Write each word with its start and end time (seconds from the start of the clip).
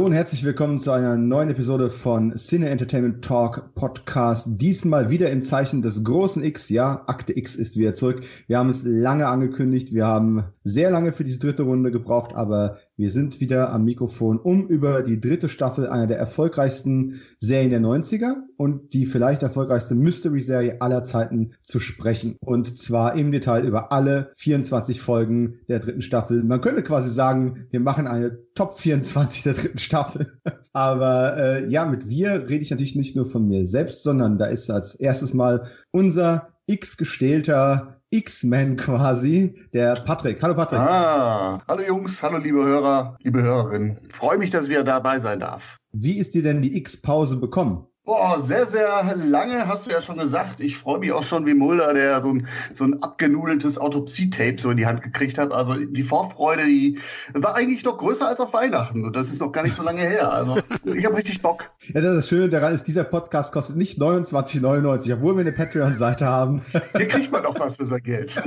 Hallo 0.00 0.06
und 0.06 0.14
herzlich 0.14 0.42
willkommen 0.44 0.78
zu 0.78 0.92
einer 0.92 1.18
neuen 1.18 1.50
Episode 1.50 1.90
von 1.90 2.34
Cine 2.34 2.70
Entertainment 2.70 3.22
Talk 3.22 3.74
Podcast. 3.74 4.46
Diesmal 4.52 5.10
wieder 5.10 5.28
im 5.30 5.42
Zeichen 5.42 5.82
des 5.82 6.04
großen 6.04 6.42
X. 6.42 6.70
Ja, 6.70 7.04
Akte 7.06 7.36
X 7.36 7.54
ist 7.54 7.76
wieder 7.76 7.92
zurück. 7.92 8.22
Wir 8.46 8.56
haben 8.56 8.70
es 8.70 8.82
lange 8.82 9.28
angekündigt. 9.28 9.92
Wir 9.92 10.06
haben 10.06 10.44
sehr 10.64 10.90
lange 10.90 11.12
für 11.12 11.24
diese 11.24 11.40
dritte 11.40 11.64
Runde 11.64 11.90
gebraucht, 11.90 12.34
aber 12.34 12.78
wir 13.00 13.10
sind 13.10 13.40
wieder 13.40 13.72
am 13.72 13.84
Mikrofon, 13.84 14.38
um 14.38 14.68
über 14.68 15.02
die 15.02 15.18
dritte 15.18 15.48
Staffel 15.48 15.88
einer 15.88 16.06
der 16.06 16.18
erfolgreichsten 16.18 17.20
Serien 17.38 17.70
der 17.70 17.80
90er 17.80 18.34
und 18.58 18.92
die 18.92 19.06
vielleicht 19.06 19.42
erfolgreichste 19.42 19.94
Mystery-Serie 19.94 20.82
aller 20.82 21.02
Zeiten 21.02 21.52
zu 21.62 21.78
sprechen. 21.78 22.36
Und 22.40 22.76
zwar 22.76 23.14
im 23.14 23.32
Detail 23.32 23.64
über 23.64 23.90
alle 23.90 24.32
24 24.36 25.00
Folgen 25.00 25.60
der 25.66 25.78
dritten 25.78 26.02
Staffel. 26.02 26.42
Man 26.42 26.60
könnte 26.60 26.82
quasi 26.82 27.08
sagen, 27.08 27.68
wir 27.70 27.80
machen 27.80 28.06
eine 28.06 28.38
Top 28.54 28.78
24 28.78 29.44
der 29.44 29.54
dritten 29.54 29.78
Staffel. 29.78 30.38
Aber 30.74 31.38
äh, 31.38 31.68
ja, 31.70 31.86
mit 31.86 32.06
wir 32.10 32.50
rede 32.50 32.62
ich 32.62 32.70
natürlich 32.70 32.96
nicht 32.96 33.16
nur 33.16 33.24
von 33.24 33.48
mir 33.48 33.66
selbst, 33.66 34.02
sondern 34.02 34.36
da 34.36 34.44
ist 34.44 34.70
als 34.70 34.94
erstes 34.94 35.32
mal 35.32 35.68
unser 35.90 36.48
x-gestählter 36.66 37.99
X-Men 38.12 38.76
quasi, 38.76 39.54
der 39.72 39.94
Patrick. 40.00 40.42
Hallo 40.42 40.54
Patrick. 40.54 40.80
Ah, 40.80 41.62
hallo 41.68 41.82
Jungs, 41.82 42.20
hallo 42.22 42.38
liebe 42.38 42.64
Hörer, 42.64 43.16
liebe 43.22 43.40
Hörerinnen. 43.40 44.00
Freue 44.08 44.36
mich, 44.36 44.50
dass 44.50 44.68
wir 44.68 44.82
dabei 44.82 45.20
sein 45.20 45.38
darf. 45.38 45.78
Wie 45.92 46.18
ist 46.18 46.34
dir 46.34 46.42
denn 46.42 46.60
die 46.60 46.76
X-Pause 46.76 47.36
bekommen? 47.36 47.86
Boah, 48.04 48.40
sehr, 48.40 48.64
sehr 48.64 49.14
lange 49.14 49.68
hast 49.68 49.86
du 49.86 49.90
ja 49.90 50.00
schon 50.00 50.16
gesagt. 50.16 50.60
Ich 50.60 50.78
freue 50.78 51.00
mich 51.00 51.12
auch 51.12 51.22
schon 51.22 51.44
wie 51.44 51.52
Mulder, 51.52 51.92
der 51.92 52.22
so 52.22 52.30
ein, 52.32 52.48
so 52.72 52.84
ein 52.84 53.02
abgenudeltes 53.02 53.76
Autopsie-Tape 53.76 54.56
so 54.58 54.70
in 54.70 54.78
die 54.78 54.86
Hand 54.86 55.02
gekriegt 55.02 55.36
hat. 55.36 55.52
Also 55.52 55.74
die 55.74 56.02
Vorfreude, 56.02 56.64
die 56.64 56.98
war 57.34 57.54
eigentlich 57.54 57.84
noch 57.84 57.98
größer 57.98 58.26
als 58.26 58.40
auf 58.40 58.54
Weihnachten. 58.54 59.04
Und 59.04 59.14
das 59.14 59.28
ist 59.28 59.40
noch 59.40 59.52
gar 59.52 59.64
nicht 59.64 59.76
so 59.76 59.82
lange 59.82 60.00
her. 60.00 60.32
Also 60.32 60.58
ich 60.84 61.04
habe 61.04 61.18
richtig 61.18 61.42
Bock. 61.42 61.70
Ja, 61.92 62.00
das, 62.00 62.12
ist 62.12 62.16
das 62.16 62.28
Schöne 62.30 62.48
daran 62.48 62.72
ist, 62.72 62.86
dieser 62.88 63.04
Podcast 63.04 63.52
kostet 63.52 63.76
nicht 63.76 64.00
29,99, 64.00 65.14
obwohl 65.14 65.36
wir 65.36 65.42
eine 65.42 65.52
Patreon-Seite 65.52 66.24
haben. 66.24 66.62
Hier 66.96 67.06
kriegt 67.06 67.30
man 67.30 67.44
auch 67.44 67.60
was 67.60 67.76
für 67.76 67.84
sein 67.84 68.02
Geld. 68.02 68.42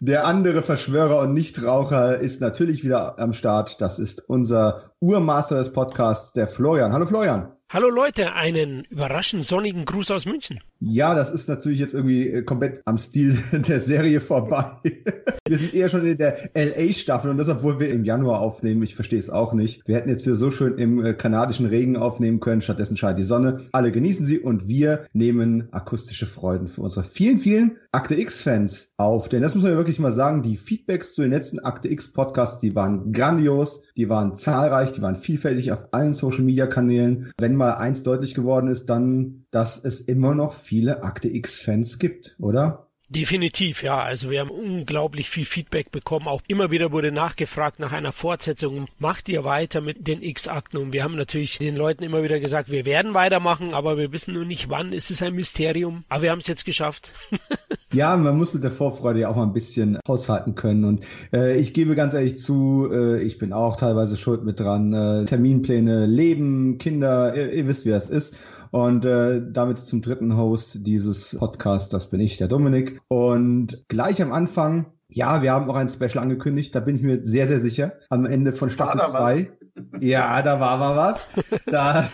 Der 0.00 0.26
andere 0.26 0.60
Verschwörer 0.60 1.20
und 1.20 1.32
Nichtraucher 1.32 2.18
ist 2.18 2.42
natürlich 2.42 2.84
wieder 2.84 3.18
am 3.18 3.32
Start. 3.32 3.80
Das 3.80 3.98
ist 3.98 4.22
unser 4.28 4.92
Urmaster 5.00 5.56
des 5.56 5.72
Podcasts, 5.72 6.32
der 6.32 6.46
Florian. 6.46 6.92
Hallo 6.92 7.06
Florian. 7.06 7.55
Hallo 7.68 7.90
Leute, 7.90 8.32
einen 8.34 8.84
überraschend 8.90 9.44
sonnigen 9.44 9.86
Gruß 9.86 10.12
aus 10.12 10.24
München. 10.24 10.60
Ja, 10.78 11.16
das 11.16 11.32
ist 11.32 11.48
natürlich 11.48 11.80
jetzt 11.80 11.94
irgendwie 11.94 12.28
äh, 12.28 12.42
komplett 12.42 12.80
am 12.84 12.96
Stil 12.96 13.38
der 13.52 13.80
Serie 13.80 14.20
vorbei. 14.20 14.76
Wir 15.48 15.58
sind 15.58 15.74
eher 15.74 15.88
schon 15.88 16.06
in 16.06 16.16
der 16.16 16.50
LA-Staffel 16.54 17.30
und 17.30 17.38
das, 17.38 17.48
obwohl 17.48 17.78
wir 17.78 17.90
im 17.90 18.04
Januar 18.04 18.40
aufnehmen. 18.40 18.82
Ich 18.82 18.96
verstehe 18.96 19.18
es 19.18 19.30
auch 19.30 19.52
nicht. 19.52 19.86
Wir 19.86 19.96
hätten 19.96 20.08
jetzt 20.08 20.24
hier 20.24 20.34
so 20.34 20.50
schön 20.50 20.76
im 20.76 21.04
äh, 21.04 21.14
kanadischen 21.14 21.66
Regen 21.66 21.96
aufnehmen 21.96 22.40
können. 22.40 22.62
Stattdessen 22.62 22.96
scheint 22.96 23.18
die 23.18 23.22
Sonne. 23.22 23.58
Alle 23.70 23.92
genießen 23.92 24.26
sie 24.26 24.40
und 24.40 24.66
wir 24.66 25.04
nehmen 25.12 25.68
akustische 25.72 26.26
Freuden 26.26 26.66
für 26.66 26.82
unsere 26.82 27.04
vielen, 27.04 27.38
vielen 27.38 27.78
Akte 27.92 28.18
X-Fans 28.18 28.92
auf. 28.96 29.28
Denn 29.28 29.40
das 29.42 29.54
muss 29.54 29.62
man 29.62 29.72
ja 29.72 29.78
wirklich 29.78 30.00
mal 30.00 30.12
sagen. 30.12 30.42
Die 30.42 30.56
Feedbacks 30.56 31.14
zu 31.14 31.22
den 31.22 31.30
letzten 31.30 31.60
Akte 31.60 31.88
X-Podcasts, 31.88 32.58
die 32.58 32.74
waren 32.74 33.12
grandios, 33.12 33.82
die 33.96 34.08
waren 34.08 34.36
zahlreich, 34.36 34.90
die 34.92 35.02
waren 35.02 35.14
vielfältig 35.14 35.70
auf 35.70 35.86
allen 35.92 36.12
Social-Media-Kanälen. 36.12 37.32
Wenn 37.38 37.55
mal 37.56 37.74
eins 37.74 38.02
deutlich 38.02 38.34
geworden 38.34 38.68
ist, 38.68 38.88
dann, 38.88 39.46
dass 39.50 39.82
es 39.82 40.00
immer 40.00 40.34
noch 40.34 40.52
viele 40.52 41.02
Akte 41.02 41.28
X-Fans 41.28 41.98
gibt, 41.98 42.36
oder? 42.38 42.85
Definitiv, 43.08 43.84
ja. 43.84 44.02
Also 44.02 44.30
wir 44.30 44.40
haben 44.40 44.50
unglaublich 44.50 45.30
viel 45.30 45.44
Feedback 45.44 45.92
bekommen. 45.92 46.26
Auch 46.26 46.42
immer 46.48 46.72
wieder 46.72 46.90
wurde 46.90 47.12
nachgefragt 47.12 47.78
nach 47.78 47.92
einer 47.92 48.10
Fortsetzung. 48.10 48.86
Macht 48.98 49.28
ihr 49.28 49.44
weiter 49.44 49.80
mit 49.80 50.08
den 50.08 50.22
X-Akten? 50.22 50.76
Und 50.76 50.92
wir 50.92 51.04
haben 51.04 51.14
natürlich 51.14 51.58
den 51.58 51.76
Leuten 51.76 52.02
immer 52.02 52.24
wieder 52.24 52.40
gesagt, 52.40 52.68
wir 52.68 52.84
werden 52.84 53.14
weitermachen, 53.14 53.74
aber 53.74 53.96
wir 53.96 54.10
wissen 54.10 54.34
nur 54.34 54.44
nicht 54.44 54.70
wann. 54.70 54.92
Es 54.92 55.12
ist 55.12 55.22
ein 55.22 55.34
Mysterium. 55.34 56.02
Aber 56.08 56.22
wir 56.22 56.30
haben 56.32 56.40
es 56.40 56.48
jetzt 56.48 56.64
geschafft. 56.64 57.12
ja, 57.92 58.16
man 58.16 58.36
muss 58.36 58.52
mit 58.52 58.64
der 58.64 58.72
Vorfreude 58.72 59.20
ja 59.20 59.28
auch 59.28 59.36
mal 59.36 59.44
ein 59.44 59.52
bisschen 59.52 60.00
haushalten 60.08 60.56
können. 60.56 60.84
Und 60.84 61.06
äh, 61.32 61.56
ich 61.56 61.74
gebe 61.74 61.94
ganz 61.94 62.12
ehrlich 62.12 62.38
zu, 62.38 62.88
äh, 62.90 63.22
ich 63.22 63.38
bin 63.38 63.52
auch 63.52 63.76
teilweise 63.76 64.16
schuld 64.16 64.42
mit 64.44 64.58
dran. 64.58 64.92
Äh, 64.92 65.26
Terminpläne, 65.26 66.06
Leben, 66.06 66.78
Kinder, 66.78 67.36
ihr, 67.36 67.52
ihr 67.52 67.68
wisst, 67.68 67.84
wie 67.84 67.90
das 67.90 68.10
ist. 68.10 68.36
Und 68.76 69.06
äh, 69.06 69.40
damit 69.42 69.78
zum 69.78 70.02
dritten 70.02 70.36
Host 70.36 70.80
dieses 70.86 71.34
Podcasts, 71.38 71.88
das 71.88 72.10
bin 72.10 72.20
ich, 72.20 72.36
der 72.36 72.46
Dominik. 72.46 73.00
Und 73.08 73.82
gleich 73.88 74.20
am 74.20 74.32
Anfang, 74.32 74.92
ja, 75.08 75.40
wir 75.40 75.52
haben 75.52 75.70
auch 75.70 75.76
ein 75.76 75.88
Special 75.88 76.18
angekündigt, 76.18 76.74
da 76.74 76.80
bin 76.80 76.94
ich 76.94 77.02
mir 77.02 77.24
sehr, 77.24 77.46
sehr 77.46 77.60
sicher. 77.60 77.94
Am 78.10 78.26
Ende 78.26 78.52
von 78.52 78.68
Staffel 78.68 79.00
2. 79.00 79.50
Ja, 80.00 80.42
da 80.42 80.60
war 80.60 80.76
mal 80.76 80.94
was. 80.94 81.26
Da 81.64 82.10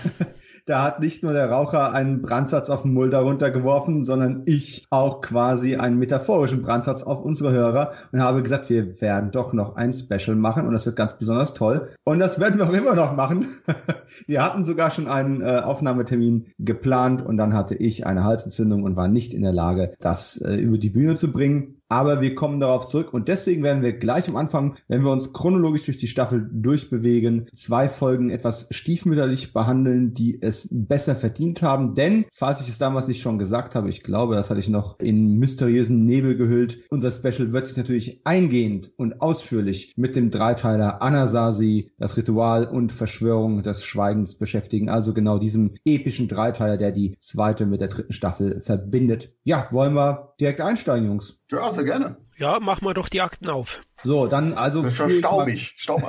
da 0.67 0.83
hat 0.83 1.01
nicht 1.01 1.23
nur 1.23 1.33
der 1.33 1.51
Raucher 1.51 1.93
einen 1.93 2.23
Brandsatz 2.23 2.71
auf 2.71 2.83
den 2.83 2.93
Mulder 2.93 3.21
runtergeworfen, 3.21 4.05
sondern 4.05 4.43
ich 4.47 4.87
auch 4.91 5.21
quasi 5.21 5.77
einen 5.77 5.99
metaphorischen 5.99 6.63
Brandsatz 6.63 7.03
auf 7.03 7.23
unsere 7.23 7.53
Hörer 7.53 7.93
und 8.13 8.21
habe 8.21 8.43
gesagt, 8.43 8.71
wir 8.71 9.01
werden 9.01 9.33
doch 9.33 9.53
noch 9.53 9.75
ein 9.77 9.93
Special 9.93 10.37
machen 10.37 10.67
und 10.67 10.73
das 10.73 10.87
wird 10.87 10.97
ganz 10.97 11.19
besonders 11.19 11.55
toll. 11.55 11.91
Und 12.05 12.21
das 12.21 12.39
werden 12.39 12.59
wir 12.59 12.69
auch 12.69 12.73
immer 12.73 12.95
noch 12.95 13.17
machen. 13.17 13.47
wir 14.27 14.43
hatten 14.43 14.65
sogar 14.65 14.91
schon 14.91 15.09
einen 15.09 15.43
äh, 15.43 15.63
Aufnahmetermin 15.65 16.53
geplant 16.59 17.25
und 17.25 17.37
dann 17.37 17.55
hatte 17.55 17.75
ich 17.75 18.07
eine 18.07 18.25
Halsentzündung 18.25 18.85
und 18.85 18.97
war 18.97 19.09
nicht 19.09 19.35
in 19.35 19.43
der 19.43 19.53
Lage, 19.53 19.95
das 19.99 20.37
äh, 20.37 20.55
über 20.55 20.79
die 20.79 20.91
Bühne 20.91 21.17
zu 21.17 21.33
bringen. 21.33 21.82
Aber 21.93 22.23
wir 22.23 22.35
kommen 22.35 22.59
darauf 22.59 22.87
zurück 22.87 23.13
und 23.13 23.29
deswegen 23.29 23.63
werden 23.63 23.83
wir 23.83 23.93
gleich 23.93 24.27
am 24.27 24.37
Anfang, 24.37 24.77
wenn 24.89 25.05
wir 25.05 25.11
uns 25.11 25.35
chronologisch 25.35 25.85
durch 25.85 25.99
die 25.99 26.09
Staffel 26.09 26.49
durchbewegen, 26.51 27.49
zwei 27.53 27.87
Folgen 27.87 28.31
etwas 28.31 28.67
stiefmütterlich 28.71 29.53
behandeln, 29.53 30.15
die 30.15 30.41
es 30.41 30.69
besser 30.71 31.15
verdient 31.15 31.61
haben. 31.61 31.95
Denn, 31.95 32.25
falls 32.33 32.63
ich 32.63 32.71
es 32.71 32.79
damals 32.79 33.09
nicht 33.09 33.21
schon 33.21 33.39
gesagt 33.39 33.75
habe, 33.75 33.91
ich 33.91 34.03
glaube, 34.03 34.37
das 34.37 34.49
hatte 34.49 34.61
ich 34.61 34.71
noch 34.71 34.99
in 35.01 35.37
mysteriösen 35.37 36.07
Nebel 36.07 36.35
gehüllt, 36.35 36.79
unser 36.89 37.11
Special 37.11 37.53
wird 37.53 37.67
sich 37.67 37.77
natürlich 37.77 38.23
eingehend 38.25 38.91
und 38.97 39.21
ausführlich 39.21 39.93
mit 39.99 40.17
dem 40.17 40.31
Dreiteiler 40.31 41.03
Anasazi, 41.03 41.91
das 41.99 42.17
Ritual 42.17 42.65
und 42.65 42.91
Verschwörung 42.91 43.63
des 43.63 43.85
Schweigens 43.85 44.37
beschäftigen. 44.37 44.89
Also 44.89 45.13
genau 45.13 45.37
diesem 45.37 45.75
epischen 45.85 46.27
Dreiteiler, 46.27 46.79
der 46.79 46.91
die 46.91 47.19
zweite 47.21 47.67
mit 47.67 47.83
der 47.83 47.89
dritten 47.89 48.15
Staffel 48.15 48.63
verbindet. 48.63 49.35
Ja, 49.45 49.67
wollen 49.73 49.93
wir 49.93 50.33
direkt 50.41 50.63
einsteigen, 50.63 51.07
Jungs? 51.07 51.42
Ja, 51.53 51.71
sehr 51.71 51.85
gerne. 51.85 52.17
Ja, 52.39 52.59
mach 52.61 52.81
mal 52.81 52.95
doch 52.95 53.09
die 53.11 53.21
Akten 53.21 53.49
auf. 53.51 53.83
So, 54.03 54.27
dann 54.27 54.55
also. 54.55 54.83
Das 54.83 54.93
ist 54.93 54.99
schon 54.99 55.11
staubig. 55.11 55.75
Staub 55.77 56.03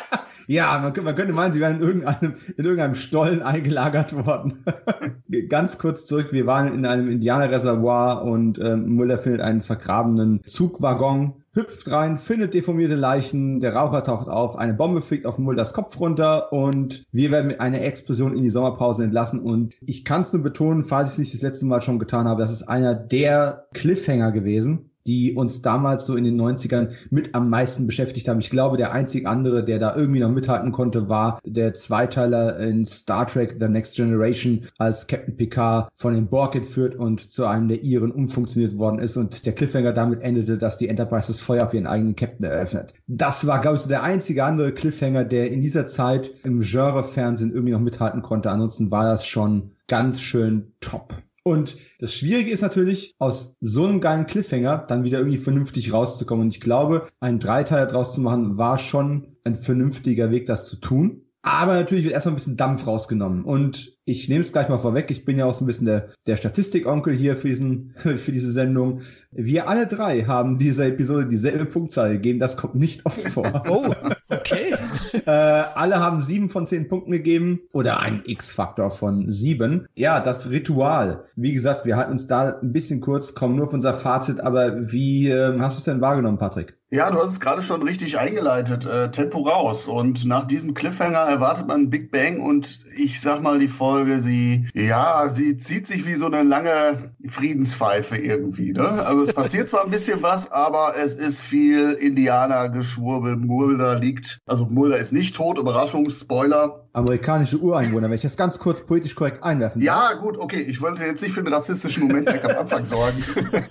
ja, 0.46 0.78
man, 0.78 1.04
man, 1.04 1.14
könnte 1.14 1.32
meinen, 1.32 1.52
sie 1.52 1.60
wären 1.60 1.76
in 1.76 1.82
irgendeinem, 1.82 2.34
in 2.56 2.64
irgendeinem 2.64 2.94
Stollen 2.94 3.42
eingelagert 3.42 4.14
worden. 4.14 4.62
Ganz 5.48 5.78
kurz 5.78 6.06
zurück, 6.06 6.28
wir 6.32 6.46
waren 6.46 6.72
in 6.72 6.84
einem 6.84 7.10
Indianerreservoir 7.10 8.22
und 8.22 8.58
ähm, 8.58 8.94
Müller 8.94 9.18
findet 9.18 9.40
einen 9.40 9.62
vergrabenen 9.62 10.42
Zugwaggon, 10.44 11.42
hüpft 11.54 11.90
rein, 11.90 12.18
findet 12.18 12.54
deformierte 12.54 12.94
Leichen, 12.94 13.58
der 13.58 13.74
Raucher 13.74 14.04
taucht 14.04 14.28
auf, 14.28 14.56
eine 14.56 14.74
Bombe 14.74 15.00
fliegt 15.00 15.26
auf 15.26 15.38
Mulders 15.38 15.72
Kopf 15.72 15.98
runter 15.98 16.52
und 16.52 17.04
wir 17.10 17.30
werden 17.30 17.48
mit 17.48 17.60
einer 17.60 17.80
Explosion 17.80 18.36
in 18.36 18.42
die 18.42 18.50
Sommerpause 18.50 19.02
entlassen 19.02 19.40
und 19.40 19.74
ich 19.80 20.04
kann 20.04 20.20
es 20.20 20.32
nur 20.32 20.42
betonen, 20.42 20.84
falls 20.84 21.08
ich 21.08 21.12
es 21.14 21.18
nicht 21.18 21.34
das 21.34 21.42
letzte 21.42 21.66
Mal 21.66 21.80
schon 21.80 21.98
getan 21.98 22.28
habe, 22.28 22.42
das 22.42 22.52
ist 22.52 22.68
einer 22.68 22.94
der 22.94 23.66
Cliffhanger 23.72 24.30
gewesen 24.30 24.89
die 25.10 25.34
uns 25.34 25.60
damals 25.60 26.06
so 26.06 26.14
in 26.14 26.22
den 26.22 26.40
90ern 26.40 26.92
mit 27.10 27.34
am 27.34 27.50
meisten 27.50 27.88
beschäftigt 27.88 28.28
haben. 28.28 28.38
Ich 28.38 28.48
glaube, 28.48 28.76
der 28.76 28.92
einzig 28.92 29.26
andere, 29.26 29.64
der 29.64 29.80
da 29.80 29.96
irgendwie 29.96 30.20
noch 30.20 30.30
mithalten 30.30 30.70
konnte, 30.70 31.08
war 31.08 31.40
der 31.44 31.74
Zweiteiler 31.74 32.60
in 32.60 32.84
Star 32.84 33.26
Trek 33.26 33.56
The 33.58 33.66
Next 33.66 33.96
Generation, 33.96 34.60
als 34.78 35.08
Captain 35.08 35.36
Picard 35.36 35.88
von 35.94 36.14
den 36.14 36.28
Borg 36.28 36.54
entführt 36.54 36.94
und 36.94 37.28
zu 37.28 37.44
einem 37.44 37.66
der 37.66 37.82
Iren 37.82 38.12
umfunktioniert 38.12 38.78
worden 38.78 39.00
ist 39.00 39.16
und 39.16 39.46
der 39.46 39.52
Cliffhanger 39.52 39.92
damit 39.92 40.22
endete, 40.22 40.56
dass 40.56 40.78
die 40.78 40.88
Enterprise 40.88 41.26
das 41.26 41.40
Feuer 41.40 41.64
auf 41.64 41.74
ihren 41.74 41.88
eigenen 41.88 42.14
Captain 42.14 42.44
eröffnet. 42.44 42.94
Das 43.08 43.48
war, 43.48 43.60
glaube 43.60 43.76
ich, 43.76 43.82
so 43.82 43.88
der 43.88 44.04
einzige 44.04 44.44
andere 44.44 44.72
Cliffhanger, 44.72 45.24
der 45.24 45.50
in 45.50 45.60
dieser 45.60 45.86
Zeit 45.86 46.30
im 46.44 46.60
Genre-Fernsehen 46.60 47.50
irgendwie 47.52 47.72
noch 47.72 47.80
mithalten 47.80 48.22
konnte. 48.22 48.52
Ansonsten 48.52 48.92
war 48.92 49.02
das 49.02 49.26
schon 49.26 49.72
ganz 49.88 50.20
schön 50.20 50.72
top. 50.78 51.20
Und 51.42 51.76
das 51.98 52.14
Schwierige 52.14 52.50
ist 52.50 52.60
natürlich, 52.60 53.14
aus 53.18 53.54
so 53.60 53.86
einem 53.86 54.00
geilen 54.00 54.26
Cliffhanger 54.26 54.78
dann 54.78 55.04
wieder 55.04 55.18
irgendwie 55.18 55.38
vernünftig 55.38 55.92
rauszukommen. 55.92 56.44
Und 56.46 56.54
ich 56.54 56.60
glaube, 56.60 57.08
einen 57.20 57.38
Dreiteiler 57.38 57.86
draus 57.86 58.14
zu 58.14 58.20
machen, 58.20 58.58
war 58.58 58.78
schon 58.78 59.36
ein 59.44 59.54
vernünftiger 59.54 60.30
Weg, 60.30 60.46
das 60.46 60.66
zu 60.66 60.76
tun. 60.76 61.22
Aber 61.42 61.74
natürlich 61.74 62.04
wird 62.04 62.12
erstmal 62.12 62.34
ein 62.34 62.36
bisschen 62.36 62.56
Dampf 62.58 62.86
rausgenommen. 62.86 63.44
Und 63.44 63.96
ich 64.10 64.28
nehme 64.28 64.40
es 64.40 64.52
gleich 64.52 64.68
mal 64.68 64.78
vorweg. 64.78 65.10
Ich 65.10 65.24
bin 65.24 65.38
ja 65.38 65.46
auch 65.46 65.54
so 65.54 65.64
ein 65.64 65.66
bisschen 65.66 65.86
der, 65.86 66.10
der 66.26 66.36
Statistikonkel 66.36 67.14
hier 67.14 67.36
für, 67.36 67.48
diesen, 67.48 67.94
für 67.96 68.32
diese 68.32 68.50
Sendung. 68.50 69.02
Wir 69.30 69.68
alle 69.68 69.86
drei 69.86 70.24
haben 70.24 70.58
dieser 70.58 70.86
Episode 70.86 71.26
dieselbe 71.26 71.66
Punktzahl 71.66 72.12
gegeben. 72.12 72.38
Das 72.38 72.56
kommt 72.56 72.74
nicht 72.74 73.06
oft 73.06 73.20
vor. 73.28 73.62
Oh, 73.68 73.94
Okay. 74.30 74.74
äh, 75.26 75.30
alle 75.30 75.98
haben 75.98 76.20
sieben 76.20 76.48
von 76.48 76.66
zehn 76.66 76.88
Punkten 76.88 77.10
gegeben 77.10 77.60
oder 77.72 78.00
einen 78.00 78.22
X-Faktor 78.24 78.90
von 78.90 79.28
sieben. 79.28 79.86
Ja, 79.94 80.20
das 80.20 80.50
Ritual. 80.50 81.24
Wie 81.36 81.52
gesagt, 81.52 81.84
wir 81.84 81.96
halten 81.96 82.12
uns 82.12 82.26
da 82.26 82.58
ein 82.60 82.72
bisschen 82.72 83.00
kurz, 83.00 83.34
kommen 83.34 83.56
nur 83.56 83.66
auf 83.66 83.74
unser 83.74 83.94
Fazit, 83.94 84.40
aber 84.40 84.92
wie 84.92 85.28
äh, 85.28 85.58
hast 85.58 85.76
du 85.76 85.78
es 85.78 85.84
denn 85.84 86.00
wahrgenommen, 86.00 86.38
Patrick? 86.38 86.76
Ja, 86.92 87.08
du 87.10 87.18
hast 87.18 87.32
es 87.32 87.40
gerade 87.40 87.62
schon 87.62 87.82
richtig 87.82 88.18
eingeleitet. 88.18 88.84
Äh, 88.84 89.12
Tempo 89.12 89.40
raus. 89.40 89.86
Und 89.86 90.24
nach 90.24 90.46
diesem 90.48 90.74
Cliffhanger 90.74 91.20
erwartet 91.20 91.68
man 91.68 91.88
Big 91.88 92.10
Bang 92.10 92.40
und 92.40 92.80
ich 93.00 93.20
sag 93.20 93.42
mal, 93.42 93.58
die 93.58 93.68
Folge, 93.68 94.20
sie, 94.20 94.66
ja, 94.74 95.28
sie 95.28 95.56
zieht 95.56 95.86
sich 95.86 96.06
wie 96.06 96.14
so 96.14 96.26
eine 96.26 96.42
lange 96.42 97.12
Friedenspfeife 97.26 98.16
irgendwie. 98.16 98.72
Ne? 98.72 98.86
Also 98.86 99.22
es 99.22 99.32
passiert 99.32 99.68
zwar 99.68 99.84
ein 99.84 99.90
bisschen 99.90 100.22
was, 100.22 100.50
aber 100.52 100.94
es 100.96 101.14
ist 101.14 101.40
viel 101.40 101.92
Indianer-Geschwurbel. 101.92 103.36
Mulder 103.36 103.98
liegt, 103.98 104.40
also 104.46 104.66
Mulder 104.66 104.98
ist 104.98 105.12
nicht 105.12 105.34
tot, 105.34 105.58
Überraschung, 105.58 106.10
Spoiler. 106.10 106.86
Amerikanische 106.92 107.58
Ureinwohner, 107.58 108.08
wenn 108.08 108.16
ich 108.16 108.22
das 108.22 108.36
ganz 108.36 108.58
kurz 108.58 108.84
politisch 108.84 109.14
korrekt 109.14 109.42
einwerfen 109.44 109.80
darf. 109.80 110.10
Ja, 110.10 110.12
gut, 110.14 110.36
okay. 110.36 110.60
Ich 110.62 110.82
wollte 110.82 111.04
jetzt 111.04 111.22
nicht 111.22 111.32
für 111.32 111.40
einen 111.40 111.52
rassistischen 111.52 112.08
Moment 112.08 112.28
am 112.28 112.58
Anfang 112.58 112.84
sorgen. 112.84 113.24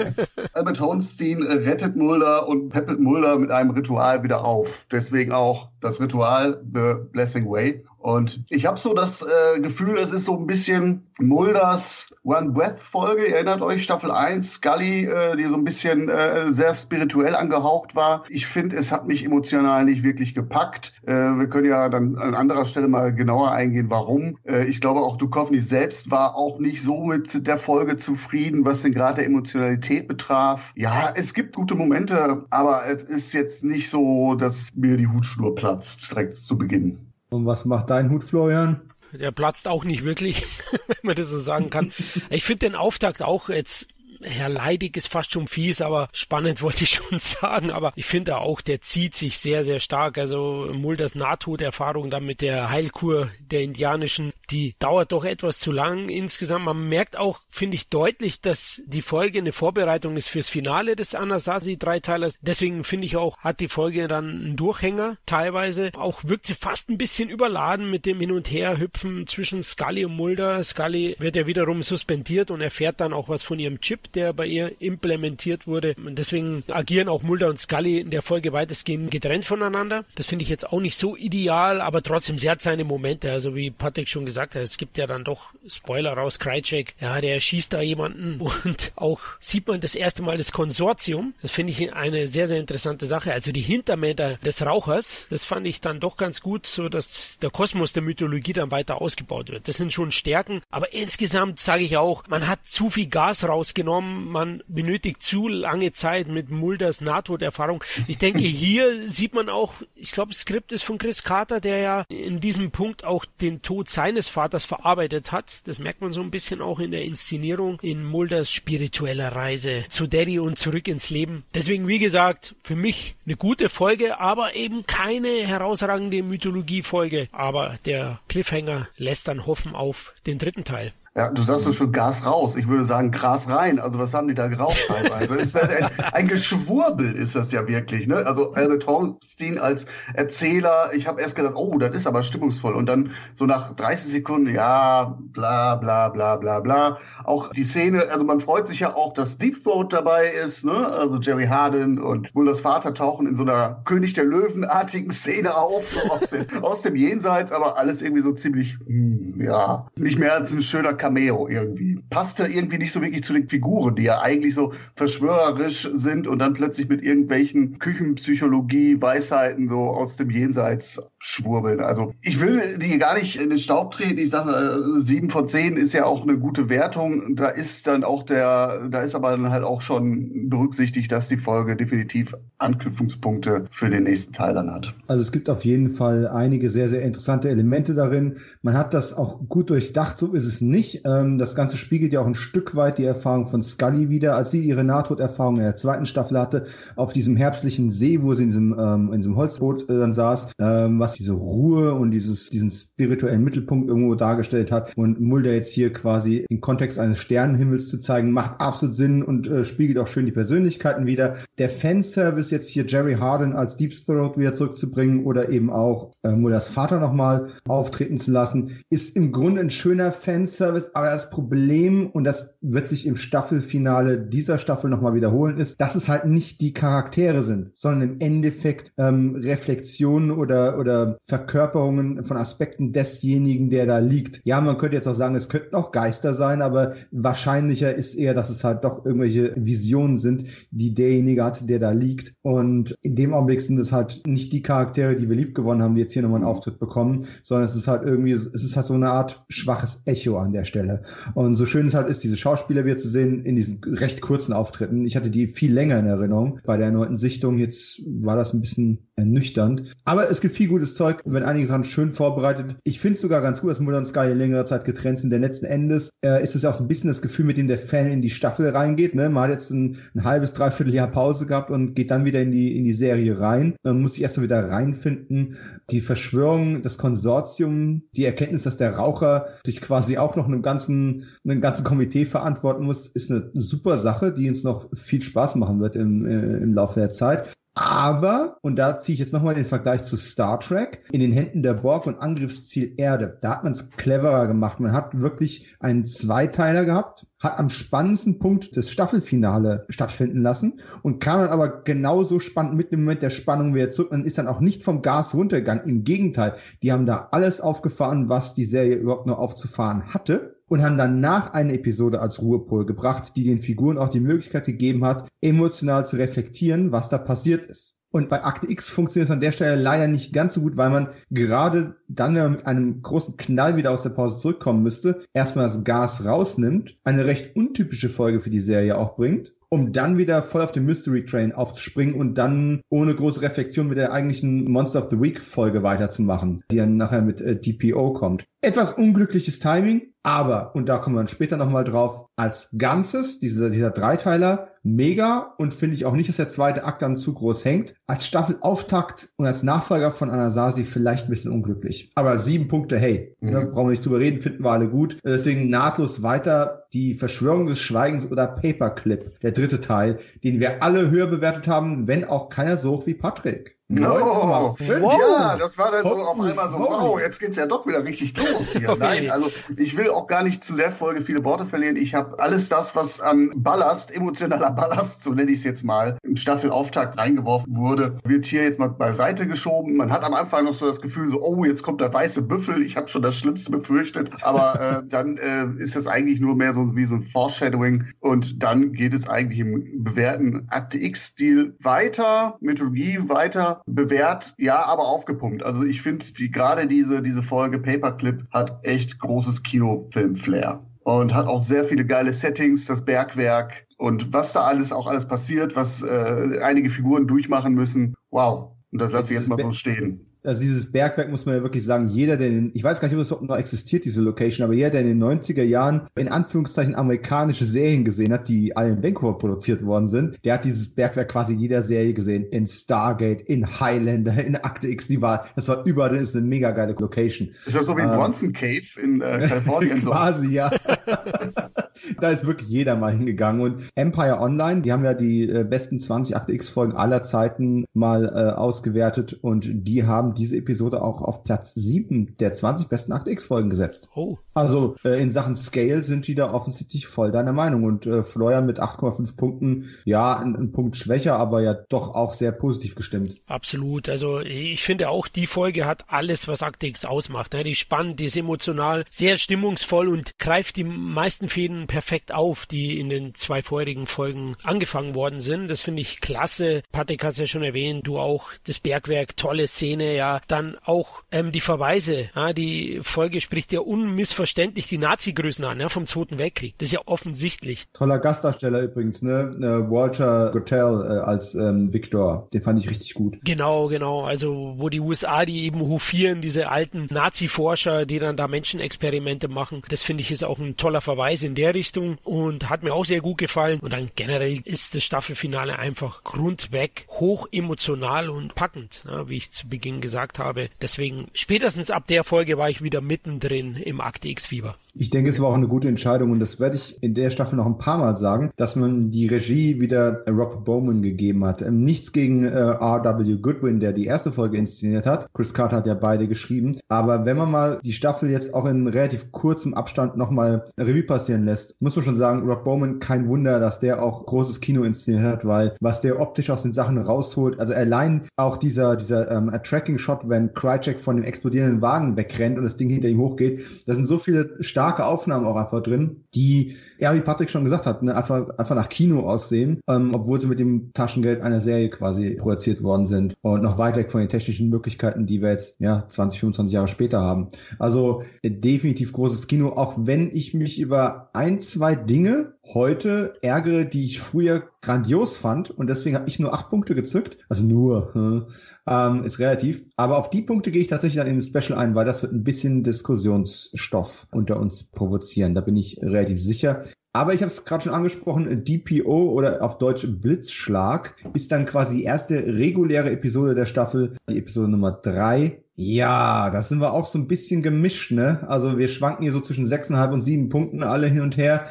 Albert 0.53 0.79
Holstein 0.79 1.43
rettet 1.43 1.97
Mulder 1.97 2.47
und 2.47 2.69
peppelt 2.69 2.99
Mulder 2.99 3.37
mit 3.37 3.51
einem 3.51 3.71
Ritual 3.71 4.23
wieder 4.23 4.45
auf. 4.45 4.85
Deswegen 4.91 5.33
auch 5.33 5.69
das 5.81 5.99
Ritual 5.99 6.61
The 6.73 6.95
Blessing 7.11 7.49
Way. 7.49 7.83
Und 7.99 8.43
ich 8.49 8.65
habe 8.65 8.79
so 8.79 8.93
das 8.93 9.21
äh, 9.21 9.59
Gefühl, 9.59 9.97
es 9.97 10.11
ist 10.11 10.25
so 10.25 10.37
ein 10.37 10.47
bisschen 10.47 11.07
Mulders 11.19 12.13
One 12.23 12.51
Breath 12.51 12.79
Folge. 12.79 13.25
Ihr 13.25 13.35
erinnert 13.35 13.61
euch 13.61 13.83
Staffel 13.83 14.09
1, 14.09 14.53
Scully, 14.53 15.05
äh, 15.05 15.35
die 15.35 15.43
so 15.45 15.55
ein 15.55 15.65
bisschen 15.65 16.07
äh, 16.07 16.47
sehr 16.47 16.73
spirituell 16.73 17.35
angehaucht 17.35 17.95
war. 17.95 18.23
Ich 18.29 18.47
finde, 18.47 18.77
es 18.77 18.91
hat 18.93 19.05
mich 19.05 19.25
emotional 19.25 19.83
nicht 19.83 20.01
wirklich 20.01 20.33
gepackt. 20.33 20.93
Äh, 21.05 21.13
wir 21.13 21.47
können 21.47 21.67
ja 21.67 21.89
dann 21.89 22.17
an 22.17 22.35
anderer 22.35 22.63
Stelle 22.63 22.87
mal 22.87 23.13
genauer 23.13 23.51
eingehen, 23.51 23.89
warum. 23.89 24.37
Äh, 24.45 24.65
ich 24.65 24.79
glaube, 24.79 25.01
auch 25.01 25.17
Duchovny 25.17 25.59
selbst 25.59 26.09
war 26.09 26.35
auch 26.35 26.59
nicht 26.59 26.81
so 26.81 27.03
mit 27.03 27.45
der 27.45 27.57
Folge 27.57 27.97
zufrieden, 27.97 28.65
was 28.65 28.81
den 28.81 28.93
Grad 28.93 29.17
der 29.17 29.25
Emotionalität 29.25 30.07
betraf. 30.07 30.71
Ja, 30.75 31.11
es 31.15 31.33
gibt 31.33 31.55
gute 31.55 31.75
Momente, 31.75 32.45
aber 32.49 32.83
es 32.87 33.03
ist 33.03 33.33
jetzt 33.33 33.65
nicht 33.65 33.89
so, 33.89 34.35
dass 34.35 34.69
mir 34.73 34.95
die 34.95 35.07
Hutschnur 35.07 35.53
platzt 35.53 36.11
direkt 36.11 36.37
zu 36.37 36.57
Beginn. 36.57 37.08
Und 37.29 37.45
was 37.45 37.65
macht 37.65 37.89
dein 37.89 38.09
Hut, 38.09 38.23
Florian? 38.23 38.81
Der 39.11 39.31
platzt 39.31 39.67
auch 39.67 39.83
nicht 39.83 40.03
wirklich, 40.03 40.45
wenn 40.87 40.97
man 41.03 41.15
das 41.15 41.29
so 41.29 41.39
sagen 41.39 41.69
kann. 41.69 41.91
Ich 42.29 42.43
finde 42.43 42.67
den 42.67 42.75
Auftakt 42.75 43.21
auch 43.21 43.49
jetzt 43.49 43.87
Herr 44.21 44.49
Leidig 44.49 44.97
ist 44.97 45.07
fast 45.07 45.31
schon 45.31 45.47
fies, 45.47 45.81
aber 45.81 46.09
spannend 46.11 46.61
wollte 46.61 46.83
ich 46.83 46.91
schon 46.91 47.19
sagen. 47.19 47.71
Aber 47.71 47.93
ich 47.95 48.05
finde 48.05 48.37
auch, 48.37 48.61
der 48.61 48.81
zieht 48.81 49.15
sich 49.15 49.39
sehr, 49.39 49.63
sehr 49.63 49.79
stark. 49.79 50.17
Also 50.17 50.69
Mulders 50.73 51.15
Nahtoderfahrung 51.15 52.09
dann 52.09 52.25
mit 52.25 52.41
der 52.41 52.69
Heilkur 52.69 53.29
der 53.39 53.61
indianischen, 53.61 54.33
die 54.51 54.75
dauert 54.79 55.11
doch 55.11 55.25
etwas 55.25 55.59
zu 55.59 55.71
lang 55.71 56.09
insgesamt. 56.09 56.65
Man 56.65 56.89
merkt 56.89 57.17
auch, 57.17 57.41
finde 57.49 57.75
ich 57.75 57.89
deutlich, 57.89 58.41
dass 58.41 58.81
die 58.85 59.01
Folge 59.01 59.39
eine 59.39 59.51
Vorbereitung 59.51 60.17
ist 60.17 60.29
fürs 60.29 60.49
Finale 60.49 60.95
des 60.95 61.15
Anasazi-Dreiteilers. 61.15 62.39
Deswegen 62.41 62.83
finde 62.83 63.07
ich 63.07 63.17
auch, 63.17 63.37
hat 63.37 63.59
die 63.59 63.67
Folge 63.67 64.07
dann 64.07 64.29
einen 64.29 64.55
Durchhänger 64.55 65.17
teilweise. 65.25 65.91
Auch 65.95 66.23
wirkt 66.23 66.45
sie 66.45 66.55
fast 66.55 66.89
ein 66.89 66.97
bisschen 66.97 67.29
überladen 67.29 67.89
mit 67.89 68.05
dem 68.05 68.19
Hin- 68.19 68.31
und 68.31 68.49
Herhüpfen 68.49 69.27
zwischen 69.27 69.63
Scully 69.63 70.05
und 70.05 70.15
Mulder. 70.15 70.63
Scully 70.63 71.15
wird 71.19 71.35
ja 71.35 71.47
wiederum 71.47 71.83
suspendiert 71.83 72.51
und 72.51 72.61
erfährt 72.61 72.99
dann 72.99 73.13
auch 73.13 73.29
was 73.29 73.43
von 73.43 73.59
ihrem 73.59 73.81
Chip, 73.81 74.11
der 74.13 74.33
bei 74.33 74.47
ihr 74.47 74.81
implementiert 74.81 75.67
wurde. 75.67 75.95
Und 76.03 76.17
deswegen 76.17 76.63
agieren 76.67 77.09
auch 77.09 77.21
Mulder 77.21 77.49
und 77.49 77.59
Scully 77.59 77.99
in 77.99 78.09
der 78.09 78.21
Folge 78.21 78.53
weitestgehend 78.53 79.11
getrennt 79.11 79.45
voneinander. 79.45 80.05
Das 80.15 80.27
finde 80.27 80.43
ich 80.43 80.49
jetzt 80.49 80.71
auch 80.71 80.81
nicht 80.81 80.97
so 80.97 81.15
ideal, 81.15 81.81
aber 81.81 82.01
trotzdem, 82.01 82.37
sie 82.37 82.49
hat 82.49 82.61
seine 82.61 82.83
Momente. 82.83 83.31
Also 83.31 83.55
wie 83.55 83.71
Patrick 83.71 84.09
schon 84.09 84.25
gesagt 84.25 84.38
hat, 84.39 84.55
es 84.55 84.77
gibt 84.77 84.97
ja 84.97 85.07
dann 85.07 85.23
doch 85.23 85.51
Spoiler 85.67 86.13
raus, 86.13 86.39
Krycek. 86.39 86.95
Ja, 86.99 87.21
der 87.21 87.39
schießt 87.39 87.73
da 87.73 87.81
jemanden 87.81 88.41
und 88.63 88.91
auch 88.95 89.19
sieht 89.39 89.67
man 89.67 89.81
das 89.81 89.95
erste 89.95 90.21
Mal 90.21 90.37
das 90.37 90.51
Konsortium. 90.51 91.33
Das 91.41 91.51
finde 91.51 91.73
ich 91.73 91.93
eine 91.93 92.27
sehr, 92.27 92.47
sehr 92.47 92.59
interessante 92.59 93.07
Sache. 93.07 93.33
Also 93.33 93.51
die 93.51 93.61
Hintermänner 93.61 94.37
des 94.37 94.65
Rauchers, 94.65 95.27
das 95.29 95.45
fand 95.45 95.65
ich 95.67 95.81
dann 95.81 95.99
doch 95.99 96.17
ganz 96.17 96.41
gut, 96.41 96.65
so 96.65 96.89
dass 96.89 97.37
der 97.41 97.49
Kosmos 97.49 97.93
der 97.93 98.03
Mythologie 98.03 98.53
dann 98.53 98.71
weiter 98.71 99.01
ausgebaut 99.01 99.49
wird. 99.49 99.67
Das 99.67 99.77
sind 99.77 99.93
schon 99.93 100.11
Stärken, 100.11 100.61
aber 100.69 100.93
insgesamt 100.93 101.59
sage 101.59 101.83
ich 101.83 101.97
auch, 101.97 102.23
man 102.27 102.47
hat 102.47 102.65
zu 102.65 102.89
viel 102.89 103.07
Gas 103.07 103.43
rausgenommen, 103.43 104.31
man 104.31 104.63
benötigt 104.67 105.21
zu 105.21 105.47
lange 105.47 105.91
Zeit 105.93 106.27
mit 106.27 106.49
Mulders 106.49 107.01
Nahtoderfahrung. 107.01 107.83
Ich 108.07 108.17
denke, 108.17 108.39
hier 108.43 109.07
sieht 109.07 109.33
man 109.33 109.49
auch, 109.49 109.73
ich 109.95 110.11
glaube, 110.11 110.31
das 110.31 110.41
Skript 110.41 110.71
ist 110.71 110.83
von 110.83 110.97
Chris 110.97 111.23
Carter, 111.23 111.59
der 111.59 111.79
ja 111.79 112.05
in 112.07 112.39
diesem 112.39 112.71
Punkt 112.71 113.03
auch 113.03 113.25
den 113.41 113.61
Tod 113.61 113.89
seines 113.89 114.28
Vaters 114.29 114.65
verarbeitet 114.65 115.31
hat. 115.31 115.61
Das 115.65 115.79
merkt 115.79 116.01
man 116.01 116.13
so 116.13 116.21
ein 116.21 116.31
bisschen 116.31 116.61
auch 116.61 116.79
in 116.79 116.91
der 116.91 117.03
Inszenierung 117.03 117.79
in 117.81 118.03
Mulders 118.03 118.51
spiritueller 118.51 119.35
Reise 119.35 119.85
zu 119.89 120.07
Daddy 120.07 120.39
und 120.39 120.57
zurück 120.57 120.87
ins 120.87 121.09
Leben. 121.09 121.43
Deswegen, 121.53 121.87
wie 121.87 121.99
gesagt, 121.99 122.55
für 122.63 122.75
mich 122.75 123.15
eine 123.25 123.35
gute 123.35 123.69
Folge, 123.69 124.19
aber 124.19 124.55
eben 124.55 124.85
keine 124.85 125.29
herausragende 125.47 126.23
Mythologie-Folge. 126.23 127.27
Aber 127.31 127.77
der 127.85 128.19
Cliffhanger 128.27 128.87
lässt 128.97 129.27
dann 129.27 129.45
hoffen 129.45 129.75
auf 129.75 130.13
den 130.25 130.37
dritten 130.37 130.63
Teil. 130.63 130.93
Ja, 131.15 131.31
du 131.31 131.41
sagst 131.41 131.63
so 131.63 131.71
schon 131.71 131.91
Gas 131.91 132.25
raus. 132.25 132.55
Ich 132.55 132.67
würde 132.67 132.85
sagen 132.85 133.11
Gras 133.11 133.49
rein. 133.49 133.79
Also 133.79 133.97
was 133.97 134.13
haben 134.13 134.27
die 134.27 134.35
da 134.35 134.47
geraucht 134.47 134.77
teilweise? 134.87 135.35
ist 135.37 135.55
das 135.55 135.69
ein, 135.69 135.89
ein, 136.13 136.27
Geschwurbel 136.27 137.13
ist 137.13 137.35
das 137.35 137.51
ja 137.51 137.67
wirklich. 137.67 138.07
Ne? 138.07 138.17
Also 138.17 138.53
Albert 138.53 138.85
Holstein 138.85 139.57
als 139.57 139.85
Erzähler. 140.13 140.91
Ich 140.93 141.07
habe 141.07 141.19
erst 141.19 141.35
gedacht, 141.35 141.55
oh, 141.55 141.77
das 141.79 141.95
ist 141.95 142.05
aber 142.05 142.21
stimmungsvoll. 142.21 142.73
Und 142.73 142.85
dann 142.85 143.11
so 143.33 143.47
nach 143.47 143.73
30 143.73 144.11
Sekunden, 144.11 144.53
ja, 144.53 145.17
bla 145.19 145.75
bla 145.75 146.09
bla 146.09 146.35
bla 146.35 146.59
bla. 146.59 146.99
Auch 147.23 147.51
die 147.53 147.63
Szene, 147.63 148.03
also 148.11 148.23
man 148.23 148.39
freut 148.39 148.67
sich 148.67 148.79
ja 148.81 148.95
auch, 148.95 149.13
dass 149.13 149.39
Deep 149.39 149.63
Throat 149.63 149.91
dabei 149.91 150.27
ist. 150.45 150.63
Ne? 150.63 150.89
Also 150.89 151.17
Jerry 151.19 151.47
Harden 151.47 151.99
und 151.99 152.33
Mullers 152.35 152.61
Vater 152.61 152.93
tauchen 152.93 153.25
in 153.25 153.33
so 153.33 153.41
einer 153.41 153.81
König 153.85 154.13
der 154.13 154.25
Löwen-artigen 154.25 155.11
Szene 155.11 155.55
auf, 155.55 155.91
so 155.91 155.99
aus, 156.11 156.29
dem, 156.29 156.63
aus 156.63 156.81
dem 156.83 156.95
Jenseits. 156.95 157.51
Aber 157.51 157.79
alles 157.79 158.03
irgendwie 158.03 158.21
so 158.21 158.31
ziemlich, 158.31 158.77
hm, 158.85 159.41
ja, 159.41 159.87
nicht 159.95 160.19
mehr 160.19 160.33
als 160.33 160.53
ein 160.53 160.61
schöner 160.61 160.98
Cameo 160.99 161.47
irgendwie. 161.47 161.97
Passte 162.11 162.45
irgendwie 162.45 162.77
nicht 162.77 162.91
so 162.91 163.01
wirklich 163.01 163.23
zu 163.23 163.33
den 163.33 163.49
Figuren, 163.49 163.95
die 163.95 164.03
ja 164.03 164.21
eigentlich 164.21 164.53
so 164.53 164.73
verschwörerisch 164.95 165.89
sind 165.93 166.27
und 166.27 166.39
dann 166.39 166.53
plötzlich 166.53 166.87
mit 166.89 167.01
irgendwelchen 167.01 167.79
Küchenpsychologie, 167.79 169.01
Weisheiten 169.01 169.67
so 169.67 169.79
aus 169.79 170.17
dem 170.17 170.29
Jenseits 170.29 171.01
schwurbeln. 171.17 171.79
Also 171.79 172.13
ich 172.21 172.39
will 172.39 172.77
die 172.77 172.99
gar 172.99 173.15
nicht 173.15 173.41
in 173.41 173.49
den 173.49 173.59
Staub 173.59 173.91
treten. 173.91 174.19
Ich 174.19 174.29
sage, 174.29 174.99
sieben 174.99 175.29
von 175.29 175.47
zehn 175.47 175.77
ist 175.77 175.93
ja 175.93 176.05
auch 176.05 176.21
eine 176.21 176.37
gute 176.37 176.69
Wertung. 176.69 177.35
Da 177.35 177.47
ist 177.47 177.87
dann 177.87 178.03
auch 178.03 178.23
der, 178.23 178.87
da 178.89 179.01
ist 179.01 179.15
aber 179.15 179.31
dann 179.31 179.49
halt 179.49 179.63
auch 179.63 179.81
schon 179.81 180.49
berücksichtigt, 180.49 181.11
dass 181.11 181.27
die 181.27 181.37
Folge 181.37 181.75
definitiv 181.75 182.35
Anknüpfungspunkte 182.57 183.65
für 183.71 183.89
den 183.89 184.03
nächsten 184.03 184.33
Teil 184.33 184.53
dann 184.53 184.71
hat. 184.71 184.93
Also 185.07 185.21
es 185.21 185.31
gibt 185.31 185.49
auf 185.49 185.65
jeden 185.65 185.89
Fall 185.89 186.27
einige 186.27 186.69
sehr, 186.69 186.89
sehr 186.89 187.01
interessante 187.01 187.49
Elemente 187.49 187.93
darin. 187.93 188.37
Man 188.61 188.77
hat 188.77 188.93
das 188.93 189.13
auch 189.13 189.39
gut 189.47 189.69
durchdacht, 189.69 190.17
so 190.17 190.33
ist 190.33 190.45
es 190.45 190.61
nicht. 190.61 190.88
Ähm, 191.05 191.37
das 191.37 191.55
Ganze 191.55 191.77
spiegelt 191.77 192.13
ja 192.13 192.21
auch 192.21 192.27
ein 192.27 192.35
Stück 192.35 192.75
weit 192.75 192.97
die 192.97 193.05
Erfahrung 193.05 193.47
von 193.47 193.61
Scully 193.63 194.09
wieder, 194.09 194.35
als 194.35 194.51
sie 194.51 194.61
ihre 194.61 194.83
Nahtoderfahrung 194.83 195.57
in 195.57 195.63
der 195.63 195.75
zweiten 195.75 196.05
Staffel 196.05 196.39
hatte, 196.39 196.65
auf 196.95 197.13
diesem 197.13 197.35
herbstlichen 197.35 197.89
See, 197.89 198.21
wo 198.21 198.33
sie 198.33 198.43
in 198.43 198.49
diesem, 198.49 198.75
ähm, 198.79 199.13
in 199.13 199.21
diesem 199.21 199.35
Holzboot 199.35 199.89
äh, 199.89 199.99
dann 199.99 200.13
saß, 200.13 200.53
ähm, 200.59 200.99
was 200.99 201.13
diese 201.13 201.33
Ruhe 201.33 201.93
und 201.93 202.11
dieses, 202.11 202.49
diesen 202.49 202.71
spirituellen 202.71 203.43
Mittelpunkt 203.43 203.87
irgendwo 203.87 204.15
dargestellt 204.15 204.71
hat. 204.71 204.93
Und 204.95 205.19
Mulder 205.19 205.53
jetzt 205.53 205.71
hier 205.71 205.91
quasi 205.93 206.45
im 206.49 206.61
Kontext 206.61 206.99
eines 206.99 207.19
Sternenhimmels 207.19 207.89
zu 207.89 207.99
zeigen, 207.99 208.31
macht 208.31 208.59
absolut 208.59 208.95
Sinn 208.95 209.23
und 209.23 209.47
äh, 209.47 209.63
spiegelt 209.63 209.97
auch 209.99 210.07
schön 210.07 210.25
die 210.25 210.31
Persönlichkeiten 210.31 211.05
wieder. 211.05 211.35
Der 211.57 211.69
Fanservice 211.69 212.51
jetzt 212.51 212.69
hier 212.69 212.85
Jerry 212.85 213.15
Harden 213.15 213.53
als 213.53 213.75
Deep 213.75 213.93
Throat 214.05 214.37
wieder 214.37 214.53
zurückzubringen 214.53 215.25
oder 215.25 215.49
eben 215.49 215.69
auch 215.69 216.11
äh, 216.23 216.31
Mulders 216.31 216.67
Vater 216.67 216.99
nochmal 216.99 217.49
auftreten 217.67 218.17
zu 218.17 218.31
lassen, 218.31 218.77
ist 218.89 219.15
im 219.15 219.31
Grunde 219.31 219.61
ein 219.61 219.69
schöner 219.69 220.11
Fanservice, 220.11 220.78
aber 220.93 221.07
das 221.07 221.29
Problem, 221.29 222.09
und 222.11 222.23
das 222.23 222.57
wird 222.61 222.87
sich 222.87 223.05
im 223.05 223.15
Staffelfinale 223.15 224.19
dieser 224.19 224.57
Staffel 224.57 224.89
nochmal 224.89 225.13
wiederholen, 225.13 225.57
ist, 225.57 225.79
dass 225.79 225.95
es 225.95 226.09
halt 226.09 226.25
nicht 226.25 226.61
die 226.61 226.73
Charaktere 226.73 227.41
sind, 227.41 227.71
sondern 227.75 228.09
im 228.09 228.19
Endeffekt 228.19 228.93
ähm, 228.97 229.35
Reflexionen 229.35 230.31
oder, 230.31 230.77
oder 230.77 231.17
Verkörperungen 231.25 232.23
von 232.23 232.37
Aspekten 232.37 232.91
desjenigen, 232.91 233.69
der 233.69 233.85
da 233.85 233.99
liegt. 233.99 234.41
Ja, 234.43 234.61
man 234.61 234.77
könnte 234.77 234.95
jetzt 234.95 235.07
auch 235.07 235.15
sagen, 235.15 235.35
es 235.35 235.49
könnten 235.49 235.75
auch 235.75 235.91
Geister 235.91 236.33
sein, 236.33 236.61
aber 236.61 236.93
wahrscheinlicher 237.11 237.93
ist 237.95 238.15
eher, 238.15 238.33
dass 238.33 238.49
es 238.49 238.63
halt 238.63 238.83
doch 238.83 239.05
irgendwelche 239.05 239.53
Visionen 239.55 240.17
sind, 240.17 240.45
die 240.71 240.93
derjenige 240.93 241.43
hat, 241.43 241.69
der 241.69 241.79
da 241.79 241.91
liegt. 241.91 242.33
Und 242.41 242.97
in 243.01 243.15
dem 243.15 243.33
Augenblick 243.33 243.61
sind 243.61 243.79
es 243.79 243.91
halt 243.91 244.21
nicht 244.25 244.53
die 244.53 244.61
Charaktere, 244.61 245.15
die 245.15 245.29
wir 245.29 245.35
lieb 245.35 245.55
gewonnen 245.55 245.81
haben, 245.81 245.95
die 245.95 246.01
jetzt 246.01 246.13
hier 246.13 246.21
nochmal 246.21 246.41
einen 246.41 246.49
Auftritt 246.49 246.79
bekommen, 246.79 247.25
sondern 247.41 247.65
es 247.65 247.75
ist 247.75 247.87
halt 247.87 248.03
irgendwie, 248.03 248.31
es 248.31 248.45
ist 248.45 248.75
halt 248.75 248.85
so 248.85 248.93
eine 248.93 249.09
Art 249.09 249.43
schwaches 249.49 250.01
Echo 250.05 250.37
an 250.37 250.53
der 250.53 250.63
Stelle. 250.69 251.01
Und 251.33 251.55
so 251.55 251.65
schön 251.65 251.87
es 251.87 251.93
halt 251.93 252.09
ist, 252.09 252.23
diese 252.23 252.37
Schauspieler 252.37 252.85
wieder 252.85 252.95
zu 252.95 253.09
sehen 253.09 253.43
in 253.43 253.57
diesen 253.57 253.81
recht 253.83 254.21
kurzen 254.21 254.53
Auftritten. 254.53 255.05
Ich 255.05 255.17
hatte 255.17 255.29
die 255.29 255.47
viel 255.47 255.73
länger 255.73 255.99
in 255.99 256.05
Erinnerung. 256.05 256.59
Bei 256.65 256.77
der 256.77 256.85
erneuten 256.85 257.17
Sichtung 257.17 257.57
jetzt 257.57 258.01
war 258.05 258.37
das 258.37 258.53
ein 258.53 258.61
bisschen 258.61 258.99
ernüchternd. 259.17 259.93
Aber 260.05 260.29
es 260.29 260.39
gibt 260.39 260.55
viel 260.55 260.69
gutes 260.69 260.95
Zeug, 260.95 261.21
wenn 261.25 261.43
einige 261.43 261.67
Sachen 261.67 261.83
schön 261.83 262.13
vorbereitet. 262.13 262.75
Ich 262.83 262.99
finde 262.99 263.15
es 263.15 263.21
sogar 263.21 263.41
ganz 263.41 263.61
gut, 263.61 263.71
dass 263.71 263.79
Modern 263.79 264.05
Sky 264.05 264.31
in 264.31 264.37
längerer 264.37 264.65
Zeit 264.65 264.85
getrennt 264.85 265.19
sind. 265.19 265.31
Denn 265.31 265.41
letzten 265.41 265.65
Endes 265.65 266.11
äh, 266.23 266.41
ist 266.41 266.55
es 266.55 266.61
ja 266.61 266.69
auch 266.69 266.73
so 266.73 266.83
ein 266.83 266.87
bisschen 266.87 267.09
das 267.09 267.21
Gefühl, 267.21 267.45
mit 267.45 267.57
dem 267.57 267.67
der 267.67 267.77
Fan 267.77 268.11
in 268.11 268.21
die 268.21 268.29
Staffel 268.29 268.69
reingeht. 268.69 269.15
Ne? 269.15 269.29
Man 269.29 269.43
hat 269.43 269.51
jetzt 269.51 269.71
ein, 269.71 269.97
ein 270.15 270.23
halbes, 270.23 270.53
dreiviertel 270.53 270.93
Jahr 270.93 271.07
Pause 271.07 271.45
gehabt 271.45 271.71
und 271.71 271.95
geht 271.95 272.11
dann 272.11 272.25
wieder 272.25 272.41
in 272.41 272.51
die, 272.51 272.77
in 272.77 272.85
die 272.85 272.93
Serie 272.93 273.39
rein. 273.39 273.75
Man 273.83 274.01
muss 274.01 274.13
sich 274.13 274.23
erst 274.23 274.37
mal 274.37 274.43
wieder 274.43 274.69
reinfinden. 274.69 275.57
Die 275.91 276.01
Verschwörung, 276.01 276.81
das 276.81 276.97
Konsortium, 276.97 278.03
die 278.15 278.25
Erkenntnis, 278.25 278.63
dass 278.63 278.77
der 278.77 278.93
Raucher 278.93 279.47
sich 279.65 279.81
quasi 279.81 280.17
auch 280.17 280.35
noch 280.35 280.47
einem 280.59 280.63
ganzen, 280.63 281.25
einem 281.43 281.61
ganzen 281.61 281.83
Komitee 281.83 282.25
verantworten 282.25 282.83
muss, 282.83 283.07
ist 283.07 283.31
eine 283.31 283.49
super 283.53 283.97
Sache, 283.97 284.33
die 284.33 284.49
uns 284.49 284.63
noch 284.63 284.89
viel 284.95 285.21
Spaß 285.21 285.55
machen 285.55 285.79
wird 285.79 285.95
im, 285.95 286.25
äh, 286.25 286.57
im 286.57 286.73
Laufe 286.73 286.99
der 286.99 287.11
Zeit. 287.11 287.53
Aber, 287.75 288.57
und 288.61 288.75
da 288.77 288.97
ziehe 288.97 289.13
ich 289.13 289.19
jetzt 289.19 289.31
nochmal 289.31 289.55
den 289.55 289.63
Vergleich 289.63 290.03
zu 290.03 290.17
Star 290.17 290.59
Trek, 290.59 291.03
in 291.11 291.21
den 291.21 291.31
Händen 291.31 291.63
der 291.63 291.75
Borg 291.75 292.07
und 292.07 292.19
Angriffsziel 292.19 292.93
Erde, 292.97 293.37
da 293.41 293.51
hat 293.51 293.63
man 293.63 293.71
es 293.71 293.89
cleverer 293.91 294.47
gemacht. 294.47 294.79
Man 294.79 294.91
hat 294.91 295.21
wirklich 295.21 295.75
einen 295.79 296.03
Zweiteiler 296.03 296.83
gehabt, 296.83 297.25
hat 297.39 297.57
am 297.57 297.69
spannendsten 297.69 298.37
Punkt 298.37 298.75
das 298.75 298.89
Staffelfinale 298.89 299.85
stattfinden 299.89 300.41
lassen 300.41 300.81
und 301.03 301.19
kam 301.19 301.39
dann 301.39 301.49
aber 301.49 301.83
genauso 301.83 302.39
spannend 302.39 302.75
mit 302.75 302.91
dem 302.91 303.01
Moment 303.01 303.21
der 303.21 303.29
Spannung 303.29 303.73
wieder 303.73 303.89
zurück 303.89 304.11
und 304.11 304.25
ist 304.25 304.37
dann 304.37 304.47
auch 304.47 304.59
nicht 304.59 304.83
vom 304.83 305.01
Gas 305.01 305.33
runtergegangen. 305.33 305.87
Im 305.87 306.03
Gegenteil, 306.03 306.55
die 306.83 306.91
haben 306.91 307.05
da 307.05 307.29
alles 307.31 307.61
aufgefahren, 307.61 308.27
was 308.27 308.53
die 308.55 308.65
Serie 308.65 308.95
überhaupt 308.95 309.25
nur 309.25 309.39
aufzufahren 309.39 310.13
hatte 310.13 310.58
und 310.69 310.83
haben 310.83 310.97
danach 310.97 311.53
eine 311.53 311.73
Episode 311.73 312.21
als 312.21 312.41
Ruhepol 312.41 312.85
gebracht, 312.85 313.33
die 313.35 313.43
den 313.43 313.59
Figuren 313.59 313.97
auch 313.97 314.09
die 314.09 314.21
Möglichkeit 314.21 314.65
gegeben 314.65 315.03
hat, 315.03 315.27
emotional 315.41 316.05
zu 316.05 316.15
reflektieren, 316.15 316.91
was 316.91 317.09
da 317.09 317.17
passiert 317.17 317.65
ist. 317.65 317.95
Und 318.11 318.29
bei 318.29 318.43
Akte 318.43 318.69
X 318.71 318.89
funktioniert 318.89 319.27
es 319.29 319.33
an 319.33 319.39
der 319.39 319.51
Stelle 319.51 319.79
leider 319.79 320.07
nicht 320.07 320.33
ganz 320.33 320.55
so 320.55 320.61
gut, 320.61 320.77
weil 320.77 320.89
man 320.89 321.09
gerade 321.29 321.97
dann, 322.07 322.33
wenn 322.33 322.43
man 322.43 322.51
mit 322.53 322.65
einem 322.65 323.01
großen 323.03 323.37
Knall 323.37 323.75
wieder 323.75 323.91
aus 323.91 324.01
der 324.01 324.09
Pause 324.09 324.37
zurückkommen 324.37 324.81
müsste, 324.81 325.19
erstmal 325.33 325.67
das 325.67 325.83
Gas 325.83 326.25
rausnimmt, 326.25 326.97
eine 327.03 327.25
recht 327.25 327.55
untypische 327.55 328.09
Folge 328.09 328.39
für 328.39 328.49
die 328.49 328.61
Serie 328.61 328.97
auch 328.97 329.15
bringt 329.15 329.53
um 329.69 329.91
dann 329.91 330.17
wieder 330.17 330.41
voll 330.41 330.61
auf 330.61 330.71
den 330.71 330.85
Mystery 330.85 331.23
Train 331.23 331.51
aufzuspringen 331.51 332.15
und 332.15 332.37
dann 332.37 332.81
ohne 332.89 333.13
große 333.13 333.41
Reflexion 333.41 333.87
mit 333.87 333.97
der 333.97 334.11
eigentlichen 334.11 334.69
Monster 334.69 334.99
of 334.99 335.09
the 335.11 335.21
Week 335.21 335.39
Folge 335.39 335.83
weiterzumachen, 335.83 336.61
die 336.71 336.77
dann 336.77 336.97
nachher 336.97 337.21
mit 337.21 337.39
äh, 337.39 337.55
DPO 337.55 338.13
kommt. 338.13 338.45
Etwas 338.61 338.93
unglückliches 338.93 339.59
Timing, 339.59 340.13
aber, 340.29 340.75
und 340.75 340.87
da 340.87 340.99
kommen 340.99 341.15
wir 341.15 341.21
dann 341.21 341.27
später 341.27 341.57
nochmal 341.57 341.83
drauf, 341.83 342.27
als 342.35 342.69
Ganzes, 342.77 343.39
dieser, 343.39 343.71
dieser 343.71 343.89
Dreiteiler, 343.89 344.69
mega 344.83 345.55
und 345.57 345.73
finde 345.73 345.95
ich 345.95 346.05
auch 346.05 346.13
nicht, 346.13 346.29
dass 346.29 346.37
der 346.37 346.47
zweite 346.47 346.83
Akt 346.83 347.01
dann 347.01 347.17
zu 347.17 347.33
groß 347.33 347.65
hängt. 347.65 347.95
Als 348.05 348.27
Staffelauftakt 348.27 349.29
und 349.37 349.47
als 349.47 349.63
Nachfolger 349.63 350.11
von 350.11 350.29
Anasazi 350.29 350.83
vielleicht 350.83 351.25
ein 351.25 351.31
bisschen 351.31 351.51
unglücklich. 351.51 352.11
Aber 352.13 352.37
sieben 352.37 352.67
Punkte, 352.67 352.97
hey, 352.97 353.35
mhm. 353.41 353.49
ne, 353.49 353.65
brauchen 353.65 353.87
wir 353.87 353.91
nicht 353.91 354.05
drüber 354.05 354.19
reden, 354.19 354.39
finden 354.39 354.63
wir 354.63 354.71
alle 354.71 354.89
gut. 354.89 355.17
Deswegen 355.25 355.69
nahtlos 355.69 356.21
weiter 356.21 356.85
die 356.93 357.15
Verschwörung 357.15 357.65
des 357.65 357.79
Schweigens 357.79 358.31
oder 358.31 358.47
Paperclip, 358.47 359.39
der 359.41 359.51
dritte 359.51 359.79
Teil, 359.79 360.19
den 360.43 360.59
wir 360.59 360.83
alle 360.83 361.09
höher 361.09 361.27
bewertet 361.27 361.67
haben, 361.67 362.07
wenn 362.07 362.23
auch 362.23 362.49
keiner 362.49 362.77
so 362.77 362.91
hoch 362.91 363.07
wie 363.07 363.15
Patrick. 363.15 363.78
Oh, 363.91 363.95
wow. 363.95 364.79
Ja, 364.79 365.57
das 365.57 365.75
war 365.79 365.91
dann 365.91 366.03
so 366.03 366.09
auf 366.09 366.39
einmal 366.39 366.69
so, 366.69 366.77
wow, 366.77 367.19
jetzt 367.19 367.39
geht's 367.39 367.57
ja 367.57 367.65
doch 367.65 367.87
wieder 367.87 368.03
richtig 368.03 368.37
los 368.37 368.73
hier. 368.73 368.89
Okay. 368.89 368.99
Nein, 368.99 369.31
also 369.31 369.49
ich 369.77 369.97
will 369.97 370.11
auch 370.11 370.27
gar 370.27 370.43
nicht 370.43 370.63
zu 370.63 370.75
der 370.75 370.91
Folge 370.91 371.21
viele 371.21 371.43
Worte 371.43 371.65
verlieren. 371.65 371.95
Ich 371.95 372.13
habe 372.13 372.37
alles 372.37 372.69
das, 372.69 372.95
was 372.95 373.19
an 373.19 373.51
Ballast, 373.55 374.15
emotionaler 374.15 374.69
Ballast, 374.71 375.23
so 375.23 375.31
nenne 375.31 375.49
ich 375.49 375.59
es 375.59 375.63
jetzt 375.63 375.83
mal, 375.83 376.19
im 376.21 376.37
Staffelauftakt 376.37 377.17
reingeworfen 377.17 377.75
wurde, 377.75 378.17
wird 378.23 378.45
hier 378.45 378.61
jetzt 378.61 378.77
mal 378.77 378.89
beiseite 378.89 379.47
geschoben. 379.47 379.97
Man 379.97 380.11
hat 380.11 380.23
am 380.23 380.35
Anfang 380.35 380.65
noch 380.65 380.75
so 380.75 380.85
das 380.85 381.01
Gefühl, 381.01 381.27
so, 381.27 381.41
oh, 381.41 381.65
jetzt 381.65 381.81
kommt 381.81 381.99
der 381.99 382.13
weiße 382.13 382.43
Büffel. 382.43 382.83
Ich 382.83 382.95
habe 382.95 383.07
schon 383.07 383.23
das 383.23 383.37
Schlimmste 383.37 383.71
befürchtet. 383.71 384.29
Aber 384.43 385.01
äh, 385.03 385.07
dann 385.07 385.37
äh, 385.37 385.65
ist 385.81 385.95
das 385.95 386.05
eigentlich 386.05 386.39
nur 386.39 386.55
mehr 386.55 386.75
so 386.75 386.95
wie 386.95 387.05
so 387.05 387.15
ein 387.15 387.23
Foreshadowing. 387.23 388.05
Und 388.19 388.61
dann 388.61 388.93
geht 388.93 389.15
es 389.15 389.27
eigentlich 389.27 389.59
im 389.59 390.03
bewährten 390.03 390.67
Akte 390.69 390.99
X-Stil 390.99 391.75
weiter, 391.79 392.55
Mythologie 392.59 393.17
weiter 393.27 393.78
bewährt, 393.85 394.53
ja, 394.57 394.83
aber 394.83 395.03
aufgepumpt. 395.07 395.63
Also 395.63 395.83
ich 395.83 396.01
finde, 396.01 396.25
die, 396.37 396.51
gerade 396.51 396.87
diese, 396.87 397.21
diese 397.21 397.43
Folge 397.43 397.79
Paperclip 397.79 398.47
hat 398.51 398.79
echt 398.83 399.19
großes 399.19 399.63
Kinofilm-Flair 399.63 400.83
und 401.03 401.33
hat 401.33 401.47
auch 401.47 401.61
sehr 401.61 401.83
viele 401.83 402.05
geile 402.05 402.33
Settings, 402.33 402.85
das 402.85 403.03
Bergwerk 403.03 403.85
und 403.97 404.31
was 404.33 404.53
da 404.53 404.61
alles 404.61 404.91
auch 404.91 405.07
alles 405.07 405.27
passiert, 405.27 405.75
was 405.75 406.01
äh, 406.01 406.59
einige 406.61 406.89
Figuren 406.89 407.27
durchmachen 407.27 407.73
müssen. 407.73 408.15
Wow. 408.31 408.71
Und 408.91 409.01
das 409.01 409.11
lasse 409.11 409.33
ich 409.33 409.39
jetzt 409.39 409.49
mal 409.49 409.59
so 409.59 409.73
stehen 409.73 410.28
also 410.43 410.61
dieses 410.61 410.91
Bergwerk 410.91 411.29
muss 411.29 411.45
man 411.45 411.55
ja 411.55 411.63
wirklich 411.63 411.83
sagen, 411.83 412.07
jeder, 412.07 412.37
der 412.37 412.47
in, 412.47 412.71
ich 412.73 412.83
weiß 412.83 412.99
gar 412.99 413.07
nicht, 413.07 413.15
ob 413.15 413.21
es 413.21 413.27
überhaupt 413.27 413.49
noch 413.49 413.57
existiert, 413.57 414.05
diese 414.05 414.21
Location, 414.21 414.63
aber 414.63 414.73
jeder, 414.73 414.89
der 414.89 415.01
in 415.01 415.07
den 415.07 415.23
90er 415.23 415.63
Jahren 415.63 416.01
in 416.15 416.29
Anführungszeichen 416.29 416.95
amerikanische 416.95 417.65
Serien 417.65 418.05
gesehen 418.05 418.31
hat, 418.31 418.47
die 418.47 418.75
alle 418.75 418.91
in 418.91 419.03
Vancouver 419.03 419.37
produziert 419.37 419.85
worden 419.85 420.07
sind, 420.07 420.43
der 420.45 420.55
hat 420.55 420.65
dieses 420.65 420.93
Bergwerk 420.93 421.29
quasi 421.29 421.53
jeder 421.53 421.81
Serie 421.81 422.13
gesehen. 422.13 422.45
In 422.51 422.65
Stargate, 422.65 423.41
in 423.41 423.67
Highlander, 423.79 424.43
in 424.43 424.55
Akte 424.55 424.87
X, 424.87 425.07
die 425.07 425.21
war, 425.21 425.47
das 425.55 425.67
war 425.67 425.85
überall, 425.85 426.11
das 426.11 426.29
ist 426.29 426.35
eine 426.35 426.45
mega 426.45 426.71
geile 426.71 426.93
Location. 426.93 427.49
Ist 427.65 427.75
das 427.75 427.85
so 427.85 427.97
wie 427.97 428.01
ähm, 428.01 428.11
Bronson 428.11 428.53
Cave 428.53 428.81
in 429.01 429.21
äh, 429.21 429.47
Kalifornien? 429.47 430.01
quasi, 430.03 430.47
ja. 430.47 430.71
da 432.19 432.29
ist 432.29 432.45
wirklich 432.45 432.69
jeder 432.69 432.95
mal 432.95 433.11
hingegangen. 433.11 433.61
Und 433.61 433.89
Empire 433.95 434.39
Online, 434.39 434.81
die 434.81 434.91
haben 434.91 435.05
ja 435.05 435.13
die 435.13 435.49
äh, 435.49 435.63
besten 435.63 435.99
20 435.99 436.35
Akte 436.35 436.53
X-Folgen 436.53 436.95
aller 436.95 437.23
Zeiten 437.23 437.85
mal 437.93 438.25
äh, 438.25 438.51
ausgewertet 438.57 439.37
und 439.41 439.67
die 439.69 440.05
haben 440.05 440.33
diese 440.33 440.57
Episode 440.57 441.01
auch 441.01 441.21
auf 441.21 441.43
Platz 441.43 441.73
7 441.75 442.37
der 442.39 442.53
20 442.53 442.87
besten 442.87 443.11
Akte 443.11 443.31
X-Folgen 443.31 443.69
gesetzt. 443.69 444.09
Oh. 444.15 444.37
Also 444.53 444.95
äh, 445.03 445.21
in 445.21 445.31
Sachen 445.31 445.55
Scale 445.55 446.03
sind 446.03 446.27
die 446.27 446.35
da 446.35 446.53
offensichtlich 446.53 447.07
voll 447.07 447.31
deiner 447.31 447.53
Meinung. 447.53 447.83
Und 447.83 448.05
äh, 448.05 448.23
Florian 448.23 448.65
mit 448.65 448.79
8,5 448.79 449.37
Punkten, 449.37 449.89
ja, 450.05 450.37
ein, 450.37 450.55
ein 450.55 450.71
Punkt 450.71 450.95
schwächer, 450.95 451.37
aber 451.37 451.61
ja 451.61 451.73
doch 451.73 452.13
auch 452.15 452.33
sehr 452.33 452.51
positiv 452.51 452.95
gestimmt. 452.95 453.37
Absolut. 453.47 454.09
Also 454.09 454.39
ich 454.41 454.83
finde 454.83 455.09
auch, 455.09 455.27
die 455.27 455.47
Folge 455.47 455.85
hat 455.85 456.05
alles, 456.07 456.47
was 456.47 456.63
Akte 456.63 456.87
X 456.87 457.05
ausmacht. 457.05 457.53
Ne? 457.53 457.63
Die 457.63 457.71
ist 457.71 457.79
spannend, 457.79 458.19
die 458.19 458.25
ist 458.25 458.37
emotional, 458.37 459.05
sehr 459.09 459.37
stimmungsvoll 459.37 460.07
und 460.07 460.37
greift 460.37 460.75
die 460.75 460.83
meisten 460.83 461.49
Fäden 461.49 461.87
perfekt 461.89 462.31
auf, 462.31 462.65
die 462.67 462.99
in 462.99 463.09
den 463.09 463.33
zwei 463.35 463.61
vorherigen 463.61 464.07
Folgen 464.07 464.55
angefangen 464.63 465.15
worden 465.15 465.41
sind. 465.41 465.69
Das 465.69 465.81
finde 465.81 466.01
ich 466.01 466.21
klasse. 466.21 466.83
Patrick 466.91 467.23
hat 467.23 467.31
es 467.31 467.39
ja 467.39 467.47
schon 467.47 467.63
erwähnt, 467.63 468.07
du 468.07 468.19
auch, 468.19 468.51
das 468.65 468.79
Bergwerk, 468.79 469.35
tolle 469.35 469.67
Szene, 469.67 470.15
ja. 470.15 470.39
Dann 470.47 470.77
auch 470.85 471.23
ähm, 471.31 471.51
die 471.51 471.59
Verweise. 471.59 472.29
Ja, 472.35 472.53
die 472.53 472.99
Folge 473.01 473.41
spricht 473.41 473.73
ja 473.73 473.81
unmissverständlich 473.81 474.87
die 474.87 474.99
Nazi-Größen 474.99 475.65
an, 475.65 475.79
ja, 475.79 475.89
vom 475.89 476.07
Zweiten 476.07 476.37
Weltkrieg. 476.37 476.75
Das 476.77 476.89
ist 476.89 476.93
ja 476.93 477.01
offensichtlich. 477.05 477.87
Toller 477.91 478.19
Gastdarsteller 478.19 478.83
übrigens, 478.83 479.23
ne? 479.23 479.51
Äh, 479.57 479.91
Walter 479.91 480.51
Gotell 480.51 481.07
äh, 481.09 481.13
als 481.25 481.55
ähm, 481.55 481.91
Victor. 481.91 482.47
Den 482.53 482.61
fand 482.61 482.79
ich 482.79 482.89
richtig 482.89 483.15
gut. 483.15 483.39
Genau, 483.43 483.87
genau. 483.87 484.21
Also, 484.21 484.75
wo 484.77 484.89
die 484.89 484.99
USA 484.99 485.43
die 485.43 485.63
eben 485.65 485.81
hofieren, 485.81 486.41
diese 486.41 486.69
alten 486.69 487.07
Nazi-Forscher, 487.09 488.05
die 488.05 488.19
dann 488.19 488.37
da 488.37 488.47
Menschenexperimente 488.47 489.47
machen. 489.47 489.81
Das 489.89 490.03
finde 490.03 490.21
ich 490.21 490.31
ist 490.31 490.43
auch 490.43 490.59
ein 490.59 490.77
toller 490.77 491.01
Verweis 491.01 491.41
in 491.41 491.55
der 491.55 491.73
Richtung 491.79 492.17
und 492.25 492.69
hat 492.69 492.83
mir 492.83 492.93
auch 492.93 493.05
sehr 493.05 493.21
gut 493.21 493.37
gefallen. 493.37 493.79
Und 493.79 493.93
dann 493.93 494.09
generell 494.15 494.61
ist 494.65 494.95
das 494.95 495.03
Staffelfinale 495.03 495.79
einfach 495.79 496.25
grundweg 496.25 497.05
hoch 497.07 497.47
emotional 497.51 498.29
und 498.29 498.53
packend, 498.53 499.03
ja, 499.07 499.29
wie 499.29 499.37
ich 499.37 499.51
zu 499.51 499.69
Beginn 499.69 500.01
gesagt 500.01 500.39
habe. 500.39 500.69
Deswegen 500.81 501.29
spätestens 501.33 501.89
ab 501.89 502.07
der 502.07 502.25
Folge 502.25 502.57
war 502.57 502.69
ich 502.69 502.83
wieder 502.83 502.99
mittendrin 502.99 503.77
im 503.77 504.01
Akte 504.01 504.27
X-Fieber. 504.27 504.77
Ich 505.01 505.09
denke, 505.09 505.29
es 505.29 505.39
war 505.39 505.47
auch 505.47 505.55
eine 505.55 505.69
gute 505.69 505.87
Entscheidung 505.87 506.31
und 506.31 506.41
das 506.41 506.59
werde 506.59 506.75
ich 506.75 507.01
in 507.01 507.13
der 507.13 507.29
Staffel 507.29 507.55
noch 507.55 507.65
ein 507.65 507.77
paar 507.77 507.97
Mal 507.99 508.17
sagen, 508.17 508.51
dass 508.57 508.75
man 508.75 509.11
die 509.11 509.27
Regie 509.27 509.79
wieder 509.79 510.25
Rob 510.27 510.65
Bowman 510.65 511.01
gegeben 511.01 511.45
hat. 511.45 511.61
Ähm, 511.61 511.85
nichts 511.85 512.11
gegen 512.11 512.43
äh, 512.43 512.49
R.W. 512.49 513.37
Goodwin, 513.37 513.79
der 513.79 513.93
die 513.93 514.07
erste 514.07 514.33
Folge 514.33 514.57
inszeniert 514.57 515.05
hat. 515.05 515.33
Chris 515.33 515.53
Carter 515.53 515.77
hat 515.77 515.87
ja 515.87 515.93
beide 515.93 516.27
geschrieben. 516.27 516.75
Aber 516.89 517.23
wenn 517.23 517.37
man 517.37 517.49
mal 517.49 517.79
die 517.85 517.93
Staffel 517.93 518.29
jetzt 518.29 518.53
auch 518.53 518.65
in 518.65 518.89
relativ 518.89 519.31
kurzem 519.31 519.73
Abstand 519.73 520.17
nochmal 520.17 520.65
Revue 520.77 521.03
passieren 521.03 521.45
lässt, 521.45 521.77
muss 521.79 521.95
man 521.95 522.03
schon 522.03 522.17
sagen, 522.17 522.45
Rob 522.45 522.65
Bowman, 522.65 522.99
kein 522.99 523.29
Wunder, 523.29 523.61
dass 523.61 523.79
der 523.79 524.03
auch 524.03 524.25
großes 524.25 524.59
Kino 524.59 524.83
inszeniert 524.83 525.23
hat, 525.23 525.47
weil 525.47 525.77
was 525.79 526.01
der 526.01 526.19
optisch 526.19 526.49
aus 526.49 526.63
den 526.63 526.73
Sachen 526.73 526.97
rausholt, 526.97 527.57
also 527.57 527.73
allein 527.73 528.23
auch 528.35 528.57
dieser, 528.57 528.97
dieser 528.97 529.31
ähm, 529.31 529.49
Tracking-Shot, 529.63 530.27
wenn 530.27 530.53
Krychek 530.53 530.99
von 530.99 531.15
dem 531.15 531.23
explodierenden 531.23 531.81
Wagen 531.81 532.17
wegrennt 532.17 532.57
und 532.57 532.65
das 532.65 532.75
Ding 532.75 532.89
hinter 532.89 533.07
ihm 533.07 533.21
hochgeht, 533.21 533.61
das 533.85 533.95
sind 533.95 534.05
so 534.05 534.17
viele 534.17 534.61
starke 534.61 534.88
starke 534.89 535.05
Aufnahmen 535.05 535.45
auch 535.45 535.55
einfach 535.55 535.81
drin, 535.81 536.23
die, 536.33 536.75
ja, 536.97 537.13
wie 537.13 537.21
Patrick 537.21 537.51
schon 537.51 537.63
gesagt 537.63 537.85
hat, 537.85 538.01
ne, 538.01 538.15
einfach, 538.15 538.49
einfach 538.57 538.75
nach 538.75 538.89
Kino 538.89 539.29
aussehen, 539.29 539.81
ähm, 539.87 540.11
obwohl 540.15 540.39
sie 540.39 540.47
mit 540.47 540.57
dem 540.57 540.91
Taschengeld 540.93 541.41
einer 541.41 541.59
Serie 541.59 541.89
quasi 541.89 542.35
produziert 542.35 542.81
worden 542.81 543.05
sind 543.05 543.35
und 543.41 543.61
noch 543.61 543.77
weit 543.77 543.97
weg 543.97 544.09
von 544.09 544.21
den 544.21 544.29
technischen 544.29 544.69
Möglichkeiten, 544.69 545.27
die 545.27 545.43
wir 545.43 545.51
jetzt 545.51 545.79
ja 545.79 546.05
20, 546.07 546.39
25 546.39 546.73
Jahre 546.73 546.87
später 546.87 547.21
haben. 547.21 547.49
Also 547.77 548.23
definitiv 548.43 549.13
großes 549.13 549.45
Kino, 549.45 549.69
auch 549.69 549.93
wenn 549.97 550.31
ich 550.31 550.55
mich 550.55 550.79
über 550.79 551.29
ein, 551.33 551.59
zwei 551.59 551.93
Dinge 551.93 552.53
heute 552.73 553.33
ärgere, 553.41 553.85
die 553.85 554.05
ich 554.05 554.19
früher 554.19 554.63
grandios 554.81 555.37
fand 555.37 555.71
und 555.71 555.89
deswegen 555.89 556.15
habe 556.15 556.29
ich 556.29 556.39
nur 556.39 556.53
acht 556.53 556.69
Punkte 556.69 556.95
gezückt. 556.95 557.37
Also 557.49 557.65
nur, 557.65 558.13
hm, 558.13 558.45
ähm, 558.87 559.23
ist 559.23 559.39
relativ. 559.39 559.83
Aber 559.95 560.17
auf 560.17 560.29
die 560.29 560.41
Punkte 560.41 560.71
gehe 560.71 560.81
ich 560.81 560.87
tatsächlich 560.87 561.17
dann 561.17 561.27
in 561.27 561.39
den 561.39 561.41
Special 561.41 561.77
ein, 561.77 561.95
weil 561.95 562.05
das 562.05 562.21
wird 562.21 562.33
ein 562.33 562.43
bisschen 562.43 562.83
Diskussionsstoff 562.83 564.27
unter 564.31 564.59
uns 564.59 564.83
provozieren. 564.83 565.55
Da 565.55 565.61
bin 565.61 565.75
ich 565.75 565.99
relativ 566.01 566.41
sicher. 566.41 566.81
Aber 567.11 567.33
ich 567.33 567.41
habe 567.41 567.51
es 567.51 567.65
gerade 567.65 567.83
schon 567.83 567.93
angesprochen, 567.93 568.63
DPO 568.63 569.31
oder 569.31 569.63
auf 569.63 569.79
Deutsch 569.79 570.05
Blitzschlag 570.07 571.15
ist 571.33 571.51
dann 571.51 571.65
quasi 571.65 571.97
die 571.97 572.03
erste 572.03 572.35
reguläre 572.35 573.09
Episode 573.09 573.55
der 573.55 573.65
Staffel, 573.65 574.15
die 574.29 574.37
Episode 574.37 574.69
Nummer 574.69 574.91
drei. 574.91 575.63
Ja, 575.75 576.51
da 576.51 576.61
sind 576.61 576.81
wir 576.81 576.93
auch 576.93 577.05
so 577.05 577.17
ein 577.17 577.27
bisschen 577.27 577.63
gemischt, 577.63 578.11
ne? 578.11 578.45
Also 578.47 578.77
wir 578.77 578.87
schwanken 578.87 579.23
hier 579.23 579.31
so 579.31 579.39
zwischen 579.39 579.65
sechseinhalb 579.65 580.11
und 580.11 580.21
sieben 580.21 580.49
Punkten 580.49 580.83
alle 580.83 581.07
hin 581.07 581.21
und 581.21 581.35
her. 581.37 581.65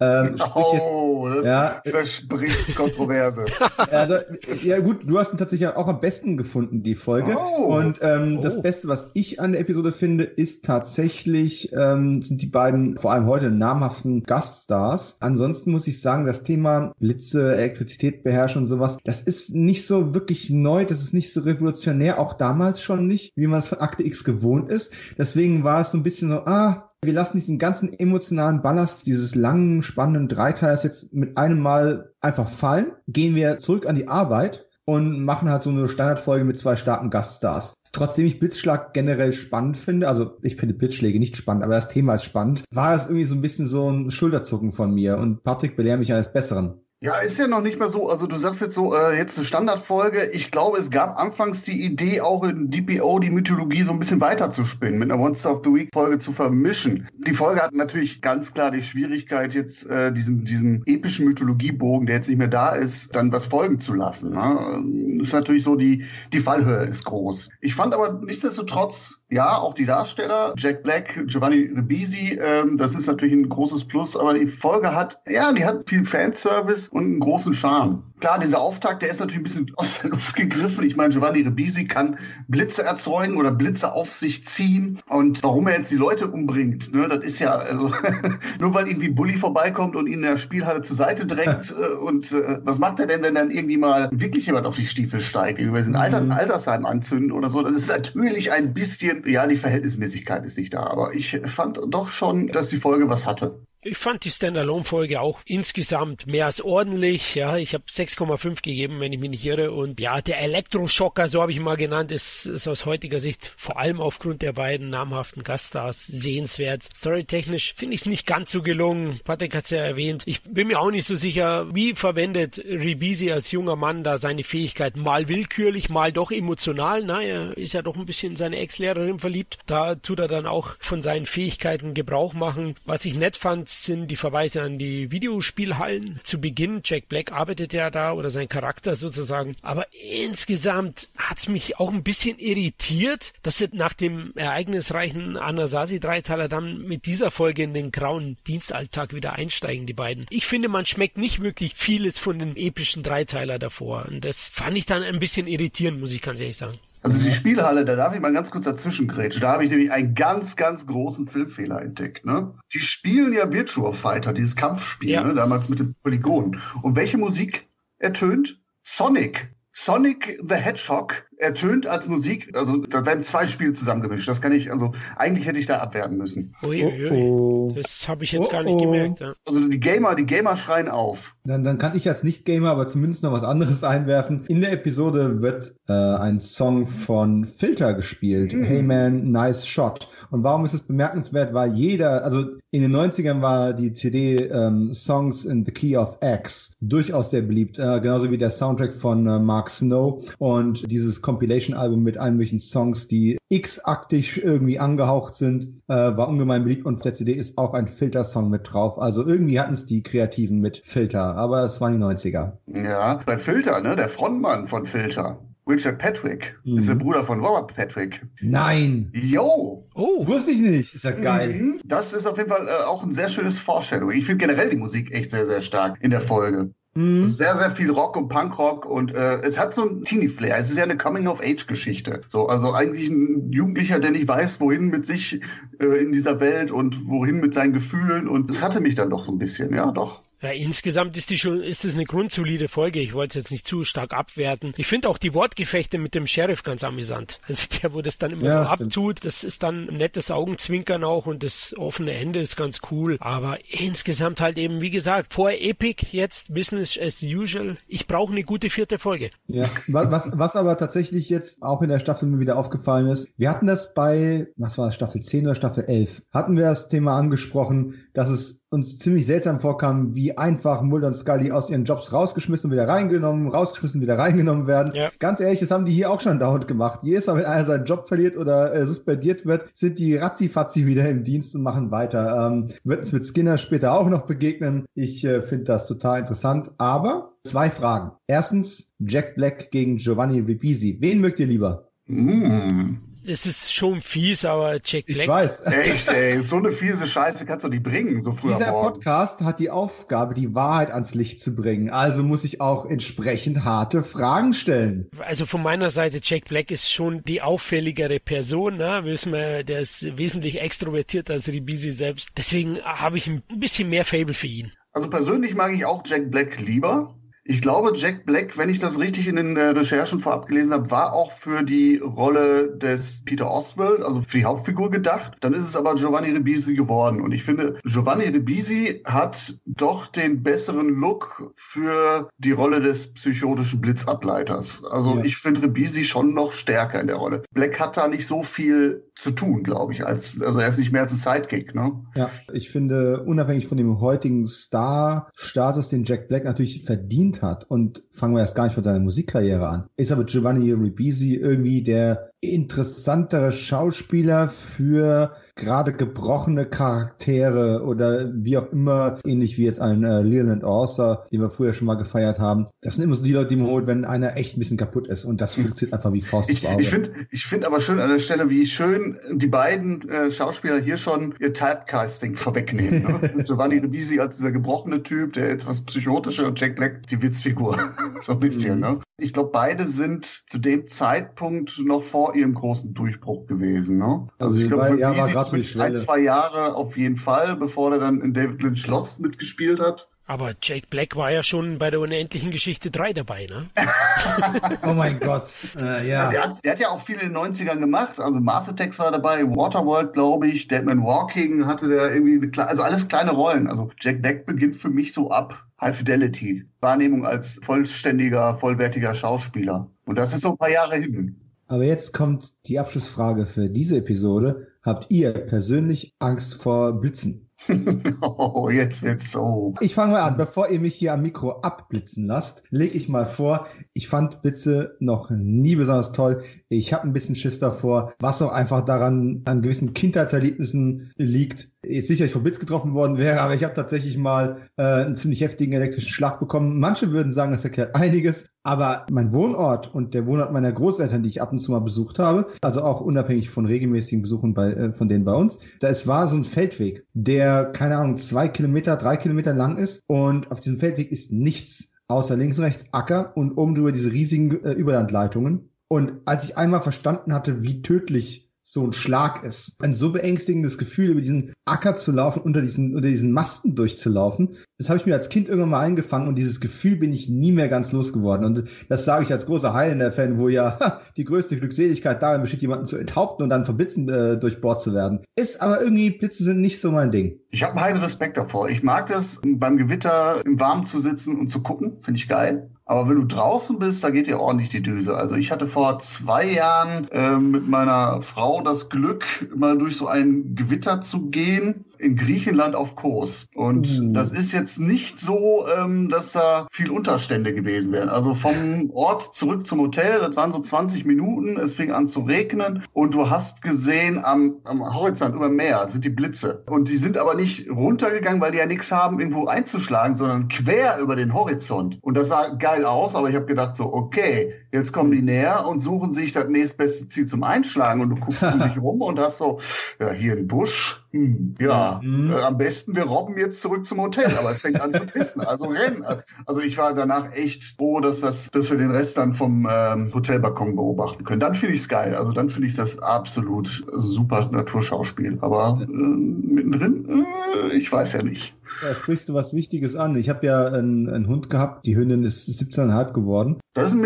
Ähm, 0.00 0.36
oh, 0.54 1.28
das 1.28 1.44
ja, 1.44 1.82
verspricht 1.84 2.74
Kontroverse. 2.76 3.44
Also, 3.90 4.16
ja 4.62 4.80
gut, 4.80 5.08
du 5.08 5.18
hast 5.18 5.32
ihn 5.32 5.38
tatsächlich 5.38 5.68
auch 5.68 5.86
am 5.86 6.00
besten 6.00 6.36
gefunden, 6.36 6.82
die 6.82 6.94
Folge. 6.94 7.36
Oh. 7.36 7.76
Und 7.76 8.00
ähm, 8.02 8.36
oh. 8.38 8.42
das 8.42 8.60
Beste, 8.60 8.88
was 8.88 9.10
ich 9.14 9.40
an 9.40 9.52
der 9.52 9.60
Episode 9.60 9.92
finde, 9.92 10.24
ist 10.24 10.64
tatsächlich, 10.64 11.72
ähm, 11.72 12.22
sind 12.22 12.42
die 12.42 12.46
beiden, 12.46 12.98
vor 12.98 13.12
allem 13.12 13.26
heute, 13.26 13.50
namhaften 13.50 14.22
Gaststars. 14.24 15.18
Ansonsten 15.20 15.70
muss 15.70 15.86
ich 15.86 16.00
sagen, 16.00 16.26
das 16.26 16.42
Thema 16.42 16.92
Blitze, 16.98 17.54
Elektrizität 17.54 18.24
beherrschen 18.24 18.62
und 18.62 18.66
sowas, 18.66 18.98
das 19.04 19.22
ist 19.22 19.54
nicht 19.54 19.86
so 19.86 20.14
wirklich 20.14 20.50
neu, 20.50 20.84
das 20.84 21.00
ist 21.00 21.14
nicht 21.14 21.32
so 21.32 21.40
revolutionär, 21.40 22.18
auch 22.18 22.34
damals 22.34 22.80
schon 22.80 23.06
nicht, 23.06 23.32
wie 23.36 23.46
man 23.46 23.60
es 23.60 23.68
von 23.68 23.78
Akte 23.78 24.04
X 24.04 24.24
gewohnt 24.24 24.70
ist. 24.70 24.92
Deswegen 25.16 25.64
war 25.64 25.80
es 25.80 25.92
so 25.92 25.98
ein 25.98 26.02
bisschen 26.02 26.28
so, 26.28 26.44
ah, 26.46 26.85
wir 27.02 27.12
lassen 27.12 27.36
diesen 27.36 27.58
ganzen 27.58 27.92
emotionalen 27.92 28.62
Ballast 28.62 29.06
dieses 29.06 29.34
langen, 29.34 29.82
spannenden 29.82 30.28
Dreiteilers 30.28 30.82
jetzt 30.82 31.12
mit 31.12 31.36
einem 31.36 31.60
Mal 31.60 32.12
einfach 32.20 32.48
fallen, 32.48 32.92
gehen 33.08 33.34
wir 33.34 33.58
zurück 33.58 33.86
an 33.86 33.96
die 33.96 34.08
Arbeit 34.08 34.66
und 34.84 35.24
machen 35.24 35.50
halt 35.50 35.62
so 35.62 35.70
eine 35.70 35.88
Standardfolge 35.88 36.44
mit 36.44 36.58
zwei 36.58 36.76
starken 36.76 37.10
Gaststars. 37.10 37.74
Trotzdem 37.92 38.26
ich 38.26 38.38
Blitzschlag 38.38 38.92
generell 38.92 39.32
spannend 39.32 39.78
finde, 39.78 40.08
also 40.08 40.36
ich 40.42 40.56
finde 40.56 40.74
Blitzschläge 40.74 41.18
nicht 41.18 41.36
spannend, 41.36 41.64
aber 41.64 41.74
das 41.74 41.88
Thema 41.88 42.14
ist 42.14 42.24
spannend, 42.24 42.62
war 42.70 42.94
es 42.94 43.06
irgendwie 43.06 43.24
so 43.24 43.34
ein 43.34 43.40
bisschen 43.40 43.66
so 43.66 43.90
ein 43.90 44.10
Schulterzucken 44.10 44.70
von 44.70 44.92
mir 44.92 45.16
und 45.16 45.42
Patrick 45.42 45.76
belehrt 45.76 45.98
mich 45.98 46.12
eines 46.12 46.32
Besseren. 46.32 46.85
Ja, 47.00 47.18
ist 47.18 47.38
ja 47.38 47.46
noch 47.46 47.60
nicht 47.60 47.78
mehr 47.78 47.88
so. 47.88 48.08
Also 48.08 48.26
du 48.26 48.36
sagst 48.36 48.62
jetzt 48.62 48.74
so, 48.74 48.94
äh, 48.94 49.18
jetzt 49.18 49.36
eine 49.36 49.44
Standardfolge. 49.44 50.30
Ich 50.32 50.50
glaube, 50.50 50.78
es 50.78 50.90
gab 50.90 51.18
anfangs 51.18 51.62
die 51.62 51.84
Idee, 51.84 52.22
auch 52.22 52.42
in 52.42 52.70
DPO 52.70 53.18
die 53.18 53.28
Mythologie 53.28 53.82
so 53.82 53.92
ein 53.92 53.98
bisschen 53.98 54.22
weiter 54.22 54.50
zu 54.50 54.64
spinnen, 54.64 54.98
mit 54.98 55.10
einer 55.10 55.20
Monster 55.20 55.52
of 55.52 55.60
the 55.62 55.74
Week 55.74 55.90
Folge 55.92 56.18
zu 56.18 56.32
vermischen. 56.32 57.06
Die 57.18 57.34
Folge 57.34 57.60
hat 57.60 57.74
natürlich 57.74 58.22
ganz 58.22 58.54
klar 58.54 58.70
die 58.70 58.80
Schwierigkeit, 58.80 59.52
jetzt 59.52 59.84
äh, 59.90 60.10
diesem, 60.10 60.46
diesem 60.46 60.82
epischen 60.86 61.26
Mythologiebogen, 61.26 62.06
der 62.06 62.16
jetzt 62.16 62.28
nicht 62.28 62.38
mehr 62.38 62.48
da 62.48 62.70
ist, 62.70 63.14
dann 63.14 63.30
was 63.30 63.44
folgen 63.44 63.78
zu 63.78 63.92
lassen. 63.92 64.32
Ne? 64.32 65.18
Das 65.18 65.28
ist 65.28 65.34
natürlich 65.34 65.64
so, 65.64 65.76
die, 65.76 66.06
die 66.32 66.40
Fallhöhe 66.40 66.86
ist 66.86 67.04
groß. 67.04 67.50
Ich 67.60 67.74
fand 67.74 67.92
aber 67.92 68.20
nichtsdestotrotz 68.24 69.20
ja, 69.28 69.58
auch 69.58 69.74
die 69.74 69.86
Darsteller, 69.86 70.54
Jack 70.56 70.84
Black, 70.84 71.26
Giovanni 71.26 71.72
Ribisi, 71.74 72.38
ähm, 72.40 72.78
das 72.78 72.94
ist 72.94 73.08
natürlich 73.08 73.34
ein 73.34 73.48
großes 73.48 73.84
Plus, 73.84 74.16
aber 74.16 74.34
die 74.34 74.46
Folge 74.46 74.94
hat, 74.94 75.20
ja, 75.28 75.52
die 75.52 75.64
hat 75.64 75.88
viel 75.88 76.04
Fanservice 76.04 76.85
und 76.88 77.04
einen 77.04 77.20
großen 77.20 77.54
Charme. 77.54 78.02
Klar, 78.20 78.38
dieser 78.38 78.60
Auftakt, 78.60 79.02
der 79.02 79.10
ist 79.10 79.20
natürlich 79.20 79.40
ein 79.40 79.44
bisschen 79.44 79.72
aus 79.76 80.00
der 80.00 80.10
Luft 80.10 80.34
gegriffen. 80.36 80.84
Ich 80.84 80.96
meine, 80.96 81.10
Giovanni 81.10 81.40
Ribisi 81.40 81.86
kann 81.86 82.18
Blitze 82.48 82.82
erzeugen 82.82 83.36
oder 83.36 83.50
Blitze 83.50 83.92
auf 83.92 84.12
sich 84.12 84.46
ziehen. 84.46 85.00
Und 85.08 85.42
warum 85.42 85.68
er 85.68 85.78
jetzt 85.78 85.90
die 85.90 85.96
Leute 85.96 86.28
umbringt, 86.28 86.94
ne, 86.94 87.08
das 87.08 87.24
ist 87.24 87.38
ja, 87.38 87.56
also, 87.56 87.92
nur 88.60 88.74
weil 88.74 88.88
irgendwie 88.88 89.10
Bully 89.10 89.36
vorbeikommt 89.36 89.96
und 89.96 90.06
ihn 90.06 90.14
in 90.14 90.22
der 90.22 90.36
Spielhalle 90.36 90.82
zur 90.82 90.96
Seite 90.96 91.26
drängt. 91.26 91.74
äh, 91.80 91.94
und 91.94 92.32
äh, 92.32 92.60
was 92.64 92.78
macht 92.78 93.00
er 93.00 93.06
denn, 93.06 93.22
wenn 93.22 93.34
dann 93.34 93.50
irgendwie 93.50 93.76
mal 93.76 94.08
wirklich 94.12 94.46
jemand 94.46 94.66
auf 94.66 94.76
die 94.76 94.86
Stiefel 94.86 95.20
steigt, 95.20 95.60
über 95.60 95.78
ein 95.78 95.96
Alter, 95.96 96.22
mhm. 96.22 96.32
Altersheim 96.32 96.86
anzünden 96.86 97.32
oder 97.32 97.50
so? 97.50 97.62
Das 97.62 97.72
ist 97.72 97.88
natürlich 97.88 98.52
ein 98.52 98.72
bisschen, 98.72 99.24
ja, 99.26 99.46
die 99.46 99.56
Verhältnismäßigkeit 99.56 100.44
ist 100.44 100.56
nicht 100.56 100.74
da. 100.74 100.84
Aber 100.84 101.14
ich 101.14 101.38
fand 101.44 101.80
doch 101.88 102.08
schon, 102.08 102.48
dass 102.48 102.68
die 102.68 102.78
Folge 102.78 103.08
was 103.08 103.26
hatte. 103.26 103.60
Ich 103.88 103.98
fand 103.98 104.24
die 104.24 104.32
Standalone-Folge 104.32 105.20
auch 105.20 105.38
insgesamt 105.44 106.26
mehr 106.26 106.46
als 106.46 106.60
ordentlich. 106.60 107.36
Ja, 107.36 107.56
ich 107.56 107.72
habe 107.72 107.84
6,5 108.06 108.62
gegeben, 108.62 109.00
wenn 109.00 109.12
ich 109.12 109.18
mich 109.18 109.30
nicht 109.30 109.44
irre. 109.44 109.72
Und 109.72 110.00
ja, 110.00 110.20
der 110.20 110.40
Elektroschocker, 110.40 111.28
so 111.28 111.42
habe 111.42 111.50
ich 111.50 111.58
ihn 111.58 111.64
mal 111.64 111.76
genannt, 111.76 112.12
ist, 112.12 112.46
ist 112.46 112.68
aus 112.68 112.86
heutiger 112.86 113.18
Sicht 113.18 113.52
vor 113.56 113.78
allem 113.78 114.00
aufgrund 114.00 114.42
der 114.42 114.52
beiden 114.52 114.90
namhaften 114.90 115.42
Gaststars 115.42 116.06
sehenswert. 116.06 116.88
Storytechnisch 116.94 117.74
finde 117.74 117.94
ich 117.94 118.02
es 118.02 118.06
nicht 118.06 118.26
ganz 118.26 118.50
so 118.50 118.62
gelungen. 118.62 119.20
Patrick 119.24 119.54
hat 119.54 119.64
es 119.64 119.70
ja 119.70 119.78
erwähnt. 119.78 120.22
Ich 120.26 120.42
bin 120.42 120.68
mir 120.68 120.80
auch 120.80 120.90
nicht 120.90 121.06
so 121.06 121.16
sicher, 121.16 121.74
wie 121.74 121.94
verwendet 121.94 122.58
Ribisi 122.58 123.32
als 123.32 123.50
junger 123.50 123.76
Mann 123.76 124.04
da 124.04 124.18
seine 124.18 124.44
Fähigkeiten. 124.44 125.00
Mal 125.00 125.28
willkürlich, 125.28 125.88
mal 125.88 126.12
doch 126.12 126.30
emotional. 126.30 127.02
Na, 127.04 127.22
er 127.22 127.56
ist 127.56 127.72
ja 127.72 127.82
doch 127.82 127.96
ein 127.96 128.06
bisschen 128.06 128.32
in 128.32 128.36
seine 128.36 128.58
Ex-Lehrerin 128.58 129.18
verliebt. 129.18 129.58
Da 129.66 129.94
tut 129.96 130.18
er 130.18 130.28
dann 130.28 130.46
auch 130.46 130.76
von 130.80 131.02
seinen 131.02 131.26
Fähigkeiten 131.26 131.94
Gebrauch 131.94 132.34
machen. 132.34 132.76
Was 132.84 133.04
ich 133.04 133.14
nett 133.14 133.36
fand, 133.36 133.68
sind 133.68 134.08
die 134.08 134.16
Verweise 134.16 134.62
an 134.62 134.78
die 134.78 135.10
Videospielhallen. 135.10 136.20
Zu 136.22 136.40
Beginn, 136.40 136.80
Jack 136.84 137.08
Black 137.08 137.32
arbeitet 137.32 137.72
ja 137.72 137.90
da 137.96 138.12
oder 138.12 138.30
sein 138.30 138.48
Charakter 138.48 138.94
sozusagen. 138.94 139.56
Aber 139.62 139.86
insgesamt 139.92 141.08
hat's 141.16 141.48
mich 141.48 141.80
auch 141.80 141.92
ein 141.92 142.02
bisschen 142.02 142.38
irritiert, 142.38 143.32
dass 143.42 143.58
sie 143.58 143.68
nach 143.72 143.94
dem 143.94 144.32
ereignisreichen 144.36 145.36
Anasazi-Dreiteiler 145.36 146.48
dann 146.48 146.86
mit 146.86 147.06
dieser 147.06 147.30
Folge 147.30 147.62
in 147.62 147.74
den 147.74 147.90
grauen 147.90 148.36
Dienstalltag 148.46 149.14
wieder 149.14 149.32
einsteigen, 149.32 149.86
die 149.86 149.94
beiden. 149.94 150.26
Ich 150.30 150.46
finde, 150.46 150.68
man 150.68 150.86
schmeckt 150.86 151.16
nicht 151.18 151.40
wirklich 151.40 151.74
vieles 151.74 152.18
von 152.18 152.38
den 152.38 152.56
epischen 152.56 153.02
Dreiteiler 153.02 153.58
davor. 153.58 154.06
Und 154.08 154.24
das 154.24 154.48
fand 154.48 154.76
ich 154.76 154.86
dann 154.86 155.02
ein 155.02 155.18
bisschen 155.18 155.46
irritierend, 155.46 155.98
muss 155.98 156.12
ich 156.12 156.22
ganz 156.22 156.38
ehrlich 156.38 156.56
sagen. 156.56 156.78
Also 157.06 157.22
die 157.22 157.30
Spielhalle, 157.30 157.84
da 157.84 157.94
darf 157.94 158.14
ich 158.14 158.20
mal 158.20 158.32
ganz 158.32 158.50
kurz 158.50 158.64
dazwischen 158.64 159.06
grätschen. 159.06 159.42
Da 159.42 159.52
habe 159.52 159.64
ich 159.64 159.70
nämlich 159.70 159.92
einen 159.92 160.16
ganz, 160.16 160.56
ganz 160.56 160.88
großen 160.88 161.28
Filmfehler 161.28 161.80
entdeckt. 161.80 162.26
Ne? 162.26 162.52
Die 162.72 162.80
spielen 162.80 163.32
ja 163.32 163.52
Virtua 163.52 163.92
Fighter, 163.92 164.32
dieses 164.32 164.56
Kampfspiel, 164.56 165.10
ja. 165.10 165.22
ne? 165.22 165.32
damals 165.34 165.68
mit 165.68 165.78
den 165.78 165.94
Polygonen. 166.02 166.60
Und 166.82 166.96
welche 166.96 167.16
Musik 167.16 167.68
ertönt? 167.98 168.60
Sonic. 168.82 169.46
Sonic 169.72 170.38
the 170.48 170.56
Hedgehog 170.56 171.12
ertönt 171.38 171.86
als 171.86 172.08
Musik, 172.08 172.50
also 172.54 172.78
da 172.78 173.04
werden 173.04 173.22
zwei 173.22 173.46
Spiele 173.46 173.72
zusammengemischt. 173.72 174.28
Das 174.28 174.40
kann 174.40 174.52
ich, 174.52 174.70
also 174.70 174.92
eigentlich 175.16 175.46
hätte 175.46 175.58
ich 175.58 175.66
da 175.66 175.78
abwerten 175.78 176.16
müssen. 176.16 176.54
Ui, 176.62 176.84
ui, 176.84 177.10
ui. 177.10 177.10
Oh, 177.10 177.66
oh. 177.66 177.72
Das 177.74 178.08
habe 178.08 178.24
ich 178.24 178.32
jetzt 178.32 178.46
oh, 178.46 178.50
gar 178.50 178.62
nicht 178.62 178.78
gemerkt. 178.78 179.20
Ja. 179.20 179.34
Also 179.44 179.60
die 179.68 179.80
Gamer, 179.80 180.14
die 180.14 180.26
Gamer 180.26 180.56
schreien 180.56 180.88
auf. 180.88 181.34
Dann, 181.44 181.64
dann 181.64 181.78
kann 181.78 181.96
ich 181.96 182.08
als 182.08 182.22
Nicht-Gamer 182.22 182.70
aber 182.70 182.86
zumindest 182.86 183.22
noch 183.22 183.32
was 183.32 183.44
anderes 183.44 183.84
einwerfen. 183.84 184.44
In 184.48 184.60
der 184.60 184.72
Episode 184.72 185.42
wird 185.42 185.74
äh, 185.88 185.92
ein 185.92 186.40
Song 186.40 186.86
von 186.86 187.44
Filter 187.44 187.94
gespielt. 187.94 188.52
Mhm. 188.52 188.64
Hey 188.64 188.82
man, 188.82 189.30
nice 189.30 189.66
shot. 189.66 190.08
Und 190.30 190.42
warum 190.42 190.64
ist 190.64 190.74
es 190.74 190.82
bemerkenswert? 190.82 191.54
Weil 191.54 191.74
jeder, 191.74 192.24
also 192.24 192.44
in 192.70 192.82
den 192.82 192.94
90ern 192.94 193.42
war 193.42 193.72
die 193.72 193.92
CD 193.92 194.36
ähm, 194.36 194.92
Songs 194.92 195.44
in 195.44 195.64
the 195.64 195.72
Key 195.72 195.96
of 195.96 196.18
X 196.20 196.76
durchaus 196.80 197.30
sehr 197.30 197.42
beliebt, 197.42 197.78
äh, 197.78 198.00
genauso 198.00 198.30
wie 198.30 198.38
der 198.38 198.50
Soundtrack 198.50 198.92
von 198.92 199.26
äh, 199.26 199.38
Mark 199.38 199.70
Snow. 199.70 200.24
Und 200.38 200.90
dieses 200.90 201.22
Compilation-Album 201.26 202.04
mit 202.04 202.18
allen 202.18 202.36
möglichen 202.36 202.60
Songs, 202.60 203.08
die 203.08 203.36
X-aktig 203.48 204.42
irgendwie 204.42 204.78
angehaucht 204.78 205.34
sind, 205.34 205.82
äh, 205.88 205.94
war 205.94 206.28
ungemein 206.28 206.62
beliebt 206.62 206.86
und 206.86 206.94
auf 206.94 207.02
der 207.02 207.14
CD 207.14 207.32
ist 207.32 207.58
auch 207.58 207.74
ein 207.74 207.88
Filter-Song 207.88 208.48
mit 208.48 208.72
drauf. 208.72 209.00
Also 209.00 209.26
irgendwie 209.26 209.58
hatten 209.58 209.74
es 209.74 209.86
die 209.86 210.04
Kreativen 210.04 210.60
mit 210.60 210.82
Filter, 210.84 211.34
aber 211.34 211.64
es 211.64 211.80
waren 211.80 211.98
die 211.98 212.04
90er. 212.04 212.52
Ja, 212.68 213.20
bei 213.26 213.38
Filter, 213.38 213.80
ne, 213.80 213.96
der 213.96 214.08
Frontmann 214.08 214.68
von 214.68 214.86
Filter. 214.86 215.40
Richard 215.68 215.98
Patrick 215.98 216.56
mhm. 216.62 216.78
ist 216.78 216.88
der 216.88 216.94
Bruder 216.94 217.24
von 217.24 217.40
Robert 217.40 217.74
Patrick. 217.74 218.24
Nein. 218.40 219.10
Jo. 219.12 219.88
Oh, 219.94 220.24
wusste 220.24 220.52
ich 220.52 220.60
nicht. 220.60 220.94
Ist 220.94 221.02
ja 221.02 221.10
geil. 221.10 221.54
Mhm. 221.54 221.80
Das 221.84 222.12
ist 222.12 222.26
auf 222.26 222.36
jeden 222.38 222.50
Fall 222.50 222.68
äh, 222.68 222.84
auch 222.84 223.02
ein 223.02 223.10
sehr 223.10 223.28
schönes 223.28 223.58
Foreshadowing. 223.58 224.16
Ich 224.16 224.26
finde 224.26 224.46
generell 224.46 224.70
die 224.70 224.76
Musik 224.76 225.10
echt 225.10 225.32
sehr, 225.32 225.44
sehr 225.44 225.60
stark 225.60 225.98
in 226.00 226.12
der 226.12 226.20
Folge. 226.20 226.70
Mhm. 226.96 227.28
Sehr, 227.28 227.54
sehr 227.56 227.70
viel 227.70 227.90
Rock 227.90 228.16
und 228.16 228.28
Punkrock 228.28 228.86
und 228.86 229.14
äh, 229.14 229.40
es 229.42 229.58
hat 229.58 229.74
so 229.74 229.82
ein 229.82 230.02
Teenie-Flair. 230.02 230.56
Es 230.58 230.70
ist 230.70 230.78
ja 230.78 230.84
eine 230.84 230.96
Coming-of-Age-Geschichte. 230.96 232.22
So, 232.30 232.46
also 232.46 232.72
eigentlich 232.72 233.10
ein 233.10 233.52
Jugendlicher, 233.52 234.00
der 234.00 234.12
nicht 234.12 234.26
weiß, 234.26 234.60
wohin 234.60 234.88
mit 234.88 235.04
sich 235.04 235.40
äh, 235.78 236.02
in 236.02 236.12
dieser 236.12 236.40
Welt 236.40 236.70
und 236.70 237.06
wohin 237.06 237.40
mit 237.40 237.52
seinen 237.52 237.74
Gefühlen. 237.74 238.26
Und 238.28 238.50
es 238.50 238.62
hatte 238.62 238.80
mich 238.80 238.94
dann 238.94 239.10
doch 239.10 239.24
so 239.24 239.32
ein 239.32 239.38
bisschen, 239.38 239.74
ja, 239.74 239.92
doch. 239.92 240.22
Ja, 240.46 240.52
insgesamt 240.52 241.16
ist 241.16 241.30
die 241.30 241.38
schon, 241.38 241.60
ist 241.60 241.84
es 241.84 241.94
eine 241.94 242.04
grundsolide 242.04 242.68
Folge. 242.68 243.00
Ich 243.00 243.14
wollte 243.14 243.36
es 243.36 243.46
jetzt 243.46 243.50
nicht 243.50 243.66
zu 243.66 243.82
stark 243.82 244.14
abwerten. 244.14 244.74
Ich 244.76 244.86
finde 244.86 245.08
auch 245.08 245.18
die 245.18 245.34
Wortgefechte 245.34 245.98
mit 245.98 246.14
dem 246.14 246.28
Sheriff 246.28 246.62
ganz 246.62 246.84
amüsant. 246.84 247.40
Also 247.48 247.66
der, 247.82 247.92
wo 247.94 248.00
das 248.00 248.18
dann 248.18 248.30
immer 248.30 248.44
ja, 248.44 248.60
so 248.64 248.74
stimmt. 248.74 248.92
abtut, 248.92 249.24
das 249.24 249.42
ist 249.42 249.64
dann 249.64 249.88
ein 249.88 249.96
nettes 249.96 250.30
Augenzwinkern 250.30 251.02
auch 251.02 251.26
und 251.26 251.42
das 251.42 251.74
offene 251.76 252.12
Ende 252.12 252.38
ist 252.38 252.56
ganz 252.56 252.80
cool. 252.92 253.16
Aber 253.18 253.58
insgesamt 253.68 254.40
halt 254.40 254.56
eben, 254.56 254.80
wie 254.80 254.90
gesagt, 254.90 255.34
vor 255.34 255.50
Epic, 255.50 256.06
jetzt 256.12 256.54
Business 256.54 256.96
as 256.96 257.24
usual. 257.24 257.76
Ich 257.88 258.06
brauche 258.06 258.30
eine 258.30 258.44
gute 258.44 258.70
vierte 258.70 259.00
Folge. 259.00 259.30
Ja, 259.48 259.64
was, 259.88 260.10
was, 260.12 260.30
was 260.32 260.54
aber 260.54 260.76
tatsächlich 260.76 261.28
jetzt 261.28 261.60
auch 261.60 261.82
in 261.82 261.88
der 261.88 261.98
Staffel 261.98 262.28
mir 262.28 262.38
wieder 262.38 262.56
aufgefallen 262.56 263.08
ist, 263.08 263.28
wir 263.36 263.50
hatten 263.50 263.66
das 263.66 263.94
bei, 263.94 264.46
was 264.56 264.78
war 264.78 264.86
das, 264.86 264.94
Staffel 264.94 265.22
10 265.22 265.46
oder 265.46 265.56
Staffel 265.56 265.86
11, 265.86 266.22
hatten 266.32 266.56
wir 266.56 266.66
das 266.66 266.86
Thema 266.86 267.18
angesprochen, 267.18 268.06
dass 268.14 268.30
es 268.30 268.60
uns 268.70 268.98
ziemlich 268.98 269.26
seltsam 269.26 269.60
vorkam, 269.60 270.14
wie 270.14 270.36
einfach 270.36 270.82
Mulder 270.82 271.08
und 271.08 271.14
Scully 271.14 271.52
aus 271.52 271.70
ihren 271.70 271.84
Jobs 271.84 272.12
rausgeschmissen 272.12 272.68
und 272.68 272.72
wieder 272.72 272.88
reingenommen, 272.88 273.48
rausgeschmissen 273.48 273.98
und 274.00 274.02
wieder 274.02 274.18
reingenommen 274.18 274.66
werden. 274.66 274.92
Ja. 274.94 275.10
Ganz 275.18 275.40
ehrlich, 275.40 275.60
das 275.60 275.70
haben 275.70 275.84
die 275.84 275.92
hier 275.92 276.10
auch 276.10 276.20
schon 276.20 276.38
dauernd 276.38 276.66
gemacht. 276.66 277.00
Jedes 277.02 277.26
Mal, 277.26 277.36
wenn 277.36 277.44
einer 277.44 277.64
seinen 277.64 277.84
Job 277.84 278.08
verliert 278.08 278.36
oder 278.36 278.74
äh, 278.74 278.86
suspendiert 278.86 279.46
wird, 279.46 279.66
sind 279.74 279.98
die 279.98 280.16
ratzifatzi 280.16 280.86
wieder 280.86 281.08
im 281.08 281.22
Dienst 281.22 281.54
und 281.54 281.62
machen 281.62 281.90
weiter. 281.90 282.48
Ähm, 282.48 282.68
wird 282.84 283.00
uns 283.00 283.12
mit 283.12 283.24
Skinner 283.24 283.58
später 283.58 283.98
auch 283.98 284.08
noch 284.08 284.26
begegnen. 284.26 284.86
Ich 284.94 285.24
äh, 285.24 285.42
finde 285.42 285.64
das 285.64 285.86
total 285.86 286.20
interessant. 286.20 286.70
Aber 286.78 287.32
zwei 287.44 287.70
Fragen. 287.70 288.12
Erstens, 288.26 288.88
Jack 288.98 289.36
Black 289.36 289.70
gegen 289.70 289.96
Giovanni 289.96 290.40
Ribisi. 290.40 290.98
Wen 291.00 291.20
mögt 291.20 291.38
ihr 291.38 291.46
lieber? 291.46 291.88
Mm 292.06 292.96
das 293.26 293.46
ist 293.46 293.72
schon 293.72 294.00
fies, 294.00 294.44
aber 294.44 294.74
Jack 294.84 295.06
Black. 295.06 295.22
Ich 295.22 295.28
weiß. 295.28 295.60
Echt, 295.66 296.08
ey, 296.08 296.42
so 296.42 296.56
eine 296.56 296.72
fiese 296.72 297.06
Scheiße 297.06 297.44
kannst 297.44 297.64
du 297.64 297.68
nicht 297.68 297.82
bringen, 297.82 298.22
so 298.22 298.32
früh 298.32 298.52
Dieser 298.52 298.70
Podcast 298.70 299.40
hat 299.40 299.58
die 299.58 299.70
Aufgabe, 299.70 300.34
die 300.34 300.54
Wahrheit 300.54 300.90
ans 300.90 301.14
Licht 301.14 301.40
zu 301.40 301.54
bringen. 301.54 301.90
Also 301.90 302.22
muss 302.22 302.44
ich 302.44 302.60
auch 302.60 302.86
entsprechend 302.86 303.64
harte 303.64 304.02
Fragen 304.02 304.52
stellen. 304.52 305.10
Also 305.18 305.46
von 305.46 305.62
meiner 305.62 305.90
Seite, 305.90 306.20
Jack 306.22 306.46
Black 306.46 306.70
ist 306.70 306.90
schon 306.90 307.22
die 307.24 307.42
auffälligere 307.42 308.20
Person, 308.20 308.76
ne? 308.76 309.00
Wissen 309.04 309.32
wir, 309.32 309.64
der 309.64 309.80
ist 309.80 310.16
wesentlich 310.16 310.60
extrovertierter 310.60 311.34
als 311.34 311.48
Ribisi 311.48 311.92
selbst. 311.92 312.32
Deswegen 312.36 312.80
habe 312.82 313.18
ich 313.18 313.26
ein 313.26 313.42
bisschen 313.56 313.88
mehr 313.88 314.04
Fable 314.04 314.34
für 314.34 314.46
ihn. 314.46 314.72
Also 314.92 315.10
persönlich 315.10 315.54
mag 315.54 315.74
ich 315.74 315.84
auch 315.84 316.02
Jack 316.06 316.30
Black 316.30 316.60
lieber. 316.60 317.14
Ich 317.48 317.62
glaube, 317.62 317.92
Jack 317.94 318.26
Black, 318.26 318.58
wenn 318.58 318.68
ich 318.68 318.80
das 318.80 318.98
richtig 318.98 319.28
in 319.28 319.36
den 319.36 319.56
äh, 319.56 319.66
Recherchen 319.66 320.18
vorab 320.18 320.46
gelesen 320.48 320.72
habe, 320.72 320.90
war 320.90 321.12
auch 321.12 321.32
für 321.32 321.62
die 321.62 321.98
Rolle 321.98 322.76
des 322.76 323.22
Peter 323.24 323.50
Oswald, 323.50 324.02
also 324.02 324.22
für 324.22 324.38
die 324.38 324.44
Hauptfigur 324.44 324.90
gedacht. 324.90 325.36
Dann 325.40 325.54
ist 325.54 325.62
es 325.62 325.76
aber 325.76 325.94
Giovanni 325.94 326.30
Ribisi 326.30 326.74
geworden. 326.74 327.20
Und 327.20 327.32
ich 327.32 327.44
finde, 327.44 327.78
Giovanni 327.84 328.24
Ribisi 328.24 329.02
hat 329.04 329.58
doch 329.64 330.08
den 330.08 330.42
besseren 330.42 330.88
Look 330.88 331.52
für 331.54 332.28
die 332.38 332.52
Rolle 332.52 332.80
des 332.80 333.12
psychotischen 333.14 333.80
Blitzableiters. 333.80 334.84
Also 334.84 335.16
ja. 335.16 335.24
ich 335.24 335.36
finde 335.36 335.62
Ribisi 335.62 336.04
schon 336.04 336.34
noch 336.34 336.52
stärker 336.52 337.00
in 337.00 337.06
der 337.06 337.16
Rolle. 337.16 337.42
Black 337.52 337.78
hat 337.78 337.96
da 337.96 338.08
nicht 338.08 338.26
so 338.26 338.42
viel 338.42 339.04
zu 339.14 339.30
tun, 339.30 339.62
glaube 339.62 339.92
ich, 339.92 340.04
als, 340.04 340.40
also 340.42 340.58
er 340.58 340.68
ist 340.68 340.78
nicht 340.78 340.92
mehr 340.92 341.02
als 341.02 341.12
ein 341.12 341.16
Sidekick, 341.16 341.74
ne? 341.74 342.04
Ja, 342.14 342.30
ich 342.52 342.70
finde, 342.70 343.22
unabhängig 343.22 343.66
von 343.66 343.78
dem 343.78 344.00
heutigen 344.00 344.46
Star-Status, 344.46 345.88
den 345.88 346.04
Jack 346.04 346.28
Black 346.28 346.44
natürlich 346.44 346.84
verdient 346.84 347.35
hat, 347.42 347.64
und 347.70 348.02
fangen 348.10 348.34
wir 348.34 348.40
erst 348.40 348.54
gar 348.54 348.64
nicht 348.64 348.74
von 348.74 348.84
seiner 348.84 349.00
Musikkarriere 349.00 349.68
an, 349.68 349.88
ist 349.96 350.12
aber 350.12 350.24
Giovanni 350.24 350.72
Ribisi 350.72 351.34
irgendwie 351.34 351.82
der 351.82 352.32
interessantere 352.52 353.52
Schauspieler 353.52 354.48
für 354.48 355.36
gerade 355.56 355.94
gebrochene 355.94 356.66
Charaktere 356.66 357.82
oder 357.82 358.30
wie 358.34 358.58
auch 358.58 358.70
immer, 358.72 359.18
ähnlich 359.24 359.56
wie 359.56 359.64
jetzt 359.64 359.80
ein 359.80 360.04
äh, 360.04 360.20
Leland 360.20 360.64
Orser, 360.64 361.24
den 361.32 361.40
wir 361.40 361.48
früher 361.48 361.72
schon 361.72 361.86
mal 361.86 361.94
gefeiert 361.94 362.38
haben. 362.38 362.66
Das 362.82 362.96
sind 362.96 363.04
immer 363.04 363.14
so 363.14 363.24
die 363.24 363.32
Leute, 363.32 363.48
die 363.48 363.56
man 363.56 363.68
holt, 363.68 363.86
wenn 363.86 364.04
einer 364.04 364.36
echt 364.36 364.56
ein 364.56 364.58
bisschen 364.58 364.76
kaputt 364.76 365.08
ist 365.08 365.24
und 365.24 365.40
das 365.40 365.54
funktioniert 365.54 365.94
einfach 365.94 366.12
wie 366.12 366.20
Faust 366.20 366.50
ich, 366.50 366.64
Ich 366.64 366.90
finde 366.90 367.12
ich 367.30 367.46
find 367.46 367.64
aber 367.64 367.80
schön 367.80 367.98
an 367.98 368.10
der 368.10 368.18
Stelle, 368.18 368.50
wie 368.50 368.66
schön 368.66 369.18
die 369.32 369.46
beiden 369.46 370.06
äh, 370.10 370.30
Schauspieler 370.30 370.78
hier 370.78 370.98
schon 370.98 371.34
ihr 371.40 371.54
Typecasting 371.54 372.36
vorwegnehmen. 372.36 373.02
Ne? 373.02 373.44
Giovanni 373.44 373.78
Ribisi 373.78 374.20
als 374.20 374.36
dieser 374.36 374.52
gebrochene 374.52 375.02
Typ, 375.02 375.32
der 375.32 375.50
etwas 375.50 375.80
psychotische 375.80 376.46
und 376.46 376.60
Jack 376.60 376.76
Black 376.76 377.06
die 377.06 377.22
Witzfigur. 377.22 377.78
so 378.20 378.32
ein 378.32 378.40
bisschen, 378.40 378.76
mhm. 378.76 378.80
ne? 378.80 379.00
Ich 379.18 379.32
glaube, 379.32 379.48
beide 379.50 379.86
sind 379.86 380.26
zu 380.26 380.58
dem 380.58 380.88
Zeitpunkt 380.88 381.78
noch 381.82 382.02
vor 382.02 382.34
ihrem 382.36 382.54
großen 382.54 382.94
Durchbruch 382.94 383.46
gewesen. 383.46 383.98
Ne? 383.98 384.28
Also, 384.38 384.54
also 384.54 384.60
ich 384.60 384.68
glaube, 384.68 385.00
ja, 385.00 385.16
war 385.16 385.28
gerade 385.28 385.56
ein, 385.56 385.96
zwei 385.96 386.18
Jahre 386.20 386.74
auf 386.74 386.96
jeden 386.96 387.16
Fall, 387.16 387.56
bevor 387.56 387.92
er 387.92 387.98
dann 387.98 388.20
in 388.20 388.34
David 388.34 388.62
Lynch 388.62 388.86
Lost 388.86 389.20
mitgespielt 389.20 389.80
hat. 389.80 390.08
Aber 390.28 390.54
Jake 390.60 390.88
Black 390.90 391.14
war 391.14 391.30
ja 391.30 391.44
schon 391.44 391.78
bei 391.78 391.88
der 391.88 392.00
unendlichen 392.00 392.50
Geschichte 392.50 392.90
3 392.90 393.12
dabei, 393.12 393.46
ne? 393.46 393.66
oh 394.82 394.92
mein 394.92 395.20
Gott. 395.20 395.52
Äh, 395.78 396.08
ja. 396.08 396.30
Der 396.30 396.42
hat, 396.42 396.64
der, 396.64 396.72
hat, 396.72 396.80
ja 396.80 396.88
auch 396.88 397.00
viel 397.00 397.16
in 397.16 397.32
den 397.32 397.36
90ern 397.36 397.78
gemacht. 397.78 398.18
Also 398.18 398.40
Mars 398.40 398.68
Attacks 398.68 398.98
war 398.98 399.12
dabei, 399.12 399.44
Waterworld, 399.44 400.14
glaube 400.14 400.48
ich, 400.48 400.66
Deadman 400.66 401.04
Walking 401.04 401.66
hatte 401.66 401.88
der 401.88 402.12
irgendwie, 402.12 402.50
also 402.60 402.82
alles 402.82 403.06
kleine 403.06 403.32
Rollen. 403.32 403.68
Also 403.68 403.88
Jack 404.00 404.20
Black 404.20 404.46
beginnt 404.46 404.74
für 404.74 404.90
mich 404.90 405.12
so 405.12 405.30
ab 405.30 405.64
High 405.80 405.96
Fidelity. 405.96 406.64
Wahrnehmung 406.80 407.24
als 407.24 407.60
vollständiger, 407.62 408.56
vollwertiger 408.56 409.14
Schauspieler. 409.14 409.88
Und 410.06 410.16
das 410.16 410.34
ist 410.34 410.40
so 410.40 410.50
ein 410.50 410.58
paar 410.58 410.70
Jahre 410.70 410.96
hin. 410.96 411.40
Aber 411.68 411.84
jetzt 411.84 412.12
kommt 412.12 412.54
die 412.66 412.78
Abschlussfrage 412.78 413.44
für 413.44 413.68
diese 413.68 413.96
Episode. 413.96 414.68
Habt 414.82 415.10
ihr 415.10 415.32
persönlich 415.32 416.14
Angst 416.20 416.54
vor 416.62 417.00
Blitzen? 417.00 417.46
oh, 418.20 418.68
jetzt 418.70 419.02
wird's 419.02 419.32
so. 419.32 419.74
Ich 419.80 419.94
fange 419.94 420.12
mal 420.12 420.22
an. 420.22 420.36
Bevor 420.36 420.68
ihr 420.68 420.78
mich 420.78 420.94
hier 420.94 421.12
am 421.12 421.22
Mikro 421.22 421.60
abblitzen 421.60 422.26
lasst, 422.26 422.62
lege 422.70 422.96
ich 422.96 423.08
mal 423.08 423.26
vor, 423.26 423.66
ich 423.94 424.08
fand 424.08 424.42
Blitze 424.42 424.96
noch 425.00 425.30
nie 425.30 425.74
besonders 425.74 426.12
toll. 426.12 426.44
Ich 426.68 426.92
habe 426.92 427.04
ein 427.04 427.12
bisschen 427.12 427.34
Schiss 427.34 427.58
davor, 427.58 428.12
was 428.20 428.42
auch 428.42 428.52
einfach 428.52 428.82
daran 428.82 429.42
an 429.46 429.62
gewissen 429.62 429.94
Kindheitserlebnissen 429.94 431.12
liegt. 431.16 431.70
Ist 431.86 432.08
sicher, 432.08 432.24
ich 432.24 432.32
vom 432.32 432.42
Blitz 432.42 432.58
getroffen 432.58 432.94
worden 432.94 433.16
wäre, 433.16 433.40
aber 433.40 433.54
ich 433.54 433.62
habe 433.62 433.74
tatsächlich 433.74 434.18
mal 434.18 434.58
äh, 434.76 434.82
einen 434.82 435.16
ziemlich 435.16 435.40
heftigen 435.40 435.72
elektrischen 435.72 436.10
Schlag 436.10 436.40
bekommen. 436.40 436.78
Manche 436.78 437.12
würden 437.12 437.32
sagen, 437.32 437.52
das 437.52 437.64
erklärt 437.64 437.94
einiges, 437.94 438.46
aber 438.64 439.06
mein 439.10 439.32
Wohnort 439.32 439.94
und 439.94 440.12
der 440.12 440.26
Wohnort 440.26 440.52
meiner 440.52 440.72
Großeltern, 440.72 441.22
die 441.22 441.28
ich 441.28 441.40
ab 441.40 441.52
und 441.52 441.60
zu 441.60 441.70
mal 441.70 441.80
besucht 441.80 442.18
habe, 442.18 442.46
also 442.62 442.82
auch 442.82 443.00
unabhängig 443.00 443.50
von 443.50 443.66
regelmäßigen 443.66 444.22
Besuchen 444.22 444.54
bei, 444.54 444.72
äh, 444.72 444.92
von 444.92 445.08
denen 445.08 445.24
bei 445.24 445.34
uns, 445.34 445.58
da 445.80 445.88
es 445.88 446.06
war 446.06 446.26
so 446.26 446.36
ein 446.36 446.44
Feldweg, 446.44 447.06
der, 447.14 447.66
keine 447.66 447.96
Ahnung, 447.96 448.16
zwei 448.16 448.48
Kilometer, 448.48 448.96
drei 448.96 449.16
Kilometer 449.16 449.54
lang 449.54 449.78
ist 449.78 450.02
und 450.08 450.50
auf 450.50 450.60
diesem 450.60 450.78
Feldweg 450.78 451.12
ist 451.12 451.30
nichts 451.30 451.92
außer 452.08 452.36
links 452.36 452.58
und 452.58 452.64
rechts 452.64 452.86
Acker 452.92 453.36
und 453.36 453.52
oben 453.56 453.74
drüber 453.74 453.92
diese 453.92 454.12
riesigen 454.12 454.64
äh, 454.64 454.72
Überlandleitungen. 454.72 455.70
Und 455.88 456.14
als 456.24 456.44
ich 456.44 456.56
einmal 456.56 456.82
verstanden 456.82 457.32
hatte, 457.32 457.62
wie 457.62 457.82
tödlich 457.82 458.45
so 458.68 458.84
ein 458.84 458.92
Schlag 458.92 459.44
ist. 459.44 459.76
Ein 459.80 459.94
so 459.94 460.10
beängstigendes 460.10 460.76
Gefühl, 460.76 461.10
über 461.10 461.20
diesen 461.20 461.52
Acker 461.66 461.94
zu 461.94 462.10
laufen, 462.10 462.42
unter 462.42 462.62
diesen, 462.62 462.96
unter 462.96 463.08
diesen 463.08 463.30
Masten 463.30 463.76
durchzulaufen. 463.76 464.56
Das 464.76 464.88
habe 464.88 464.98
ich 464.98 465.06
mir 465.06 465.14
als 465.14 465.28
Kind 465.28 465.48
irgendwann 465.48 465.70
mal 465.70 465.80
eingefangen 465.80 466.26
und 466.26 466.36
dieses 466.36 466.60
Gefühl 466.60 466.96
bin 466.96 467.12
ich 467.12 467.28
nie 467.28 467.52
mehr 467.52 467.68
ganz 467.68 467.92
losgeworden. 467.92 468.44
Und 468.44 468.64
das 468.88 469.04
sage 469.04 469.22
ich 469.22 469.32
als 469.32 469.46
großer 469.46 469.72
Highlander-Fan, 469.72 470.38
wo 470.38 470.48
ja 470.48 471.00
die 471.16 471.24
größte 471.24 471.56
Glückseligkeit 471.56 472.20
darin 472.20 472.40
besteht, 472.40 472.62
jemanden 472.62 472.86
zu 472.86 472.96
enthaupten 472.96 473.44
und 473.44 473.50
dann 473.50 473.64
verblitzen 473.64 474.08
äh, 474.08 474.36
durchbohrt 474.36 474.80
zu 474.80 474.92
werden. 474.92 475.20
Ist 475.36 475.60
aber 475.60 475.80
irgendwie, 475.80 476.10
Blitze 476.10 476.42
sind 476.42 476.60
nicht 476.60 476.80
so 476.80 476.90
mein 476.90 477.12
Ding. 477.12 477.38
Ich 477.50 477.62
habe 477.62 477.80
einen 477.80 478.00
Respekt 478.02 478.36
davor. 478.36 478.68
Ich 478.68 478.82
mag 478.82 479.06
das, 479.06 479.40
beim 479.44 479.76
Gewitter 479.76 480.44
im 480.44 480.58
Warmen 480.58 480.86
zu 480.86 480.98
sitzen 480.98 481.38
und 481.38 481.50
zu 481.50 481.62
gucken. 481.62 481.98
Finde 482.00 482.18
ich 482.18 482.28
geil. 482.28 482.68
Aber 482.88 483.08
wenn 483.08 483.16
du 483.16 483.26
draußen 483.26 483.80
bist, 483.80 484.04
da 484.04 484.10
geht 484.10 484.28
dir 484.28 484.38
ordentlich 484.40 484.68
die 484.68 484.80
Düse. 484.80 485.16
Also 485.16 485.34
ich 485.34 485.50
hatte 485.50 485.66
vor 485.66 485.98
zwei 485.98 486.48
Jahren 486.48 487.08
äh, 487.10 487.36
mit 487.36 487.66
meiner 487.66 488.22
Frau 488.22 488.62
das 488.62 488.88
Glück, 488.88 489.24
mal 489.54 489.76
durch 489.76 489.96
so 489.96 490.06
ein 490.06 490.54
Gewitter 490.54 491.00
zu 491.00 491.28
gehen 491.30 491.85
in 491.98 492.16
Griechenland 492.16 492.74
auf 492.74 492.96
Kurs. 492.96 493.48
Und 493.54 493.86
uh. 494.00 494.12
das 494.12 494.30
ist 494.30 494.52
jetzt 494.52 494.78
nicht 494.78 495.20
so, 495.20 495.66
ähm, 495.76 496.08
dass 496.08 496.32
da 496.32 496.66
viel 496.70 496.90
Unterstände 496.90 497.54
gewesen 497.54 497.92
wären. 497.92 498.08
Also 498.08 498.34
vom 498.34 498.90
Ort 498.92 499.34
zurück 499.34 499.66
zum 499.66 499.80
Hotel, 499.80 500.20
das 500.20 500.36
waren 500.36 500.52
so 500.52 500.60
20 500.60 501.04
Minuten, 501.04 501.56
es 501.58 501.74
fing 501.74 501.92
an 501.92 502.06
zu 502.06 502.20
regnen 502.20 502.82
und 502.92 503.14
du 503.14 503.30
hast 503.30 503.62
gesehen, 503.62 504.24
am, 504.24 504.56
am 504.64 504.94
Horizont 504.94 505.34
über 505.34 505.48
Meer 505.48 505.86
sind 505.88 506.04
die 506.04 506.10
Blitze. 506.10 506.62
Und 506.66 506.88
die 506.88 506.96
sind 506.96 507.18
aber 507.18 507.34
nicht 507.34 507.68
runtergegangen, 507.70 508.40
weil 508.40 508.52
die 508.52 508.58
ja 508.58 508.66
nichts 508.66 508.92
haben, 508.92 509.20
irgendwo 509.20 509.46
einzuschlagen, 509.46 510.16
sondern 510.16 510.48
quer 510.48 510.98
über 510.98 511.16
den 511.16 511.34
Horizont. 511.34 511.98
Und 512.02 512.16
das 512.16 512.28
sah 512.28 512.48
geil 512.54 512.84
aus, 512.84 513.14
aber 513.14 513.28
ich 513.28 513.36
habe 513.36 513.46
gedacht 513.46 513.76
so, 513.76 513.92
okay, 513.92 514.54
Jetzt 514.76 514.92
kommen 514.92 515.10
die 515.10 515.22
näher 515.22 515.66
und 515.66 515.80
suchen 515.80 516.12
sich 516.12 516.32
das 516.32 516.50
nächstbeste 516.50 517.08
Ziel 517.08 517.24
zum 517.24 517.42
Einschlagen 517.42 518.02
und 518.02 518.10
du 518.10 518.16
guckst 518.16 518.42
um 518.42 518.58
dich 518.60 518.78
rum 518.78 519.00
und 519.00 519.18
hast 519.18 519.38
so, 519.38 519.58
ja, 519.98 520.10
hier 520.10 520.34
ein 520.34 520.46
Busch, 520.46 521.02
hm, 521.12 521.54
ja, 521.58 521.98
mhm. 522.02 522.30
äh, 522.30 522.42
am 522.42 522.58
besten 522.58 522.94
wir 522.94 523.04
robben 523.04 523.38
jetzt 523.38 523.62
zurück 523.62 523.86
zum 523.86 524.02
Hotel, 524.02 524.30
aber 524.38 524.50
es 524.50 524.60
fängt 524.60 524.82
an 524.82 524.92
zu 524.92 525.06
pissen, 525.06 525.40
also 525.40 525.64
rennen. 525.64 526.04
Also 526.44 526.60
ich 526.60 526.76
war 526.76 526.92
danach 526.92 527.32
echt 527.32 527.64
froh, 527.64 528.00
dass, 528.00 528.20
das, 528.20 528.50
dass 528.50 528.70
wir 528.70 528.76
den 528.76 528.90
Rest 528.90 529.16
dann 529.16 529.32
vom 529.32 529.66
ähm, 529.70 530.12
Hotelbalkon 530.12 530.76
beobachten 530.76 531.24
können. 531.24 531.40
Dann 531.40 531.54
finde 531.54 531.74
ich 531.74 531.80
es 531.80 531.88
geil, 531.88 532.14
also 532.14 532.32
dann 532.32 532.50
finde 532.50 532.68
ich 532.68 532.76
das 532.76 532.98
absolut 532.98 533.86
super 533.94 534.46
Naturschauspiel, 534.52 535.38
aber 535.40 535.80
äh, 535.80 535.86
mittendrin, 535.86 537.26
äh, 537.70 537.76
ich 537.76 537.90
weiß 537.90 538.12
ja 538.12 538.22
nicht. 538.22 538.54
Da 538.82 538.94
sprichst 538.94 539.28
du 539.28 539.34
was 539.34 539.54
Wichtiges 539.54 539.96
an. 539.96 540.16
Ich 540.16 540.28
habe 540.28 540.46
ja 540.46 540.66
einen, 540.66 541.08
einen, 541.08 541.28
Hund 541.28 541.50
gehabt, 541.50 541.86
die 541.86 541.96
Hündin 541.96 542.24
ist 542.24 542.48
17,5 542.48 543.12
geworden. 543.12 543.58
Das 543.74 543.88
ist 543.88 543.94
ein 543.94 544.00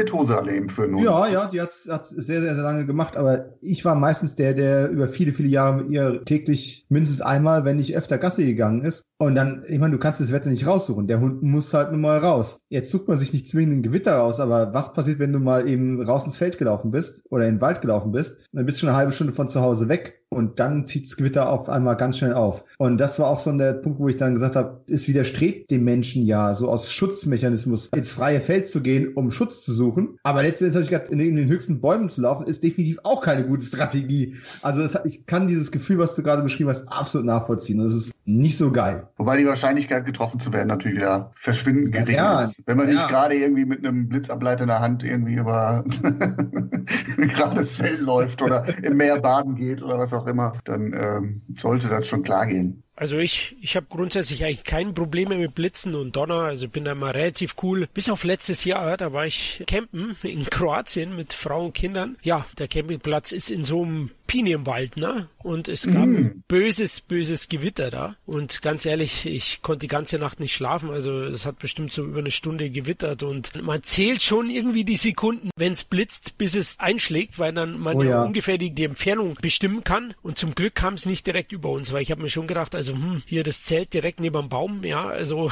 Methosalem 0.60 0.68
für 0.68 0.96
Hund. 0.96 1.04
Ja, 1.04 1.26
ja, 1.28 1.46
die 1.46 1.60
hat 1.60 1.70
es 1.70 1.84
sehr, 1.84 2.40
sehr, 2.40 2.54
sehr 2.54 2.62
lange 2.62 2.86
gemacht, 2.86 3.16
aber 3.16 3.54
ich 3.60 3.84
war 3.84 3.94
meistens 3.94 4.34
der, 4.34 4.54
der 4.54 4.88
über 4.88 5.06
viele, 5.06 5.32
viele 5.32 5.48
Jahre 5.48 5.76
mit 5.76 5.90
ihr 5.90 6.24
täglich 6.24 6.86
mindestens 6.88 7.20
einmal, 7.20 7.64
wenn 7.64 7.76
nicht 7.76 7.96
öfter 7.96 8.18
Gasse 8.18 8.44
gegangen 8.44 8.82
ist. 8.82 9.04
Und 9.18 9.34
dann, 9.34 9.62
ich 9.68 9.78
meine, 9.78 9.92
du 9.92 9.98
kannst 9.98 10.20
das 10.20 10.32
Wetter 10.32 10.50
nicht 10.50 10.66
raussuchen. 10.66 11.06
Der 11.06 11.20
Hund 11.20 11.42
muss 11.42 11.74
halt 11.74 11.92
nun 11.92 12.00
mal 12.00 12.18
raus. 12.18 12.58
Jetzt 12.68 12.90
sucht 12.90 13.08
man 13.08 13.18
sich 13.18 13.32
nicht 13.32 13.48
zwingend 13.48 13.78
ein 13.78 13.82
Gewitter 13.82 14.16
raus, 14.16 14.40
aber 14.40 14.72
was 14.72 14.92
passiert, 14.92 15.18
wenn 15.18 15.32
du 15.32 15.40
mal 15.40 15.68
eben 15.68 16.02
raus 16.02 16.24
ins 16.24 16.36
Feld 16.36 16.58
gelaufen 16.58 16.90
bist 16.90 17.24
oder 17.30 17.46
in 17.46 17.56
den 17.56 17.60
Wald 17.60 17.80
gelaufen 17.80 18.12
bist? 18.12 18.38
Dann 18.52 18.66
bist 18.66 18.78
du 18.78 18.80
schon 18.80 18.88
eine 18.90 18.98
halbe 18.98 19.12
Stunde 19.12 19.32
von 19.32 19.48
zu 19.48 19.60
Hause 19.60 19.88
weg 19.88 20.19
und 20.30 20.60
dann 20.60 20.86
zieht 20.86 21.06
das 21.06 21.16
Gewitter 21.16 21.50
auf 21.50 21.68
einmal 21.68 21.96
ganz 21.96 22.18
schnell 22.18 22.34
auf. 22.34 22.64
Und 22.78 22.98
das 22.98 23.18
war 23.18 23.26
auch 23.26 23.40
so 23.40 23.50
der 23.52 23.72
Punkt, 23.72 23.98
wo 23.98 24.08
ich 24.08 24.16
dann 24.16 24.32
gesagt 24.34 24.54
habe, 24.54 24.80
es 24.88 25.08
widerstrebt 25.08 25.70
dem 25.70 25.84
Menschen 25.84 26.22
ja, 26.22 26.54
so 26.54 26.70
aus 26.70 26.92
Schutzmechanismus 26.92 27.88
ins 27.88 28.12
freie 28.12 28.40
Feld 28.40 28.68
zu 28.68 28.80
gehen, 28.80 29.12
um 29.14 29.32
Schutz 29.32 29.64
zu 29.64 29.72
suchen. 29.72 30.18
Aber 30.22 30.42
letztendlich 30.42 30.74
habe 30.76 30.84
ich 30.84 30.90
gesagt, 30.90 31.08
in 31.08 31.18
den 31.18 31.48
höchsten 31.48 31.80
Bäumen 31.80 32.08
zu 32.08 32.22
laufen, 32.22 32.46
ist 32.46 32.62
definitiv 32.62 32.98
auch 33.02 33.20
keine 33.22 33.44
gute 33.44 33.66
Strategie. 33.66 34.36
Also 34.62 34.82
das, 34.82 34.98
ich 35.04 35.26
kann 35.26 35.48
dieses 35.48 35.72
Gefühl, 35.72 35.98
was 35.98 36.14
du 36.14 36.22
gerade 36.22 36.42
beschrieben 36.42 36.70
hast, 36.70 36.86
absolut 36.86 37.26
nachvollziehen. 37.26 37.78
Das 37.78 37.92
ist 37.92 38.12
nicht 38.24 38.56
so 38.56 38.70
geil. 38.70 39.08
Wobei 39.16 39.36
die 39.36 39.46
Wahrscheinlichkeit, 39.46 40.04
getroffen 40.06 40.38
zu 40.38 40.52
werden, 40.52 40.68
natürlich 40.68 40.98
wieder 40.98 41.32
verschwindend 41.34 41.92
gering 41.92 42.14
ja, 42.14 42.42
ist. 42.42 42.62
Wenn 42.66 42.76
man 42.76 42.86
ja. 42.86 42.94
nicht 42.94 43.08
gerade 43.08 43.34
irgendwie 43.34 43.64
mit 43.64 43.84
einem 43.84 44.08
Blitzableiter 44.08 44.62
in 44.62 44.68
der 44.68 44.80
Hand 44.80 45.02
irgendwie 45.02 45.34
über 45.34 45.84
gerades 47.16 47.76
Feld 47.76 48.00
läuft 48.02 48.42
oder 48.42 48.64
im 48.82 48.96
Meer 48.96 49.20
baden 49.20 49.56
geht 49.56 49.82
oder 49.82 49.98
was 49.98 50.12
auch 50.12 50.19
immer, 50.26 50.52
dann 50.64 50.92
ähm, 50.94 51.42
sollte 51.54 51.88
das 51.88 52.06
schon 52.08 52.22
klar 52.22 52.46
gehen. 52.46 52.82
Also 53.00 53.16
ich, 53.16 53.56
ich 53.62 53.76
habe 53.76 53.86
grundsätzlich 53.88 54.44
eigentlich 54.44 54.62
keine 54.62 54.92
Probleme 54.92 55.38
mit 55.38 55.54
Blitzen 55.54 55.94
und 55.94 56.14
Donner. 56.16 56.42
Also 56.42 56.68
bin 56.68 56.84
da 56.84 56.94
mal 56.94 57.12
relativ 57.12 57.56
cool. 57.62 57.88
Bis 57.94 58.10
auf 58.10 58.24
letztes 58.24 58.64
Jahr, 58.64 58.98
da 58.98 59.14
war 59.14 59.24
ich 59.24 59.64
campen 59.66 60.14
in 60.22 60.44
Kroatien 60.44 61.16
mit 61.16 61.32
Frau 61.32 61.64
und 61.64 61.72
Kindern. 61.72 62.18
Ja, 62.22 62.44
der 62.58 62.68
Campingplatz 62.68 63.32
ist 63.32 63.50
in 63.50 63.64
so 63.64 63.82
einem 63.84 64.10
Pinienwald, 64.30 64.96
ne? 64.96 65.26
Und 65.38 65.66
es 65.66 65.86
gab 65.86 66.06
mm. 66.06 66.14
ein 66.14 66.44
böses, 66.46 67.00
böses 67.00 67.48
Gewitter 67.48 67.90
da. 67.90 68.14
Und 68.26 68.62
ganz 68.62 68.86
ehrlich, 68.86 69.26
ich 69.26 69.60
konnte 69.60 69.80
die 69.80 69.88
ganze 69.88 70.20
Nacht 70.20 70.38
nicht 70.38 70.54
schlafen. 70.54 70.90
Also 70.90 71.22
es 71.22 71.46
hat 71.46 71.58
bestimmt 71.58 71.90
so 71.90 72.04
über 72.04 72.20
eine 72.20 72.30
Stunde 72.30 72.70
gewittert 72.70 73.24
und 73.24 73.60
man 73.60 73.82
zählt 73.82 74.22
schon 74.22 74.48
irgendwie 74.48 74.84
die 74.84 74.94
Sekunden, 74.94 75.50
wenn 75.56 75.72
es 75.72 75.82
blitzt, 75.82 76.38
bis 76.38 76.54
es 76.54 76.78
einschlägt, 76.78 77.40
weil 77.40 77.52
dann 77.52 77.80
man 77.80 77.96
oh, 77.96 78.02
ja. 78.04 78.22
ungefähr 78.22 78.56
die, 78.56 78.70
die, 78.70 78.84
Entfernung 78.84 79.36
bestimmen 79.42 79.82
kann. 79.82 80.14
Und 80.22 80.38
zum 80.38 80.54
Glück 80.54 80.76
kam 80.76 80.94
es 80.94 81.06
nicht 81.06 81.26
direkt 81.26 81.50
über 81.50 81.70
uns, 81.70 81.92
weil 81.92 82.02
ich 82.02 82.12
habe 82.12 82.22
mir 82.22 82.30
schon 82.30 82.46
gedacht, 82.46 82.76
also 82.76 82.89
hm, 82.92 83.22
hier 83.26 83.42
das 83.42 83.62
Zelt 83.62 83.92
direkt 83.94 84.20
neben 84.20 84.40
dem 84.40 84.48
Baum, 84.48 84.84
ja, 84.84 85.08
also 85.08 85.50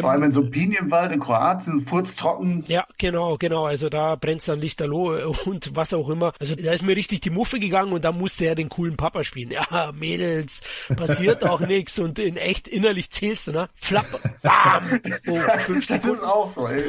Vor 0.00 0.10
allem 0.10 0.24
in 0.24 0.32
so 0.32 0.40
einem 0.40 0.50
Pinienwald 0.50 1.12
in 1.12 1.20
Kroatien, 1.20 1.80
furztrocken. 1.80 2.64
Ja, 2.68 2.86
genau, 2.98 3.36
genau. 3.36 3.66
Also 3.66 3.88
da 3.88 4.16
brennt 4.16 4.46
dann 4.48 4.60
Lichterloh 4.60 5.34
und 5.44 5.74
was 5.74 5.92
auch 5.92 6.08
immer. 6.08 6.32
Also 6.38 6.54
da 6.54 6.72
ist 6.72 6.82
mir 6.82 6.96
richtig 6.96 7.20
die 7.20 7.30
Muffe 7.30 7.58
gegangen 7.58 7.92
und 7.92 8.04
da 8.04 8.12
musste 8.12 8.46
er 8.46 8.54
den 8.54 8.68
coolen 8.68 8.96
Papa 8.96 9.24
spielen. 9.24 9.50
Ja, 9.50 9.92
Mädels, 9.98 10.62
passiert 10.96 11.44
auch 11.44 11.60
nichts 11.60 11.98
und 11.98 12.18
in 12.18 12.36
echt 12.36 12.68
innerlich 12.68 13.10
zählst 13.10 13.48
du, 13.48 13.52
ne? 13.52 13.68
Flapp, 13.74 14.06
bam. 14.42 15.00
Oh, 15.28 15.36
fünf 15.58 15.86
Sekunden. 15.86 16.08
Das 16.08 16.18
ist 16.18 16.24
auch 16.24 16.50
so. 16.50 16.66
Ey. 16.66 16.82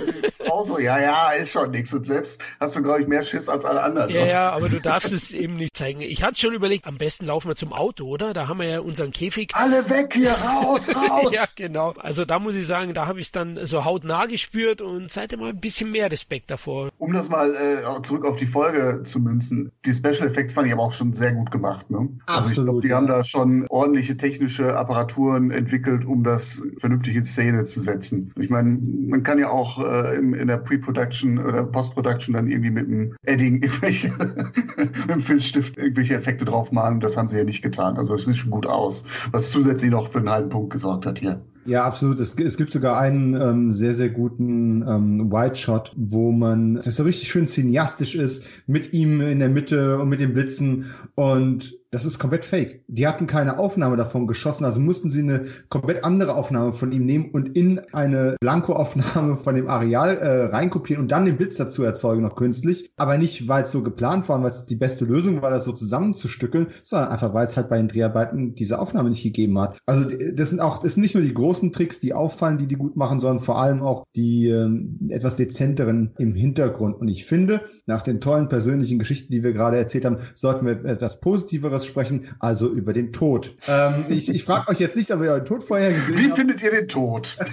Auch 0.49 0.65
so, 0.65 0.80
ja, 0.80 0.99
ja, 0.99 1.32
ist 1.32 1.52
schon 1.52 1.71
nichts. 1.71 1.93
Und 1.93 2.06
selbst 2.06 2.41
hast 2.60 2.75
du, 2.75 2.84
glaube 2.84 3.02
ich, 3.02 3.08
mehr 3.08 3.23
Schiss 3.23 3.49
als 3.49 3.65
alle 3.65 3.82
anderen. 3.82 4.10
Ja, 4.10 4.25
ja, 4.25 4.49
aber 4.52 4.69
du 4.69 4.80
darfst 4.80 5.12
es 5.12 5.32
eben 5.32 5.56
nicht 5.56 5.75
zeigen. 5.75 6.02
Ich 6.02 6.23
hatte 6.23 6.39
schon 6.39 6.54
überlegt, 6.54 6.88
am 6.88 6.97
besten 6.97 7.25
laufen 7.25 7.49
wir 7.49 7.56
zum 7.56 7.73
Auto, 7.73 8.08
oder? 8.08 8.34
Da 8.34 8.47
haben 8.47 8.60
wir 8.60 8.67
ja 8.67 8.80
unseren 8.80 9.12
Käfig. 9.12 9.54
Alle 9.54 9.89
weg 9.89 10.13
hier, 10.13 10.32
raus, 10.32 10.82
raus. 10.95 11.32
ja, 11.34 11.45
genau. 11.56 11.93
Also 11.97 12.25
da 12.25 12.39
muss 12.39 12.56
ich 12.56 12.65
sagen, 12.65 12.78
da 12.87 13.07
habe 13.07 13.19
ich 13.19 13.27
es 13.27 13.31
dann 13.31 13.59
so 13.65 13.85
hautnah 13.85 14.25
gespürt 14.25 14.81
und 14.81 15.11
seitdem 15.11 15.41
mal 15.41 15.49
ein 15.49 15.59
bisschen 15.59 15.91
mehr 15.91 16.11
Respekt 16.11 16.49
davor. 16.49 16.89
Um 16.97 17.13
das 17.13 17.29
mal 17.29 17.53
äh, 17.53 18.01
zurück 18.01 18.25
auf 18.25 18.37
die 18.37 18.45
Folge 18.45 19.03
zu 19.03 19.19
münzen, 19.19 19.71
die 19.85 19.91
Special 19.91 20.27
Effects 20.27 20.53
fand 20.53 20.67
ich 20.67 20.73
aber 20.73 20.83
auch 20.83 20.93
schon 20.93 21.13
sehr 21.13 21.33
gut 21.33 21.51
gemacht. 21.51 21.89
Ne? 21.89 21.97
Absolut. 21.97 22.19
Also 22.27 22.49
ich 22.49 22.65
glaube, 22.65 22.81
die 22.81 22.93
haben 22.93 23.07
da 23.07 23.23
schon 23.23 23.65
ordentliche 23.69 24.17
technische 24.17 24.75
Apparaturen 24.75 25.51
entwickelt, 25.51 26.05
um 26.05 26.23
das 26.23 26.63
vernünftig 26.77 27.15
in 27.15 27.23
Szene 27.23 27.63
zu 27.65 27.81
setzen. 27.81 28.33
Ich 28.39 28.49
meine, 28.49 28.79
man 28.79 29.23
kann 29.23 29.39
ja 29.39 29.49
auch 29.49 29.79
äh, 29.79 30.17
in, 30.17 30.33
in 30.33 30.47
der 30.47 30.57
Pre-Production 30.57 31.39
oder 31.39 31.63
Post-Production 31.63 32.33
dann 32.33 32.47
irgendwie 32.47 32.71
mit 32.71 32.87
einem 32.87 33.15
Edding 33.23 33.61
irgendwelche, 33.61 34.09
mit 34.77 35.11
einem 35.11 35.21
Filzstift 35.21 35.77
irgendwelche 35.77 36.15
Effekte 36.15 36.45
draufmalen. 36.45 36.99
Das 36.99 37.17
haben 37.17 37.27
sie 37.27 37.37
ja 37.37 37.43
nicht 37.43 37.61
getan. 37.61 37.97
Also 37.97 38.15
es 38.15 38.25
sieht 38.25 38.37
schon 38.37 38.51
gut 38.51 38.65
aus. 38.65 39.03
Was 39.31 39.51
zusätzlich 39.51 39.91
noch 39.91 40.11
für 40.11 40.19
einen 40.19 40.29
halben 40.29 40.49
Punkt 40.49 40.71
gesorgt 40.71 41.05
hat 41.05 41.19
hier. 41.19 41.41
Ja, 41.69 41.86
absolut. 41.86 42.19
Es, 42.19 42.34
es 42.34 42.58
gibt 42.58 42.71
sogar 42.71 42.99
einen 42.99 43.39
ähm, 43.39 43.71
sehr, 43.71 43.93
sehr 43.93 44.10
guten 44.10 44.82
ähm, 44.82 45.32
White 45.32 45.53
Shot, 45.53 45.93
wo 45.95 46.32
man, 46.32 46.75
das 46.75 46.95
so 46.95 47.03
richtig 47.03 47.29
schön 47.29 47.45
cineastisch 47.45 48.15
ist, 48.15 48.43
mit 48.65 48.91
ihm 48.91 49.21
in 49.21 49.38
der 49.38 49.49
Mitte 49.49 49.99
und 49.99 50.10
mit 50.10 50.19
den 50.19 50.34
Blitzen 50.34 50.91
und 51.13 51.78
das 51.91 52.06
ist 52.06 52.19
komplett 52.19 52.45
fake. 52.45 52.84
Die 52.88 53.08
hatten 53.08 53.25
keine 53.25 53.58
Aufnahme 53.58 53.97
davon 53.97 54.28
geschossen, 54.28 54.65
also 54.65 54.80
mussten 54.80 55.10
sie 55.10 55.21
eine 55.21 55.45
komplett 55.69 56.04
andere 56.04 56.36
Aufnahme 56.36 56.71
von 56.71 56.91
ihm 56.91 57.06
nehmen 57.06 57.32
und 57.32 57.58
in 57.58 57.80
eine 57.93 58.36
Blanko-Aufnahme 58.39 59.38
von 59.38 59.56
dem 59.56 59.67
Areal 59.67 60.17
äh, 60.17 60.43
reinkopieren 60.45 61.04
und 61.04 61.12
dann 61.12 61.25
den 61.25 61.38
Blitz 61.38 61.56
dazu 61.58 61.84
erzeugen, 61.84 62.21
noch 62.21 62.36
künstlich. 62.36 62.91
Aber 62.97 63.17
nicht, 63.17 63.47
weil 63.47 63.63
es 63.63 63.71
so 63.71 63.82
geplant 63.82 64.30
war, 64.30 64.41
weil 64.41 64.49
es 64.49 64.65
die 64.65 64.75
beste 64.75 65.06
Lösung 65.06 65.41
war, 65.41 65.49
das 65.49 65.63
so 65.63 65.71
zusammenzustückeln, 65.71 66.67
sondern 66.84 67.10
einfach, 67.10 67.34
weil 67.34 67.47
es 67.47 67.58
halt 67.58 67.69
bei 67.69 67.78
den 67.78 67.88
Dreharbeiten 67.88 68.54
diese 68.54 68.80
Aufnahme 68.80 69.10
nicht 69.10 69.23
gegeben 69.23 69.60
hat. 69.60 69.80
Also 69.86 70.06
das 70.34 70.49
sind 70.49 70.60
auch, 70.60 70.80
das 70.80 70.93
sind 70.93 71.02
nicht 71.02 71.15
nur 71.15 71.23
die 71.23 71.34
großen 71.34 71.71
Tricks, 71.71 71.99
die 71.99 72.13
auffallen, 72.13 72.60
die 72.60 72.67
die 72.67 72.75
gut 72.75 72.97
machen, 72.97 73.19
sondern 73.19 73.43
vor 73.43 73.60
allem 73.60 73.82
auch 73.82 74.04
die 74.15 74.47
ähm, 74.49 75.10
etwas 75.10 75.36
dezenteren 75.36 76.13
im 76.19 76.36
Hintergrund. 76.36 76.99
Und 76.99 77.08
ich 77.08 77.25
finde, 77.25 77.62
nach 77.88 78.04
den 78.04 78.21
tollen 78.21 78.47
persönlichen 78.47 78.99
Geschichten, 78.99 79.32
die 79.32 79.43
wir 79.43 79.54
gerade 79.54 79.78
erzählt 79.78 80.06
haben, 80.06 80.17
sollten 80.36 80.65
wir 80.65 80.86
etwas 80.86 81.19
Positiveres 81.19 81.78
anderes 81.79 81.85
sprechen, 81.85 82.27
also 82.39 82.69
über 82.69 82.93
den 82.93 83.11
Tod. 83.11 83.55
Ähm, 83.67 84.05
ich 84.09 84.29
ich 84.29 84.43
frage 84.43 84.69
euch 84.69 84.79
jetzt 84.79 84.95
nicht, 84.95 85.11
ob 85.11 85.21
ihr 85.21 85.31
euren 85.31 85.45
Tod 85.45 85.63
vorher 85.63 85.91
gesehen 85.91 86.17
Wie 86.17 86.23
habt. 86.23 86.31
Wie 86.31 86.35
findet 86.35 86.63
ihr 86.63 86.71
den 86.71 86.87
Tod? 86.87 87.37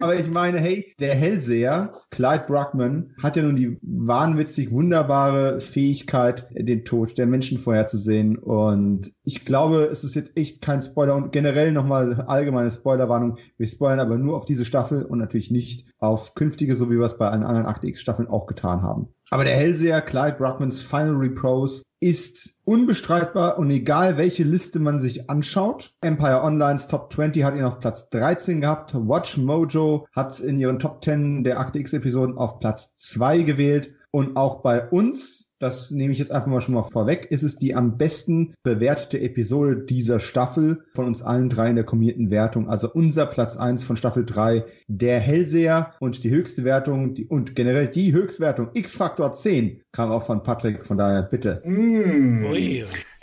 Aber 0.00 0.14
ich 0.14 0.30
meine, 0.30 0.60
hey, 0.60 0.94
der 1.00 1.14
Hellseher, 1.16 1.92
Clyde 2.10 2.44
Bruckman, 2.46 3.14
hat 3.20 3.36
ja 3.36 3.42
nun 3.42 3.56
die 3.56 3.78
wahnwitzig 3.82 4.70
wunderbare 4.70 5.60
Fähigkeit, 5.60 6.46
den 6.52 6.84
Tod 6.84 7.18
der 7.18 7.26
Menschen 7.26 7.58
vorherzusehen. 7.58 8.38
Und 8.38 9.12
ich 9.24 9.44
glaube, 9.44 9.88
es 9.90 10.04
ist 10.04 10.14
jetzt 10.14 10.36
echt 10.36 10.62
kein 10.62 10.82
Spoiler 10.82 11.16
und 11.16 11.32
generell 11.32 11.72
nochmal 11.72 12.24
allgemeine 12.28 12.70
Spoilerwarnung. 12.70 13.38
Wir 13.56 13.66
spoilern 13.66 13.98
aber 14.00 14.18
nur 14.18 14.36
auf 14.36 14.44
diese 14.44 14.64
Staffel 14.64 15.04
und 15.04 15.18
natürlich 15.18 15.50
nicht 15.50 15.86
auf 15.98 16.34
künftige, 16.34 16.76
so 16.76 16.90
wie 16.90 16.98
wir 16.98 17.06
es 17.06 17.18
bei 17.18 17.28
allen 17.28 17.42
anderen 17.42 17.66
Akte 17.66 17.86
X 17.86 18.00
Staffeln 18.00 18.28
auch 18.28 18.46
getan 18.46 18.82
haben. 18.82 19.08
Aber 19.30 19.44
der 19.44 19.56
Hellseher 19.56 20.00
Clyde 20.00 20.36
Bruckmans 20.38 20.80
Final 20.80 21.16
Repose 21.16 21.82
ist 22.00 22.54
unbestreitbar 22.64 23.58
und 23.58 23.70
egal 23.70 24.16
welche 24.16 24.44
Liste 24.44 24.78
man 24.78 25.00
sich 25.00 25.28
anschaut. 25.28 25.94
Empire 26.00 26.42
Online's 26.42 26.86
Top 26.86 27.12
20 27.12 27.44
hat 27.44 27.56
ihn 27.56 27.64
auf 27.64 27.80
Platz 27.80 28.08
13 28.10 28.60
gehabt. 28.60 28.94
Watch 28.94 29.36
Mojo 29.36 30.06
hat 30.12 30.38
in 30.40 30.58
ihren 30.58 30.78
Top 30.78 31.02
10 31.04 31.44
der 31.44 31.58
Akte 31.58 31.80
X 31.80 31.92
Episoden 31.92 32.38
auf 32.38 32.60
Platz 32.60 32.96
2 32.96 33.42
gewählt. 33.42 33.92
Und 34.10 34.36
auch 34.36 34.62
bei 34.62 34.88
uns 34.88 35.47
das 35.58 35.90
nehme 35.90 36.12
ich 36.12 36.18
jetzt 36.18 36.32
einfach 36.32 36.46
mal 36.46 36.60
schon 36.60 36.74
mal 36.74 36.82
vorweg, 36.82 37.26
ist 37.30 37.42
es 37.42 37.56
die 37.56 37.74
am 37.74 37.98
besten 37.98 38.54
bewertete 38.62 39.20
Episode 39.20 39.76
dieser 39.76 40.20
Staffel 40.20 40.84
von 40.94 41.06
uns 41.06 41.22
allen 41.22 41.48
drei 41.48 41.70
in 41.70 41.76
der 41.76 41.84
kombinierten 41.84 42.30
Wertung. 42.30 42.68
Also 42.68 42.90
unser 42.92 43.26
Platz 43.26 43.56
eins 43.56 43.84
von 43.84 43.96
Staffel 43.96 44.24
drei, 44.24 44.64
der 44.86 45.20
Hellseher 45.20 45.94
und 46.00 46.24
die 46.24 46.30
höchste 46.30 46.64
Wertung 46.64 47.14
die, 47.14 47.26
und 47.26 47.56
generell 47.56 47.88
die 47.88 48.12
Höchstwertung 48.12 48.70
X-Faktor 48.74 49.32
10 49.32 49.80
kam 49.92 50.10
auch 50.10 50.24
von 50.24 50.42
Patrick, 50.42 50.84
von 50.84 50.96
daher 50.98 51.22
bitte. 51.22 51.62
Mm. 51.64 52.44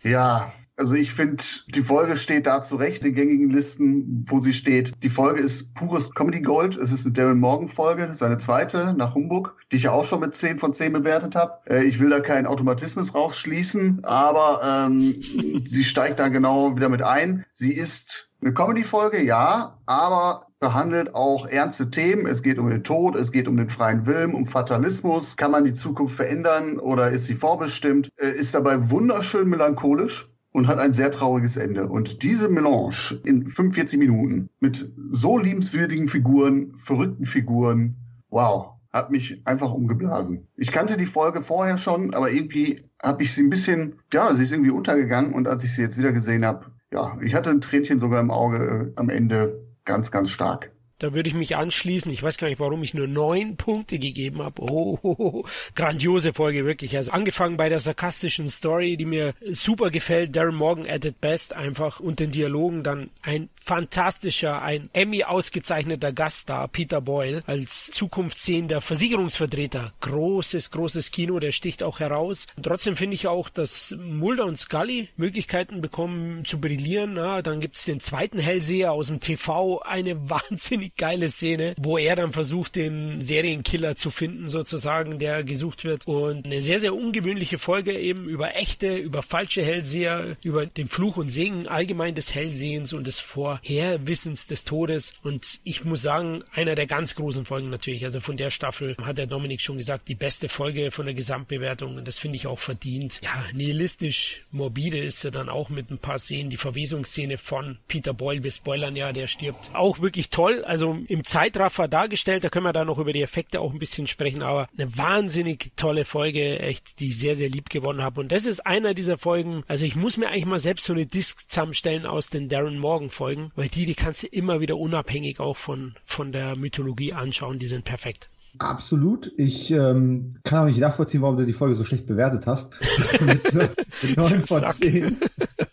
Ja, 0.04 0.54
also 0.77 0.93
ich 0.93 1.13
finde, 1.13 1.43
die 1.69 1.81
Folge 1.81 2.17
steht 2.17 2.47
da 2.47 2.61
zu 2.61 2.75
Recht 2.75 3.03
in 3.03 3.15
gängigen 3.15 3.49
Listen, 3.49 4.25
wo 4.27 4.39
sie 4.39 4.53
steht. 4.53 4.91
Die 5.03 5.09
Folge 5.09 5.39
ist 5.39 5.73
pures 5.73 6.11
Comedy 6.11 6.41
Gold. 6.41 6.77
Es 6.77 6.91
ist 6.91 7.05
eine 7.05 7.13
Darren 7.13 7.39
Morgan 7.39 7.67
Folge, 7.67 8.09
seine 8.13 8.38
zweite 8.38 8.93
nach 8.93 9.15
Humbug, 9.15 9.55
die 9.71 9.77
ich 9.77 9.83
ja 9.83 9.91
auch 9.91 10.05
schon 10.05 10.19
mit 10.19 10.35
10 10.35 10.59
von 10.59 10.73
10 10.73 10.93
bewertet 10.93 11.35
habe. 11.35 11.59
Äh, 11.69 11.83
ich 11.83 11.99
will 11.99 12.09
da 12.09 12.19
keinen 12.19 12.45
Automatismus 12.45 13.13
rausschließen, 13.13 14.03
aber 14.03 14.88
ähm, 14.88 15.15
sie 15.65 15.83
steigt 15.83 16.19
da 16.19 16.27
genau 16.27 16.75
wieder 16.75 16.89
mit 16.89 17.01
ein. 17.01 17.45
Sie 17.53 17.73
ist 17.73 18.29
eine 18.41 18.53
Comedy-Folge, 18.53 19.23
ja, 19.23 19.77
aber 19.85 20.47
behandelt 20.59 21.15
auch 21.15 21.47
ernste 21.47 21.89
Themen. 21.89 22.27
Es 22.27 22.41
geht 22.41 22.59
um 22.59 22.69
den 22.69 22.83
Tod, 22.83 23.15
es 23.15 23.31
geht 23.31 23.47
um 23.47 23.55
den 23.55 23.69
freien 23.69 24.05
Willen, 24.05 24.33
um 24.33 24.45
Fatalismus. 24.45 25.38
Kann 25.38 25.51
man 25.51 25.63
die 25.63 25.73
Zukunft 25.73 26.15
verändern 26.15 26.79
oder 26.79 27.11
ist 27.11 27.25
sie 27.25 27.35
vorbestimmt? 27.35 28.09
Äh, 28.17 28.29
ist 28.29 28.53
dabei 28.53 28.89
wunderschön 28.89 29.47
melancholisch 29.47 30.29
und 30.55 30.67
hat 30.67 30.79
ein 30.79 30.93
sehr 30.93 31.11
trauriges 31.11 31.57
Ende. 31.57 31.89
Und 31.89 32.23
diese 32.23 32.47
Melange 32.47 33.19
in 33.25 33.45
45 33.45 33.99
Minuten 33.99 34.49
mit 34.61 34.89
so 35.11 35.37
liebenswürdigen 35.37 36.07
Figuren, 36.07 36.75
verrückten 36.77 37.25
Figuren, 37.25 37.97
wow, 38.29 38.69
hat 38.93 39.11
mich 39.11 39.41
einfach 39.45 39.73
umgeblasen. 39.73 40.47
Ich 40.55 40.71
kannte 40.71 40.95
die 40.95 41.07
Folge 41.07 41.41
vorher 41.41 41.75
schon, 41.75 42.13
aber 42.13 42.31
irgendwie 42.31 42.89
habe 43.03 43.23
ich 43.23 43.33
sie 43.33 43.43
ein 43.43 43.49
bisschen, 43.49 43.97
ja, 44.13 44.33
sie 44.33 44.43
ist 44.43 44.53
irgendwie 44.53 44.71
untergegangen 44.71 45.33
und 45.33 45.49
als 45.49 45.65
ich 45.65 45.73
sie 45.73 45.81
jetzt 45.81 45.97
wieder 45.97 46.13
gesehen 46.13 46.45
habe, 46.45 46.67
ja, 46.93 47.17
ich 47.21 47.35
hatte 47.35 47.49
ein 47.49 47.59
Tränchen 47.59 47.99
sogar 47.99 48.21
im 48.21 48.31
Auge 48.31 48.93
äh, 48.95 48.97
am 48.97 49.09
Ende 49.09 49.61
ganz, 49.83 50.09
ganz 50.09 50.29
stark. 50.29 50.71
Da 50.99 51.13
würde 51.13 51.27
ich 51.27 51.36
mich 51.36 51.55
anschließen. 51.55 52.12
Ich 52.12 52.23
weiß 52.23 52.38
gar 52.38 52.47
nicht, 52.47 52.60
warum 52.60 52.81
ich 52.81 52.93
nur 52.93 53.08
neun 53.08 53.58
Punkte 53.58 53.99
gegeben 53.99 54.41
habe. 54.41 54.62
Oh, 54.62 54.97
oh, 55.01 55.15
oh, 55.17 55.45
grandiose 55.75 56.34
Folge, 56.34 56.65
wirklich. 56.65 56.95
Also 56.95 57.12
angefangen 57.12 57.58
bei 57.58 57.67
der 57.67 57.81
sarkastischen 57.81 58.47
Story, 58.47 58.95
die 58.95 59.05
mir 59.05 59.34
super 59.51 59.91
gefällt. 59.91 60.36
Darren 60.36 60.55
Morgan 60.55 60.89
at 60.89 61.03
it 61.03 61.19
best 61.19 61.53
einfach 61.53 61.99
und 61.99 62.19
den 62.19 62.31
Dialogen 62.31 62.84
dann 62.84 63.10
ein 63.21 63.49
fantastischer, 63.55 64.62
ein 64.62 64.89
Emmy 64.93 65.23
ausgezeichneter 65.23 66.13
Gast 66.13 66.49
da, 66.49 66.67
Peter 66.67 67.01
Boyle, 67.01 67.43
als 67.45 67.88
zukunftssehender 67.91 68.79
Versicherungsvertreter. 68.79 69.93
Großes, 69.99 70.71
großes 70.71 71.12
Kino, 71.12 71.39
der 71.39 71.51
sticht 71.51 71.84
auch 71.84 71.99
heraus. 71.99 72.47
Und 72.55 72.63
trotzdem 72.63 72.95
finde 72.95 73.15
ich 73.15 73.27
auch, 73.27 73.49
dass 73.49 73.95
Mulder 73.99 74.45
und 74.45 74.58
Scully 74.58 75.10
Möglichkeiten 75.17 75.81
bekommen 75.81 76.45
zu 76.45 76.62
brillieren. 76.62 77.17
Ja, 77.17 77.41
dann 77.41 77.60
gibt's 77.60 77.86
den 77.86 77.99
zweiten 77.99 78.39
Hellseher 78.39 78.93
aus 78.93 79.08
dem 79.08 79.19
TV, 79.19 79.81
eine 79.81 80.29
wahnsinnig 80.29 80.94
geile 80.97 81.29
Szene, 81.29 81.75
wo 81.77 81.97
er 81.97 82.15
dann 82.15 82.31
versucht, 82.31 82.75
den 82.75 83.21
Serienkiller 83.21 83.95
zu 83.95 84.12
finden, 84.12 84.47
sozusagen, 84.47 85.19
der 85.19 85.43
gesucht 85.43 85.84
wird. 85.84 86.08
Und 86.08 86.45
eine 86.45 86.62
sehr, 86.62 86.79
sehr 86.79 86.95
ungewöhnliche 86.95 87.60
Folge 87.60 87.97
eben 87.97 88.25
über 88.25 88.55
echte, 88.55 88.95
über 88.95 89.23
falsche 89.23 89.63
Hellseher, 89.63 90.38
über 90.43 90.65
den 90.65 90.88
Fluch 90.88 91.17
und 91.17 91.29
Segen 91.29 91.67
allgemein 91.67 92.15
des 92.15 92.34
Hellsehens 92.34 92.93
und 92.93 93.08
des 93.08 93.19
Vorherwissens 93.19 94.47
des 94.47 94.63
Todes. 94.63 95.13
Und 95.23 95.60
ich 95.63 95.84
muss 95.84 96.01
sagen, 96.01 96.43
einer 96.53 96.75
der 96.75 96.88
ganz 96.88 97.15
großen 97.15 97.45
Folgen 97.45 97.69
natürlich. 97.69 98.05
Also 98.05 98.19
von 98.19 98.38
der 98.38 98.49
Staffel 98.49 98.95
hat 99.01 99.17
der 99.17 99.27
Dominik 99.27 99.62
schon 99.62 99.77
gesagt, 99.77 100.08
die 100.08 100.15
beste 100.15 100.49
Folge 100.49 100.91
von 100.91 101.05
der 101.05 101.15
Gesamtbewertung. 101.15 101.95
Und 101.97 102.08
das 102.08 102.17
finde 102.17 102.38
ich 102.38 102.47
auch 102.47 102.60
verdient. 102.60 103.19
Ja, 103.23 103.43
nihilistisch 103.53 104.43
morbide 104.51 104.99
ist 104.99 105.23
er 105.25 105.31
dann 105.31 105.49
auch 105.49 105.69
mit 105.69 105.91
ein 105.91 105.97
paar 105.97 106.19
Szenen. 106.19 106.49
Die 106.49 106.58
Verwesungsszene 106.58 107.38
von 107.38 107.77
Peter 107.88 108.13
Boyle, 108.13 108.43
wir 108.43 108.51
spoilern 108.51 108.95
ja, 108.95 109.12
der 109.12 109.27
stirbt. 109.27 109.69
Auch 109.73 109.99
wirklich 109.99 110.29
toll 110.29 110.63
also 110.63 110.74
im 110.83 111.25
Zeitraffer 111.25 111.88
dargestellt. 111.88 112.43
Da 112.43 112.49
können 112.49 112.65
wir 112.65 112.73
da 112.73 112.85
noch 112.85 112.99
über 112.99 113.13
die 113.13 113.21
Effekte 113.21 113.61
auch 113.61 113.71
ein 113.71 113.79
bisschen 113.79 114.07
sprechen, 114.07 114.41
aber 114.41 114.67
eine 114.77 114.97
wahnsinnig 114.97 115.71
tolle 115.75 116.05
Folge, 116.05 116.59
echt, 116.59 116.99
die 116.99 117.07
ich 117.07 117.17
sehr, 117.17 117.35
sehr 117.35 117.49
lieb 117.49 117.69
gewonnen 117.69 118.03
habe. 118.03 118.21
Und 118.21 118.31
das 118.31 118.45
ist 118.45 118.65
einer 118.65 118.93
dieser 118.93 119.17
Folgen, 119.17 119.63
also 119.67 119.85
ich 119.85 119.95
muss 119.95 120.17
mir 120.17 120.27
eigentlich 120.27 120.45
mal 120.45 120.59
selbst 120.59 120.85
so 120.85 120.93
eine 120.93 121.05
Disc 121.05 121.49
zusammenstellen 121.49 122.05
aus 122.05 122.29
den 122.29 122.49
Darren 122.49 122.77
Morgan 122.77 123.09
Folgen, 123.09 123.51
weil 123.55 123.69
die, 123.69 123.85
die 123.85 123.95
kannst 123.95 124.23
du 124.23 124.27
immer 124.27 124.59
wieder 124.59 124.77
unabhängig 124.77 125.39
auch 125.39 125.57
von, 125.57 125.95
von 126.05 126.31
der 126.31 126.55
Mythologie 126.55 127.13
anschauen, 127.13 127.59
die 127.59 127.67
sind 127.67 127.85
perfekt. 127.85 128.29
Absolut. 128.59 129.31
Ich 129.38 129.71
ähm, 129.71 130.29
kann 130.43 130.63
auch 130.63 130.67
nicht 130.67 130.79
nachvollziehen, 130.79 131.21
warum 131.21 131.38
du 131.38 131.45
die 131.45 131.53
Folge 131.53 131.75
so 131.75 131.83
schlecht 131.83 132.07
bewertet 132.07 132.47
hast. 132.47 132.73
mit 133.21 134.17
9 134.17 134.41
von 134.41 134.71
10. 134.71 135.17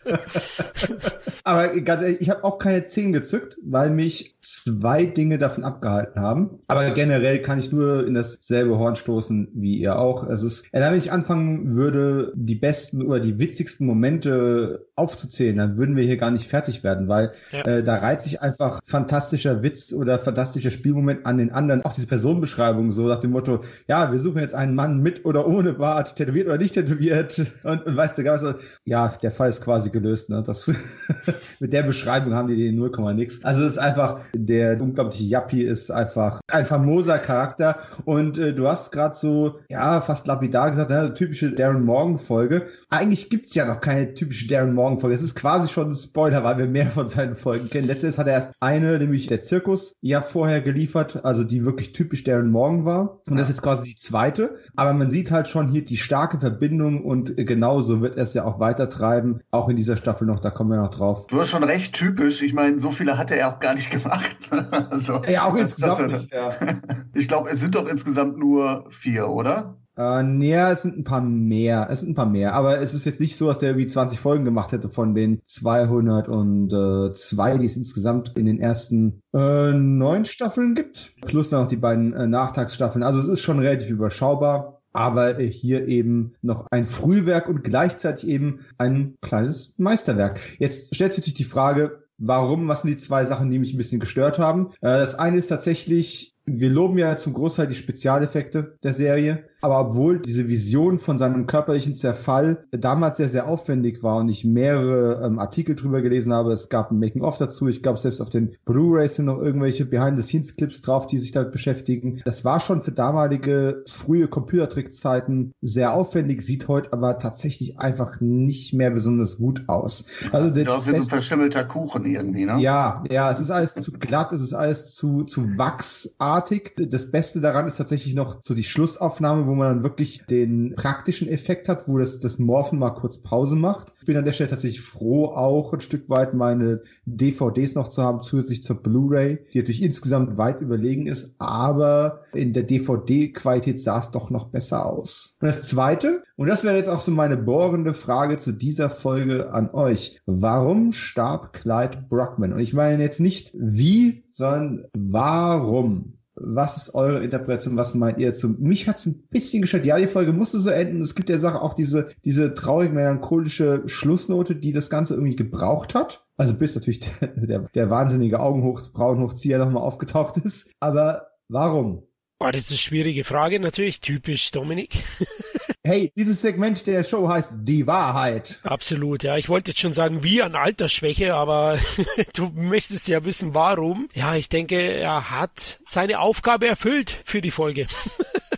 Aber 1.43 1.69
ganz 1.81 2.01
ehrlich, 2.01 2.21
ich 2.21 2.29
habe 2.29 2.43
auch 2.43 2.57
keine 2.57 2.85
10 2.85 3.13
gezückt, 3.13 3.57
weil 3.63 3.89
mich 3.89 4.32
zwei 4.43 5.05
Dinge 5.05 5.37
davon 5.37 5.63
abgehalten 5.63 6.21
haben. 6.21 6.59
Aber 6.67 6.91
generell 6.91 7.41
kann 7.41 7.59
ich 7.59 7.71
nur 7.71 8.05
in 8.05 8.13
dasselbe 8.13 8.77
Horn 8.77 8.95
stoßen 8.95 9.49
wie 9.53 9.77
ihr 9.77 9.97
auch. 9.97 10.27
Es 10.27 10.43
ist, 10.43 10.65
wenn 10.71 10.95
ich 10.95 11.11
anfangen 11.11 11.75
würde, 11.75 12.33
die 12.35 12.55
besten 12.55 13.01
oder 13.01 13.19
die 13.19 13.39
witzigsten 13.39 13.87
Momente 13.87 14.85
aufzuzählen, 14.95 15.57
dann 15.57 15.77
würden 15.77 15.95
wir 15.95 16.03
hier 16.03 16.17
gar 16.17 16.31
nicht 16.31 16.47
fertig 16.47 16.83
werden, 16.83 17.07
weil 17.07 17.31
ja. 17.51 17.61
äh, 17.61 17.83
da 17.83 17.95
reiht 17.95 18.21
sich 18.21 18.41
einfach 18.41 18.79
fantastischer 18.85 19.63
Witz 19.63 19.93
oder 19.93 20.19
fantastischer 20.19 20.71
Spielmoment 20.71 21.25
an 21.25 21.37
den 21.37 21.51
anderen. 21.51 21.81
Auch 21.83 21.93
diese 21.93 22.07
Personenbeschreibung 22.07 22.91
so 22.91 23.07
nach 23.07 23.19
dem 23.19 23.31
Motto, 23.31 23.61
ja, 23.87 24.11
wir 24.11 24.19
suchen 24.19 24.41
jetzt 24.41 24.55
einen 24.55 24.75
Mann 24.75 25.01
mit 25.01 25.25
oder 25.25 25.47
ohne 25.47 25.73
Bart, 25.73 26.15
tätowiert 26.15 26.47
oder 26.47 26.57
nicht 26.57 26.73
tätowiert. 26.73 27.41
Und, 27.63 27.85
und 27.85 27.95
weißt 27.95 28.17
du, 28.17 28.29
also, 28.29 28.55
ja, 28.83 29.07
der 29.21 29.31
Fall 29.31 29.49
ist 29.49 29.61
quasi 29.61 29.89
gelöst. 29.89 30.29
Ne? 30.29 30.43
Das 30.45 30.69
mit 31.59 31.71
der 31.71 31.83
Beschreibung 31.83 32.33
haben 32.33 32.47
die 32.47 32.55
den 32.55 32.75
0, 32.75 33.13
nix. 33.13 33.43
Also 33.43 33.63
es 33.63 33.73
ist 33.73 33.77
einfach, 33.77 34.19
der 34.35 34.81
unglaubliche 34.81 35.23
Yappi 35.23 35.63
ist 35.63 35.91
einfach 35.91 36.39
ein 36.47 36.65
famoser 36.65 37.19
Charakter. 37.19 37.77
Und 38.05 38.37
äh, 38.37 38.53
du 38.53 38.67
hast 38.67 38.91
gerade 38.91 39.15
so, 39.15 39.59
ja, 39.69 40.01
fast 40.01 40.27
lapidar 40.27 40.71
gesagt, 40.71 40.89
ne, 40.89 41.13
typische 41.13 41.51
Darren 41.51 41.83
Morgan-Folge. 41.83 42.67
Eigentlich 42.89 43.29
gibt's 43.29 43.55
ja 43.55 43.65
noch 43.65 43.81
keine 43.81 44.13
typische 44.13 44.47
Darren 44.47 44.73
Morgan-Folge. 44.73 45.15
Es 45.15 45.21
ist 45.21 45.35
quasi 45.35 45.71
schon 45.71 45.89
ein 45.89 45.95
Spoiler, 45.95 46.43
weil 46.43 46.57
wir 46.57 46.67
mehr 46.67 46.87
von 46.87 47.07
seinen 47.07 47.35
Folgen 47.35 47.69
kennen. 47.69 47.87
Letztes 47.87 48.17
hat 48.17 48.27
er 48.27 48.33
erst 48.33 48.51
eine, 48.59 48.97
nämlich 48.97 49.27
der 49.27 49.41
Zirkus, 49.41 49.95
ja 50.01 50.21
vorher 50.21 50.61
geliefert, 50.61 51.23
also 51.23 51.43
die 51.43 51.65
wirklich 51.65 51.93
typisch 51.93 52.23
Darren 52.23 52.49
Morgan 52.49 52.85
war. 52.85 53.19
Und 53.29 53.37
das 53.37 53.49
ist 53.49 53.55
jetzt 53.55 53.61
quasi 53.61 53.83
die 53.83 53.95
zweite. 53.95 54.57
Aber 54.75 54.93
man 54.93 55.09
sieht 55.09 55.31
halt 55.31 55.47
schon 55.47 55.67
hier 55.67 55.85
die 55.85 55.97
starke 55.97 56.39
Verbindung 56.39 57.03
und 57.03 57.35
genauso 57.37 58.01
wird 58.01 58.17
er 58.17 58.23
es 58.23 58.33
ja 58.33 58.45
auch 58.45 58.59
weitertreiben. 58.59 59.41
Auch 59.51 59.69
in 59.69 59.75
dieser 59.75 59.97
Staffel 59.97 60.25
noch, 60.25 60.39
da 60.39 60.49
kommen 60.49 60.71
wir 60.71 60.77
noch 60.77 60.91
drauf. 60.91 61.27
Du 61.27 61.39
hast 61.39 61.49
schon 61.49 61.63
recht 61.63 61.93
typisch. 61.93 62.41
Ich 62.41 62.53
meine, 62.53 62.79
so 62.79 62.91
viele 62.91 63.17
hat 63.17 63.31
er 63.31 63.47
auch 63.47 63.59
gar 63.59 63.75
nicht 63.75 63.91
gemacht. 63.91 64.22
also, 64.89 65.21
ja, 65.27 65.45
auch 65.45 65.55
insgesamt 65.55 66.11
das, 66.11 66.21
nicht, 66.21 66.33
ja. 66.33 66.51
Ich 67.13 67.27
glaube, 67.27 67.49
es 67.49 67.59
sind 67.59 67.75
doch 67.75 67.87
insgesamt 67.87 68.37
nur 68.37 68.85
vier, 68.89 69.29
oder? 69.29 69.77
Äh, 69.95 70.23
nee, 70.23 70.55
es 70.55 70.81
sind 70.81 70.97
ein 70.97 71.03
paar 71.03 71.21
mehr. 71.21 71.87
Es 71.91 71.99
sind 71.99 72.11
ein 72.11 72.15
paar 72.15 72.25
mehr. 72.25 72.53
Aber 72.53 72.81
es 72.81 72.95
ist 72.95 73.05
jetzt 73.05 73.19
nicht 73.19 73.37
so, 73.37 73.47
dass 73.47 73.59
der 73.59 73.69
irgendwie 73.69 73.87
20 73.87 74.19
Folgen 74.19 74.43
gemacht 74.43 74.71
hätte 74.71 74.89
von 74.89 75.13
den 75.13 75.41
202, 75.45 77.57
die 77.57 77.65
es 77.65 77.77
insgesamt 77.77 78.35
in 78.35 78.47
den 78.47 78.59
ersten 78.59 79.21
äh, 79.33 79.71
neun 79.71 80.25
Staffeln 80.25 80.73
gibt. 80.73 81.13
Plus 81.21 81.49
dann 81.49 81.61
noch 81.61 81.67
die 81.67 81.77
beiden 81.77 82.13
äh, 82.13 82.25
Nachtragsstaffeln. 82.25 83.03
Also 83.03 83.19
es 83.19 83.27
ist 83.27 83.41
schon 83.41 83.59
relativ 83.59 83.89
überschaubar 83.89 84.79
aber 84.93 85.39
hier 85.39 85.87
eben 85.87 86.35
noch 86.41 86.67
ein 86.69 86.83
Frühwerk 86.83 87.49
und 87.49 87.63
gleichzeitig 87.63 88.29
eben 88.29 88.59
ein 88.77 89.15
kleines 89.21 89.73
Meisterwerk. 89.77 90.39
Jetzt 90.59 90.95
stellt 90.95 91.11
sich 91.11 91.21
natürlich 91.21 91.33
die 91.33 91.43
Frage, 91.45 92.02
warum, 92.17 92.67
was 92.67 92.81
sind 92.81 92.91
die 92.91 92.97
zwei 92.97 93.25
Sachen, 93.25 93.49
die 93.49 93.59
mich 93.59 93.73
ein 93.73 93.77
bisschen 93.77 93.99
gestört 93.99 94.39
haben? 94.39 94.71
Äh, 94.81 94.99
das 94.99 95.15
eine 95.15 95.37
ist 95.37 95.47
tatsächlich, 95.47 96.35
wir 96.45 96.69
loben 96.69 96.97
ja 96.97 97.15
zum 97.17 97.33
Großteil 97.33 97.67
die 97.67 97.75
Spezialeffekte 97.75 98.77
der 98.83 98.93
Serie. 98.93 99.49
Aber 99.63 99.79
obwohl 99.79 100.19
diese 100.19 100.49
Vision 100.49 100.99
von 100.99 101.17
seinem 101.17 101.47
körperlichen 101.47 101.95
Zerfall 101.95 102.65
damals 102.71 103.15
sehr, 103.15 103.29
sehr 103.29 103.47
aufwendig 103.47 104.03
war 104.03 104.17
und 104.17 104.27
ich 104.27 104.43
mehrere 104.43 105.25
ähm, 105.25 105.39
Artikel 105.39 105.75
drüber 105.75 106.01
gelesen 106.01 106.33
habe, 106.33 106.51
es 106.51 106.67
gab 106.67 106.91
ein 106.91 106.99
Making-of 106.99 107.37
dazu, 107.37 107.69
ich 107.69 107.81
glaube 107.81 107.97
selbst 107.97 108.19
auf 108.19 108.29
den 108.29 108.57
Blu-rays 108.65 109.15
sind 109.15 109.25
noch 109.25 109.39
irgendwelche 109.39 109.85
Behind-the-Scenes-Clips 109.85 110.81
drauf, 110.81 111.07
die 111.07 111.17
sich 111.17 111.31
damit 111.31 111.53
beschäftigen. 111.53 112.21
Das 112.25 112.43
war 112.43 112.59
schon 112.59 112.81
für 112.81 112.91
damalige 112.91 113.85
frühe 113.87 114.27
Computertrickzeiten 114.27 115.53
sehr 115.61 115.93
aufwendig, 115.93 116.41
sieht 116.41 116.67
heute 116.67 116.91
aber 116.91 117.17
tatsächlich 117.17 117.79
einfach 117.79 118.19
nicht 118.19 118.73
mehr 118.73 118.91
besonders 118.91 119.37
gut 119.37 119.63
aus. 119.67 120.03
Also 120.33 120.49
das, 120.49 120.65
ja, 120.65 120.75
wie 120.87 120.89
so 120.89 120.95
ein 120.97 121.03
verschimmelter 121.03 121.63
Kuchen 121.63 122.03
irgendwie, 122.03 122.43
ne? 122.43 122.59
Ja, 122.59 123.01
ja, 123.09 123.31
es 123.31 123.39
ist 123.39 123.49
alles 123.49 123.75
zu 123.75 123.93
glatt, 123.93 124.33
es 124.33 124.41
ist 124.41 124.53
alles 124.53 124.93
zu, 124.93 125.23
zu 125.23 125.57
wachsartig. 125.57 126.73
Das 126.89 127.11
Beste 127.11 127.39
daran 127.39 127.65
ist 127.65 127.77
tatsächlich 127.77 128.13
noch 128.13 128.39
so 128.43 128.53
die 128.53 128.65
Schlussaufnahme, 128.65 129.47
wo 129.47 129.52
wo 129.53 129.57
man 129.57 129.67
dann 129.67 129.83
wirklich 129.83 130.23
den 130.27 130.73
praktischen 130.75 131.27
Effekt 131.27 131.69
hat, 131.69 131.87
wo 131.87 131.99
das, 131.99 132.17
das 132.19 132.39
Morphen 132.39 132.79
mal 132.79 132.89
kurz 132.89 133.19
Pause 133.19 133.55
macht. 133.55 133.93
Ich 133.99 134.05
bin 134.05 134.17
an 134.17 134.25
der 134.25 134.31
Stelle 134.31 134.49
tatsächlich 134.49 134.81
froh, 134.81 135.27
auch 135.27 135.73
ein 135.73 135.81
Stück 135.81 136.09
weit 136.09 136.33
meine 136.33 136.81
DVDs 137.05 137.75
noch 137.75 137.87
zu 137.87 138.01
haben, 138.01 138.23
zusätzlich 138.23 138.63
zur 138.63 138.81
Blu-ray, 138.81 139.45
die 139.53 139.59
natürlich 139.59 139.83
insgesamt 139.83 140.39
weit 140.39 140.59
überlegen 140.59 141.05
ist, 141.05 141.35
aber 141.37 142.23
in 142.33 142.51
der 142.51 142.63
DVD-Qualität 142.63 143.79
sah 143.79 143.99
es 143.99 144.09
doch 144.09 144.31
noch 144.31 144.47
besser 144.47 144.87
aus. 144.87 145.37
Und 145.39 145.45
das 145.45 145.67
zweite, 145.67 146.23
und 146.35 146.47
das 146.47 146.63
wäre 146.63 146.75
jetzt 146.75 146.89
auch 146.89 147.01
so 147.01 147.11
meine 147.11 147.37
bohrende 147.37 147.93
Frage 147.93 148.39
zu 148.39 148.53
dieser 148.53 148.89
Folge 148.89 149.53
an 149.53 149.69
euch. 149.69 150.19
Warum 150.25 150.93
starb 150.93 151.53
Clyde 151.53 152.05
Brockman? 152.09 152.53
Und 152.53 152.59
ich 152.59 152.73
meine 152.73 153.03
jetzt 153.03 153.19
nicht 153.19 153.51
wie, 153.53 154.23
sondern 154.31 154.85
warum? 154.93 156.17
Was 156.35 156.77
ist 156.77 156.95
eure 156.95 157.23
Interpretation? 157.23 157.77
Was 157.77 157.93
meint 157.93 158.17
ihr 158.17 158.33
zu? 158.33 158.49
Mich 158.49 158.87
hat's 158.87 159.05
ein 159.05 159.27
bisschen 159.29 159.61
gestört. 159.61 159.85
Ja, 159.85 159.97
die 159.97 160.07
Folge 160.07 160.33
musste 160.33 160.59
so 160.59 160.69
enden. 160.69 161.01
Es 161.01 161.15
gibt 161.15 161.29
der 161.29 161.39
Sache 161.39 161.61
auch 161.61 161.73
diese, 161.73 162.09
diese 162.25 162.53
traurig 162.53 162.91
melancholische 162.91 163.83
Schlussnote, 163.85 164.55
die 164.55 164.71
das 164.71 164.89
Ganze 164.89 165.13
irgendwie 165.13 165.35
gebraucht 165.35 165.93
hat. 165.93 166.25
Also 166.37 166.55
bis 166.55 166.73
natürlich 166.75 166.99
der, 167.21 167.27
der, 167.27 167.59
der 167.59 167.89
wahnsinnige 167.89 168.39
Augenhoch, 168.39 168.81
Braunhochzieher 168.91 169.59
nochmal 169.59 169.83
aufgetaucht 169.83 170.37
ist. 170.37 170.67
Aber 170.79 171.27
warum? 171.49 172.03
Oh, 172.39 172.49
das 172.51 172.63
ist 172.63 172.71
eine 172.71 172.77
schwierige 172.79 173.23
Frage 173.23 173.59
natürlich. 173.59 174.01
Typisch 174.01 174.51
Dominik. 174.51 175.03
Hey, 175.85 176.13
dieses 176.15 176.41
Segment 176.41 176.87
der 176.87 177.03
Show 177.03 177.27
heißt 177.27 177.55
Die 177.63 177.85
Wahrheit. 177.87 178.57
Absolut, 178.63 179.21
ja. 179.23 179.35
Ich 179.35 179.49
wollte 179.49 179.71
jetzt 179.71 179.81
schon 179.81 179.91
sagen, 179.91 180.23
wie 180.23 180.41
an 180.41 180.55
Altersschwäche, 180.55 181.35
aber 181.35 181.77
du 182.35 182.49
möchtest 182.55 183.09
ja 183.09 183.25
wissen, 183.25 183.53
warum. 183.53 184.07
Ja, 184.13 184.33
ich 184.35 184.47
denke, 184.47 184.77
er 184.77 185.29
hat 185.29 185.81
seine 185.89 186.19
Aufgabe 186.19 186.67
erfüllt 186.67 187.19
für 187.25 187.41
die 187.41 187.51
Folge. 187.51 187.87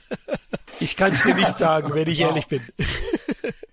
ich 0.80 0.96
kann 0.96 1.14
es 1.14 1.24
dir 1.24 1.34
nicht 1.34 1.58
sagen, 1.58 1.96
wenn 1.96 2.08
ich 2.08 2.20
ehrlich 2.20 2.48
bin. 2.48 2.62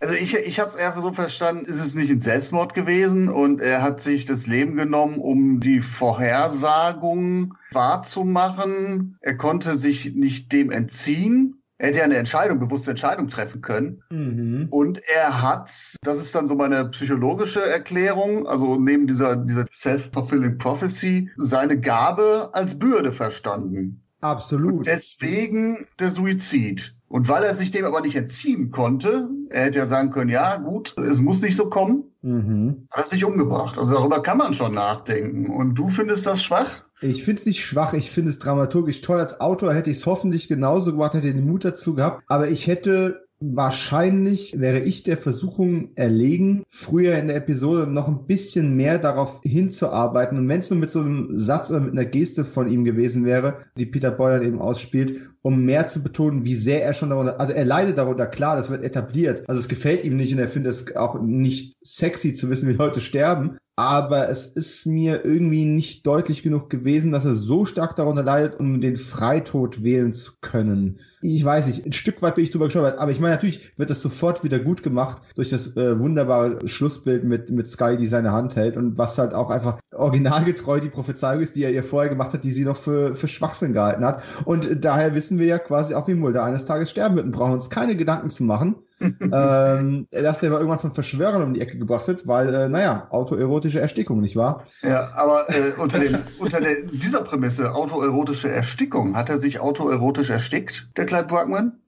Also 0.00 0.14
ich, 0.14 0.34
ich 0.34 0.58
habe 0.58 0.68
es 0.68 0.74
eher 0.74 1.00
so 1.00 1.12
verstanden, 1.12 1.64
ist 1.64 1.78
es 1.78 1.94
nicht 1.94 2.10
ein 2.10 2.20
Selbstmord 2.20 2.74
gewesen 2.74 3.28
und 3.28 3.60
er 3.60 3.82
hat 3.82 4.00
sich 4.00 4.24
das 4.24 4.48
Leben 4.48 4.74
genommen, 4.74 5.18
um 5.18 5.60
die 5.60 5.78
Vorhersagung 5.78 7.54
wahrzumachen. 7.70 9.16
Er 9.20 9.36
konnte 9.36 9.76
sich 9.76 10.12
nicht 10.12 10.50
dem 10.50 10.72
entziehen. 10.72 11.61
Er 11.82 11.88
hätte 11.88 11.98
ja 11.98 12.04
eine 12.04 12.16
Entscheidung, 12.16 12.60
bewusste 12.60 12.92
Entscheidung 12.92 13.26
treffen 13.26 13.60
können. 13.60 14.04
Mhm. 14.08 14.68
Und 14.70 15.00
er 15.12 15.42
hat, 15.42 15.68
das 16.02 16.18
ist 16.18 16.32
dann 16.32 16.46
so 16.46 16.54
meine 16.54 16.84
psychologische 16.90 17.60
Erklärung, 17.60 18.46
also 18.46 18.78
neben 18.78 19.08
dieser, 19.08 19.34
dieser 19.34 19.64
self-fulfilling 19.72 20.58
prophecy, 20.58 21.28
seine 21.38 21.80
Gabe 21.80 22.50
als 22.52 22.78
Bürde 22.78 23.10
verstanden. 23.10 24.00
Absolut. 24.20 24.78
Und 24.78 24.86
deswegen 24.86 25.88
der 25.98 26.10
Suizid. 26.10 26.94
Und 27.08 27.28
weil 27.28 27.42
er 27.42 27.56
sich 27.56 27.72
dem 27.72 27.84
aber 27.84 28.00
nicht 28.00 28.14
entziehen 28.14 28.70
konnte, 28.70 29.28
er 29.50 29.64
hätte 29.64 29.80
ja 29.80 29.86
sagen 29.86 30.12
können, 30.12 30.30
ja 30.30 30.58
gut, 30.58 30.96
es 30.98 31.18
muss 31.18 31.42
nicht 31.42 31.56
so 31.56 31.68
kommen, 31.68 32.04
mhm. 32.22 32.86
hat 32.92 33.06
er 33.06 33.08
sich 33.08 33.24
umgebracht. 33.24 33.76
Also 33.76 33.94
darüber 33.94 34.22
kann 34.22 34.38
man 34.38 34.54
schon 34.54 34.74
nachdenken. 34.74 35.50
Und 35.50 35.74
du 35.74 35.88
findest 35.88 36.26
das 36.26 36.44
schwach? 36.44 36.84
Ich 37.02 37.24
finde 37.24 37.40
es 37.40 37.46
nicht 37.46 37.64
schwach, 37.64 37.94
ich 37.94 38.10
finde 38.10 38.30
es 38.30 38.38
dramaturgisch 38.38 39.00
toll. 39.00 39.18
Als 39.18 39.40
Autor 39.40 39.74
hätte 39.74 39.90
ich 39.90 39.98
es 39.98 40.06
hoffentlich 40.06 40.46
genauso 40.46 40.92
gemacht, 40.92 41.14
hätte 41.14 41.32
den 41.32 41.46
Mut 41.46 41.64
dazu 41.64 41.94
gehabt. 41.94 42.22
Aber 42.28 42.48
ich 42.48 42.68
hätte 42.68 43.22
Wahrscheinlich 43.44 44.60
wäre 44.60 44.78
ich 44.78 45.02
der 45.02 45.16
Versuchung 45.16 45.90
erlegen, 45.96 46.62
früher 46.68 47.16
in 47.16 47.26
der 47.26 47.38
Episode 47.38 47.90
noch 47.90 48.06
ein 48.06 48.24
bisschen 48.26 48.76
mehr 48.76 48.98
darauf 48.98 49.40
hinzuarbeiten. 49.42 50.38
Und 50.38 50.48
wenn 50.48 50.60
es 50.60 50.70
nur 50.70 50.78
mit 50.78 50.90
so 50.90 51.00
einem 51.00 51.28
Satz 51.32 51.68
oder 51.70 51.80
mit 51.80 51.90
einer 51.90 52.04
Geste 52.04 52.44
von 52.44 52.68
ihm 52.68 52.84
gewesen 52.84 53.24
wäre, 53.24 53.56
die 53.76 53.86
Peter 53.86 54.12
Boyle 54.12 54.44
eben 54.44 54.60
ausspielt, 54.60 55.32
um 55.42 55.64
mehr 55.64 55.88
zu 55.88 56.04
betonen, 56.04 56.44
wie 56.44 56.54
sehr 56.54 56.84
er 56.84 56.94
schon 56.94 57.10
darunter, 57.10 57.40
also 57.40 57.52
er 57.52 57.64
leidet 57.64 57.98
darunter, 57.98 58.28
klar, 58.28 58.54
das 58.54 58.70
wird 58.70 58.84
etabliert. 58.84 59.42
Also 59.48 59.60
es 59.60 59.68
gefällt 59.68 60.04
ihm 60.04 60.16
nicht 60.16 60.32
und 60.32 60.38
er 60.38 60.46
findet 60.46 60.72
es 60.72 60.94
auch 60.94 61.20
nicht 61.20 61.74
sexy 61.82 62.34
zu 62.34 62.48
wissen, 62.48 62.68
wie 62.68 62.74
Leute 62.74 63.00
sterben 63.00 63.58
aber 63.76 64.28
es 64.28 64.46
ist 64.46 64.84
mir 64.86 65.24
irgendwie 65.24 65.64
nicht 65.64 66.06
deutlich 66.06 66.42
genug 66.42 66.68
gewesen, 66.68 67.10
dass 67.10 67.24
er 67.24 67.34
so 67.34 67.64
stark 67.64 67.96
darunter 67.96 68.22
leidet, 68.22 68.60
um 68.60 68.82
den 68.82 68.96
Freitod 68.96 69.82
wählen 69.82 70.12
zu 70.12 70.32
können. 70.42 70.98
Ich 71.22 71.42
weiß 71.42 71.66
nicht, 71.66 71.86
ein 71.86 71.92
Stück 71.92 72.20
weit 72.20 72.34
bin 72.34 72.44
ich 72.44 72.50
drüber 72.50 72.66
gestolpert, 72.66 72.98
aber 72.98 73.10
ich 73.10 73.20
meine, 73.20 73.34
natürlich 73.34 73.72
wird 73.78 73.88
das 73.88 74.02
sofort 74.02 74.44
wieder 74.44 74.58
gut 74.58 74.82
gemacht 74.82 75.22
durch 75.36 75.48
das 75.48 75.74
äh, 75.76 75.98
wunderbare 75.98 76.68
Schlussbild 76.68 77.24
mit, 77.24 77.50
mit 77.50 77.68
Sky, 77.68 77.96
die 77.96 78.08
seine 78.08 78.32
Hand 78.32 78.56
hält 78.56 78.76
und 78.76 78.98
was 78.98 79.16
halt 79.16 79.32
auch 79.32 79.48
einfach 79.48 79.78
originalgetreu 79.92 80.80
die 80.80 80.90
Prophezeiung 80.90 81.40
ist, 81.40 81.56
die 81.56 81.64
er 81.64 81.70
ihr 81.70 81.84
vorher 81.84 82.10
gemacht 82.10 82.34
hat, 82.34 82.44
die 82.44 82.52
sie 82.52 82.64
noch 82.64 82.76
für, 82.76 83.14
für 83.14 83.28
Schwachsinn 83.28 83.72
gehalten 83.72 84.04
hat. 84.04 84.22
Und 84.44 84.84
daher 84.84 85.14
wissen 85.14 85.38
wir 85.38 85.46
ja 85.46 85.58
quasi 85.58 85.94
auch, 85.94 86.08
wie 86.08 86.14
Mulder 86.14 86.44
eines 86.44 86.66
Tages 86.66 86.90
sterben 86.90 87.16
wird 87.16 87.26
und 87.26 87.32
brauchen 87.32 87.54
uns 87.54 87.70
keine 87.70 87.96
Gedanken 87.96 88.28
zu 88.28 88.44
machen 88.44 88.74
ähm, 89.20 90.06
dass 90.10 90.40
der 90.40 90.50
mal 90.50 90.56
irgendwann 90.56 90.78
von 90.78 90.92
Verschwörern 90.92 91.42
um 91.42 91.54
die 91.54 91.60
Ecke 91.60 91.78
gebracht 91.78 92.06
wird, 92.08 92.26
weil, 92.26 92.54
äh, 92.54 92.68
naja, 92.68 93.08
autoerotische 93.10 93.80
Erstickung, 93.80 94.20
nicht 94.20 94.36
wahr? 94.36 94.64
Ja, 94.82 95.10
aber 95.14 95.48
äh, 95.48 95.72
unter, 95.78 95.98
dem, 95.98 96.18
unter 96.38 96.60
der, 96.60 96.82
dieser 96.82 97.22
Prämisse, 97.22 97.74
autoerotische 97.74 98.50
Erstickung, 98.50 99.16
hat 99.16 99.28
er 99.28 99.38
sich 99.38 99.60
autoerotisch 99.60 100.30
erstickt, 100.30 100.88
der 100.96 101.06
Clyde 101.06 101.24
Brackman? 101.24 101.80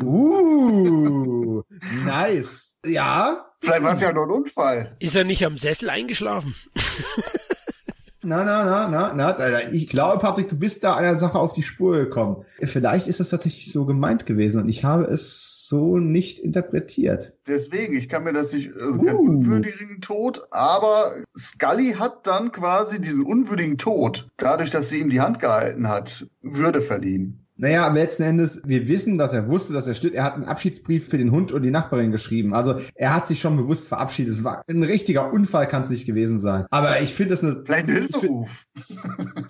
Uh, 0.00 1.62
nice. 2.04 2.76
Ja. 2.84 3.46
Vielleicht 3.60 3.84
war 3.84 3.92
es 3.94 4.00
ja 4.00 4.12
nur 4.12 4.24
ein 4.24 4.30
Unfall. 4.30 4.96
Ist 4.98 5.14
er 5.14 5.24
nicht 5.24 5.44
am 5.44 5.56
Sessel 5.56 5.88
eingeschlafen? 5.88 6.54
Na, 8.24 8.44
na, 8.44 8.64
na, 8.64 8.88
na, 8.88 9.12
na. 9.12 9.72
Ich 9.72 9.88
glaube, 9.88 10.18
Patrick, 10.18 10.48
du 10.48 10.56
bist 10.56 10.84
da 10.84 10.94
einer 10.94 11.16
Sache 11.16 11.38
auf 11.38 11.52
die 11.52 11.62
Spur 11.62 11.96
gekommen. 11.98 12.44
Vielleicht 12.60 13.08
ist 13.08 13.18
das 13.18 13.30
tatsächlich 13.30 13.72
so 13.72 13.84
gemeint 13.84 14.26
gewesen 14.26 14.62
und 14.62 14.68
ich 14.68 14.84
habe 14.84 15.04
es 15.04 15.68
so 15.68 15.98
nicht 15.98 16.38
interpretiert. 16.38 17.32
Deswegen, 17.48 17.96
ich 17.96 18.08
kann 18.08 18.22
mir 18.24 18.32
das 18.32 18.52
nicht, 18.52 18.72
also 18.74 19.00
uh. 19.00 19.18
unwürdigen 19.18 20.00
Tod, 20.00 20.46
aber 20.50 21.16
Scully 21.36 21.94
hat 21.98 22.26
dann 22.26 22.52
quasi 22.52 23.00
diesen 23.00 23.24
unwürdigen 23.24 23.78
Tod, 23.78 24.28
dadurch, 24.36 24.70
dass 24.70 24.88
sie 24.88 25.00
ihm 25.00 25.10
die 25.10 25.20
Hand 25.20 25.40
gehalten 25.40 25.88
hat, 25.88 26.26
Würde 26.42 26.80
verliehen. 26.80 27.41
Naja, 27.62 27.86
am 27.86 27.94
letzten 27.94 28.24
Endes, 28.24 28.60
wir 28.64 28.88
wissen, 28.88 29.18
dass 29.18 29.32
er 29.32 29.46
wusste, 29.46 29.72
dass 29.72 29.86
er 29.86 29.94
stirbt. 29.94 30.16
Er 30.16 30.24
hat 30.24 30.34
einen 30.34 30.46
Abschiedsbrief 30.46 31.08
für 31.08 31.16
den 31.16 31.30
Hund 31.30 31.52
und 31.52 31.62
die 31.62 31.70
Nachbarin 31.70 32.10
geschrieben. 32.10 32.54
Also 32.54 32.80
er 32.96 33.14
hat 33.14 33.28
sich 33.28 33.38
schon 33.38 33.56
bewusst 33.56 33.86
verabschiedet. 33.86 34.34
Es 34.34 34.42
war 34.42 34.64
ein 34.68 34.82
richtiger 34.82 35.32
Unfall, 35.32 35.68
kann 35.68 35.82
es 35.82 35.88
nicht 35.88 36.04
gewesen 36.04 36.40
sein. 36.40 36.66
Aber 36.70 37.00
ich 37.00 37.14
finde 37.14 37.34
das 37.34 37.44
eine. 37.44 37.62
Vielleicht 37.64 37.86
ein 37.86 37.94
Hilferuf. 37.94 38.66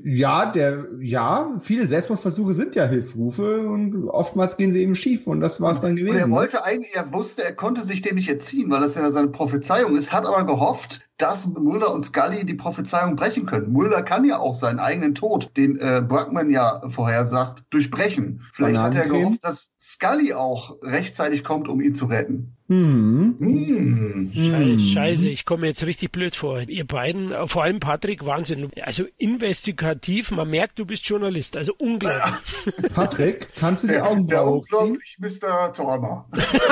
ja, 0.05 0.45
der, 0.45 0.89
ja, 1.01 1.57
viele 1.61 1.87
Selbstmordversuche 1.87 2.53
sind 2.53 2.75
ja 2.75 2.85
Hilfrufe 2.85 3.67
und 3.67 4.05
oftmals 4.05 4.59
gehen 4.59 4.73
sie 4.73 4.83
eben 4.83 4.95
schief 4.95 5.27
und 5.27 5.41
das 5.41 5.63
war 5.63 5.73
es 5.73 5.81
dann 5.81 5.97
gewesen. 5.97 6.17
Und 6.17 6.21
er 6.21 6.27
ne? 6.27 6.35
wollte 6.35 6.65
eigentlich, 6.67 6.95
er 6.95 7.11
wusste, 7.15 7.45
er 7.45 7.55
konnte 7.55 7.83
sich 7.83 8.03
dem 8.03 8.17
nicht 8.17 8.29
erziehen, 8.29 8.69
weil 8.71 8.83
das 8.83 8.95
ja 8.95 9.11
seine 9.11 9.29
Prophezeiung 9.29 9.97
ist, 9.97 10.13
hat 10.13 10.27
aber 10.27 10.45
gehofft, 10.45 11.01
dass 11.23 11.47
Mulder 11.47 11.95
und 11.95 12.05
Scully 12.05 12.45
die 12.45 12.55
Prophezeiung 12.55 13.15
brechen 13.15 13.47
können. 13.47 13.73
Mulder 13.73 14.03
kann 14.03 14.25
ja 14.25 14.41
auch 14.41 14.57
seinen 14.57 14.81
eigenen 14.81 15.15
Tod, 15.15 15.57
den 15.57 15.79
äh, 15.79 16.03
Brackman 16.07 16.51
ja 16.51 16.83
vorhersagt, 16.89 17.63
durchbrechen. 17.71 18.43
Vielleicht 18.53 18.81
hat 18.81 18.97
er 18.97 19.07
gehofft, 19.07 19.45
dass 19.45 19.71
Scully 19.81 20.33
auch 20.33 20.77
rechtzeitig 20.83 21.45
kommt, 21.45 21.69
um 21.69 21.81
ihn 21.81 21.95
zu 21.95 22.07
retten. 22.07 22.57
Hm. 22.73 23.37
Hm. 23.39 24.33
Scheiße, 24.35 24.81
Scheiße, 24.81 25.29
ich 25.29 25.45
komme 25.45 25.67
jetzt 25.67 25.85
richtig 25.85 26.11
blöd 26.11 26.35
vor. 26.35 26.61
Ihr 26.61 26.87
beiden, 26.87 27.33
vor 27.47 27.65
allem 27.65 27.81
Patrick, 27.81 28.25
Wahnsinn. 28.25 28.71
Also 28.81 29.05
investigativ, 29.19 30.31
man 30.31 30.49
merkt, 30.49 30.79
du 30.79 30.87
bist 30.87 31.05
Journalist. 31.05 31.59
Also 31.59 31.75
unglaublich. 31.77 32.23
Patrick, 32.95 33.49
kannst 33.57 33.83
du 33.83 33.89
die 33.89 33.99
Augenbrauen 33.99 34.61
unglaublich 34.61 35.19
Mr. 35.19 35.75
Tormer. 35.75 36.29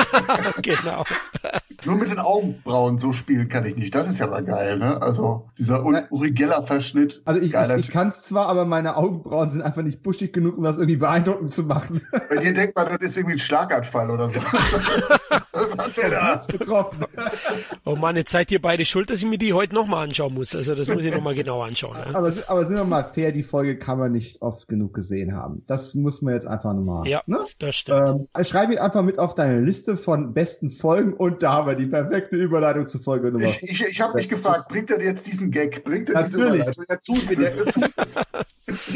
genau. 0.63 1.03
Nur 1.85 1.95
mit 1.95 2.09
den 2.09 2.19
Augenbrauen 2.19 2.97
so 2.97 3.11
spielen 3.11 3.49
kann 3.49 3.65
ich 3.65 3.75
nicht. 3.75 3.93
Das 3.93 4.09
ist 4.09 4.19
ja 4.19 4.27
mal 4.27 4.43
geil, 4.43 4.77
ne? 4.77 5.01
Also 5.01 5.49
dieser 5.57 5.83
Uri 5.83 6.31
Geller-Verschnitt. 6.31 7.21
Also 7.25 7.41
ich, 7.41 7.53
ich, 7.53 7.69
ich 7.77 7.89
kann 7.89 8.07
es 8.07 8.23
zwar, 8.23 8.47
aber 8.47 8.65
meine 8.65 8.97
Augenbrauen 8.97 9.49
sind 9.49 9.61
einfach 9.61 9.81
nicht 9.81 10.01
buschig 10.01 10.33
genug, 10.33 10.57
um 10.57 10.63
das 10.63 10.77
irgendwie 10.77 10.97
beeindruckend 10.97 11.53
zu 11.53 11.63
machen. 11.63 12.01
Bei 12.29 12.37
dir 12.37 12.53
denkt 12.53 12.75
man, 12.75 12.87
das 12.87 12.97
ist 13.01 13.17
irgendwie 13.17 13.35
ein 13.35 13.39
Schlaganfall 13.39 14.09
oder 14.09 14.29
so. 14.29 14.39
das 15.51 15.77
hat 15.77 15.90
da 15.95 16.41
getroffen. 16.47 17.05
Oh 17.83 17.95
Mann, 17.95 18.15
jetzt 18.15 18.31
seid 18.31 18.51
ihr 18.51 18.61
beide 18.61 18.85
schuld, 18.85 19.09
dass 19.09 19.19
ich 19.19 19.25
mir 19.25 19.37
die 19.37 19.53
heute 19.53 19.73
nochmal 19.73 20.07
anschauen 20.07 20.33
muss. 20.33 20.55
Also 20.55 20.75
das 20.75 20.87
muss 20.87 21.03
ich 21.03 21.13
nochmal 21.13 21.33
genau 21.33 21.61
anschauen. 21.61 21.97
Ne? 21.97 22.15
Aber, 22.15 22.31
aber 22.47 22.65
sind 22.65 22.75
wir 22.75 22.83
mal 22.83 23.03
fair, 23.03 23.31
die 23.31 23.43
Folge 23.43 23.77
kann 23.77 23.97
man 23.97 24.11
nicht 24.11 24.41
oft 24.41 24.67
genug 24.67 24.93
gesehen 24.93 25.35
haben. 25.35 25.63
Das 25.67 25.95
muss 25.95 26.21
man 26.21 26.35
jetzt 26.35 26.47
einfach 26.47 26.73
nochmal. 26.73 27.07
Ja, 27.07 27.23
ne? 27.25 27.39
das 27.59 27.75
stimmt. 27.75 28.27
Ähm, 28.37 28.45
schreib 28.45 28.71
ihn 28.71 28.77
einfach 28.77 29.01
mit 29.01 29.19
auf 29.19 29.33
deine 29.33 29.61
Liste 29.61 29.97
von 29.97 30.33
besten 30.33 30.69
Folgen 30.69 31.13
und 31.13 31.43
da 31.43 31.53
haben 31.53 31.67
wir 31.67 31.75
die 31.75 31.87
perfekte 31.87 32.35
Überleitung 32.35 32.87
zur 32.87 33.01
Folge 33.01 33.31
Nummer. 33.31 33.45
Ich, 33.45 33.63
ich, 33.63 33.85
ich 33.85 34.01
habe 34.01 34.15
mich 34.15 34.29
gefragt, 34.29 34.69
bringt 34.69 34.91
er 34.91 35.01
jetzt 35.01 35.25
diesen 35.27 35.51
Gag? 35.51 35.83
Bringt 35.83 36.09
er 36.09 36.21
Natürlich. 36.21 36.67
Er 36.87 37.01
tut 37.01 37.31
es. 37.31 37.55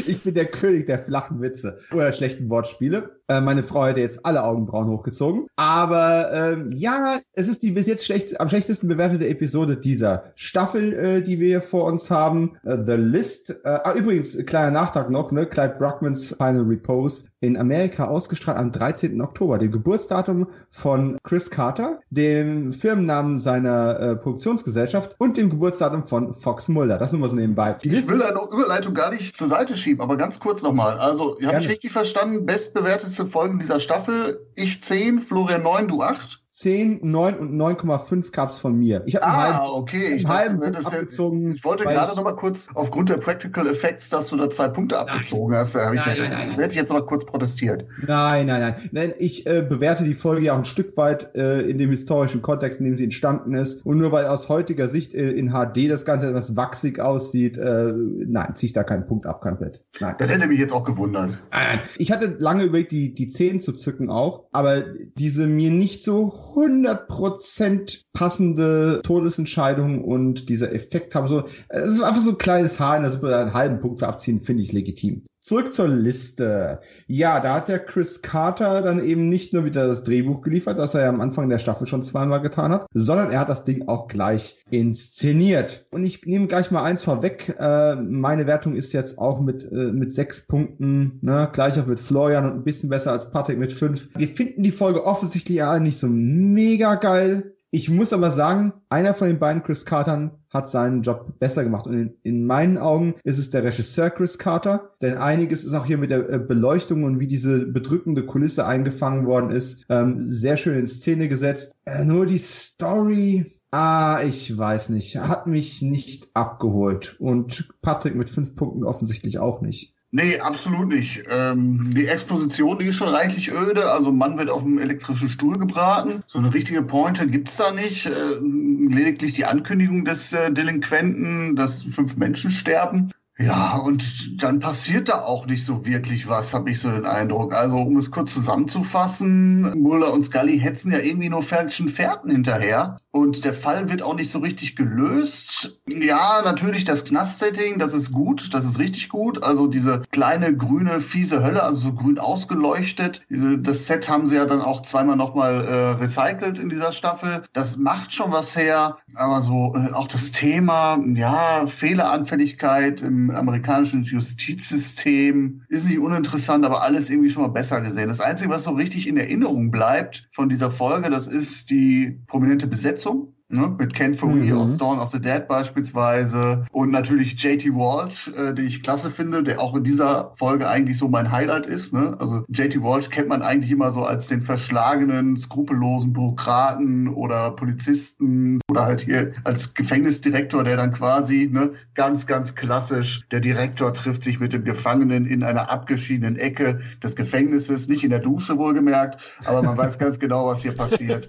ich 0.06 0.22
bin 0.22 0.34
der 0.34 0.46
König 0.46 0.86
der 0.86 0.98
flachen 0.98 1.40
Witze 1.40 1.78
oder 1.92 2.12
schlechten 2.12 2.48
Wortspiele. 2.50 3.20
Äh, 3.28 3.40
meine 3.40 3.62
Frau 3.62 3.86
hätte 3.86 4.00
jetzt 4.00 4.24
alle 4.24 4.44
Augenbrauen 4.44 4.88
hochgezogen. 4.88 5.46
Aber 5.56 6.32
ähm, 6.32 6.70
ja, 6.76 7.18
es 7.32 7.48
ist 7.48 7.62
die 7.62 7.70
bis 7.70 7.86
jetzt 7.86 8.04
schlecht, 8.04 8.40
am 8.40 8.48
schlechtesten 8.48 8.88
bewertete 8.88 9.26
Episode 9.26 9.76
dieser 9.76 10.32
Staffel, 10.34 10.92
äh, 10.92 11.22
die 11.22 11.40
wir 11.40 11.62
vor 11.62 11.84
uns 11.84 12.10
haben. 12.10 12.56
Äh, 12.64 12.76
The 12.84 12.92
List. 12.92 13.50
Äh, 13.50 13.56
ah, 13.64 13.94
übrigens, 13.94 14.36
kleiner 14.46 14.70
Nachtrag 14.70 15.10
noch, 15.10 15.32
ne? 15.32 15.46
Clyde 15.46 15.76
Bruckmans 15.78 16.34
Final 16.36 16.62
Repose 16.62 17.26
in 17.40 17.56
Amerika 17.56 18.06
ausgestrahlt 18.06 18.58
am 18.58 18.72
13. 18.72 19.20
Oktober, 19.20 19.58
dem 19.58 19.70
Geburtsdatum 19.70 20.48
von 20.70 21.18
Chris 21.22 21.50
Carter, 21.50 22.00
dem 22.10 22.72
Firmennamen 22.72 23.38
seiner 23.38 24.00
äh, 24.00 24.16
Produktionsgesellschaft 24.16 25.14
und 25.18 25.36
dem 25.36 25.50
Geburtsdatum 25.50 26.04
von 26.04 26.34
Fox 26.34 26.68
Mulder. 26.68 26.98
Das 26.98 27.12
nur 27.12 27.20
mal 27.20 27.28
so 27.28 27.36
nebenbei. 27.36 27.76
Ich 27.82 28.08
will 28.08 28.22
eine 28.22 28.40
Überleitung 28.40 28.94
gar 28.94 29.10
nicht 29.10 29.36
zur 29.36 29.48
Seite 29.48 29.76
schieben, 29.76 30.02
aber 30.02 30.16
ganz 30.16 30.40
kurz 30.40 30.62
nochmal. 30.62 30.98
Also, 30.98 31.38
habe 31.44 31.60
ich 31.60 31.68
richtig 31.68 31.92
verstanden? 31.92 32.46
Bestbewertete 32.46 33.26
Folgen 33.26 33.58
dieser 33.58 33.80
Staffel. 33.80 34.46
Ich 34.54 34.82
10, 34.82 35.20
Florian 35.20 35.62
9, 35.62 35.88
du 35.88 36.02
8? 36.02 36.42
10, 36.56 37.00
9 37.02 37.34
und 37.36 37.54
9,5 37.54 38.32
gab 38.32 38.48
es 38.48 38.58
von 38.58 38.78
mir. 38.78 39.02
Ich 39.04 39.16
habe 39.16 39.26
ah, 39.26 39.42
halben, 39.42 39.74
okay. 39.74 40.14
ich, 40.16 40.26
halben 40.26 40.58
Punkt 40.58 40.86
abgezogen. 40.86 41.54
ich 41.54 41.62
wollte 41.62 41.84
gerade 41.84 42.16
noch 42.16 42.24
mal 42.24 42.34
kurz, 42.34 42.66
aufgrund 42.72 43.10
der 43.10 43.18
Practical 43.18 43.66
Effects, 43.66 44.08
dass 44.08 44.28
du 44.28 44.38
da 44.38 44.48
zwei 44.48 44.68
Punkte 44.68 44.98
abgezogen 44.98 45.50
nein. 45.50 45.60
hast, 45.60 45.74
da 45.74 45.92
nein, 45.92 45.98
ich, 46.14 46.18
nein, 46.18 46.30
nein, 46.30 46.50
hätte 46.52 46.70
ich 46.70 46.76
jetzt 46.76 46.88
noch 46.88 47.00
mal 47.00 47.04
kurz 47.04 47.26
protestiert. 47.26 47.84
Nein, 48.06 48.46
nein, 48.46 48.60
nein. 48.60 48.88
nein 48.90 49.14
ich 49.18 49.46
äh, 49.46 49.60
bewerte 49.60 50.04
die 50.04 50.14
Folge 50.14 50.46
ja 50.46 50.54
auch 50.54 50.58
ein 50.58 50.64
Stück 50.64 50.96
weit 50.96 51.34
äh, 51.36 51.60
in 51.60 51.76
dem 51.76 51.90
historischen 51.90 52.40
Kontext, 52.40 52.80
in 52.80 52.86
dem 52.86 52.96
sie 52.96 53.04
entstanden 53.04 53.52
ist. 53.52 53.84
Und 53.84 53.98
nur 53.98 54.10
weil 54.12 54.24
aus 54.24 54.48
heutiger 54.48 54.88
Sicht 54.88 55.12
äh, 55.12 55.32
in 55.32 55.50
HD 55.50 55.90
das 55.90 56.06
Ganze 56.06 56.28
etwas 56.28 56.56
wachsig 56.56 57.00
aussieht, 57.00 57.58
äh, 57.58 57.92
nein, 57.92 58.56
ziehe 58.56 58.68
ich 58.68 58.72
da 58.72 58.82
keinen 58.82 59.06
Punkt 59.06 59.26
ab, 59.26 59.42
komplett. 59.42 59.84
Nein. 60.00 60.14
Das 60.18 60.30
hätte 60.30 60.46
mich 60.46 60.58
jetzt 60.58 60.72
auch 60.72 60.84
gewundert. 60.84 61.38
Nein. 61.50 61.80
Ich 61.98 62.10
hatte 62.10 62.34
lange 62.38 62.64
überlegt, 62.64 62.92
die, 62.92 63.12
die 63.12 63.28
10 63.28 63.60
zu 63.60 63.72
zücken 63.72 64.08
auch, 64.08 64.44
aber 64.52 64.80
diese 65.18 65.46
mir 65.46 65.70
nicht 65.70 66.02
so 66.02 66.45
100% 66.54 68.04
passende 68.12 69.00
Todesentscheidung 69.02 70.04
und 70.04 70.48
dieser 70.48 70.72
Effekt 70.72 71.14
haben 71.14 71.28
so, 71.28 71.44
es 71.68 71.92
ist 71.92 72.02
einfach 72.02 72.20
so 72.20 72.30
ein 72.30 72.38
kleines 72.38 72.80
Haar 72.80 72.96
in 72.96 73.02
der 73.02 73.12
Suppe, 73.12 73.36
einen 73.36 73.54
halben 73.54 73.80
Punkt 73.80 73.98
für 73.98 74.08
abziehen, 74.08 74.40
finde 74.40 74.62
ich 74.62 74.72
legitim. 74.72 75.24
Zurück 75.46 75.72
zur 75.74 75.86
Liste. 75.86 76.80
Ja, 77.06 77.38
da 77.38 77.54
hat 77.54 77.68
der 77.68 77.78
Chris 77.78 78.20
Carter 78.20 78.82
dann 78.82 79.00
eben 79.00 79.28
nicht 79.28 79.52
nur 79.52 79.64
wieder 79.64 79.86
das 79.86 80.02
Drehbuch 80.02 80.42
geliefert, 80.42 80.76
das 80.76 80.94
er 80.94 81.02
ja 81.02 81.08
am 81.08 81.20
Anfang 81.20 81.48
der 81.48 81.58
Staffel 81.58 81.86
schon 81.86 82.02
zweimal 82.02 82.40
getan 82.40 82.72
hat, 82.72 82.88
sondern 82.92 83.30
er 83.30 83.38
hat 83.38 83.48
das 83.48 83.62
Ding 83.62 83.86
auch 83.86 84.08
gleich 84.08 84.58
inszeniert. 84.70 85.84
Und 85.92 86.02
ich 86.02 86.26
nehme 86.26 86.48
gleich 86.48 86.72
mal 86.72 86.82
eins 86.82 87.04
vorweg. 87.04 87.54
Äh, 87.60 87.94
meine 87.94 88.48
Wertung 88.48 88.74
ist 88.74 88.92
jetzt 88.92 89.18
auch 89.18 89.40
mit, 89.40 89.70
äh, 89.70 89.92
mit 89.92 90.12
sechs 90.12 90.44
Punkten, 90.44 91.20
ne? 91.22 91.48
gleich 91.52 91.78
auch 91.78 91.86
mit 91.86 92.00
Florian 92.00 92.44
und 92.44 92.56
ein 92.56 92.64
bisschen 92.64 92.90
besser 92.90 93.12
als 93.12 93.30
Patrick 93.30 93.58
mit 93.58 93.72
fünf. 93.72 94.08
Wir 94.16 94.26
finden 94.26 94.64
die 94.64 94.72
Folge 94.72 95.06
offensichtlich 95.06 95.58
ja 95.58 95.78
nicht 95.78 95.98
so 95.98 96.08
mega 96.08 96.96
geil. 96.96 97.55
Ich 97.70 97.90
muss 97.90 98.12
aber 98.12 98.30
sagen, 98.30 98.72
einer 98.88 99.12
von 99.12 99.26
den 99.26 99.38
beiden 99.38 99.62
Chris 99.62 99.84
Cartern 99.84 100.30
hat 100.50 100.70
seinen 100.70 101.02
Job 101.02 101.38
besser 101.38 101.64
gemacht. 101.64 101.86
Und 101.86 101.94
in, 101.94 102.14
in, 102.22 102.46
meinen 102.46 102.78
Augen 102.78 103.16
ist 103.24 103.38
es 103.38 103.50
der 103.50 103.64
Regisseur 103.64 104.10
Chris 104.10 104.38
Carter, 104.38 104.92
denn 105.02 105.18
einiges 105.18 105.64
ist 105.64 105.74
auch 105.74 105.84
hier 105.84 105.98
mit 105.98 106.10
der 106.10 106.30
äh, 106.30 106.38
Beleuchtung 106.38 107.04
und 107.04 107.18
wie 107.18 107.26
diese 107.26 107.66
bedrückende 107.66 108.24
Kulisse 108.24 108.66
eingefangen 108.66 109.26
worden 109.26 109.50
ist, 109.50 109.84
ähm, 109.88 110.16
sehr 110.20 110.56
schön 110.56 110.78
in 110.78 110.86
Szene 110.86 111.28
gesetzt. 111.28 111.74
Äh, 111.84 112.04
nur 112.04 112.26
die 112.26 112.38
Story, 112.38 113.46
Ah, 113.72 114.22
ich 114.22 114.56
weiß 114.56 114.90
nicht. 114.90 115.16
Hat 115.16 115.46
mich 115.46 115.82
nicht 115.82 116.30
abgeholt. 116.34 117.16
Und 117.18 117.68
Patrick 117.82 118.14
mit 118.14 118.30
fünf 118.30 118.54
Punkten 118.54 118.84
offensichtlich 118.84 119.38
auch 119.38 119.60
nicht. 119.60 119.95
Nee, 120.12 120.38
absolut 120.38 120.88
nicht. 120.88 121.24
Ähm, 121.28 121.92
die 121.94 122.06
Exposition, 122.06 122.78
die 122.78 122.86
ist 122.86 122.96
schon 122.96 123.08
reichlich 123.08 123.50
öde. 123.50 123.90
Also 123.90 124.12
Mann 124.12 124.38
wird 124.38 124.48
auf 124.48 124.62
dem 124.62 124.78
elektrischen 124.78 125.28
Stuhl 125.28 125.58
gebraten. 125.58 126.22
So 126.26 126.38
eine 126.38 126.54
richtige 126.54 126.82
Pointe 126.82 127.26
gibt's 127.26 127.56
da 127.56 127.72
nicht. 127.72 128.06
Äh, 128.06 128.38
lediglich 128.40 129.34
die 129.34 129.44
Ankündigung 129.44 130.04
des 130.04 130.32
äh, 130.32 130.52
Delinquenten, 130.52 131.56
dass 131.56 131.82
fünf 131.82 132.16
Menschen 132.16 132.50
sterben. 132.50 133.10
Ja, 133.38 133.76
und 133.76 134.42
dann 134.42 134.60
passiert 134.60 135.10
da 135.10 135.20
auch 135.22 135.44
nicht 135.44 135.62
so 135.66 135.84
wirklich 135.84 136.26
was, 136.26 136.54
habe 136.54 136.70
ich 136.70 136.80
so 136.80 136.90
den 136.90 137.04
Eindruck. 137.04 137.52
Also, 137.52 137.76
um 137.76 137.98
es 137.98 138.10
kurz 138.10 138.32
zusammenzufassen, 138.32 139.78
Mulder 139.78 140.14
und 140.14 140.24
Scully 140.24 140.58
hetzen 140.58 140.90
ja 140.90 141.00
irgendwie 141.00 141.28
nur 141.28 141.42
falschen 141.42 141.90
Fährten 141.90 142.30
hinterher. 142.30 142.96
Und 143.16 143.46
der 143.46 143.54
Fall 143.54 143.88
wird 143.88 144.02
auch 144.02 144.14
nicht 144.14 144.30
so 144.30 144.40
richtig 144.40 144.76
gelöst. 144.76 145.80
Ja, 145.88 146.42
natürlich 146.44 146.84
das 146.84 147.06
Knastsetting, 147.06 147.78
das 147.78 147.94
ist 147.94 148.12
gut, 148.12 148.52
das 148.52 148.66
ist 148.66 148.78
richtig 148.78 149.08
gut. 149.08 149.42
Also 149.42 149.68
diese 149.68 150.02
kleine 150.12 150.54
grüne, 150.54 151.00
fiese 151.00 151.42
Hölle, 151.42 151.62
also 151.62 151.80
so 151.80 151.92
grün 151.94 152.18
ausgeleuchtet. 152.18 153.22
Das 153.30 153.86
Set 153.86 154.10
haben 154.10 154.26
sie 154.26 154.36
ja 154.36 154.44
dann 154.44 154.60
auch 154.60 154.82
zweimal 154.82 155.16
nochmal 155.16 155.64
äh, 155.64 155.90
recycelt 155.92 156.58
in 156.58 156.68
dieser 156.68 156.92
Staffel. 156.92 157.44
Das 157.54 157.78
macht 157.78 158.12
schon 158.12 158.32
was 158.32 158.54
her. 158.54 158.98
Aber 159.14 159.40
so 159.40 159.74
äh, 159.74 159.94
auch 159.94 160.08
das 160.08 160.32
Thema, 160.32 160.98
ja, 161.14 161.66
Fehleranfälligkeit 161.66 163.00
im 163.00 163.30
amerikanischen 163.30 164.02
Justizsystem. 164.02 165.62
Ist 165.70 165.88
nicht 165.88 166.00
uninteressant, 166.00 166.66
aber 166.66 166.82
alles 166.82 167.08
irgendwie 167.08 167.30
schon 167.30 167.44
mal 167.44 167.48
besser 167.48 167.80
gesehen. 167.80 168.10
Das 168.10 168.20
Einzige, 168.20 168.50
was 168.50 168.64
so 168.64 168.72
richtig 168.72 169.08
in 169.08 169.16
Erinnerung 169.16 169.70
bleibt 169.70 170.28
von 170.32 170.50
dieser 170.50 170.70
Folge, 170.70 171.08
das 171.08 171.26
ist 171.26 171.70
die 171.70 172.20
prominente 172.26 172.66
Besetzung. 172.66 173.05
Ne, 173.48 173.72
mit 173.78 173.94
Ken 173.94 174.12
Fourie 174.12 174.50
mhm. 174.50 174.58
aus 174.58 174.76
Dawn 174.76 174.98
of 174.98 175.12
the 175.12 175.20
Dead 175.20 175.46
beispielsweise 175.46 176.66
und 176.72 176.90
natürlich 176.90 177.40
JT 177.40 177.66
Walsh, 177.76 178.26
äh, 178.36 178.52
den 178.52 178.66
ich 178.66 178.82
klasse 178.82 179.08
finde, 179.08 179.44
der 179.44 179.60
auch 179.60 179.76
in 179.76 179.84
dieser 179.84 180.34
Folge 180.36 180.68
eigentlich 180.68 180.98
so 180.98 181.06
mein 181.06 181.30
Highlight 181.30 181.66
ist. 181.66 181.92
Ne? 181.92 182.16
Also 182.18 182.44
JT 182.48 182.82
Walsh 182.82 183.08
kennt 183.08 183.28
man 183.28 183.42
eigentlich 183.42 183.70
immer 183.70 183.92
so 183.92 184.02
als 184.02 184.26
den 184.26 184.42
verschlagenen, 184.42 185.36
skrupellosen 185.36 186.12
Bürokraten 186.12 187.06
oder 187.06 187.52
Polizisten 187.52 188.58
oder 188.68 188.84
halt 188.84 189.02
hier 189.02 189.32
als 189.44 189.74
Gefängnisdirektor, 189.74 190.64
der 190.64 190.76
dann 190.76 190.92
quasi 190.92 191.48
ne, 191.48 191.74
ganz, 191.94 192.26
ganz 192.26 192.56
klassisch, 192.56 193.28
der 193.30 193.38
Direktor 193.38 193.94
trifft 193.94 194.24
sich 194.24 194.40
mit 194.40 194.54
dem 194.54 194.64
Gefangenen 194.64 195.24
in 195.24 195.44
einer 195.44 195.70
abgeschiedenen 195.70 196.34
Ecke 196.34 196.80
des 197.00 197.14
Gefängnisses, 197.14 197.86
nicht 197.86 198.02
in 198.02 198.10
der 198.10 198.18
Dusche 198.18 198.58
wohlgemerkt, 198.58 199.22
aber 199.44 199.62
man 199.62 199.76
weiß 199.76 199.98
ganz 200.00 200.18
genau, 200.18 200.48
was 200.48 200.62
hier 200.62 200.72
passiert 200.72 201.28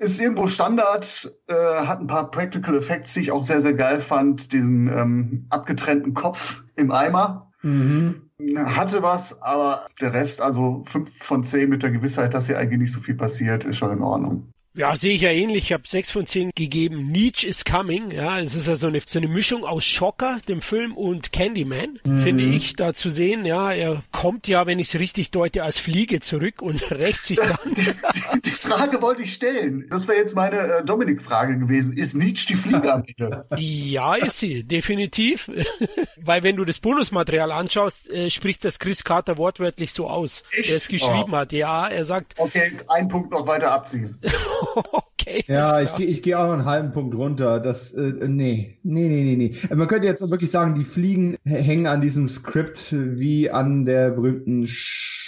ist 0.00 0.18
irgendwo 0.18 0.48
Standard, 0.48 1.30
äh, 1.46 1.54
hat 1.54 2.00
ein 2.00 2.06
paar 2.06 2.30
Practical 2.30 2.74
Effects, 2.76 3.12
die 3.12 3.20
ich 3.20 3.32
auch 3.32 3.44
sehr, 3.44 3.60
sehr 3.60 3.74
geil 3.74 4.00
fand. 4.00 4.52
Diesen 4.52 4.88
ähm, 4.88 5.46
abgetrennten 5.50 6.14
Kopf 6.14 6.62
im 6.76 6.90
Eimer. 6.90 7.52
Mhm. 7.62 8.22
Hatte 8.56 9.02
was, 9.02 9.42
aber 9.42 9.84
der 10.00 10.14
Rest, 10.14 10.40
also 10.40 10.82
fünf 10.86 11.14
von 11.18 11.44
zehn 11.44 11.68
mit 11.68 11.82
der 11.82 11.90
Gewissheit, 11.90 12.32
dass 12.32 12.46
hier 12.46 12.58
eigentlich 12.58 12.78
nicht 12.78 12.92
so 12.92 13.00
viel 13.00 13.14
passiert, 13.14 13.64
ist 13.64 13.76
schon 13.76 13.92
in 13.92 14.02
Ordnung. 14.02 14.50
Ja, 14.72 14.94
sehe 14.94 15.14
ich 15.14 15.22
ja 15.22 15.30
ähnlich. 15.30 15.64
Ich 15.64 15.72
habe 15.72 15.82
sechs 15.86 16.12
von 16.12 16.26
zehn 16.26 16.52
gegeben. 16.54 17.06
Nietzsche 17.06 17.46
is 17.48 17.64
Coming. 17.64 18.12
Ja, 18.12 18.38
es 18.38 18.54
ist 18.54 18.68
also 18.68 18.86
eine, 18.86 19.00
so 19.04 19.18
eine 19.18 19.26
Mischung 19.26 19.64
aus 19.64 19.84
Schocker, 19.84 20.38
dem 20.48 20.62
Film, 20.62 20.96
und 20.96 21.32
Candyman, 21.32 21.98
mhm. 22.04 22.20
finde 22.20 22.44
ich, 22.44 22.76
da 22.76 22.94
zu 22.94 23.10
sehen. 23.10 23.44
Ja, 23.44 23.72
er 23.72 24.04
kommt 24.12 24.46
ja, 24.46 24.66
wenn 24.66 24.78
ich 24.78 24.94
es 24.94 25.00
richtig 25.00 25.32
deute, 25.32 25.64
als 25.64 25.78
Fliege 25.78 26.20
zurück 26.20 26.62
und 26.62 26.88
rächt 26.92 27.24
sich 27.24 27.38
dann. 27.38 27.74
Die, 27.74 27.82
die, 27.82 28.40
die 28.42 28.50
Frage 28.50 29.02
wollte 29.02 29.22
ich 29.22 29.32
stellen. 29.32 29.86
Das 29.90 30.06
wäre 30.06 30.18
jetzt 30.18 30.36
meine 30.36 30.56
äh, 30.56 30.84
Dominik-Frage 30.84 31.58
gewesen. 31.58 31.96
Ist 31.96 32.14
Nietzsche 32.14 32.46
die 32.46 32.54
Fliege 32.54 32.94
am 32.94 33.04
Ende? 33.04 33.46
Ja, 33.56 34.14
ist 34.14 34.38
sie, 34.38 34.62
definitiv. 34.62 35.50
Weil 36.16 36.44
wenn 36.44 36.54
du 36.54 36.64
das 36.64 36.78
Bonusmaterial 36.78 37.50
anschaust, 37.50 38.08
äh, 38.08 38.30
spricht 38.30 38.64
das 38.64 38.78
Chris 38.78 39.02
Carter 39.02 39.36
wortwörtlich 39.36 39.92
so 39.92 40.08
aus. 40.08 40.44
Echt? 40.52 40.70
Er 40.70 40.76
es 40.76 40.86
geschrieben 40.86 41.32
oh. 41.32 41.36
hat. 41.36 41.52
Ja, 41.52 41.88
er 41.88 42.04
sagt. 42.04 42.34
Okay, 42.36 42.72
einen 42.86 43.08
Punkt 43.08 43.32
noch 43.32 43.48
weiter 43.48 43.72
abziehen. 43.72 44.16
okay. 44.92 45.44
Ja, 45.46 45.80
ich 45.80 45.94
gehe 45.94 46.06
ich 46.06 46.22
geh 46.22 46.34
auch 46.34 46.52
einen 46.52 46.64
halben 46.64 46.92
Punkt 46.92 47.14
runter. 47.14 47.60
Das, 47.60 47.92
äh, 47.92 48.12
nee, 48.28 48.78
nee, 48.82 49.08
nee, 49.08 49.24
nee, 49.24 49.36
nee. 49.36 49.74
Man 49.74 49.88
könnte 49.88 50.06
jetzt 50.06 50.28
wirklich 50.30 50.50
sagen, 50.50 50.74
die 50.74 50.84
Fliegen 50.84 51.36
hängen 51.44 51.86
an 51.86 52.00
diesem 52.00 52.28
Skript 52.28 52.92
wie 52.92 53.50
an 53.50 53.84
der 53.84 54.10
berühmten 54.10 54.66
Sch 54.66 55.20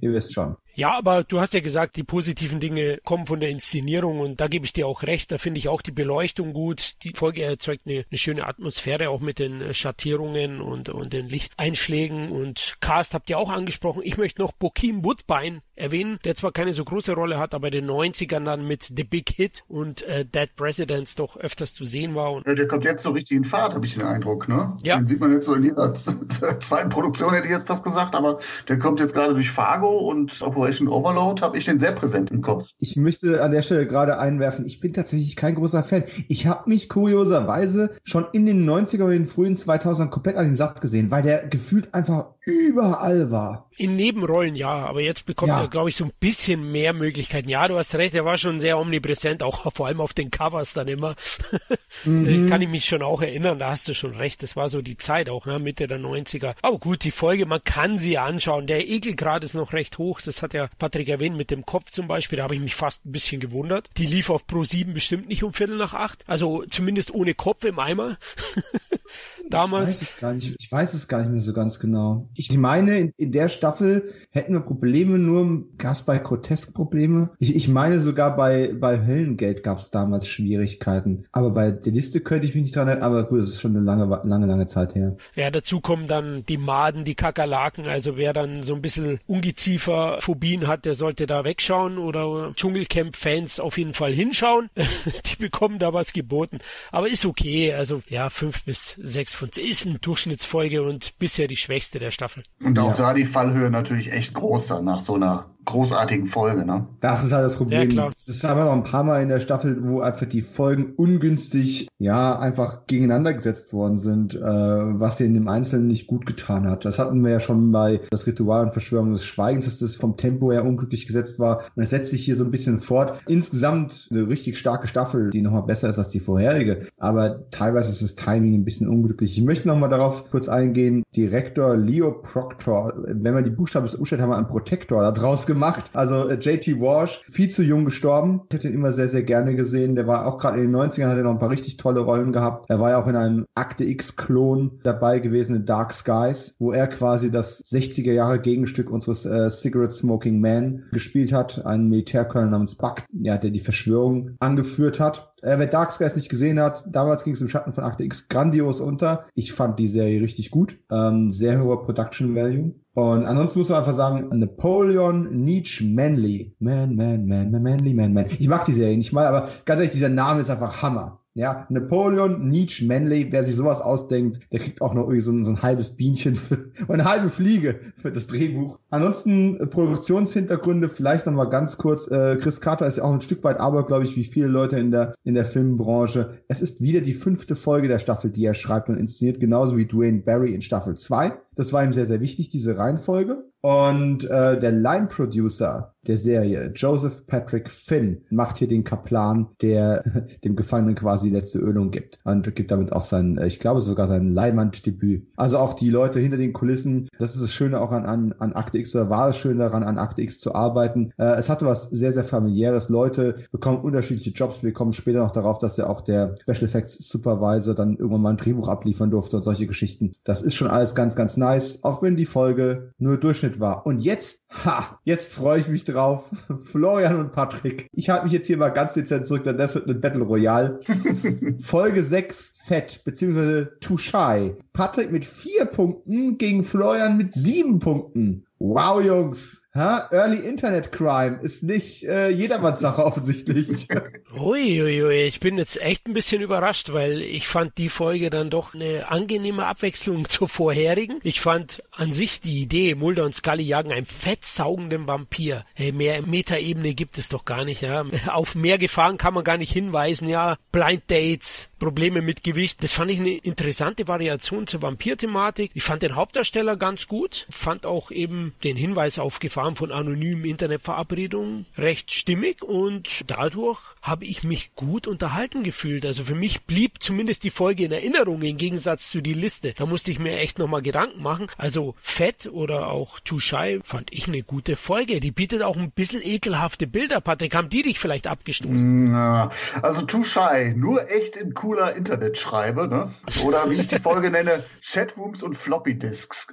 Ihr 0.00 0.12
wisst 0.12 0.32
schon. 0.32 0.56
Ja, 0.78 0.96
aber 0.96 1.24
du 1.24 1.40
hast 1.40 1.54
ja 1.54 1.60
gesagt, 1.60 1.96
die 1.96 2.04
positiven 2.04 2.60
Dinge 2.60 3.00
kommen 3.04 3.26
von 3.26 3.40
der 3.40 3.48
Inszenierung 3.48 4.20
und 4.20 4.40
da 4.40 4.46
gebe 4.46 4.64
ich 4.64 4.72
dir 4.72 4.86
auch 4.86 5.02
recht. 5.02 5.32
Da 5.32 5.38
finde 5.38 5.58
ich 5.58 5.68
auch 5.68 5.82
die 5.82 5.90
Beleuchtung 5.90 6.52
gut. 6.52 7.02
Die 7.02 7.14
Folge 7.14 7.42
erzeugt 7.42 7.82
eine, 7.84 8.04
eine 8.08 8.16
schöne 8.16 8.46
Atmosphäre, 8.46 9.10
auch 9.10 9.20
mit 9.20 9.40
den 9.40 9.74
Schattierungen 9.74 10.60
und, 10.60 10.88
und 10.88 11.12
den 11.12 11.28
Lichteinschlägen. 11.28 12.30
Und 12.30 12.76
Cast 12.78 13.12
habt 13.12 13.28
ihr 13.28 13.38
auch 13.38 13.50
angesprochen. 13.50 14.02
Ich 14.04 14.18
möchte 14.18 14.40
noch 14.40 14.52
Bokeem 14.52 15.04
Woodbine 15.04 15.62
erwähnen, 15.74 16.20
der 16.24 16.36
zwar 16.36 16.52
keine 16.52 16.72
so 16.72 16.84
große 16.84 17.12
Rolle 17.12 17.38
hat, 17.40 17.54
aber 17.54 17.68
in 17.68 17.72
den 17.72 17.90
90ern 17.90 18.44
dann 18.44 18.66
mit 18.66 18.92
The 18.96 19.04
Big 19.04 19.30
Hit 19.30 19.64
und 19.66 20.02
äh, 20.02 20.24
Dead 20.24 20.54
Presidents 20.54 21.16
doch 21.16 21.36
öfters 21.36 21.74
zu 21.74 21.86
sehen 21.86 22.14
war. 22.14 22.32
Und 22.32 22.46
ja, 22.46 22.54
der 22.54 22.68
kommt 22.68 22.84
jetzt 22.84 23.02
so 23.02 23.10
richtig 23.10 23.36
in 23.36 23.44
Fahrt, 23.44 23.74
habe 23.74 23.84
ich 23.84 23.94
den 23.94 24.02
Eindruck. 24.04 24.48
Ne? 24.48 24.76
Ja. 24.82 24.98
Den 24.98 25.08
sieht 25.08 25.18
man 25.18 25.32
jetzt 25.32 25.46
so 25.46 25.54
in 25.54 25.64
jeder 25.64 25.92
zweiten 25.94 26.88
Produktion, 26.88 27.32
hätte 27.32 27.46
ich 27.46 27.52
jetzt 27.52 27.66
fast 27.66 27.82
gesagt, 27.82 28.14
aber 28.14 28.38
der 28.68 28.78
kommt 28.78 29.00
jetzt 29.00 29.14
gerade 29.14 29.34
durch 29.34 29.50
Fargo 29.50 29.98
und 29.98 30.40
Operation 30.68 30.88
Overload 30.88 31.40
habe 31.40 31.56
ich 31.56 31.64
den 31.64 31.78
sehr 31.78 31.92
präsent 31.92 32.30
im 32.30 32.42
Kopf. 32.42 32.72
Ich 32.78 32.94
möchte 32.96 33.42
an 33.42 33.52
der 33.52 33.62
Stelle 33.62 33.86
gerade 33.86 34.18
einwerfen, 34.18 34.66
ich 34.66 34.80
bin 34.80 34.92
tatsächlich 34.92 35.34
kein 35.34 35.54
großer 35.54 35.82
Fan. 35.82 36.04
Ich 36.28 36.46
habe 36.46 36.68
mich 36.68 36.90
kurioserweise 36.90 37.90
schon 38.04 38.26
in 38.32 38.44
den 38.44 38.68
90er 38.68 39.04
und 39.04 39.12
den 39.12 39.24
frühen 39.24 39.54
2000ern 39.54 40.10
komplett 40.10 40.36
an 40.36 40.44
den 40.44 40.56
Satt 40.56 40.82
gesehen, 40.82 41.10
weil 41.10 41.22
der 41.22 41.46
gefühlt 41.46 41.94
einfach 41.94 42.34
überall 42.48 43.30
war. 43.30 43.68
In 43.76 43.94
Nebenrollen 43.94 44.56
ja, 44.56 44.68
aber 44.68 45.00
jetzt 45.00 45.24
bekommt 45.24 45.50
ja. 45.50 45.60
er, 45.60 45.68
glaube 45.68 45.88
ich, 45.88 45.96
so 45.96 46.04
ein 46.04 46.12
bisschen 46.18 46.72
mehr 46.72 46.92
Möglichkeiten. 46.92 47.48
Ja, 47.48 47.68
du 47.68 47.76
hast 47.76 47.94
recht, 47.94 48.14
er 48.14 48.24
war 48.24 48.36
schon 48.36 48.58
sehr 48.58 48.76
omnipräsent, 48.78 49.42
auch 49.42 49.72
vor 49.72 49.86
allem 49.86 50.00
auf 50.00 50.14
den 50.14 50.32
Covers 50.32 50.74
dann 50.74 50.88
immer. 50.88 51.14
mhm. 52.04 52.48
Kann 52.48 52.60
ich 52.60 52.68
mich 52.68 52.86
schon 52.86 53.02
auch 53.02 53.22
erinnern, 53.22 53.60
da 53.60 53.70
hast 53.70 53.88
du 53.88 53.94
schon 53.94 54.16
recht. 54.16 54.42
Das 54.42 54.56
war 54.56 54.68
so 54.68 54.82
die 54.82 54.96
Zeit 54.96 55.28
auch, 55.28 55.46
ne, 55.46 55.60
Mitte 55.60 55.86
der 55.86 56.00
90er. 56.00 56.54
Aber 56.60 56.78
gut, 56.78 57.04
die 57.04 57.12
Folge, 57.12 57.46
man 57.46 57.62
kann 57.62 57.98
sie 57.98 58.18
anschauen. 58.18 58.66
Der 58.66 58.88
Ekelgrad 58.88 59.44
ist 59.44 59.54
noch 59.54 59.72
recht 59.72 59.98
hoch. 59.98 60.20
Das 60.20 60.42
hat 60.42 60.54
ja 60.54 60.68
Patrick 60.78 61.08
erwähnt 61.08 61.36
mit 61.36 61.50
dem 61.50 61.64
Kopf 61.64 61.90
zum 61.90 62.08
Beispiel. 62.08 62.38
Da 62.38 62.44
habe 62.44 62.54
ich 62.54 62.60
mich 62.60 62.74
fast 62.74 63.06
ein 63.06 63.12
bisschen 63.12 63.40
gewundert. 63.40 63.90
Die 63.96 64.06
lief 64.06 64.30
auf 64.30 64.46
Pro 64.46 64.64
7 64.64 64.92
bestimmt 64.92 65.28
nicht 65.28 65.44
um 65.44 65.52
Viertel 65.52 65.76
nach 65.76 65.94
acht. 65.94 66.24
Also 66.26 66.64
zumindest 66.68 67.14
ohne 67.14 67.34
Kopf 67.34 67.64
im 67.64 67.78
Eimer. 67.78 68.18
damals? 69.50 69.90
Ich 69.90 69.96
weiß 70.00 70.02
es 70.02 70.16
gar 70.16 70.32
nicht, 70.34 70.56
ich 70.58 70.72
weiß 70.72 70.94
es 70.94 71.08
gar 71.08 71.18
nicht 71.18 71.30
mehr 71.30 71.40
so 71.40 71.52
ganz 71.52 71.80
genau. 71.80 72.28
Ich 72.34 72.56
meine, 72.56 72.98
in, 72.98 73.12
in 73.16 73.32
der 73.32 73.48
Staffel 73.48 74.12
hätten 74.30 74.52
wir 74.52 74.60
Probleme, 74.60 75.18
nur 75.18 75.64
gab 75.78 75.92
es 75.92 76.02
bei 76.02 76.18
Grotesk 76.18 76.74
Probleme. 76.74 77.30
Ich, 77.38 77.54
ich 77.54 77.68
meine 77.68 78.00
sogar 78.00 78.36
bei, 78.36 78.74
bei 78.78 79.06
Höllengeld 79.06 79.62
gab 79.62 79.78
es 79.78 79.90
damals 79.90 80.26
Schwierigkeiten. 80.26 81.24
Aber 81.32 81.50
bei 81.50 81.70
der 81.70 81.92
Liste 81.92 82.20
könnte 82.20 82.46
ich 82.46 82.54
mich 82.54 82.64
nicht 82.64 82.76
dran 82.76 82.88
erinnern, 82.88 83.04
aber 83.04 83.24
gut, 83.26 83.40
das 83.40 83.48
ist 83.48 83.60
schon 83.60 83.76
eine 83.76 83.84
lange, 83.84 84.20
lange, 84.24 84.46
lange 84.46 84.66
Zeit 84.66 84.94
her. 84.94 85.16
Ja, 85.34 85.50
dazu 85.50 85.80
kommen 85.80 86.06
dann 86.06 86.44
die 86.46 86.58
Maden, 86.58 87.04
die 87.04 87.14
Kakerlaken, 87.14 87.86
also 87.86 88.16
wer 88.16 88.32
dann 88.32 88.62
so 88.62 88.74
ein 88.74 88.82
bisschen 88.82 89.20
Ungeziefer-Phobien 89.26 90.66
hat, 90.66 90.84
der 90.84 90.94
sollte 90.94 91.26
da 91.26 91.44
wegschauen 91.44 91.98
oder 91.98 92.52
Dschungelcamp-Fans 92.54 93.60
auf 93.60 93.78
jeden 93.78 93.94
Fall 93.94 94.12
hinschauen. 94.12 94.70
die 95.26 95.36
bekommen 95.36 95.78
da 95.78 95.92
was 95.92 96.12
geboten. 96.12 96.58
Aber 96.90 97.08
ist 97.08 97.24
okay, 97.24 97.72
also 97.72 98.02
ja, 98.08 98.30
fünf 98.30 98.64
bis 98.64 98.94
sechs 99.00 99.32
von 99.38 99.50
ist 99.56 99.86
eine 99.86 99.98
Durchschnittsfolge 99.98 100.82
und 100.82 101.16
bisher 101.18 101.46
die 101.46 101.56
schwächste 101.56 101.98
der 101.98 102.10
Staffel. 102.10 102.42
Und 102.60 102.78
auch 102.78 102.90
ja. 102.90 102.96
da 102.96 103.14
die 103.14 103.24
Fallhöhe 103.24 103.70
natürlich 103.70 104.12
echt 104.12 104.34
groß 104.34 104.66
dann 104.66 104.84
nach 104.84 105.00
so 105.00 105.14
einer 105.14 105.50
großartigen 105.68 106.26
Folge, 106.26 106.64
ne? 106.64 106.86
Das 107.00 107.22
ist 107.24 107.32
halt 107.32 107.44
das 107.44 107.56
Problem. 107.56 107.90
Ja, 107.90 108.08
das 108.08 108.42
haben 108.42 108.58
wir 108.58 108.64
noch 108.64 108.72
ein 108.72 108.84
paar 108.84 109.04
Mal 109.04 109.22
in 109.22 109.28
der 109.28 109.40
Staffel, 109.40 109.78
wo 109.82 110.00
einfach 110.00 110.24
die 110.24 110.40
Folgen 110.40 110.94
ungünstig, 110.96 111.88
ja, 111.98 112.38
einfach 112.38 112.86
gegeneinander 112.86 113.34
gesetzt 113.34 113.74
worden 113.74 113.98
sind, 113.98 114.34
äh, 114.34 114.40
was 114.40 115.16
dir 115.16 115.26
in 115.26 115.34
dem 115.34 115.46
Einzelnen 115.46 115.86
nicht 115.86 116.06
gut 116.06 116.24
getan 116.24 116.68
hat. 116.68 116.86
Das 116.86 116.98
hatten 116.98 117.22
wir 117.22 117.32
ja 117.32 117.40
schon 117.40 117.70
bei 117.70 118.00
das 118.10 118.26
Ritual 118.26 118.64
und 118.64 118.72
Verschwörung 118.72 119.12
des 119.12 119.24
Schweigens, 119.24 119.66
dass 119.66 119.78
das 119.78 119.94
vom 119.94 120.16
Tempo 120.16 120.50
her 120.50 120.64
unglücklich 120.64 121.06
gesetzt 121.06 121.38
war. 121.38 121.58
Und 121.76 121.82
es 121.82 121.90
setzt 121.90 122.10
sich 122.10 122.24
hier 122.24 122.36
so 122.36 122.44
ein 122.44 122.50
bisschen 122.50 122.80
fort. 122.80 123.20
Insgesamt 123.28 124.08
eine 124.10 124.26
richtig 124.26 124.56
starke 124.56 124.88
Staffel, 124.88 125.30
die 125.30 125.42
nochmal 125.42 125.64
besser 125.64 125.90
ist 125.90 125.98
als 125.98 126.08
die 126.08 126.20
vorherige. 126.20 126.86
Aber 126.96 127.50
teilweise 127.50 127.90
ist 127.90 128.02
das 128.02 128.14
Timing 128.14 128.54
ein 128.54 128.64
bisschen 128.64 128.88
unglücklich. 128.88 129.36
Ich 129.36 129.44
möchte 129.44 129.68
nochmal 129.68 129.90
darauf 129.90 130.30
kurz 130.30 130.48
eingehen. 130.48 131.02
Direktor 131.14 131.76
Leo 131.76 132.10
Proctor, 132.10 132.94
wenn 133.06 133.34
man 133.34 133.44
die 133.44 133.50
Buchstaben 133.50 133.86
umstellt, 133.86 134.22
haben 134.22 134.30
wir 134.30 134.38
einen 134.38 134.46
Protektor 134.46 135.02
da 135.02 135.12
draus 135.12 135.44
gemacht 135.44 135.57
gemacht. 135.58 135.90
Also 135.92 136.28
äh, 136.28 136.34
JT 136.34 136.80
Walsh, 136.80 137.20
viel 137.28 137.50
zu 137.50 137.62
jung 137.62 137.84
gestorben. 137.84 138.42
Ich 138.48 138.54
hätte 138.54 138.68
ihn 138.68 138.74
immer 138.74 138.92
sehr, 138.92 139.08
sehr 139.08 139.24
gerne 139.24 139.56
gesehen. 139.56 139.96
Der 139.96 140.06
war 140.06 140.26
auch 140.26 140.38
gerade 140.38 140.60
in 140.62 140.70
den 140.70 140.76
90ern, 140.76 141.08
hat 141.08 141.16
er 141.16 141.24
noch 141.24 141.32
ein 141.32 141.38
paar 141.38 141.50
richtig 141.50 141.76
tolle 141.76 142.00
Rollen 142.00 142.32
gehabt. 142.32 142.66
Er 142.68 142.78
war 142.78 142.90
ja 142.90 143.02
auch 143.02 143.08
in 143.08 143.16
einem 143.16 143.46
Akte 143.56 143.84
X-Klon 143.84 144.78
dabei 144.84 145.18
gewesen 145.18 145.56
in 145.56 145.66
Dark 145.66 145.92
Skies, 145.92 146.54
wo 146.60 146.72
er 146.72 146.86
quasi 146.86 147.30
das 147.30 147.60
60er 147.64 148.12
Jahre 148.12 148.38
Gegenstück 148.38 148.90
unseres 148.90 149.24
äh, 149.24 149.50
Cigarette 149.50 149.94
Smoking 149.94 150.40
Man 150.40 150.84
gespielt 150.92 151.32
hat. 151.32 151.66
Ein 151.66 151.88
Militärkölner 151.88 152.50
namens 152.50 152.76
Buck, 152.76 153.02
ja, 153.20 153.36
der 153.36 153.50
die 153.50 153.60
Verschwörung 153.60 154.36
angeführt 154.38 155.00
hat. 155.00 155.32
Äh, 155.42 155.58
wer 155.58 155.66
Dark 155.66 155.92
Skies 155.92 156.16
nicht 156.16 156.28
gesehen 156.28 156.60
hat, 156.60 156.84
damals 156.88 157.24
ging 157.24 157.32
es 157.32 157.40
im 157.40 157.48
Schatten 157.48 157.72
von 157.72 157.84
Akte 157.84 158.04
X 158.04 158.28
grandios 158.28 158.80
unter. 158.80 159.24
Ich 159.34 159.52
fand 159.52 159.78
die 159.78 159.88
Serie 159.88 160.20
richtig 160.20 160.50
gut. 160.50 160.78
Ähm, 160.90 161.30
sehr 161.30 161.62
hoher 161.62 161.82
Production 161.82 162.34
Value. 162.34 162.74
Und 162.98 163.26
ansonsten 163.26 163.60
muss 163.60 163.68
man 163.68 163.78
einfach 163.78 163.92
sagen, 163.92 164.28
Napoleon 164.40 165.44
Nietzsche 165.44 165.84
Manly. 165.84 166.56
Man, 166.58 166.96
man, 166.96 167.28
man, 167.28 167.48
man, 167.52 167.62
manly, 167.62 167.94
man, 167.94 168.12
man. 168.12 168.26
Ich 168.26 168.48
mag 168.48 168.64
die 168.64 168.72
Serie 168.72 168.96
nicht 168.96 169.12
mal, 169.12 169.24
aber 169.24 169.48
ganz 169.66 169.78
ehrlich, 169.78 169.92
dieser 169.92 170.08
Name 170.08 170.40
ist 170.40 170.50
einfach 170.50 170.82
Hammer. 170.82 171.20
Ja, 171.34 171.68
Napoleon, 171.68 172.48
Nietzsche, 172.48 172.84
Manley, 172.84 173.28
wer 173.30 173.44
sich 173.44 173.54
sowas 173.54 173.80
ausdenkt, 173.80 174.40
der 174.50 174.58
kriegt 174.58 174.82
auch 174.82 174.94
noch 174.94 175.02
irgendwie 175.02 175.20
so 175.20 175.30
ein, 175.30 175.44
so 175.44 175.52
ein 175.52 175.62
halbes 175.62 175.94
Bienchen 175.94 176.34
für, 176.34 176.72
eine 176.92 177.04
halbe 177.04 177.28
Fliege 177.28 177.78
für 177.96 178.10
das 178.10 178.26
Drehbuch. 178.26 178.80
Ansonsten 178.90 179.60
äh, 179.60 179.66
Produktionshintergründe, 179.66 180.88
vielleicht 180.88 181.26
nochmal 181.26 181.48
ganz 181.48 181.78
kurz. 181.78 182.10
Äh, 182.10 182.38
Chris 182.40 182.60
Carter 182.60 182.88
ist 182.88 182.96
ja 182.96 183.04
auch 183.04 183.12
ein 183.12 183.20
Stück 183.20 183.44
weit 183.44 183.60
aber, 183.60 183.86
glaube 183.86 184.02
ich, 184.02 184.16
wie 184.16 184.24
viele 184.24 184.48
Leute 184.48 184.80
in 184.80 184.90
der, 184.90 185.14
in 185.22 185.34
der 185.34 185.44
Filmbranche. 185.44 186.40
Es 186.48 186.60
ist 186.60 186.82
wieder 186.82 187.02
die 187.02 187.14
fünfte 187.14 187.54
Folge 187.54 187.86
der 187.86 188.00
Staffel, 188.00 188.32
die 188.32 188.44
er 188.44 188.54
schreibt 188.54 188.88
und 188.88 188.96
inszeniert, 188.96 189.38
genauso 189.38 189.76
wie 189.76 189.86
Dwayne 189.86 190.22
Barry 190.22 190.52
in 190.52 190.62
Staffel 190.62 190.96
2. 190.96 191.34
Das 191.58 191.72
war 191.72 191.82
ihm 191.82 191.92
sehr, 191.92 192.06
sehr 192.06 192.20
wichtig, 192.20 192.50
diese 192.50 192.78
Reihenfolge. 192.78 193.48
Und 193.60 194.22
äh, 194.24 194.58
der 194.60 194.70
Line-Producer 194.70 195.94
der 196.06 196.16
Serie, 196.16 196.72
Joseph 196.74 197.26
Patrick 197.26 197.70
Finn, 197.70 198.22
macht 198.30 198.58
hier 198.58 198.68
den 198.68 198.84
Kaplan, 198.84 199.48
der 199.60 200.04
dem 200.44 200.54
Gefangenen 200.54 200.94
quasi 200.94 201.28
die 201.28 201.34
letzte 201.34 201.58
Ölung 201.58 201.90
gibt. 201.90 202.20
Und 202.24 202.54
gibt 202.54 202.70
damit 202.70 202.92
auch 202.92 203.02
sein, 203.02 203.36
äh, 203.36 203.48
ich 203.48 203.58
glaube 203.58 203.80
sogar 203.80 204.06
sein 204.06 204.32
Leimand-Debüt. 204.32 205.26
Also 205.36 205.58
auch 205.58 205.74
die 205.74 205.90
Leute 205.90 206.20
hinter 206.20 206.36
den 206.36 206.52
Kulissen, 206.52 207.08
das 207.18 207.34
ist 207.34 207.42
das 207.42 207.52
Schöne 207.52 207.80
auch 207.80 207.90
an, 207.90 208.06
an, 208.06 208.34
an 208.38 208.52
Akte 208.52 208.78
X, 208.78 208.94
oder 208.94 209.10
war 209.10 209.28
es 209.28 209.36
schön 209.36 209.58
daran, 209.58 209.82
an 209.82 209.98
Akte 209.98 210.22
X 210.22 210.38
zu 210.38 210.54
arbeiten. 210.54 211.12
Äh, 211.18 211.34
es 211.34 211.48
hatte 211.48 211.66
was 211.66 211.90
sehr, 211.90 212.12
sehr 212.12 212.24
familiäres. 212.24 212.88
Leute 212.88 213.34
bekommen 213.50 213.80
unterschiedliche 213.82 214.30
Jobs. 214.30 214.62
Wir 214.62 214.72
kommen 214.72 214.92
später 214.92 215.18
noch 215.18 215.32
darauf, 215.32 215.58
dass 215.58 215.76
ja 215.76 215.88
auch 215.88 216.00
der 216.00 216.36
Special 216.42 216.64
Effects 216.64 217.08
Supervisor 217.08 217.74
dann 217.74 217.96
irgendwann 217.96 218.22
mal 218.22 218.30
ein 218.30 218.36
Drehbuch 218.36 218.68
abliefern 218.68 219.10
durfte 219.10 219.36
und 219.36 219.42
solche 219.42 219.66
Geschichten. 219.66 220.12
Das 220.22 220.42
ist 220.42 220.54
schon 220.54 220.68
alles 220.68 220.94
ganz, 220.94 221.16
ganz 221.16 221.36
nice, 221.48 221.82
auch 221.82 222.02
wenn 222.02 222.16
die 222.16 222.26
Folge 222.26 222.92
nur 222.98 223.16
Durchschnitt 223.16 223.60
war. 223.60 223.86
Und 223.86 224.00
jetzt, 224.00 224.42
ha, 224.64 224.98
jetzt 225.04 225.32
freue 225.32 225.58
ich 225.58 225.68
mich 225.68 225.84
drauf. 225.84 226.28
Florian 226.60 227.16
und 227.16 227.32
Patrick. 227.32 227.88
Ich 227.92 228.10
halte 228.10 228.24
mich 228.24 228.32
jetzt 228.32 228.46
hier 228.46 228.58
mal 228.58 228.68
ganz 228.68 228.92
dezent 228.92 229.26
zurück, 229.26 229.44
denn 229.44 229.56
das 229.56 229.74
wird 229.74 229.86
eine 229.86 229.94
Battle 229.94 230.24
Royale. 230.24 230.80
Folge 231.60 232.02
6, 232.02 232.52
Fett, 232.66 233.02
beziehungsweise 233.04 233.72
Too 233.80 233.96
Shy. 233.96 234.54
Patrick 234.72 235.10
mit 235.10 235.24
vier 235.24 235.64
Punkten 235.64 236.38
gegen 236.38 236.62
Florian 236.62 237.16
mit 237.16 237.32
sieben 237.32 237.78
Punkten. 237.78 238.44
Wow, 238.58 239.02
Jungs. 239.02 239.62
Ha? 239.78 240.08
Early 240.10 240.38
Internet 240.38 240.92
Crime 240.92 241.38
ist 241.40 241.62
nicht 241.62 242.04
äh, 242.04 242.30
jedermanns 242.30 242.80
Sache 242.80 243.04
offensichtlich. 243.06 243.88
Uiuiui, 244.34 245.02
ui, 245.04 245.22
ich 245.22 245.40
bin 245.40 245.56
jetzt 245.56 245.80
echt 245.80 246.06
ein 246.06 246.14
bisschen 246.14 246.42
überrascht, 246.42 246.92
weil 246.92 247.22
ich 247.22 247.46
fand 247.46 247.78
die 247.78 247.88
Folge 247.88 248.28
dann 248.28 248.50
doch 248.50 248.74
eine 248.74 249.08
angenehme 249.08 249.66
Abwechslung 249.66 250.28
zur 250.28 250.48
vorherigen. 250.48 251.20
Ich 251.22 251.40
fand 251.40 251.82
an 251.92 252.12
sich 252.12 252.40
die 252.40 252.60
Idee, 252.60 252.94
Mulder 252.94 253.24
und 253.24 253.34
Scully 253.34 253.62
jagen 253.62 253.92
einen 253.92 254.06
fettsaugenden 254.06 255.06
Vampir. 255.06 255.64
Hey, 255.74 255.92
mehr 255.92 256.22
Metaebene 256.22 256.94
gibt 256.94 257.16
es 257.16 257.28
doch 257.28 257.44
gar 257.44 257.64
nicht. 257.64 257.82
Ja? 257.82 258.04
Auf 258.26 258.54
mehr 258.54 258.78
Gefahren 258.78 259.16
kann 259.16 259.34
man 259.34 259.44
gar 259.44 259.58
nicht 259.58 259.72
hinweisen. 259.72 260.28
Ja, 260.28 260.56
Blind 260.72 261.04
Dates, 261.08 261.68
Probleme 261.78 262.20
mit 262.20 262.42
Gewicht. 262.42 262.82
Das 262.82 262.92
fand 262.92 263.10
ich 263.10 263.20
eine 263.20 263.36
interessante 263.36 264.08
Variation 264.08 264.66
zur 264.66 264.82
Vampir-Thematik. 264.82 265.70
Ich 265.74 265.84
fand 265.84 266.02
den 266.02 266.16
Hauptdarsteller 266.16 266.76
ganz 266.76 267.06
gut, 267.06 267.46
fand 267.48 267.86
auch 267.86 268.10
eben 268.10 268.54
den 268.64 268.76
Hinweis 268.76 269.18
auf 269.18 269.38
Gefahren 269.38 269.67
von 269.76 269.92
anonymen 269.92 270.44
Internetverabredungen 270.44 271.66
recht 271.76 272.12
stimmig 272.12 272.62
und 272.62 273.24
dadurch 273.26 273.80
habe 274.02 274.24
ich 274.24 274.44
mich 274.44 274.74
gut 274.74 275.06
unterhalten 275.06 275.62
gefühlt. 275.62 276.06
Also 276.06 276.24
für 276.24 276.34
mich 276.34 276.62
blieb 276.64 277.02
zumindest 277.02 277.44
die 277.44 277.50
Folge 277.50 277.84
in 277.84 277.92
Erinnerung 277.92 278.42
im 278.42 278.56
Gegensatz 278.56 279.10
zu 279.10 279.20
die 279.20 279.34
Liste. 279.34 279.74
Da 279.76 279.86
musste 279.86 280.10
ich 280.10 280.18
mir 280.18 280.38
echt 280.38 280.58
nochmal 280.58 280.82
Gedanken 280.82 281.22
machen. 281.22 281.48
Also 281.56 281.94
Fett 282.00 282.48
oder 282.50 282.88
auch 282.88 283.20
Too 283.20 283.38
Shy 283.38 283.80
fand 283.82 284.12
ich 284.12 284.28
eine 284.28 284.42
gute 284.42 284.76
Folge. 284.76 285.20
Die 285.20 285.30
bietet 285.30 285.62
auch 285.62 285.76
ein 285.76 285.90
bisschen 285.90 286.22
ekelhafte 286.22 286.86
Bilder. 286.86 287.20
Patrick, 287.20 287.54
haben 287.54 287.68
die 287.68 287.82
dich 287.82 287.98
vielleicht 287.98 288.26
abgestoßen? 288.26 289.12
Na, 289.12 289.50
also 289.82 290.02
Too 290.02 290.24
Shy, 290.24 290.74
nur 290.76 291.10
echt 291.10 291.36
in 291.36 291.54
cooler 291.54 291.94
Internetschreibe, 291.94 292.88
ne? 292.88 293.12
Oder 293.44 293.70
wie 293.70 293.74
ich 293.74 293.88
die 293.88 293.98
Folge 293.98 294.30
nenne, 294.38 294.64
Chatrooms 294.82 295.42
und 295.42 295.56
Floppy 295.56 295.98
Disks. 295.98 296.48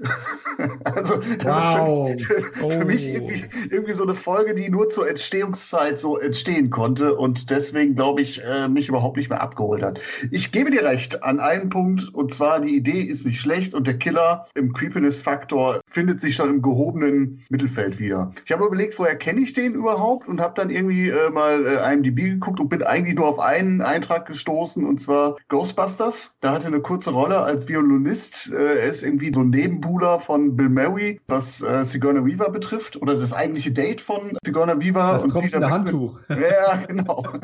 also 0.84 1.18
das 1.38 1.46
wow. 1.46 2.10
ist 2.10 2.26
für, 2.26 2.42
für, 2.42 2.70
für 2.70 2.82
oh. 2.82 2.86
mich 2.86 3.05
irgendwie, 3.08 3.44
irgendwie 3.70 3.94
so 3.94 4.04
eine 4.04 4.16
Folge, 4.16 4.56
die 4.56 4.70
nur 4.70 4.90
zur 4.90 5.10
Entstehungszeit 5.10 6.00
so 6.00 6.18
entstehen 6.18 6.70
konnte 6.70 7.16
und 7.16 7.50
deswegen, 7.50 7.96
glaube 7.96 8.22
ich, 8.22 8.44
äh, 8.44 8.68
mich 8.68 8.90
überhaupt 8.90 9.18
nicht 9.18 9.30
mehr 9.30 9.42
abgeholt 9.42 9.84
hat. 9.84 10.00
Ich 10.32 10.52
gebe 10.52 10.72
dir 10.72 10.84
recht 10.84 11.24
an 11.24 11.40
einen 11.40 11.70
Punkt, 11.70 12.14
und 12.14 12.34
zwar 12.34 12.60
die 12.60 12.76
Idee 12.76 13.02
ist 13.02 13.26
nicht 13.26 13.40
schlecht 13.40 13.74
und 13.74 13.88
der 13.88 13.98
Killer 13.98 14.48
im 14.56 14.74
Creepiness-Faktor 14.74 15.82
findet 15.88 16.22
sich 16.22 16.38
dann 16.38 16.50
im 16.50 16.62
gehobenen 16.62 17.44
Mittelfeld 17.50 18.00
wieder. 18.00 18.32
Ich 18.46 18.52
habe 18.52 18.66
überlegt, 18.66 18.98
woher 19.00 19.16
kenne 19.16 19.42
ich 19.42 19.54
den 19.54 19.74
überhaupt 19.74 20.28
und 20.28 20.42
habe 20.42 20.54
dann 20.56 20.70
irgendwie 20.70 21.10
äh, 21.10 21.30
mal 21.30 21.66
äh, 21.66 21.94
IMDb 21.94 22.30
geguckt 22.30 22.60
und 22.60 22.70
bin 22.70 22.84
eigentlich 22.84 23.16
nur 23.16 23.28
auf 23.28 23.40
einen 23.40 23.82
Eintrag 23.82 24.26
gestoßen 24.26 24.86
und 24.86 25.00
zwar 25.02 25.38
Ghostbusters. 25.50 26.32
Da 26.42 26.52
hatte 26.52 26.68
eine 26.68 26.82
kurze 26.82 27.12
Rolle 27.12 27.40
als 27.40 27.68
Violinist. 27.68 28.52
Äh, 28.52 28.80
er 28.80 28.90
ist 28.90 29.04
irgendwie 29.04 29.32
so 29.34 29.42
ein 29.42 29.50
Nebenbuhler 29.50 30.20
von 30.20 30.56
Bill 30.56 30.70
Murray, 30.70 31.20
was 31.28 31.62
äh, 31.62 31.84
Sigourney 31.86 32.26
Weaver 32.26 32.50
betrifft 32.50 32.85
oder 33.02 33.16
das 33.16 33.34
eigentliche 33.34 33.72
Date 33.72 34.02
von 34.02 34.38
Sigourney 34.46 34.80
Weaver. 34.80 35.14
Das 35.14 35.28
tropfende 35.28 35.70
Handtuch. 35.70 36.22
Ja, 36.30 36.78
genau. 36.88 37.26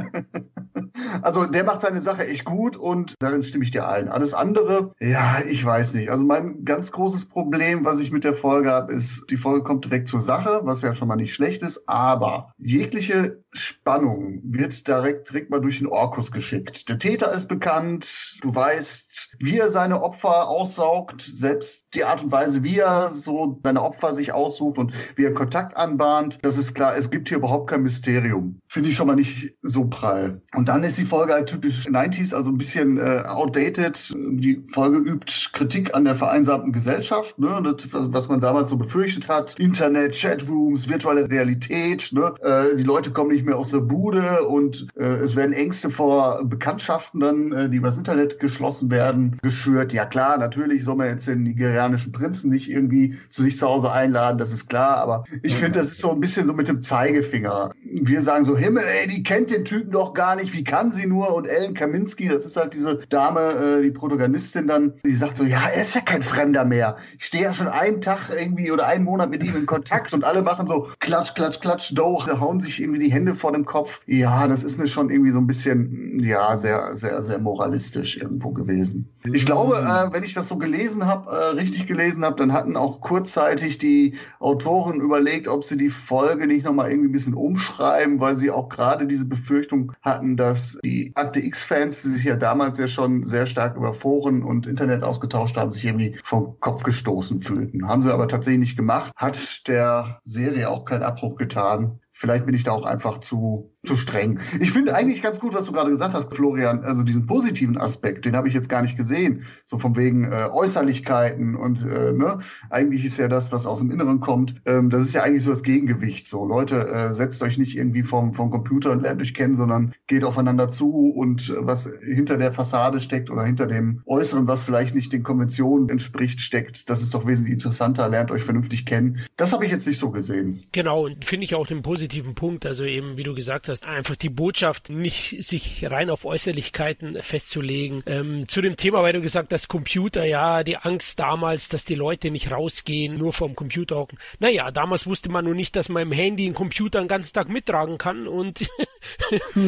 Also 1.22 1.46
der 1.46 1.64
macht 1.64 1.82
seine 1.82 2.02
Sache 2.02 2.28
echt 2.28 2.46
gut 2.46 2.76
und 2.76 3.16
darin 3.20 3.44
stimme 3.44 3.64
ich 3.64 3.72
dir 3.72 3.88
allen. 3.88 4.08
Alles 4.08 4.34
andere, 4.34 4.94
ja, 5.00 5.40
ich 5.48 5.64
weiß 5.64 5.94
nicht. 5.94 6.10
Also 6.10 6.24
mein 6.24 6.64
ganz 6.66 6.92
großes 6.92 7.26
Problem, 7.26 7.86
was 7.86 8.00
ich 8.00 8.12
mit 8.12 8.24
der 8.24 8.34
Folge 8.34 8.72
habe, 8.72 8.94
ist, 8.94 9.26
die 9.30 9.38
Folge 9.38 9.64
kommt 9.64 9.86
direkt 9.86 10.08
zur 10.08 10.22
Sache, 10.22 10.62
was 10.64 10.82
ja 10.82 10.94
schon 10.94 11.08
mal 11.08 11.16
nicht 11.16 11.34
schlecht 11.34 11.62
ist, 11.64 11.88
aber 11.88 12.54
jegliche 12.58 13.41
Spannung 13.54 14.42
wird 14.44 14.88
direkt, 14.88 15.30
direkt 15.30 15.50
mal 15.50 15.60
durch 15.60 15.80
den 15.80 15.88
Orkus 15.88 16.32
geschickt. 16.32 16.88
Der 16.90 17.00
Täter 17.00 17.32
ist 17.34 17.48
bekannt, 17.48 18.38
du 18.42 18.54
weißt, 18.54 19.36
wie 19.40 19.58
er 19.58 19.70
seine 19.70 20.02
Opfer 20.02 20.48
aussaugt, 20.48 21.22
selbst 21.22 21.88
die 21.94 22.04
Art 22.04 22.24
und 22.24 22.32
Weise, 22.32 22.64
wie 22.64 22.80
er 22.80 23.10
so 23.10 23.60
seine 23.64 23.82
Opfer 23.82 24.16
sich 24.16 24.32
aussucht 24.32 24.78
und 24.78 24.94
wie 25.16 25.26
er 25.26 25.34
Kontakt 25.34 25.76
anbahnt, 25.76 26.40
das 26.42 26.58
ist 26.58 26.74
klar, 26.74 26.96
es 26.96 27.12
gibt 27.12 27.30
hier 27.30 27.38
überhaupt 27.38 27.70
kein 27.70 27.84
Mysterium. 27.84 28.60
Finde 28.68 28.90
ich 28.90 28.96
schon 28.96 29.08
mal 29.08 29.16
nicht 29.16 29.54
so 29.62 29.86
prall. 29.86 30.42
Und 30.56 30.70
dann 30.70 30.84
ist 30.84 30.98
die 30.98 31.06
Folge 31.06 31.34
halt 31.34 31.50
typisch 31.50 31.88
90s, 31.88 32.34
also 32.34 32.52
ein 32.52 32.58
bisschen 32.58 32.98
äh, 32.98 33.24
outdated. 33.26 34.14
Die 34.16 34.64
Folge 34.72 34.98
übt 34.98 35.50
Kritik 35.52 35.94
an 35.94 36.06
der 36.06 36.16
vereinsamten 36.16 36.72
Gesellschaft, 36.72 37.38
ne? 37.38 37.62
das, 37.64 37.88
was 37.92 38.30
man 38.30 38.40
damals 38.40 38.70
so 38.70 38.78
befürchtet 38.78 39.28
hat. 39.28 39.60
Internet, 39.60 40.16
Chatrooms, 40.16 40.88
virtuelle 40.88 41.30
Realität. 41.30 42.10
Ne? 42.14 42.34
Äh, 42.42 42.76
die 42.78 42.84
Leute 42.84 43.12
kommen 43.12 43.32
nicht 43.32 43.41
mehr 43.46 43.58
aus 43.58 43.72
der 43.72 43.80
Bude 43.80 44.44
und 44.48 44.88
äh, 44.96 45.04
es 45.04 45.36
werden 45.36 45.54
Ängste 45.54 45.90
vor 45.90 46.44
Bekanntschaften 46.44 47.20
dann, 47.20 47.52
äh, 47.52 47.70
die 47.70 47.78
übers 47.78 47.98
Internet 47.98 48.40
geschlossen 48.40 48.92
werden, 48.92 49.38
geschürt. 49.42 49.94
Ja 49.94 50.06
klar, 50.06 50.38
natürlich 50.38 50.84
soll 50.84 50.96
man 50.96 51.08
jetzt 51.08 51.28
den 51.28 51.44
nigerianischen 51.44 52.12
Prinzen 52.12 52.52
nicht 52.52 52.70
irgendwie 52.70 53.18
zu 53.30 53.44
sich 53.44 53.58
zu 53.58 53.68
Hause 53.68 53.92
einladen, 53.92 54.38
das 54.38 54.52
ist 54.52 54.70
klar, 54.70 54.98
aber 54.98 55.24
ich 55.44 55.56
finde, 55.56 55.80
das 55.80 55.92
ist 55.92 56.02
so 56.02 56.12
ein 56.12 56.20
bisschen 56.20 56.48
so 56.48 56.54
mit 56.54 56.68
dem 56.68 56.82
Zeigefinger. 56.82 57.72
Wir 57.84 58.22
sagen 58.22 58.46
so, 58.46 58.58
Himmel, 58.58 58.84
ey, 58.84 59.08
die 59.08 59.24
kennt 59.24 59.50
den 59.50 59.66
Typen 59.66 59.92
doch 59.92 60.14
gar 60.14 60.36
nicht, 60.36 60.54
wie 60.54 60.64
kann 60.64 60.92
sie 60.92 61.06
nur? 61.06 61.34
Und 61.34 61.46
Ellen 61.46 61.74
Kaminski, 61.74 62.28
das 62.28 62.46
ist 62.46 62.58
halt 62.58 62.74
diese 62.74 63.00
Dame, 63.10 63.40
äh, 63.42 63.82
die 63.82 63.92
Protagonistin 63.92 64.68
dann, 64.68 64.94
die 65.06 65.14
sagt 65.14 65.38
so, 65.38 65.44
ja, 65.44 65.68
er 65.74 65.82
ist 65.82 65.96
ja 65.96 66.02
kein 66.02 66.22
Fremder 66.22 66.66
mehr. 66.66 66.98
Ich 67.20 67.26
stehe 67.26 67.44
ja 67.44 67.54
schon 67.54 67.68
einen 67.68 68.02
Tag 68.02 68.30
irgendwie 68.36 68.72
oder 68.72 68.88
einen 68.88 69.04
Monat 69.04 69.30
mit 69.30 69.44
ihm 69.44 69.56
in 69.56 69.66
Kontakt 69.66 70.14
und 70.14 70.24
alle 70.24 70.42
machen 70.42 70.68
so 70.68 70.88
klatsch, 71.00 71.34
klatsch, 71.36 71.60
klatsch, 71.60 71.92
doch, 71.96 72.28
hauen 72.40 72.60
sich 72.60 72.82
irgendwie 72.82 73.00
die 73.00 73.12
Hände 73.12 73.31
vor 73.36 73.52
dem 73.52 73.66
Kopf. 73.66 74.02
Ja, 74.06 74.48
das 74.48 74.64
ist 74.64 74.78
mir 74.78 74.88
schon 74.88 75.10
irgendwie 75.10 75.32
so 75.32 75.40
ein 75.40 75.48
bisschen, 75.48 76.20
ja, 76.20 76.56
sehr, 76.58 76.94
sehr, 76.94 77.22
sehr 77.24 77.40
moralistisch 77.40 78.18
irgendwo 78.18 78.52
gewesen. 78.52 79.10
Ich 79.32 79.46
glaube, 79.46 79.78
äh, 79.78 80.14
wenn 80.14 80.24
ich 80.24 80.34
das 80.34 80.48
so 80.48 80.58
gelesen 80.58 81.06
habe, 81.06 81.30
äh, 81.30 81.46
richtig 81.56 81.88
gelesen 81.88 82.26
habe, 82.26 82.36
dann 82.38 82.54
hatten 82.54 82.76
auch 82.76 83.02
kurzzeitig 83.02 83.78
die 83.78 84.16
Autoren 84.40 85.00
überlegt, 85.00 85.48
ob 85.48 85.64
sie 85.64 85.78
die 85.78 85.90
Folge 85.90 86.48
nicht 86.48 86.66
nochmal 86.66 86.90
irgendwie 86.90 87.10
ein 87.10 87.14
bisschen 87.14 87.34
umschreiben, 87.34 88.20
weil 88.20 88.36
sie 88.36 88.52
auch 88.52 88.70
gerade 88.70 89.06
diese 89.08 89.26
Befürchtung 89.26 89.94
hatten, 90.02 90.38
dass 90.38 90.78
die 90.84 91.12
Akte 91.16 91.40
X-Fans, 91.44 92.02
die 92.04 92.10
sich 92.10 92.24
ja 92.24 92.36
damals 92.36 92.78
ja 92.78 92.88
schon 92.88 93.24
sehr 93.24 93.46
stark 93.46 93.76
über 93.76 93.94
Foren 93.94 94.44
und 94.44 94.68
Internet 94.68 95.04
ausgetauscht 95.04 95.58
haben, 95.58 95.72
sich 95.72 95.86
irgendwie 95.86 96.16
vom 96.24 96.60
Kopf 96.60 96.84
gestoßen 96.84 97.42
fühlten. 97.42 97.88
Haben 97.88 98.02
sie 98.02 98.14
aber 98.14 98.28
tatsächlich 98.28 98.62
nicht 98.62 98.78
gemacht. 98.78 99.12
Hat 99.16 99.68
der 99.68 100.20
Serie 100.24 100.70
auch 100.70 100.86
keinen 100.86 101.04
Abbruch 101.04 101.36
getan. 101.36 102.00
Vielleicht 102.22 102.46
bin 102.46 102.54
ich 102.54 102.62
da 102.62 102.74
auch 102.74 102.86
einfach 102.86 103.18
zu 103.18 103.71
zu 103.84 103.98
streng. 103.98 104.40
Ich 104.60 104.72
finde 104.72 104.94
eigentlich 104.94 105.24
ganz 105.24 105.40
gut, 105.40 105.56
was 105.56 105.66
du 105.66 105.72
gerade 105.72 105.90
gesagt 105.90 106.14
hast, 106.14 106.32
Florian. 106.34 106.84
Also 106.84 107.02
diesen 107.02 107.26
positiven 107.26 107.78
Aspekt, 107.78 108.26
den 108.26 108.36
habe 108.36 108.48
ich 108.48 108.54
jetzt 108.54 108.70
gar 108.70 108.84
nicht 108.84 108.96
gesehen. 108.96 109.44
So 109.66 109.80
von 109.80 109.96
wegen 109.96 110.26
äh, 110.32 110.50
Äußerlichkeiten 110.52 111.56
und 111.56 111.82
äh, 111.82 112.12
ne, 112.12 112.40
eigentlich 112.70 113.04
ist 113.06 113.18
ja 113.18 113.28
das, 113.28 113.52
was 113.52 113.66
aus 113.66 113.80
dem 113.80 113.90
Inneren 113.90 114.20
kommt. 114.20 114.62
Ähm, 114.66 114.92
das 114.92 115.02
ist 115.02 115.14
ja 115.14 115.24
eigentlich 115.24 115.44
so 115.44 115.50
das 115.50 115.64
Gegengewicht. 115.64 116.28
So 116.28 116.46
Leute, 116.46 116.88
äh, 116.90 117.14
setzt 117.14 117.42
euch 117.42 117.58
nicht 117.58 117.76
irgendwie 117.76 118.04
vom 118.04 118.36
vom 118.36 118.52
Computer 118.52 118.92
und 118.92 119.02
lernt 119.02 119.20
euch 119.20 119.34
kennen, 119.34 119.56
sondern 119.56 119.96
geht 120.06 120.24
aufeinander 120.24 120.70
zu 120.70 121.10
und 121.10 121.50
äh, 121.50 121.56
was 121.58 121.90
hinter 122.04 122.38
der 122.38 122.54
Fassade 122.54 123.00
steckt 123.00 123.32
oder 123.32 123.46
hinter 123.46 123.66
dem 123.66 124.04
Äußeren, 124.06 124.46
was 124.46 124.64
vielleicht 124.64 124.94
nicht 124.94 125.12
den 125.12 125.24
Konventionen 125.24 125.90
entspricht, 125.90 126.40
steckt. 126.40 126.88
Das 126.88 127.02
ist 127.02 127.16
doch 127.16 127.26
wesentlich 127.26 127.54
interessanter. 127.54 128.08
Lernt 128.10 128.30
euch 128.30 128.44
vernünftig 128.44 128.86
kennen. 128.86 129.22
Das 129.38 129.54
habe 129.54 129.66
ich 129.66 129.72
jetzt 129.72 129.88
nicht 129.88 130.00
so 130.00 130.12
gesehen. 130.12 130.62
Genau 130.72 131.06
und 131.06 131.26
finde 131.26 131.46
ich 131.46 131.56
auch 131.56 131.66
den 131.66 131.82
positiven 131.82 132.36
Punkt. 132.36 132.68
Also 132.68 132.84
eben, 132.84 133.18
wie 133.18 133.24
du 133.24 133.34
gesagt 133.34 133.70
hast 133.70 133.71
hast, 133.72 133.86
einfach 133.86 134.16
die 134.16 134.30
Botschaft 134.30 134.90
nicht 134.90 135.44
sich 135.44 135.90
rein 135.90 136.10
auf 136.10 136.26
Äußerlichkeiten 136.26 137.22
festzulegen. 137.22 138.04
Ähm, 138.06 138.48
zu 138.48 138.62
dem 138.62 138.76
Thema, 138.76 139.02
weil 139.02 139.14
du 139.14 139.22
gesagt 139.22 139.52
hast, 139.54 139.68
Computer, 139.68 140.24
ja, 140.24 140.64
die 140.64 140.78
Angst 140.78 141.20
damals, 141.20 141.70
dass 141.70 141.86
die 141.86 141.96
Leute 141.96 142.30
nicht 142.30 142.52
rausgehen, 142.52 143.18
nur 143.18 143.34
vorm 143.34 143.56
Computer 143.56 143.96
hocken. 143.96 144.20
Naja, 144.40 144.70
damals 144.72 145.08
wusste 145.08 145.30
man 145.30 145.46
nur 145.46 145.56
nicht, 145.56 145.76
dass 145.76 145.90
man 145.90 146.04
im 146.04 146.12
Handy 146.12 146.46
einen 146.46 146.54
Computer 146.54 147.00
den 147.00 147.08
ganzen 147.08 147.34
Tag 147.34 147.50
mittragen 147.50 147.98
kann 147.98 148.28
und 148.28 148.60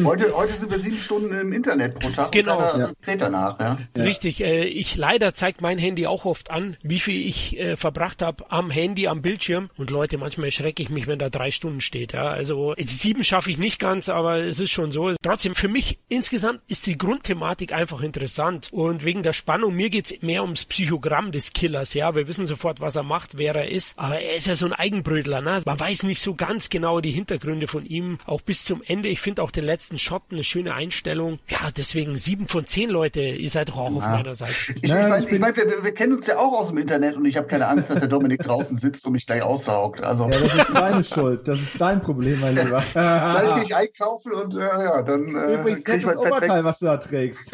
heute, 0.04 0.36
heute 0.36 0.52
sind 0.52 0.70
wir 0.70 0.78
sieben 0.78 0.98
Stunden 0.98 1.32
im 1.32 1.52
Internet 1.52 1.98
pro 1.98 2.10
Tag. 2.10 2.32
Genau. 2.32 2.60
Ja. 2.60 2.92
danach, 3.16 3.58
ja. 3.58 3.78
Richtig. 3.96 4.42
Äh, 4.42 4.64
ich 4.64 4.96
leider 4.96 5.34
zeigt 5.34 5.60
mein 5.60 5.78
Handy 5.78 6.06
auch 6.06 6.24
oft 6.24 6.50
an, 6.50 6.76
wie 6.82 7.00
viel 7.00 7.26
ich 7.26 7.58
äh, 7.58 7.76
verbracht 7.76 8.22
habe 8.22 8.50
am 8.50 8.70
Handy, 8.70 9.08
am 9.08 9.22
Bildschirm. 9.22 9.70
Und 9.76 9.90
Leute, 9.90 10.18
manchmal 10.18 10.46
erschrecke 10.46 10.82
ich 10.82 10.90
mich, 10.90 11.06
wenn 11.06 11.18
da 11.18 11.30
drei 11.30 11.50
Stunden 11.50 11.80
steht. 11.80 12.12
Ja. 12.12 12.26
Also 12.28 12.74
sieben 12.78 13.24
schaffe 13.24 13.50
ich 13.50 13.58
nicht 13.58 13.78
ganz 13.78 13.94
ganz, 13.94 14.08
aber 14.08 14.38
es 14.38 14.60
ist 14.60 14.70
schon 14.70 14.92
so. 14.92 15.14
Trotzdem, 15.22 15.54
für 15.54 15.68
mich 15.68 15.98
insgesamt 16.08 16.60
ist 16.66 16.86
die 16.86 16.98
Grundthematik 16.98 17.72
einfach 17.72 18.00
interessant. 18.00 18.68
Und 18.72 19.04
wegen 19.04 19.22
der 19.22 19.32
Spannung, 19.32 19.74
mir 19.74 19.90
geht's 19.90 20.14
mehr 20.20 20.42
ums 20.42 20.64
Psychogramm 20.64 21.32
des 21.32 21.52
Killers. 21.52 21.94
Ja, 21.94 22.14
wir 22.14 22.28
wissen 22.28 22.46
sofort, 22.46 22.80
was 22.80 22.96
er 22.96 23.02
macht, 23.02 23.38
wer 23.38 23.54
er 23.54 23.68
ist. 23.68 23.98
Aber 23.98 24.18
er 24.18 24.36
ist 24.36 24.46
ja 24.46 24.56
so 24.56 24.66
ein 24.66 24.72
Eigenbrötler. 24.72 25.40
Ne? 25.40 25.62
Man 25.64 25.78
weiß 25.78 26.02
nicht 26.04 26.22
so 26.22 26.34
ganz 26.34 26.70
genau 26.70 27.00
die 27.00 27.10
Hintergründe 27.10 27.68
von 27.68 27.86
ihm. 27.86 28.18
Auch 28.26 28.40
bis 28.40 28.64
zum 28.64 28.82
Ende. 28.82 29.08
Ich 29.08 29.20
finde 29.24 29.42
auch 29.42 29.50
den 29.50 29.64
letzten 29.64 29.98
Shot 29.98 30.22
eine 30.30 30.44
schöne 30.44 30.74
Einstellung. 30.74 31.38
Ja, 31.48 31.70
deswegen 31.74 32.16
sieben 32.16 32.46
von 32.46 32.66
zehn 32.66 32.90
Leute. 32.90 33.20
Ihr 33.22 33.48
seid 33.48 33.70
doch 33.70 33.78
auch 33.78 33.90
ja. 33.90 33.96
auf 33.96 34.04
meiner 34.04 34.34
Seite. 34.34 34.52
Ich, 34.52 34.84
ich 34.84 34.92
meine, 34.92 35.18
ich 35.18 35.40
mein, 35.40 35.56
wir, 35.56 35.82
wir, 35.82 35.94
kennen 35.94 36.12
uns 36.12 36.26
ja 36.26 36.36
auch 36.36 36.52
aus 36.60 36.68
dem 36.68 36.76
Internet 36.76 37.16
und 37.16 37.24
ich 37.24 37.38
habe 37.38 37.46
keine 37.46 37.66
Angst, 37.66 37.88
dass 37.88 38.00
der 38.00 38.08
Dominik 38.08 38.42
draußen 38.42 38.76
sitzt 38.76 39.06
und 39.06 39.14
mich 39.14 39.26
gleich 39.26 39.42
aussaugt. 39.42 40.02
Also. 40.04 40.24
Ja, 40.24 40.38
das 40.38 40.54
ist 40.54 40.70
deine 40.74 41.04
Schuld. 41.04 41.48
Das 41.48 41.58
ist 41.58 41.80
dein 41.80 42.02
Problem, 42.02 42.40
mein 42.40 42.54
Lieber. 42.54 42.82
Gleich 42.92 43.64
ich 43.64 43.74
einkaufen 43.74 44.32
und 44.32 44.56
äh, 44.56 44.58
ja, 44.60 45.02
dann 45.02 45.34
äh, 45.34 45.54
Übrigens, 45.54 45.84
krieg 45.84 45.96
ich 45.98 46.06
mein 46.06 46.18
Oberteil, 46.18 46.62
was 46.64 46.80
du 46.80 46.86
da 46.86 46.98
trägst. 46.98 47.50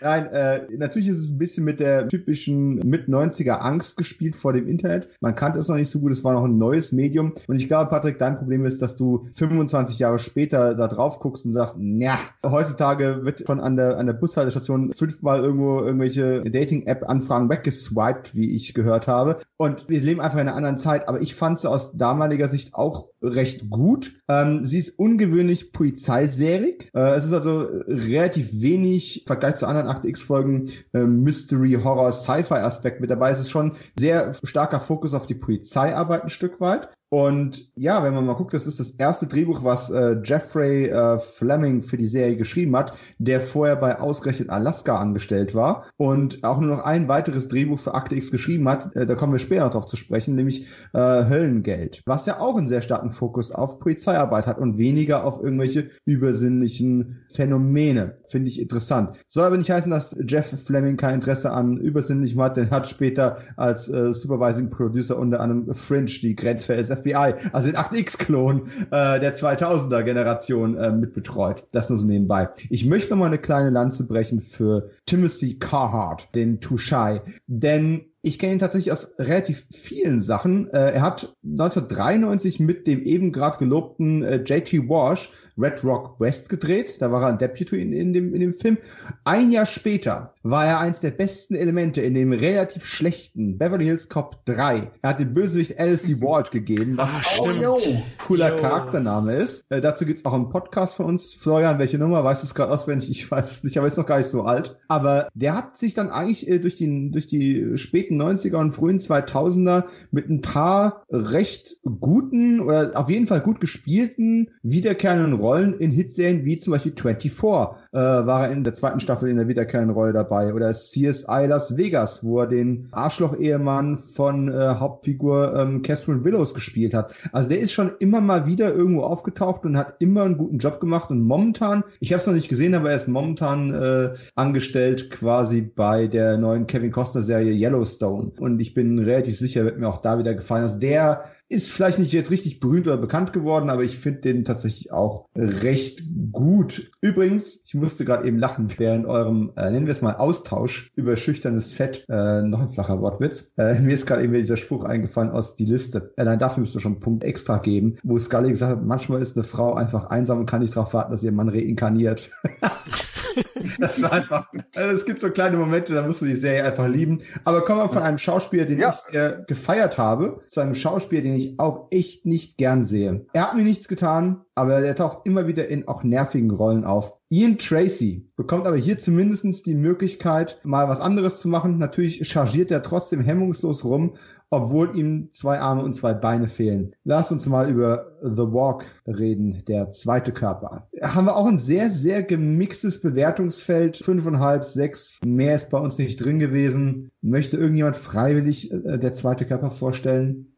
Nein, 0.00 0.26
äh, 0.28 0.66
natürlich 0.76 1.08
ist 1.08 1.18
es 1.18 1.30
ein 1.30 1.38
bisschen 1.38 1.64
mit 1.64 1.80
der 1.80 2.08
typischen 2.08 2.76
Mit-90er 2.78 3.58
Angst 3.58 3.98
gespielt 3.98 4.36
vor 4.36 4.54
dem 4.54 4.66
Internet. 4.66 5.08
Man 5.20 5.34
kannte 5.34 5.58
es 5.58 5.68
noch 5.68 5.76
nicht 5.76 5.90
so 5.90 6.00
gut, 6.00 6.12
es 6.12 6.24
war 6.24 6.32
noch 6.32 6.44
ein 6.44 6.56
neues 6.56 6.92
Medium. 6.92 7.34
Und 7.46 7.56
ich 7.56 7.68
glaube, 7.68 7.90
Patrick, 7.90 8.18
dein 8.18 8.38
Problem 8.38 8.64
ist, 8.64 8.80
dass 8.80 8.96
du 8.96 9.28
25 9.50 9.98
Jahre 9.98 10.18
später 10.18 10.74
da 10.74 10.86
drauf 10.86 11.18
guckst 11.18 11.44
und 11.44 11.52
sagst, 11.52 11.76
ja, 11.78 12.18
heutzutage 12.44 13.24
wird 13.24 13.44
schon 13.46 13.60
an 13.60 13.76
der, 13.76 13.98
an 13.98 14.06
der 14.06 14.12
Bushaltestation 14.12 14.92
fünfmal 14.92 15.40
irgendwo 15.40 15.80
irgendwelche 15.80 16.42
Dating-App-Anfragen 16.42 17.50
weggeswiped, 17.50 18.34
wie 18.34 18.54
ich 18.54 18.74
gehört 18.74 19.08
habe. 19.08 19.38
Und 19.56 19.88
wir 19.88 20.00
leben 20.00 20.20
einfach 20.20 20.38
in 20.38 20.46
einer 20.46 20.56
anderen 20.56 20.78
Zeit, 20.78 21.08
aber 21.08 21.20
ich 21.20 21.34
fand 21.34 21.58
sie 21.58 21.68
aus 21.68 21.96
damaliger 21.96 22.48
Sicht 22.48 22.74
auch 22.74 23.09
recht 23.22 23.68
gut. 23.70 24.20
Ähm, 24.28 24.64
sie 24.64 24.78
ist 24.78 24.98
ungewöhnlich 24.98 25.72
polizeiserig. 25.72 26.90
Äh, 26.94 27.14
es 27.14 27.24
ist 27.24 27.32
also 27.32 27.60
relativ 27.86 28.60
wenig 28.60 29.22
im 29.22 29.26
Vergleich 29.26 29.56
zu 29.56 29.66
anderen 29.66 29.88
8X-Folgen 29.88 30.70
äh, 30.92 31.04
Mystery, 31.04 31.78
Horror, 31.82 32.12
Sci-Fi-Aspekt 32.12 33.00
mit 33.00 33.10
dabei. 33.10 33.30
Es 33.30 33.40
ist 33.40 33.50
schon 33.50 33.72
sehr 33.98 34.34
starker 34.44 34.80
Fokus 34.80 35.14
auf 35.14 35.26
die 35.26 35.34
Polizeiarbeit 35.34 36.22
ein 36.22 36.30
Stück 36.30 36.60
weit. 36.60 36.88
Und 37.12 37.68
ja, 37.74 38.04
wenn 38.04 38.14
man 38.14 38.24
mal 38.24 38.34
guckt, 38.34 38.54
das 38.54 38.68
ist 38.68 38.78
das 38.78 38.90
erste 38.90 39.26
Drehbuch, 39.26 39.64
was 39.64 39.90
äh, 39.90 40.20
Jeffrey 40.22 40.86
äh, 40.86 41.18
Fleming 41.18 41.82
für 41.82 41.96
die 41.96 42.06
Serie 42.06 42.36
geschrieben 42.36 42.76
hat, 42.76 42.96
der 43.18 43.40
vorher 43.40 43.74
bei 43.74 43.98
Ausgerechnet 43.98 44.48
Alaska 44.48 44.96
angestellt 44.96 45.52
war 45.52 45.86
und 45.96 46.44
auch 46.44 46.60
nur 46.60 46.76
noch 46.76 46.84
ein 46.84 47.08
weiteres 47.08 47.48
Drehbuch 47.48 47.80
für 47.80 47.94
Akte 47.94 48.14
X 48.14 48.30
geschrieben 48.30 48.68
hat. 48.68 48.94
Äh, 48.94 49.06
da 49.06 49.16
kommen 49.16 49.32
wir 49.32 49.40
später 49.40 49.64
noch 49.64 49.72
drauf 49.72 49.86
zu 49.86 49.96
sprechen, 49.96 50.36
nämlich 50.36 50.68
äh, 50.92 50.98
Höllengeld, 51.00 52.00
was 52.06 52.26
ja 52.26 52.38
auch 52.38 52.56
einen 52.56 52.68
sehr 52.68 52.80
starken 53.10 53.12
Fokus 53.12 53.50
auf 53.50 53.78
Polizeiarbeit 53.78 54.46
hat 54.46 54.58
und 54.58 54.78
weniger 54.78 55.24
auf 55.24 55.42
irgendwelche 55.42 55.88
übersinnlichen 56.04 57.20
Phänomene. 57.32 58.18
Finde 58.26 58.48
ich 58.48 58.60
interessant. 58.60 59.16
Soll 59.28 59.44
aber 59.44 59.56
nicht 59.56 59.70
heißen, 59.70 59.90
dass 59.90 60.16
Jeff 60.26 60.54
Fleming 60.64 60.96
kein 60.96 61.16
Interesse 61.16 61.50
an 61.50 61.76
übersinnlichem 61.76 62.40
hat, 62.40 62.56
denn 62.56 62.70
hat 62.70 62.88
später 62.88 63.38
als 63.56 63.88
äh, 63.88 64.12
Supervising 64.12 64.68
Producer 64.70 65.18
unter 65.18 65.40
anderem 65.40 65.74
Fringe 65.74 66.06
die 66.06 66.34
Grenzfälle 66.34 66.84
FBI, 66.84 67.34
also 67.52 67.68
den 67.68 67.76
8X-Klon 67.76 68.68
äh, 68.90 69.20
der 69.20 69.34
2000er 69.34 70.02
Generation 70.02 70.76
äh, 70.76 70.90
mitbetreut. 70.90 71.64
Das 71.72 71.90
nur 71.90 71.98
so 71.98 72.06
nebenbei. 72.06 72.48
Ich 72.68 72.86
möchte 72.86 73.10
noch 73.10 73.18
mal 73.18 73.26
eine 73.26 73.38
kleine 73.38 73.70
Lanze 73.70 74.06
brechen 74.06 74.40
für 74.40 74.90
Timothy 75.06 75.58
Carhart, 75.58 76.34
den 76.34 76.60
Tushai, 76.60 77.22
denn 77.46 78.09
ich 78.22 78.38
kenne 78.38 78.52
ihn 78.52 78.58
tatsächlich 78.58 78.92
aus 78.92 79.08
relativ 79.18 79.66
vielen 79.72 80.20
Sachen. 80.20 80.68
Äh, 80.70 80.92
er 80.92 81.02
hat 81.02 81.34
1993 81.42 82.60
mit 82.60 82.86
dem 82.86 83.02
eben 83.02 83.32
gerade 83.32 83.58
gelobten 83.58 84.22
äh, 84.22 84.42
JT 84.44 84.88
Walsh 84.88 85.30
Red 85.56 85.82
Rock 85.84 86.20
West 86.20 86.48
gedreht. 86.50 87.00
Da 87.00 87.10
war 87.10 87.22
er 87.22 87.28
ein 87.28 87.38
Deputy 87.38 87.80
in, 87.80 87.92
in, 87.92 88.12
dem, 88.12 88.34
in 88.34 88.40
dem 88.40 88.52
Film. 88.52 88.76
Ein 89.24 89.50
Jahr 89.50 89.66
später 89.66 90.34
war 90.42 90.66
er 90.66 90.80
eins 90.80 91.00
der 91.00 91.12
besten 91.12 91.54
Elemente 91.54 92.02
in 92.02 92.14
dem 92.14 92.32
relativ 92.32 92.84
schlechten 92.84 93.58
Beverly 93.58 93.84
Hills 93.84 94.08
Cop 94.08 94.44
3. 94.46 94.90
Er 95.02 95.10
hat 95.10 95.20
den 95.20 95.32
Bösewicht 95.32 95.78
Alice 95.78 96.02
D. 96.02 96.20
Ward 96.20 96.50
gegeben, 96.50 96.96
was 96.96 97.10
ah, 97.14 97.40
auch 97.40 97.48
ein 97.48 98.02
cooler 98.26 98.50
yo. 98.50 98.56
Charaktername 98.56 99.36
ist. 99.36 99.64
Äh, 99.70 99.80
dazu 99.80 100.04
gibt's 100.04 100.24
auch 100.24 100.32
einen 100.32 100.50
Podcast 100.50 100.96
von 100.96 101.06
uns. 101.06 101.34
Florian, 101.34 101.78
welche 101.78 101.98
Nummer? 101.98 102.24
Weißt 102.24 102.42
du 102.42 102.46
es 102.46 102.54
gerade 102.54 102.72
auswendig? 102.72 103.08
Ich 103.10 103.30
weiß 103.30 103.50
es 103.50 103.64
nicht, 103.64 103.78
aber 103.78 103.86
ist 103.86 103.98
noch 103.98 104.06
gar 104.06 104.18
nicht 104.18 104.30
so 104.30 104.42
alt. 104.42 104.76
Aber 104.88 105.28
der 105.34 105.54
hat 105.54 105.76
sich 105.76 105.94
dann 105.94 106.10
eigentlich 106.10 106.48
äh, 106.48 106.58
durch, 106.58 106.74
die, 106.74 107.10
durch 107.10 107.26
die 107.26 107.76
späten 107.76 108.00
späten 108.00 108.20
90er 108.20 108.56
und 108.56 108.72
frühen 108.72 108.98
2000er 108.98 109.84
mit 110.10 110.28
ein 110.28 110.40
paar 110.40 111.04
recht 111.10 111.76
guten 112.00 112.60
oder 112.60 112.92
auf 112.94 113.10
jeden 113.10 113.26
Fall 113.26 113.40
gut 113.40 113.60
gespielten 113.60 114.50
wiederkehrenden 114.62 115.34
Rollen 115.34 115.74
in 115.78 115.90
Hitserien 115.90 116.44
wie 116.44 116.58
zum 116.58 116.72
Beispiel 116.72 116.92
24 116.92 117.32
äh, 117.32 117.98
war 117.98 118.46
er 118.46 118.52
in 118.52 118.64
der 118.64 118.74
zweiten 118.74 119.00
Staffel 119.00 119.28
in 119.28 119.36
der 119.36 119.48
wiederkehrenden 119.48 119.94
Rolle 119.94 120.12
dabei 120.12 120.29
oder 120.30 120.70
CSI 120.72 121.46
Las 121.48 121.76
Vegas, 121.76 122.24
wo 122.24 122.40
er 122.40 122.46
den 122.46 122.88
Arschloch-Ehemann 122.92 123.96
von 123.98 124.48
äh, 124.48 124.74
Hauptfigur 124.78 125.54
ähm, 125.56 125.82
Catherine 125.82 126.24
Willows 126.24 126.54
gespielt 126.54 126.94
hat. 126.94 127.14
Also 127.32 127.48
der 127.48 127.58
ist 127.58 127.72
schon 127.72 127.92
immer 127.98 128.20
mal 128.20 128.46
wieder 128.46 128.74
irgendwo 128.74 129.02
aufgetaucht 129.02 129.64
und 129.64 129.76
hat 129.76 129.96
immer 129.98 130.22
einen 130.22 130.38
guten 130.38 130.58
Job 130.58 130.80
gemacht 130.80 131.10
und 131.10 131.22
momentan, 131.22 131.84
ich 132.00 132.12
habe 132.12 132.20
es 132.20 132.26
noch 132.26 132.34
nicht 132.34 132.48
gesehen, 132.48 132.74
aber 132.74 132.90
er 132.90 132.96
ist 132.96 133.08
momentan 133.08 133.70
äh, 133.74 134.12
angestellt 134.36 135.10
quasi 135.10 135.62
bei 135.62 136.06
der 136.06 136.38
neuen 136.38 136.66
Kevin 136.66 136.92
Costner 136.92 137.22
Serie 137.22 137.52
Yellowstone 137.52 138.32
und 138.38 138.60
ich 138.60 138.74
bin 138.74 138.98
relativ 138.98 139.36
sicher, 139.36 139.64
wird 139.64 139.78
mir 139.78 139.88
auch 139.88 139.98
da 139.98 140.18
wieder 140.18 140.34
gefallen. 140.34 140.62
Also 140.62 140.78
der 140.78 141.24
ist 141.50 141.72
vielleicht 141.72 141.98
nicht 141.98 142.12
jetzt 142.12 142.30
richtig 142.30 142.60
berühmt 142.60 142.86
oder 142.86 142.96
bekannt 142.96 143.32
geworden, 143.32 143.70
aber 143.70 143.82
ich 143.82 143.98
finde 143.98 144.20
den 144.20 144.44
tatsächlich 144.44 144.92
auch 144.92 145.28
recht 145.34 146.04
gut. 146.30 146.90
Übrigens, 147.00 147.62
ich 147.66 147.74
musste 147.74 148.04
gerade 148.04 148.26
eben 148.26 148.38
lachen 148.38 148.68
während 148.78 149.06
eurem, 149.06 149.52
äh, 149.56 149.70
nennen 149.70 149.86
wir 149.86 149.92
es 149.92 150.00
mal 150.00 150.14
Austausch 150.14 150.92
über 150.94 151.16
schüchternes 151.16 151.72
Fett, 151.72 152.04
äh, 152.08 152.42
noch 152.42 152.60
ein 152.60 152.68
flacher 152.68 153.00
Wortwitz. 153.00 153.52
Äh, 153.56 153.80
mir 153.80 153.94
ist 153.94 154.06
gerade 154.06 154.22
eben 154.22 154.32
dieser 154.32 154.56
Spruch 154.56 154.84
eingefallen 154.84 155.30
aus 155.30 155.56
die 155.56 155.64
Liste. 155.64 156.12
Allein 156.16 156.38
dafür 156.38 156.60
müsst 156.60 156.76
ihr 156.76 156.80
schon 156.80 156.92
einen 156.92 157.00
Punkt 157.00 157.24
extra 157.24 157.58
geben, 157.58 157.96
wo 158.04 158.16
Scully 158.16 158.50
gesagt 158.50 158.72
hat, 158.72 158.86
manchmal 158.86 159.20
ist 159.20 159.36
eine 159.36 159.44
Frau 159.44 159.74
einfach 159.74 160.04
einsam 160.04 160.38
und 160.38 160.46
kann 160.46 160.60
nicht 160.60 160.76
darauf 160.76 160.94
warten, 160.94 161.10
dass 161.10 161.24
ihr 161.24 161.32
Mann 161.32 161.48
reinkarniert. 161.48 162.30
das 163.78 164.02
war 164.02 164.12
einfach, 164.12 164.46
also 164.74 164.90
es 164.94 165.04
gibt 165.04 165.20
so 165.20 165.30
kleine 165.30 165.56
Momente, 165.56 165.94
da 165.94 166.06
muss 166.06 166.20
man 166.20 166.30
die 166.30 166.36
Serie 166.36 166.64
einfach 166.64 166.88
lieben. 166.88 167.20
Aber 167.44 167.64
kommen 167.64 167.80
wir 167.80 167.88
von 167.88 168.02
einem 168.02 168.18
Schauspieler, 168.18 168.64
den 168.64 168.78
ja. 168.78 168.90
ich 168.90 168.96
sehr 168.96 169.44
gefeiert 169.46 169.98
habe, 169.98 170.40
zu 170.48 170.60
einem 170.60 170.74
Schauspieler, 170.74 171.22
den 171.22 171.36
ich 171.36 171.58
auch 171.58 171.88
echt 171.90 172.26
nicht 172.26 172.56
gern 172.58 172.84
sehe. 172.84 173.26
Er 173.32 173.42
hat 173.42 173.56
mir 173.56 173.62
nichts 173.62 173.88
getan, 173.88 174.42
aber 174.54 174.80
er 174.80 174.94
taucht 174.94 175.20
immer 175.24 175.46
wieder 175.46 175.68
in 175.68 175.88
auch 175.88 176.02
nervigen 176.02 176.50
Rollen 176.50 176.84
auf. 176.84 177.14
Ian 177.30 177.58
Tracy 177.58 178.26
bekommt 178.36 178.66
aber 178.66 178.76
hier 178.76 178.98
zumindest 178.98 179.64
die 179.64 179.76
Möglichkeit, 179.76 180.58
mal 180.64 180.88
was 180.88 181.00
anderes 181.00 181.40
zu 181.40 181.48
machen. 181.48 181.78
Natürlich 181.78 182.28
chargiert 182.28 182.70
er 182.70 182.82
trotzdem 182.82 183.20
hemmungslos 183.20 183.84
rum 183.84 184.16
obwohl 184.50 184.96
ihm 184.96 185.28
zwei 185.32 185.60
Arme 185.60 185.82
und 185.82 185.94
zwei 185.94 186.12
Beine 186.12 186.48
fehlen. 186.48 186.88
Lasst 187.04 187.30
uns 187.32 187.46
mal 187.46 187.70
über 187.70 188.18
The 188.22 188.52
Walk 188.52 188.84
reden, 189.06 189.62
der 189.68 189.92
zweite 189.92 190.32
Körper. 190.32 190.88
Haben 191.00 191.26
wir 191.26 191.36
auch 191.36 191.46
ein 191.46 191.58
sehr, 191.58 191.90
sehr 191.90 192.22
gemixtes 192.22 193.00
Bewertungsfeld. 193.00 193.98
Fünfeinhalb, 193.98 194.64
sechs, 194.64 195.18
mehr 195.24 195.54
ist 195.54 195.70
bei 195.70 195.78
uns 195.78 195.98
nicht 195.98 196.16
drin 196.16 196.38
gewesen. 196.38 197.10
Möchte 197.22 197.56
irgendjemand 197.56 197.96
freiwillig 197.96 198.72
äh, 198.72 198.98
der 198.98 199.12
zweite 199.12 199.46
Körper 199.46 199.70
vorstellen? 199.70 200.49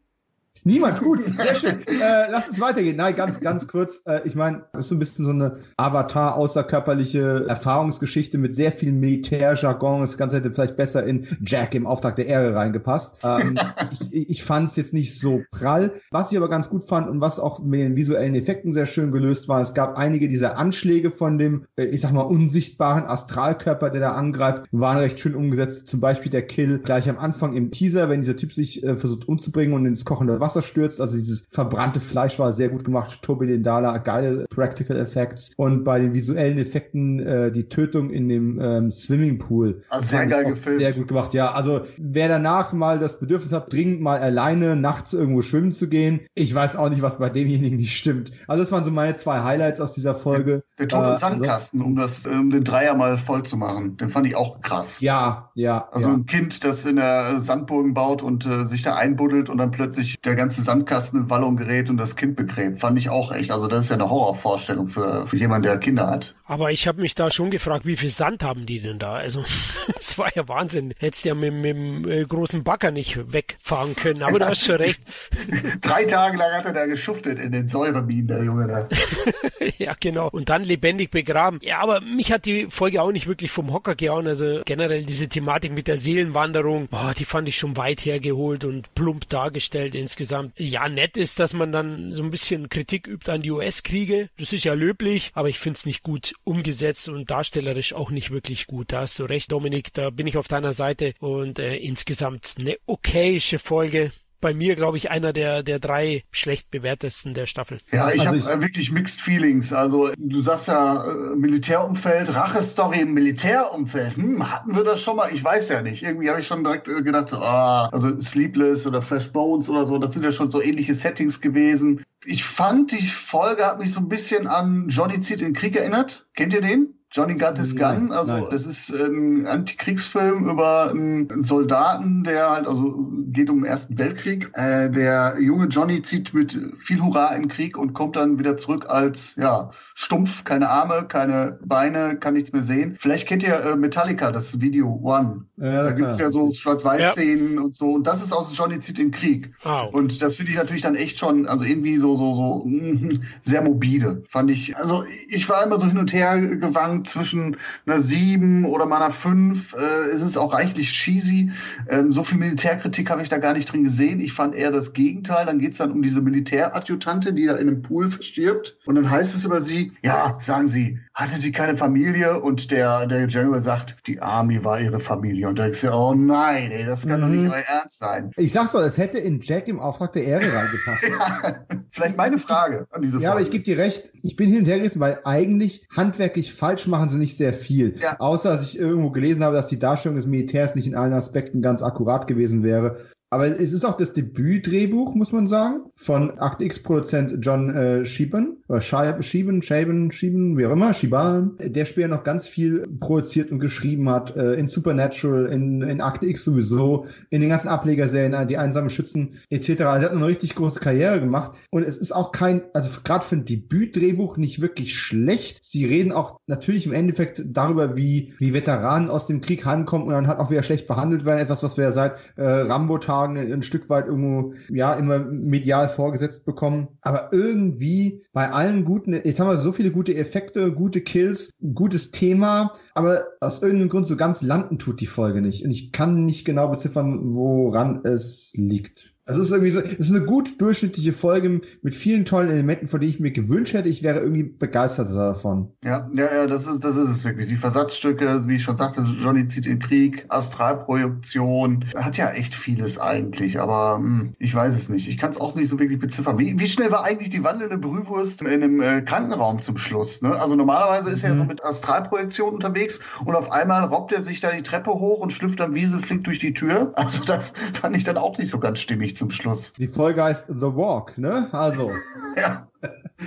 Niemand, 0.65 1.01
gut, 1.01 1.19
sehr 1.35 1.55
schön. 1.55 1.79
Äh, 1.87 2.31
lass 2.31 2.47
uns 2.47 2.59
weitergehen. 2.59 2.95
Nein, 2.95 3.15
ganz, 3.15 3.39
ganz 3.41 3.67
kurz. 3.67 4.01
Äh, 4.05 4.21
ich 4.23 4.35
meine, 4.35 4.63
das 4.71 4.83
ist 4.83 4.89
so 4.89 4.95
ein 4.95 4.99
bisschen 4.99 5.25
so 5.25 5.31
eine 5.31 5.55
Avatar 5.77 6.35
außerkörperliche 6.35 7.45
Erfahrungsgeschichte 7.47 8.37
mit 8.37 8.55
sehr 8.55 8.71
viel 8.71 8.93
Militärjargon. 8.93 10.01
Das 10.01 10.17
Ganze 10.17 10.37
hätte 10.37 10.51
vielleicht 10.51 10.77
besser 10.77 11.05
in 11.05 11.27
Jack 11.45 11.75
im 11.75 11.85
Auftrag 11.85 12.15
der 12.15 12.27
Ehre 12.27 12.55
reingepasst. 12.55 13.17
Ähm, 13.23 13.55
ich 13.91 14.29
ich 14.29 14.43
fand 14.43 14.69
es 14.69 14.75
jetzt 14.77 14.93
nicht 14.93 15.19
so 15.19 15.41
prall. 15.51 15.93
Was 16.11 16.31
ich 16.31 16.37
aber 16.37 16.49
ganz 16.49 16.69
gut 16.69 16.83
fand 16.85 17.09
und 17.09 17.19
was 17.19 17.39
auch 17.39 17.59
mit 17.59 17.81
den 17.81 17.95
visuellen 17.95 18.35
Effekten 18.35 18.71
sehr 18.71 18.87
schön 18.87 19.11
gelöst 19.11 19.49
war, 19.49 19.59
es 19.59 19.73
gab 19.73 19.97
einige 19.97 20.29
dieser 20.29 20.57
Anschläge 20.57 21.11
von 21.11 21.37
dem, 21.37 21.65
äh, 21.75 21.85
ich 21.85 22.01
sag 22.01 22.13
mal, 22.13 22.21
unsichtbaren 22.21 23.03
Astralkörper, 23.03 23.89
der 23.89 24.01
da 24.01 24.11
angreift, 24.13 24.63
waren 24.71 24.97
recht 24.97 25.19
schön 25.19 25.35
umgesetzt. 25.35 25.87
Zum 25.87 25.99
Beispiel 25.99 26.31
der 26.31 26.43
Kill 26.43 26.79
gleich 26.79 27.09
am 27.09 27.17
Anfang 27.17 27.53
im 27.53 27.71
Teaser, 27.71 28.09
wenn 28.09 28.21
dieser 28.21 28.37
Typ 28.37 28.53
sich 28.53 28.81
äh, 28.83 28.95
versucht 28.95 29.27
umzubringen 29.27 29.73
und 29.73 29.85
ins 29.85 30.05
kochende 30.05 30.39
Wasser 30.39 30.52
Wasser 30.53 30.61
stürzt. 30.61 31.01
Also 31.01 31.17
dieses 31.17 31.45
verbrannte 31.49 31.99
Fleisch 31.99 32.37
war 32.39 32.51
sehr 32.53 32.69
gut 32.69 32.83
gemacht. 32.83 33.21
Tobi 33.21 33.47
Dendala, 33.47 33.97
geile 33.97 34.45
Practical 34.49 34.97
Effects. 34.97 35.51
Und 35.57 35.83
bei 35.83 35.99
den 35.99 36.13
visuellen 36.13 36.57
Effekten 36.57 37.19
äh, 37.19 37.51
die 37.51 37.69
Tötung 37.69 38.09
in 38.09 38.29
dem 38.29 38.59
ähm, 38.61 38.91
Swimmingpool. 38.91 39.81
Also 39.89 40.07
sehr 40.07 40.27
geil 40.27 40.45
gefilmt. 40.45 40.79
Sehr 40.79 40.93
gut 40.93 41.07
gemacht, 41.07 41.33
ja. 41.33 41.51
Also 41.51 41.81
wer 41.97 42.27
danach 42.27 42.73
mal 42.73 42.99
das 42.99 43.19
Bedürfnis 43.19 43.51
hat, 43.51 43.71
dringend 43.71 44.01
mal 44.01 44.19
alleine 44.19 44.75
nachts 44.75 45.13
irgendwo 45.13 45.41
schwimmen 45.41 45.73
zu 45.73 45.87
gehen, 45.87 46.21
ich 46.35 46.53
weiß 46.53 46.75
auch 46.75 46.89
nicht, 46.89 47.01
was 47.01 47.17
bei 47.17 47.29
demjenigen 47.29 47.77
nicht 47.77 47.95
stimmt. 47.95 48.31
Also 48.47 48.63
das 48.63 48.71
waren 48.71 48.83
so 48.83 48.91
meine 48.91 49.15
zwei 49.15 49.41
Highlights 49.41 49.79
aus 49.79 49.93
dieser 49.93 50.15
Folge. 50.15 50.63
Der, 50.77 50.87
der 50.87 50.99
Tod 50.99 51.07
im 51.07 51.15
äh, 51.15 51.17
Sandkasten, 51.17 51.81
um 51.81 51.95
das, 51.95 52.25
um 52.25 52.49
den 52.49 52.63
Dreier 52.63 52.95
mal 52.95 53.17
voll 53.17 53.43
zu 53.43 53.57
machen. 53.57 53.97
Den 53.97 54.09
fand 54.09 54.27
ich 54.27 54.35
auch 54.35 54.61
krass. 54.61 54.99
Ja, 54.99 55.51
ja. 55.55 55.87
Also 55.91 56.09
ja. 56.09 56.13
ein 56.13 56.25
Kind, 56.25 56.63
das 56.63 56.85
in 56.85 56.97
der 56.97 57.39
Sandburgen 57.39 57.93
baut 57.93 58.21
und 58.21 58.45
äh, 58.45 58.65
sich 58.65 58.83
da 58.83 58.95
einbuddelt 58.95 59.49
und 59.49 59.57
dann 59.57 59.71
plötzlich 59.71 60.19
der 60.21 60.35
ganze 60.35 60.42
Sandkasten 60.51 61.21
in 61.21 61.29
Wallung 61.29 61.55
gerät 61.55 61.89
und 61.89 61.97
das 61.97 62.15
Kind 62.15 62.35
begräbt. 62.35 62.79
Fand 62.79 62.97
ich 62.97 63.09
auch 63.09 63.31
echt. 63.31 63.51
Also 63.51 63.67
das 63.67 63.85
ist 63.85 63.89
ja 63.89 63.95
eine 63.95 64.09
Horrorvorstellung 64.09 64.87
für, 64.87 65.27
für 65.27 65.37
jemanden, 65.37 65.63
der 65.63 65.77
Kinder 65.77 66.07
hat. 66.07 66.35
Aber 66.45 66.71
ich 66.71 66.87
habe 66.87 67.01
mich 67.01 67.15
da 67.15 67.31
schon 67.31 67.51
gefragt, 67.51 67.85
wie 67.85 67.95
viel 67.95 68.09
Sand 68.09 68.43
haben 68.43 68.65
die 68.65 68.79
denn 68.79 68.99
da? 68.99 69.13
Also 69.13 69.43
es 69.99 70.17
war 70.17 70.29
ja 70.35 70.47
Wahnsinn. 70.47 70.93
Hättest 70.99 71.23
ja 71.23 71.35
mit, 71.35 71.53
mit 71.53 71.75
dem 71.75 72.09
äh, 72.09 72.23
großen 72.25 72.63
Bagger 72.63 72.91
nicht 72.91 73.31
wegfahren 73.31 73.95
können. 73.95 74.23
Aber 74.23 74.39
du 74.39 74.45
hast 74.45 74.65
schon 74.65 74.75
recht. 74.75 75.01
Drei 75.81 76.03
Tage 76.03 76.37
lang 76.37 76.51
hat 76.51 76.65
er 76.65 76.73
da 76.73 76.85
geschuftet 76.85 77.39
in 77.39 77.51
den 77.51 77.67
Säureminen, 77.67 78.27
der 78.27 78.43
Junge 78.43 78.67
da. 78.67 78.89
ja, 79.77 79.93
genau. 79.97 80.29
Und 80.29 80.49
dann 80.49 80.63
lebendig 80.63 81.11
begraben. 81.11 81.59
Ja, 81.61 81.79
aber 81.79 82.01
mich 82.01 82.31
hat 82.33 82.45
die 82.45 82.67
Folge 82.69 83.01
auch 83.01 83.11
nicht 83.11 83.27
wirklich 83.27 83.51
vom 83.51 83.71
Hocker 83.71 83.95
gehauen. 83.95 84.27
Also 84.27 84.61
generell 84.65 85.05
diese 85.05 85.29
Thematik 85.29 85.71
mit 85.71 85.87
der 85.87 85.97
Seelenwanderung, 85.97 86.87
boah, 86.89 87.13
die 87.17 87.25
fand 87.25 87.47
ich 87.47 87.57
schon 87.57 87.77
weit 87.77 88.01
hergeholt 88.01 88.65
und 88.65 88.93
plump 88.95 89.29
dargestellt 89.29 89.95
insgesamt. 89.95 90.53
Ja, 90.57 90.89
nett 90.89 91.15
ist, 91.15 91.39
dass 91.39 91.53
man 91.53 91.71
dann 91.71 92.11
so 92.11 92.21
ein 92.21 92.31
bisschen 92.31 92.67
Kritik 92.67 93.07
übt 93.07 93.31
an 93.31 93.41
die 93.41 93.51
US-Kriege. 93.51 94.29
Das 94.37 94.51
ist 94.51 94.65
ja 94.65 94.73
löblich, 94.73 95.31
aber 95.35 95.47
ich 95.47 95.59
finde 95.59 95.77
es 95.77 95.85
nicht 95.85 96.03
gut 96.03 96.32
umgesetzt 96.43 97.09
und 97.09 97.31
darstellerisch 97.31 97.93
auch 97.93 98.11
nicht 98.11 98.31
wirklich 98.31 98.67
gut. 98.67 98.91
Da 98.91 99.01
hast 99.01 99.19
du 99.19 99.25
recht, 99.25 99.51
Dominik, 99.51 99.93
da 99.93 100.09
bin 100.09 100.27
ich 100.27 100.37
auf 100.37 100.47
deiner 100.47 100.73
Seite 100.73 101.13
und 101.19 101.59
äh, 101.59 101.75
insgesamt 101.77 102.55
eine 102.59 102.77
okayische 102.85 103.59
Folge 103.59 104.11
bei 104.43 104.53
mir, 104.53 104.75
glaube 104.75 104.97
ich, 104.97 105.09
einer 105.09 105.31
der, 105.31 105.63
der 105.63 105.79
drei 105.79 106.23
schlecht 106.29 106.69
bewertesten 106.69 107.33
der 107.33 107.47
Staffel. 107.47 107.79
Ja, 107.91 108.11
ich 108.11 108.27
also 108.27 108.49
habe 108.49 108.59
äh, 108.59 108.61
wirklich 108.61 108.91
mixed 108.91 109.21
feelings. 109.21 109.71
Also 109.71 110.11
du 110.17 110.41
sagst 110.41 110.67
ja 110.67 111.05
äh, 111.05 111.35
Militärumfeld, 111.35 112.35
Rachestory 112.35 112.99
im 112.99 113.13
Militärumfeld. 113.13 114.17
Hm, 114.17 114.51
hatten 114.51 114.75
wir 114.75 114.83
das 114.83 115.01
schon 115.01 115.15
mal? 115.15 115.29
Ich 115.33 115.41
weiß 115.41 115.69
ja 115.69 115.81
nicht. 115.81 116.03
Irgendwie 116.03 116.29
habe 116.29 116.41
ich 116.41 116.47
schon 116.47 116.63
direkt 116.63 116.89
äh, 116.89 117.01
gedacht, 117.01 117.29
so, 117.29 117.37
ah, 117.37 117.87
also 117.87 118.19
Sleepless 118.19 118.85
oder 118.85 119.01
Flash 119.01 119.31
Bones 119.31 119.69
oder 119.69 119.85
so, 119.85 119.97
das 119.97 120.13
sind 120.13 120.25
ja 120.25 120.33
schon 120.33 120.51
so 120.51 120.61
ähnliche 120.61 120.93
Settings 120.93 121.39
gewesen. 121.39 122.03
Ich 122.25 122.43
fand, 122.43 122.91
die 122.91 123.07
Folge 123.07 123.65
hat 123.65 123.79
mich 123.79 123.93
so 123.93 124.01
ein 124.01 124.09
bisschen 124.09 124.47
an 124.47 124.89
Johnny 124.89 125.21
zieht 125.21 125.41
in 125.41 125.53
Krieg 125.53 125.77
erinnert. 125.77 126.25
Kennt 126.35 126.53
ihr 126.53 126.61
den? 126.61 126.95
Johnny 127.13 127.35
Got 127.35 127.59
His 127.59 127.75
Gun, 127.75 128.11
also 128.11 128.33
nein. 128.33 128.47
das 128.49 128.65
ist 128.65 128.89
ein 128.89 129.45
Antikriegsfilm 129.45 130.49
über 130.49 130.89
einen 130.89 131.43
Soldaten, 131.43 132.23
der 132.23 132.49
halt, 132.49 132.67
also 132.67 133.07
geht 133.27 133.51
um 133.51 133.59
den 133.59 133.65
Ersten 133.65 133.99
Weltkrieg. 133.99 134.49
Äh, 134.55 134.89
der 134.89 135.35
junge 135.39 135.67
Johnny 135.67 136.01
zieht 136.01 136.33
mit 136.33 136.57
viel 136.79 137.01
Hurra 137.01 137.27
in 137.35 137.43
den 137.43 137.49
Krieg 137.49 137.77
und 137.77 137.93
kommt 137.93 138.15
dann 138.15 138.39
wieder 138.39 138.57
zurück 138.57 138.85
als, 138.87 139.35
ja, 139.35 139.69
stumpf, 139.93 140.43
keine 140.43 140.69
Arme, 140.69 141.05
keine 141.07 141.59
Beine, 141.63 142.17
kann 142.17 142.33
nichts 142.33 142.51
mehr 142.51 142.63
sehen. 142.63 142.97
Vielleicht 142.99 143.27
kennt 143.27 143.43
ihr 143.43 143.59
äh, 143.59 143.75
Metallica, 143.75 144.31
das 144.31 144.59
Video 144.59 144.99
One. 145.03 145.45
Ja, 145.57 145.83
da 145.83 145.91
gibt's 145.91 146.17
ja 146.17 146.31
so 146.31 146.51
Schwarz-Weiß-Szenen 146.51 147.55
ja. 147.55 147.61
und 147.61 147.75
so. 147.75 147.91
Und 147.91 148.07
das 148.07 148.23
ist 148.23 148.33
aus 148.33 148.57
Johnny 148.57 148.79
zieht 148.79 148.97
in 148.97 149.11
den 149.11 149.19
Krieg. 149.19 149.53
Oh. 149.63 149.87
Und 149.91 150.19
das 150.19 150.37
finde 150.37 150.51
ich 150.51 150.57
natürlich 150.57 150.81
dann 150.81 150.95
echt 150.95 151.19
schon, 151.19 151.45
also 151.47 151.63
irgendwie 151.63 151.97
so, 151.97 152.15
so, 152.15 152.35
so, 152.35 152.67
sehr 153.43 153.61
mobile, 153.61 154.23
fand 154.31 154.49
ich. 154.49 154.75
Also 154.75 155.05
ich 155.29 155.47
war 155.47 155.63
immer 155.63 155.79
so 155.79 155.85
hin 155.85 155.99
und 155.99 156.11
her 156.11 156.39
gewankt 156.39 157.02
zwischen 157.05 157.57
einer 157.85 157.99
7 157.99 158.65
oder 158.65 158.85
mal 158.85 159.01
einer 159.01 159.11
5. 159.11 159.73
Äh, 159.73 159.77
es 160.11 160.21
ist 160.21 160.37
auch 160.37 160.53
reichlich 160.53 160.91
cheesy. 160.91 161.51
Ähm, 161.89 162.11
so 162.11 162.23
viel 162.23 162.37
Militärkritik 162.37 163.09
habe 163.09 163.21
ich 163.21 163.29
da 163.29 163.37
gar 163.37 163.53
nicht 163.53 163.71
drin 163.71 163.83
gesehen. 163.83 164.19
Ich 164.19 164.33
fand 164.33 164.55
eher 164.55 164.71
das 164.71 164.93
Gegenteil. 164.93 165.45
Dann 165.45 165.59
geht 165.59 165.73
es 165.73 165.77
dann 165.77 165.91
um 165.91 166.01
diese 166.01 166.21
Militäradjutante, 166.21 167.33
die 167.33 167.45
da 167.45 167.55
in 167.55 167.67
einem 167.67 167.81
Pool 167.81 168.09
verstirbt. 168.09 168.77
Und 168.85 168.95
dann 168.95 169.09
heißt 169.09 169.35
es 169.35 169.45
über 169.45 169.61
sie, 169.61 169.91
ja, 170.01 170.37
sagen 170.39 170.67
sie, 170.67 170.99
hatte 171.13 171.37
sie 171.37 171.51
keine 171.51 171.77
Familie? 171.77 172.41
Und 172.41 172.71
der, 172.71 173.05
der 173.05 173.27
General 173.27 173.61
sagt, 173.61 173.97
die 174.07 174.21
Army 174.21 174.63
war 174.63 174.79
ihre 174.79 174.99
Familie. 174.99 175.47
Und 175.47 175.59
da 175.59 175.63
denkst 175.63 175.81
du, 175.81 175.91
oh 175.91 176.13
nein, 176.13 176.71
ey, 176.71 176.85
das 176.85 177.07
kann 177.07 177.19
mhm. 177.19 177.21
doch 177.21 177.29
nicht 177.29 177.51
euer 177.51 177.59
mhm. 177.59 177.79
Ernst 177.79 177.99
sein. 177.99 178.31
Ich 178.35 178.51
sag's 178.51 178.71
doch, 178.71 178.81
es 178.81 178.97
hätte 178.97 179.19
in 179.19 179.39
Jack 179.41 179.67
im 179.67 179.79
Auftrag 179.79 180.13
der 180.13 180.23
Ehre 180.23 180.45
reingepasst. 180.53 181.03
ja, 181.09 181.65
vielleicht 181.91 182.17
meine 182.17 182.37
Frage 182.37 182.87
an 182.91 183.01
diese 183.01 183.13
Frage. 183.13 183.23
Ja, 183.23 183.31
aber 183.31 183.41
ich 183.41 183.51
gebe 183.51 183.63
dir 183.63 183.77
recht. 183.77 184.11
Ich 184.23 184.35
bin 184.35 184.49
hin 184.49 184.59
und 184.59 184.67
her 184.67 184.77
gerissen, 184.77 184.99
weil 184.99 185.19
eigentlich 185.23 185.87
handwerklich 185.95 186.53
falsch 186.53 186.87
machen 186.87 187.09
sie 187.09 187.17
nicht 187.17 187.37
sehr 187.37 187.53
viel. 187.53 187.95
Ja. 187.99 188.19
Außer, 188.19 188.49
dass 188.49 188.63
ich 188.63 188.79
irgendwo 188.79 189.11
gelesen 189.11 189.43
habe, 189.43 189.55
dass 189.55 189.67
die 189.67 189.79
Darstellung 189.79 190.15
des 190.15 190.27
Militärs 190.27 190.75
nicht 190.75 190.87
in 190.87 190.95
allen 190.95 191.13
Aspekten 191.13 191.61
ganz 191.61 191.83
akkurat 191.83 192.27
gewesen 192.27 192.63
wäre. 192.63 192.97
Aber 193.33 193.47
es 193.47 193.73
ist 193.73 193.83
auch 193.83 193.95
das 193.95 194.13
Debütdrehbuch, 194.13 195.15
muss 195.15 195.31
man 195.31 195.47
sagen, 195.47 195.85
von 195.95 196.37
Akt 196.37 196.61
X-Produzent 196.61 197.43
John 197.43 197.71
äh, 197.71 198.05
Sheepan. 198.05 198.57
oder 198.67 198.79
Schieben, 198.79 199.63
Schieben, 199.63 200.11
Schieben, 200.11 200.55
wie 200.55 200.67
auch 200.67 200.71
immer, 200.71 200.93
Schiban, 200.93 201.57
der 201.59 201.85
später 201.85 202.09
noch 202.09 202.23
ganz 202.23 202.47
viel 202.47 202.87
produziert 202.99 203.51
und 203.51 203.57
geschrieben 203.57 204.07
hat, 204.07 204.37
äh, 204.37 204.53
in 204.53 204.67
Supernatural, 204.67 205.47
in, 205.47 205.81
in 205.81 205.99
Akte 205.99 206.27
X 206.27 206.43
sowieso, 206.43 207.07
in 207.31 207.41
den 207.41 207.49
ganzen 207.49 207.69
Ablegerserien, 207.69 208.33
äh, 208.33 208.45
die 208.45 208.59
einsamen 208.59 208.91
Schützen 208.91 209.39
etc. 209.49 209.69
Also 209.69 209.85
er 209.85 210.01
hat 210.03 210.11
eine 210.11 210.27
richtig 210.27 210.53
große 210.53 210.79
Karriere 210.79 211.19
gemacht 211.19 211.53
und 211.71 211.81
es 211.81 211.97
ist 211.97 212.11
auch 212.11 212.33
kein, 212.33 212.61
also 212.75 212.99
gerade 213.03 213.25
für 213.25 213.37
ein 213.37 213.45
Debütdrehbuch 213.45 214.37
nicht 214.37 214.61
wirklich 214.61 214.93
schlecht. 214.93 215.57
Sie 215.63 215.85
reden 215.85 216.11
auch 216.11 216.37
natürlich 216.45 216.85
im 216.85 216.93
Endeffekt 216.93 217.41
darüber, 217.43 217.97
wie, 217.97 218.35
wie 218.37 218.53
Veteranen 218.53 219.09
aus 219.09 219.25
dem 219.25 219.41
Krieg 219.41 219.65
heimkommen 219.65 220.05
und 220.05 220.13
dann 220.13 220.27
hat 220.27 220.37
auch 220.37 220.51
wieder 220.51 220.61
schlecht 220.61 220.85
behandelt 220.85 221.25
werden, 221.25 221.39
etwas, 221.39 221.63
was 221.63 221.77
wir 221.77 221.91
seit 221.93 222.19
äh, 222.35 222.43
Rambo-Tagen 222.43 223.22
ein 223.25 223.63
Stück 223.63 223.89
weit 223.89 224.07
irgendwo, 224.07 224.53
ja, 224.69 224.93
immer 224.93 225.19
medial 225.19 225.89
vorgesetzt 225.89 226.45
bekommen. 226.45 226.87
Aber 227.01 227.29
irgendwie 227.31 228.23
bei 228.33 228.51
allen 228.51 228.85
guten, 228.85 229.13
jetzt 229.13 229.39
haben 229.39 229.49
wir 229.49 229.57
so 229.57 229.71
viele 229.71 229.91
gute 229.91 230.15
Effekte, 230.15 230.73
gute 230.73 231.01
Kills, 231.01 231.49
gutes 231.73 232.11
Thema, 232.11 232.73
aber 232.93 233.25
aus 233.39 233.61
irgendeinem 233.61 233.89
Grund 233.89 234.07
so 234.07 234.15
ganz 234.15 234.41
landen 234.41 234.77
tut 234.77 235.01
die 235.01 235.07
Folge 235.07 235.41
nicht. 235.41 235.63
Und 235.63 235.71
ich 235.71 235.91
kann 235.91 236.23
nicht 236.23 236.45
genau 236.45 236.67
beziffern, 236.67 237.35
woran 237.35 238.03
es 238.03 238.51
liegt. 238.55 239.12
Also 239.25 239.39
es 239.39 239.47
ist 239.47 239.53
irgendwie 239.53 239.71
so, 239.71 239.79
es 239.79 240.09
ist 240.09 240.13
eine 240.13 240.25
gut 240.25 240.59
durchschnittliche 240.59 241.13
Folge 241.13 241.61
mit 241.81 241.95
vielen 241.95 242.25
tollen 242.25 242.49
Elementen, 242.49 242.87
von 242.87 242.99
denen 242.99 243.09
ich 243.09 243.21
mir 243.21 243.31
gewünscht 243.31 243.73
hätte, 243.73 243.87
ich 243.87 244.03
wäre 244.03 244.19
irgendwie 244.19 244.43
begeistert 244.43 245.15
davon. 245.15 245.71
Ja, 245.81 246.09
ja, 246.13 246.25
ja, 246.25 246.45
das 246.45 246.67
ist, 246.67 246.83
das 246.83 246.97
ist 246.97 247.09
es 247.09 247.23
wirklich. 247.23 247.47
Die 247.47 247.55
Versatzstücke, 247.55 248.45
wie 248.47 248.55
ich 248.55 248.63
schon 248.63 248.75
sagte, 248.75 249.01
Johnny 249.21 249.47
zieht 249.47 249.65
in 249.65 249.79
Krieg, 249.79 250.25
Astralprojektion, 250.27 251.85
hat 251.95 252.17
ja 252.17 252.31
echt 252.31 252.53
vieles 252.53 252.99
eigentlich, 252.99 253.61
aber 253.61 253.95
hm, 253.95 254.33
ich 254.39 254.53
weiß 254.53 254.75
es 254.75 254.89
nicht. 254.89 255.07
Ich 255.07 255.17
kann 255.17 255.31
es 255.31 255.39
auch 255.39 255.55
nicht 255.55 255.69
so 255.69 255.79
wirklich 255.79 255.99
beziffern. 255.99 256.37
Wie, 256.37 256.59
wie 256.59 256.67
schnell 256.67 256.91
war 256.91 257.05
eigentlich 257.05 257.29
die 257.29 257.45
wandelnde 257.45 257.77
Brühwurst 257.77 258.41
in 258.41 258.47
einem 258.47 258.81
äh, 258.81 259.01
Krankenraum 259.03 259.61
zum 259.61 259.77
Schluss? 259.77 260.21
Ne? 260.21 260.37
Also 260.37 260.55
normalerweise 260.55 261.09
ist 261.09 261.23
mhm. 261.23 261.29
er 261.29 261.37
so 261.37 261.43
mit 261.45 261.63
Astralprojektion 261.63 262.55
unterwegs 262.55 262.99
und 263.23 263.35
auf 263.35 263.53
einmal 263.53 263.85
robbt 263.85 264.11
er 264.11 264.21
sich 264.21 264.41
da 264.41 264.51
die 264.51 264.63
Treppe 264.63 264.91
hoch 264.91 265.21
und 265.21 265.31
schlüpft 265.31 265.61
dann 265.61 265.73
wieselflink 265.73 266.25
durch 266.25 266.39
die 266.39 266.53
Tür. 266.53 266.91
Also 266.95 267.23
das 267.23 267.53
fand 267.73 267.95
ich 267.95 268.03
dann 268.03 268.17
auch 268.17 268.37
nicht 268.37 268.49
so 268.49 268.59
ganz 268.59 268.79
stimmig 268.79 269.12
zum 269.15 269.31
Schluss. 269.31 269.73
Die 269.73 269.87
Folge 269.87 270.23
heißt 270.23 270.47
The 270.47 270.61
Walk, 270.61 271.17
ne? 271.17 271.47
Also. 271.51 271.91
ja. 272.37 272.67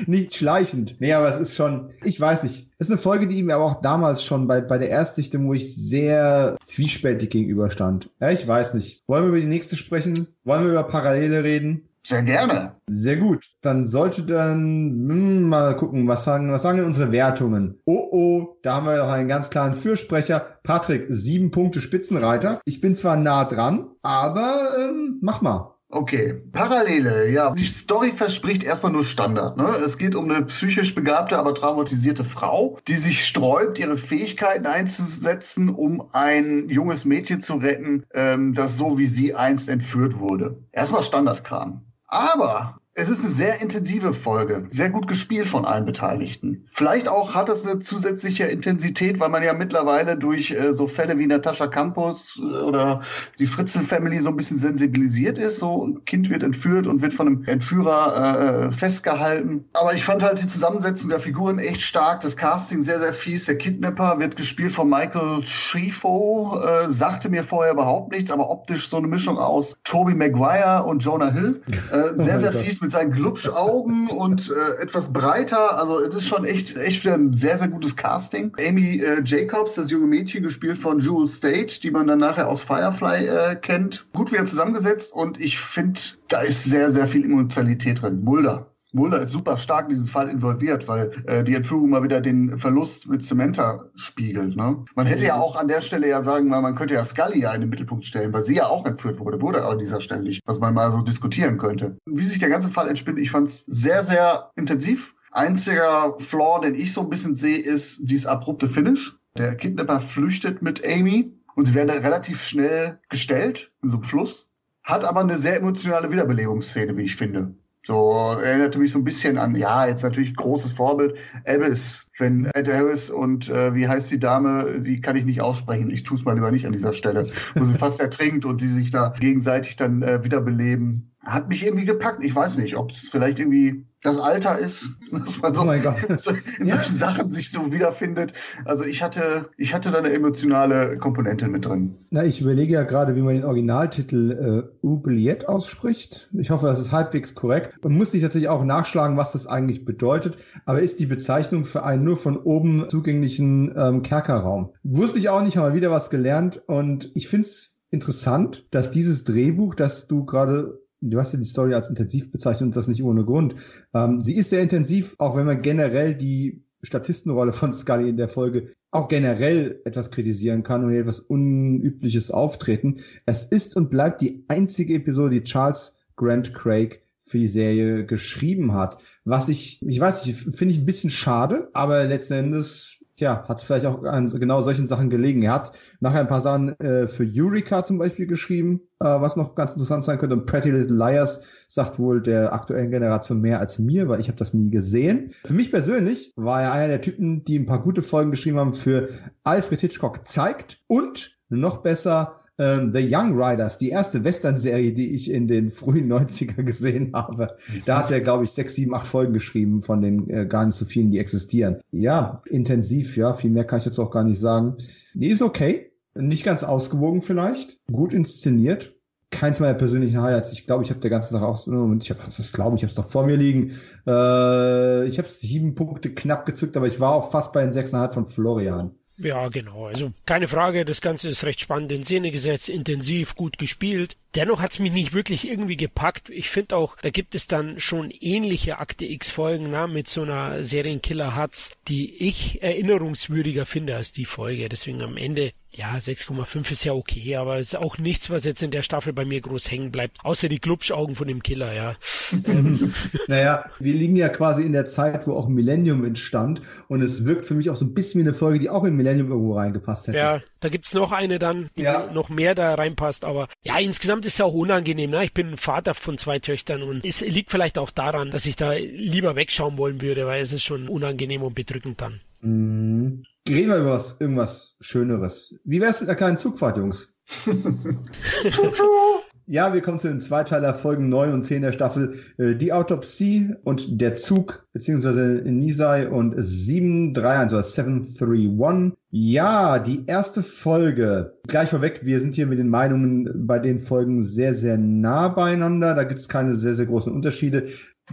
nicht 0.06 0.34
schleichend. 0.34 0.96
Nee, 1.00 1.12
aber 1.12 1.28
es 1.28 1.38
ist 1.38 1.56
schon, 1.56 1.90
ich 2.04 2.20
weiß 2.20 2.42
nicht. 2.42 2.70
Es 2.78 2.88
ist 2.88 2.92
eine 2.92 3.00
Folge, 3.00 3.26
die 3.26 3.38
ihm 3.38 3.50
aber 3.50 3.64
auch 3.64 3.80
damals 3.80 4.22
schon 4.22 4.46
bei, 4.46 4.60
bei 4.60 4.78
der 4.78 4.90
Erstsichtung, 4.90 5.46
wo 5.46 5.54
ich 5.54 5.74
sehr 5.74 6.56
zwiespältig 6.64 7.30
gegenüberstand. 7.30 8.10
Ja, 8.20 8.30
ich 8.30 8.46
weiß 8.46 8.74
nicht. 8.74 9.02
Wollen 9.06 9.24
wir 9.24 9.28
über 9.28 9.40
die 9.40 9.46
nächste 9.46 9.76
sprechen? 9.76 10.28
Wollen 10.44 10.64
wir 10.64 10.72
über 10.72 10.84
Parallele 10.84 11.44
reden? 11.44 11.88
Sehr 12.06 12.22
gerne. 12.22 12.76
Sehr 12.88 13.16
gut. 13.16 13.46
Dann 13.62 13.84
sollte 13.84 14.22
dann 14.22 14.62
hm, 15.08 15.48
mal 15.48 15.74
gucken, 15.74 16.06
was 16.06 16.22
sagen, 16.22 16.52
was 16.52 16.62
sagen 16.62 16.84
unsere 16.84 17.10
Wertungen? 17.10 17.80
Oh 17.84 18.08
oh, 18.12 18.58
da 18.62 18.76
haben 18.76 18.86
wir 18.86 18.98
doch 18.98 19.08
einen 19.08 19.26
ganz 19.26 19.50
klaren 19.50 19.72
Fürsprecher. 19.72 20.58
Patrick, 20.62 21.06
sieben 21.08 21.50
Punkte 21.50 21.80
Spitzenreiter. 21.80 22.60
Ich 22.64 22.80
bin 22.80 22.94
zwar 22.94 23.16
nah 23.16 23.44
dran, 23.44 23.88
aber 24.02 24.68
ähm, 24.78 25.18
mach 25.20 25.42
mal. 25.42 25.75
Okay, 25.96 26.34
Parallele, 26.52 27.30
ja. 27.30 27.52
Die 27.52 27.64
Story 27.64 28.12
verspricht 28.12 28.62
erstmal 28.62 28.92
nur 28.92 29.02
Standard. 29.02 29.56
Ne? 29.56 29.66
Es 29.82 29.96
geht 29.96 30.14
um 30.14 30.30
eine 30.30 30.44
psychisch 30.44 30.94
begabte, 30.94 31.38
aber 31.38 31.54
traumatisierte 31.54 32.22
Frau, 32.22 32.78
die 32.86 32.98
sich 32.98 33.26
sträubt, 33.26 33.78
ihre 33.78 33.96
Fähigkeiten 33.96 34.66
einzusetzen, 34.66 35.70
um 35.70 36.06
ein 36.12 36.68
junges 36.68 37.06
Mädchen 37.06 37.40
zu 37.40 37.54
retten, 37.54 38.04
ähm, 38.12 38.52
das 38.52 38.76
so 38.76 38.98
wie 38.98 39.06
sie 39.06 39.34
einst 39.34 39.70
entführt 39.70 40.18
wurde. 40.18 40.58
Erstmal 40.70 41.02
Standardkram. 41.02 41.80
Aber 42.08 42.76
es 42.98 43.10
ist 43.10 43.22
eine 43.22 43.30
sehr 43.30 43.60
intensive 43.60 44.14
Folge, 44.14 44.68
sehr 44.70 44.88
gut 44.88 45.06
gespielt 45.06 45.48
von 45.48 45.66
allen 45.66 45.84
Beteiligten. 45.84 46.66
Vielleicht 46.72 47.08
auch 47.08 47.34
hat 47.34 47.50
es 47.50 47.66
eine 47.66 47.78
zusätzliche 47.78 48.44
Intensität, 48.44 49.20
weil 49.20 49.28
man 49.28 49.42
ja 49.42 49.52
mittlerweile 49.52 50.16
durch 50.16 50.50
äh, 50.50 50.72
so 50.72 50.86
Fälle 50.86 51.18
wie 51.18 51.26
Natascha 51.26 51.66
Campos 51.66 52.40
äh, 52.40 52.42
oder 52.42 53.02
die 53.38 53.46
Fritzel 53.46 53.82
Family 53.82 54.18
so 54.20 54.30
ein 54.30 54.36
bisschen 54.36 54.56
sensibilisiert 54.56 55.36
ist. 55.36 55.58
So 55.58 55.86
ein 55.86 56.06
Kind 56.06 56.30
wird 56.30 56.42
entführt 56.42 56.86
und 56.86 57.02
wird 57.02 57.12
von 57.12 57.26
einem 57.26 57.44
Entführer 57.44 58.70
äh, 58.70 58.72
festgehalten. 58.72 59.66
Aber 59.74 59.92
ich 59.92 60.02
fand 60.02 60.22
halt 60.22 60.40
die 60.40 60.46
Zusammensetzung 60.46 61.10
der 61.10 61.20
Figuren 61.20 61.58
echt 61.58 61.82
stark, 61.82 62.22
das 62.22 62.34
Casting 62.34 62.80
sehr, 62.80 62.98
sehr 62.98 63.12
fies. 63.12 63.44
Der 63.44 63.58
Kidnapper 63.58 64.18
wird 64.20 64.36
gespielt 64.36 64.72
von 64.72 64.88
Michael 64.88 65.44
Schifo, 65.44 66.62
äh, 66.64 66.90
sagte 66.90 67.28
mir 67.28 67.44
vorher 67.44 67.74
überhaupt 67.74 68.12
nichts, 68.12 68.30
aber 68.30 68.48
optisch 68.48 68.88
so 68.88 68.96
eine 68.96 69.06
Mischung 69.06 69.36
aus 69.36 69.76
Toby 69.84 70.14
Maguire 70.14 70.84
und 70.84 71.04
Jonah 71.04 71.30
Hill. 71.30 71.60
Äh, 71.92 72.22
sehr, 72.22 72.38
sehr 72.38 72.52
fies 72.54 72.80
mit 72.86 72.92
seinen 72.92 73.10
Glubschaugen 73.10 74.06
und 74.06 74.48
äh, 74.48 74.80
etwas 74.80 75.12
breiter. 75.12 75.76
Also 75.76 75.98
es 75.98 76.14
ist 76.14 76.28
schon 76.28 76.44
echt, 76.44 76.76
echt 76.76 77.04
wieder 77.04 77.14
ein 77.14 77.32
sehr, 77.32 77.58
sehr 77.58 77.66
gutes 77.66 77.96
Casting. 77.96 78.52
Amy 78.60 79.00
äh, 79.00 79.22
Jacobs, 79.24 79.74
das 79.74 79.90
junge 79.90 80.06
Mädchen, 80.06 80.44
gespielt 80.44 80.78
von 80.78 81.00
Jewel 81.00 81.26
State, 81.26 81.80
die 81.80 81.90
man 81.90 82.06
dann 82.06 82.20
nachher 82.20 82.48
aus 82.48 82.62
Firefly 82.62 83.26
äh, 83.26 83.56
kennt. 83.56 84.06
Gut 84.12 84.30
wieder 84.30 84.46
zusammengesetzt 84.46 85.12
und 85.12 85.40
ich 85.40 85.58
finde, 85.58 86.00
da 86.28 86.42
ist 86.42 86.62
sehr, 86.62 86.92
sehr 86.92 87.08
viel 87.08 87.24
Emotionalität 87.24 88.02
drin. 88.02 88.22
Mulder. 88.22 88.70
Mulder 88.96 89.20
ist 89.20 89.30
super 89.30 89.58
stark 89.58 89.88
in 89.88 89.94
diesen 89.94 90.08
Fall 90.08 90.28
involviert, 90.28 90.88
weil 90.88 91.12
äh, 91.26 91.44
die 91.44 91.54
Entführung 91.54 91.90
mal 91.90 92.02
wieder 92.02 92.20
den 92.20 92.58
Verlust 92.58 93.06
mit 93.06 93.22
Samantha 93.22 93.84
spiegelt. 93.94 94.56
Ne? 94.56 94.84
Man 94.94 95.06
hätte 95.06 95.24
ja 95.24 95.36
auch 95.36 95.54
an 95.54 95.68
der 95.68 95.82
Stelle 95.82 96.08
ja 96.08 96.22
sagen, 96.22 96.48
man 96.48 96.74
könnte 96.74 96.94
ja 96.94 97.04
Scully 97.04 97.40
ja 97.40 97.52
in 97.52 97.60
den 97.60 97.70
Mittelpunkt 97.70 98.06
stellen, 98.06 98.32
weil 98.32 98.42
sie 98.42 98.56
ja 98.56 98.66
auch 98.66 98.86
entführt 98.86 99.20
wurde, 99.20 99.40
wurde 99.42 99.62
aber 99.62 99.72
an 99.72 99.78
dieser 99.78 100.00
Stelle 100.00 100.22
nicht, 100.22 100.40
was 100.46 100.58
man 100.58 100.74
mal 100.74 100.90
so 100.90 101.02
diskutieren 101.02 101.58
könnte. 101.58 101.98
Wie 102.06 102.24
sich 102.24 102.38
der 102.38 102.48
ganze 102.48 102.70
Fall 102.70 102.88
entspinnt, 102.88 103.18
ich 103.18 103.30
fand 103.30 103.48
es 103.48 103.64
sehr, 103.66 104.02
sehr 104.02 104.50
intensiv. 104.56 105.14
Einziger 105.30 106.16
Flaw, 106.18 106.62
den 106.62 106.74
ich 106.74 106.94
so 106.94 107.02
ein 107.02 107.10
bisschen 107.10 107.36
sehe, 107.36 107.58
ist 107.58 108.00
dieses 108.02 108.26
abrupte 108.26 108.68
Finish. 108.68 109.14
Der 109.36 109.54
Kidnapper 109.54 110.00
flüchtet 110.00 110.62
mit 110.62 110.82
Amy 110.86 111.34
und 111.54 111.66
sie 111.66 111.74
werden 111.74 111.90
relativ 111.90 112.42
schnell 112.42 112.98
gestellt 113.10 113.70
in 113.82 113.90
so 113.90 113.96
einem 113.96 114.04
Fluss. 114.04 114.50
Hat 114.82 115.04
aber 115.04 115.20
eine 115.20 115.36
sehr 115.36 115.56
emotionale 115.56 116.10
Wiederbelebungsszene, 116.10 116.96
wie 116.96 117.02
ich 117.02 117.16
finde. 117.16 117.54
So 117.86 118.36
erinnerte 118.42 118.80
mich 118.80 118.90
so 118.90 118.98
ein 118.98 119.04
bisschen 119.04 119.38
an, 119.38 119.54
ja, 119.54 119.86
jetzt 119.86 120.02
natürlich 120.02 120.34
großes 120.34 120.72
Vorbild, 120.72 121.16
Abyss, 121.46 122.10
wenn 122.18 122.46
Ed 122.46 122.66
Harris 122.66 123.10
und 123.10 123.48
äh, 123.48 123.76
wie 123.76 123.86
heißt 123.86 124.10
die 124.10 124.18
Dame, 124.18 124.80
die 124.80 125.00
kann 125.00 125.14
ich 125.14 125.24
nicht 125.24 125.40
aussprechen, 125.40 125.92
ich 125.92 126.02
tue 126.02 126.18
es 126.18 126.24
mal 126.24 126.34
lieber 126.34 126.50
nicht 126.50 126.66
an 126.66 126.72
dieser 126.72 126.92
Stelle, 126.92 127.28
wo 127.54 127.62
sie 127.64 127.78
fast 127.78 128.00
ertrinkt 128.00 128.44
und 128.44 128.60
die 128.60 128.66
sich 128.66 128.90
da 128.90 129.14
gegenseitig 129.20 129.76
dann 129.76 130.02
äh, 130.02 130.24
wiederbeleben. 130.24 131.12
Hat 131.20 131.48
mich 131.48 131.64
irgendwie 131.64 131.84
gepackt. 131.84 132.24
Ich 132.24 132.34
weiß 132.34 132.58
nicht, 132.58 132.76
ob 132.76 132.90
es 132.90 133.08
vielleicht 133.08 133.38
irgendwie 133.38 133.85
das 134.02 134.18
Alter 134.18 134.58
ist, 134.58 134.88
dass 135.12 135.40
man 135.40 135.54
so 135.54 135.62
oh 135.62 135.72
in 135.72 136.68
solchen 136.68 136.94
Sachen 136.94 137.30
sich 137.30 137.50
so 137.50 137.72
wiederfindet. 137.72 138.32
Also 138.64 138.84
ich 138.84 139.02
hatte, 139.02 139.50
ich 139.56 139.74
hatte 139.74 139.90
da 139.90 139.98
eine 139.98 140.12
emotionale 140.12 140.96
Komponente 140.98 141.48
mit 141.48 141.64
drin. 141.64 141.96
Na, 142.10 142.24
ich 142.24 142.40
überlege 142.40 142.74
ja 142.74 142.82
gerade, 142.82 143.16
wie 143.16 143.22
man 143.22 143.34
den 143.34 143.44
Originaltitel 143.44 144.68
äh, 144.82 144.86
Oubliette 144.86 145.48
ausspricht. 145.48 146.28
Ich 146.34 146.50
hoffe, 146.50 146.66
das 146.66 146.80
ist 146.80 146.92
halbwegs 146.92 147.34
korrekt. 147.34 147.72
Und 147.84 147.94
musste 147.94 148.16
ich 148.16 148.22
tatsächlich 148.22 148.48
auch 148.48 148.64
nachschlagen, 148.64 149.16
was 149.16 149.32
das 149.32 149.46
eigentlich 149.46 149.84
bedeutet. 149.84 150.36
Aber 150.64 150.80
ist 150.80 151.00
die 151.00 151.06
Bezeichnung 151.06 151.64
für 151.64 151.84
einen 151.84 152.04
nur 152.04 152.16
von 152.16 152.36
oben 152.36 152.88
zugänglichen 152.88 153.74
ähm, 153.76 154.02
Kerkerraum. 154.02 154.72
Wusste 154.82 155.18
ich 155.18 155.28
auch 155.28 155.42
nicht, 155.42 155.56
haben 155.56 155.68
wir 155.68 155.74
wieder 155.74 155.90
was 155.90 156.10
gelernt. 156.10 156.62
Und 156.66 157.10
ich 157.14 157.28
finde 157.28 157.48
es 157.48 157.76
interessant, 157.90 158.66
dass 158.70 158.90
dieses 158.90 159.24
Drehbuch, 159.24 159.74
das 159.74 160.06
du 160.06 160.24
gerade 160.24 160.78
du 161.10 161.18
hast 161.18 161.32
ja 161.32 161.38
die 161.38 161.44
Story 161.44 161.74
als 161.74 161.88
intensiv 161.88 162.30
bezeichnet 162.30 162.66
und 162.68 162.76
das 162.76 162.88
nicht 162.88 163.02
ohne 163.02 163.24
Grund. 163.24 163.54
Ähm, 163.94 164.22
sie 164.22 164.34
ist 164.34 164.50
sehr 164.50 164.62
intensiv, 164.62 165.14
auch 165.18 165.36
wenn 165.36 165.46
man 165.46 165.62
generell 165.62 166.14
die 166.14 166.62
Statistenrolle 166.82 167.52
von 167.52 167.72
Scully 167.72 168.08
in 168.08 168.16
der 168.16 168.28
Folge 168.28 168.72
auch 168.90 169.08
generell 169.08 169.80
etwas 169.84 170.10
kritisieren 170.10 170.62
kann 170.62 170.84
und 170.84 170.92
etwas 170.92 171.20
Unübliches 171.20 172.30
auftreten. 172.30 173.00
Es 173.26 173.44
ist 173.44 173.76
und 173.76 173.90
bleibt 173.90 174.20
die 174.20 174.44
einzige 174.48 174.94
Episode, 174.94 175.40
die 175.40 175.44
Charles 175.44 175.96
Grant 176.16 176.54
Craig 176.54 177.02
für 177.22 177.38
die 177.38 177.48
Serie 177.48 178.06
geschrieben 178.06 178.72
hat. 178.72 179.02
Was 179.24 179.48
ich, 179.48 179.82
ich 179.82 180.00
weiß 180.00 180.24
nicht, 180.26 180.38
finde 180.56 180.72
ich 180.72 180.80
ein 180.80 180.86
bisschen 180.86 181.10
schade, 181.10 181.68
aber 181.72 182.04
letzten 182.04 182.34
Endes 182.34 182.98
tja, 183.16 183.44
hat 183.48 183.58
es 183.58 183.64
vielleicht 183.64 183.86
auch 183.86 184.02
an 184.04 184.28
genau 184.28 184.60
solchen 184.60 184.86
Sachen 184.86 185.10
gelegen. 185.10 185.42
Er 185.42 185.54
hat 185.54 185.72
nachher 186.00 186.20
ein 186.20 186.28
paar 186.28 186.40
Sachen 186.40 186.78
äh, 186.80 187.06
für 187.06 187.28
Eureka 187.28 187.84
zum 187.84 187.98
Beispiel 187.98 188.26
geschrieben, 188.26 188.82
äh, 189.00 189.04
was 189.04 189.36
noch 189.36 189.54
ganz 189.54 189.72
interessant 189.72 190.04
sein 190.04 190.18
könnte. 190.18 190.36
Und 190.36 190.46
Pretty 190.46 190.70
Little 190.70 190.96
Liars 190.96 191.40
sagt 191.68 191.98
wohl 191.98 192.22
der 192.22 192.52
aktuellen 192.52 192.90
Generation 192.90 193.40
mehr 193.40 193.58
als 193.58 193.78
mir, 193.78 194.08
weil 194.08 194.20
ich 194.20 194.28
habe 194.28 194.38
das 194.38 194.54
nie 194.54 194.70
gesehen. 194.70 195.32
Für 195.44 195.54
mich 195.54 195.70
persönlich 195.70 196.32
war 196.36 196.62
er 196.62 196.72
einer 196.72 196.88
der 196.88 197.00
Typen, 197.00 197.44
die 197.44 197.58
ein 197.58 197.66
paar 197.66 197.80
gute 197.80 198.02
Folgen 198.02 198.30
geschrieben 198.30 198.58
haben 198.58 198.74
für 198.74 199.08
Alfred 199.44 199.80
Hitchcock 199.80 200.26
zeigt 200.26 200.82
und 200.86 201.36
noch 201.48 201.78
besser 201.78 202.40
ähm, 202.58 202.92
The 202.92 203.06
Young 203.08 203.40
Riders, 203.40 203.78
die 203.78 203.90
erste 203.90 204.24
Western-Serie, 204.24 204.92
die 204.92 205.14
ich 205.14 205.30
in 205.30 205.46
den 205.46 205.70
frühen 205.70 206.10
90er 206.12 206.62
gesehen 206.62 207.12
habe. 207.14 207.56
Da 207.84 207.98
hat 207.98 208.10
er, 208.10 208.20
glaube 208.20 208.44
ich, 208.44 208.50
sechs, 208.50 208.74
sieben, 208.74 208.94
acht 208.94 209.06
Folgen 209.06 209.32
geschrieben 209.32 209.82
von 209.82 210.00
den 210.00 210.28
äh, 210.30 210.46
gar 210.46 210.64
nicht 210.66 210.76
so 210.76 210.84
vielen, 210.84 211.10
die 211.10 211.18
existieren. 211.18 211.78
Ja, 211.92 212.42
intensiv, 212.46 213.16
ja, 213.16 213.32
viel 213.32 213.50
mehr 213.50 213.64
kann 213.64 213.78
ich 213.78 213.84
jetzt 213.84 213.98
auch 213.98 214.10
gar 214.10 214.24
nicht 214.24 214.40
sagen. 214.40 214.76
Die 215.14 215.28
ist 215.28 215.42
okay. 215.42 215.92
Nicht 216.14 216.44
ganz 216.44 216.64
ausgewogen 216.64 217.20
vielleicht. 217.20 217.78
Gut 217.92 218.14
inszeniert 218.14 218.96
keins 219.30 219.60
meiner 219.60 219.74
persönlichen 219.74 220.20
Highlights. 220.20 220.52
Ich 220.52 220.66
glaube, 220.66 220.84
ich 220.84 220.90
habe 220.90 221.00
der 221.00 221.10
ganzen 221.10 221.32
Sache 221.32 221.46
auch 221.46 221.56
so, 221.56 221.92
ich 222.00 222.10
habe 222.10 222.20
das 222.24 222.52
glaube 222.52 222.76
ich, 222.76 222.82
habe 222.82 222.90
es 222.90 222.94
doch 222.94 223.08
vor 223.08 223.26
mir 223.26 223.36
liegen. 223.36 223.72
Äh, 224.06 225.06
ich 225.06 225.18
habe 225.18 225.28
sieben 225.28 225.74
Punkte 225.74 226.14
knapp 226.14 226.46
gezückt, 226.46 226.76
aber 226.76 226.86
ich 226.86 227.00
war 227.00 227.14
auch 227.14 227.30
fast 227.30 227.52
bei 227.52 227.62
den 227.62 227.72
sechseinhalb 227.72 228.14
von 228.14 228.26
Florian. 228.26 228.92
Ja, 229.18 229.48
genau. 229.48 229.86
Also 229.86 230.12
keine 230.26 230.46
Frage, 230.46 230.84
das 230.84 231.00
Ganze 231.00 231.28
ist 231.28 231.44
recht 231.44 231.60
spannend 231.60 231.90
in 231.92 232.04
Szene 232.04 232.30
gesetzt, 232.30 232.68
intensiv, 232.68 233.34
gut 233.34 233.58
gespielt. 233.58 234.16
Dennoch 234.36 234.60
hat's 234.60 234.78
mich 234.78 234.92
nicht 234.92 235.14
wirklich 235.14 235.48
irgendwie 235.48 235.78
gepackt. 235.78 236.28
Ich 236.28 236.50
finde 236.50 236.76
auch, 236.76 236.96
da 237.00 237.08
gibt 237.08 237.34
es 237.34 237.46
dann 237.46 237.80
schon 237.80 238.10
ähnliche 238.10 238.78
Akte 238.78 239.06
X-Folgen 239.06 239.70
na, 239.70 239.86
mit 239.86 240.08
so 240.08 240.22
einer 240.22 240.62
Serienkiller 240.62 241.34
Hatz, 241.34 241.72
die 241.88 242.14
ich 242.14 242.62
erinnerungswürdiger 242.62 243.64
finde 243.64 243.96
als 243.96 244.12
die 244.12 244.26
Folge. 244.26 244.68
Deswegen 244.68 245.02
am 245.02 245.16
Ende 245.16 245.52
ja, 245.76 245.94
6,5 245.94 246.72
ist 246.72 246.84
ja 246.84 246.94
okay, 246.94 247.36
aber 247.36 247.58
es 247.58 247.74
ist 247.74 247.78
auch 247.78 247.98
nichts, 247.98 248.30
was 248.30 248.44
jetzt 248.44 248.62
in 248.62 248.70
der 248.70 248.80
Staffel 248.80 249.12
bei 249.12 249.26
mir 249.26 249.42
groß 249.42 249.70
hängen 249.70 249.92
bleibt, 249.92 250.16
außer 250.24 250.48
die 250.48 250.58
Glubschaugen 250.58 251.16
von 251.16 251.28
dem 251.28 251.42
Killer, 251.42 251.74
ja. 251.74 251.94
ähm. 252.46 252.94
Naja, 253.28 253.66
wir 253.78 253.92
liegen 253.92 254.16
ja 254.16 254.30
quasi 254.30 254.62
in 254.62 254.72
der 254.72 254.86
Zeit, 254.86 255.26
wo 255.26 255.34
auch 255.34 255.48
Millennium 255.48 256.04
entstand 256.04 256.62
und 256.88 257.02
es 257.02 257.26
wirkt 257.26 257.44
für 257.44 257.54
mich 257.54 257.68
auch 257.68 257.76
so 257.76 257.84
ein 257.84 257.92
bisschen 257.92 258.20
wie 258.20 258.24
eine 258.24 258.32
Folge, 258.32 258.58
die 258.58 258.70
auch 258.70 258.84
in 258.84 258.96
Millennium 258.96 259.28
irgendwo 259.28 259.54
reingepasst 259.54 260.08
hätte. 260.08 260.16
Ja, 260.18 260.40
da 260.60 260.70
gibt's 260.70 260.94
noch 260.94 261.12
eine 261.12 261.38
dann, 261.38 261.68
die 261.76 261.82
ja. 261.82 262.10
noch 262.10 262.30
mehr 262.30 262.54
da 262.54 262.72
reinpasst, 262.74 263.26
aber 263.26 263.48
ja, 263.62 263.78
insgesamt 263.78 264.24
ist 264.26 264.32
es 264.32 264.38
ja 264.38 264.44
auch 264.44 264.54
unangenehm, 264.54 265.10
ne? 265.10 265.24
Ich 265.24 265.32
bin 265.32 265.56
Vater 265.56 265.94
von 265.94 266.18
zwei 266.18 266.40
Töchtern 266.40 266.82
und 266.82 267.04
es 267.04 267.20
liegt 267.20 267.50
vielleicht 267.50 267.78
auch 267.78 267.90
daran, 267.90 268.30
dass 268.30 268.44
ich 268.44 268.56
da 268.56 268.72
lieber 268.72 269.36
wegschauen 269.36 269.78
wollen 269.78 270.02
würde, 270.02 270.26
weil 270.26 270.42
es 270.42 270.52
ist 270.52 270.64
schon 270.64 270.88
unangenehm 270.88 271.42
und 271.42 271.54
bedrückend 271.54 272.00
dann. 272.00 272.20
Mhm. 272.40 273.24
Reden 273.48 273.68
wir 273.68 273.78
über 273.78 273.92
was, 273.92 274.16
irgendwas 274.18 274.74
Schöneres. 274.80 275.54
Wie 275.64 275.80
wär's 275.80 276.00
mit 276.00 276.10
einer 276.10 276.16
kleinen 276.16 276.36
Zugfahrt, 276.36 276.76
Jungs? 276.76 277.14
ja, 279.46 279.72
wir 279.72 279.80
kommen 279.80 279.98
zu 280.00 280.08
den 280.08 280.20
Zweiteiler 280.20 280.74
Folgen 280.74 281.08
9 281.08 281.32
und 281.32 281.44
10 281.44 281.62
der 281.62 281.72
Staffel. 281.72 282.14
Äh, 282.36 282.56
die 282.56 282.72
Autopsie 282.72 283.54
und 283.62 284.00
der 284.00 284.16
Zug, 284.16 284.66
beziehungsweise 284.72 285.42
Nisai 285.44 286.08
und 286.08 286.34
731 286.36 287.54
oder 287.54 287.62
731. 287.62 288.92
Ja, 289.10 289.78
die 289.78 290.04
erste 290.06 290.42
Folge. 290.42 291.34
Gleich 291.46 291.70
vorweg, 291.70 292.00
wir 292.04 292.18
sind 292.18 292.34
hier 292.34 292.46
mit 292.46 292.58
den 292.58 292.68
Meinungen 292.68 293.46
bei 293.46 293.60
den 293.60 293.78
Folgen 293.78 294.24
sehr, 294.24 294.54
sehr 294.54 294.78
nah 294.78 295.28
beieinander. 295.28 295.94
Da 295.94 296.02
gibt 296.02 296.20
es 296.20 296.28
keine 296.28 296.54
sehr, 296.56 296.74
sehr 296.74 296.86
großen 296.86 297.12
Unterschiede. 297.12 297.68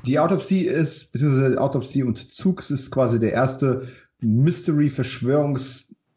Die 0.05 0.19
Autopsie 0.19 0.65
ist, 0.65 1.11
beziehungsweise 1.11 1.59
Autopsie 1.59 2.03
und 2.03 2.33
Zug 2.33 2.59
ist 2.69 2.91
quasi 2.91 3.19
der 3.19 3.33
erste 3.33 3.87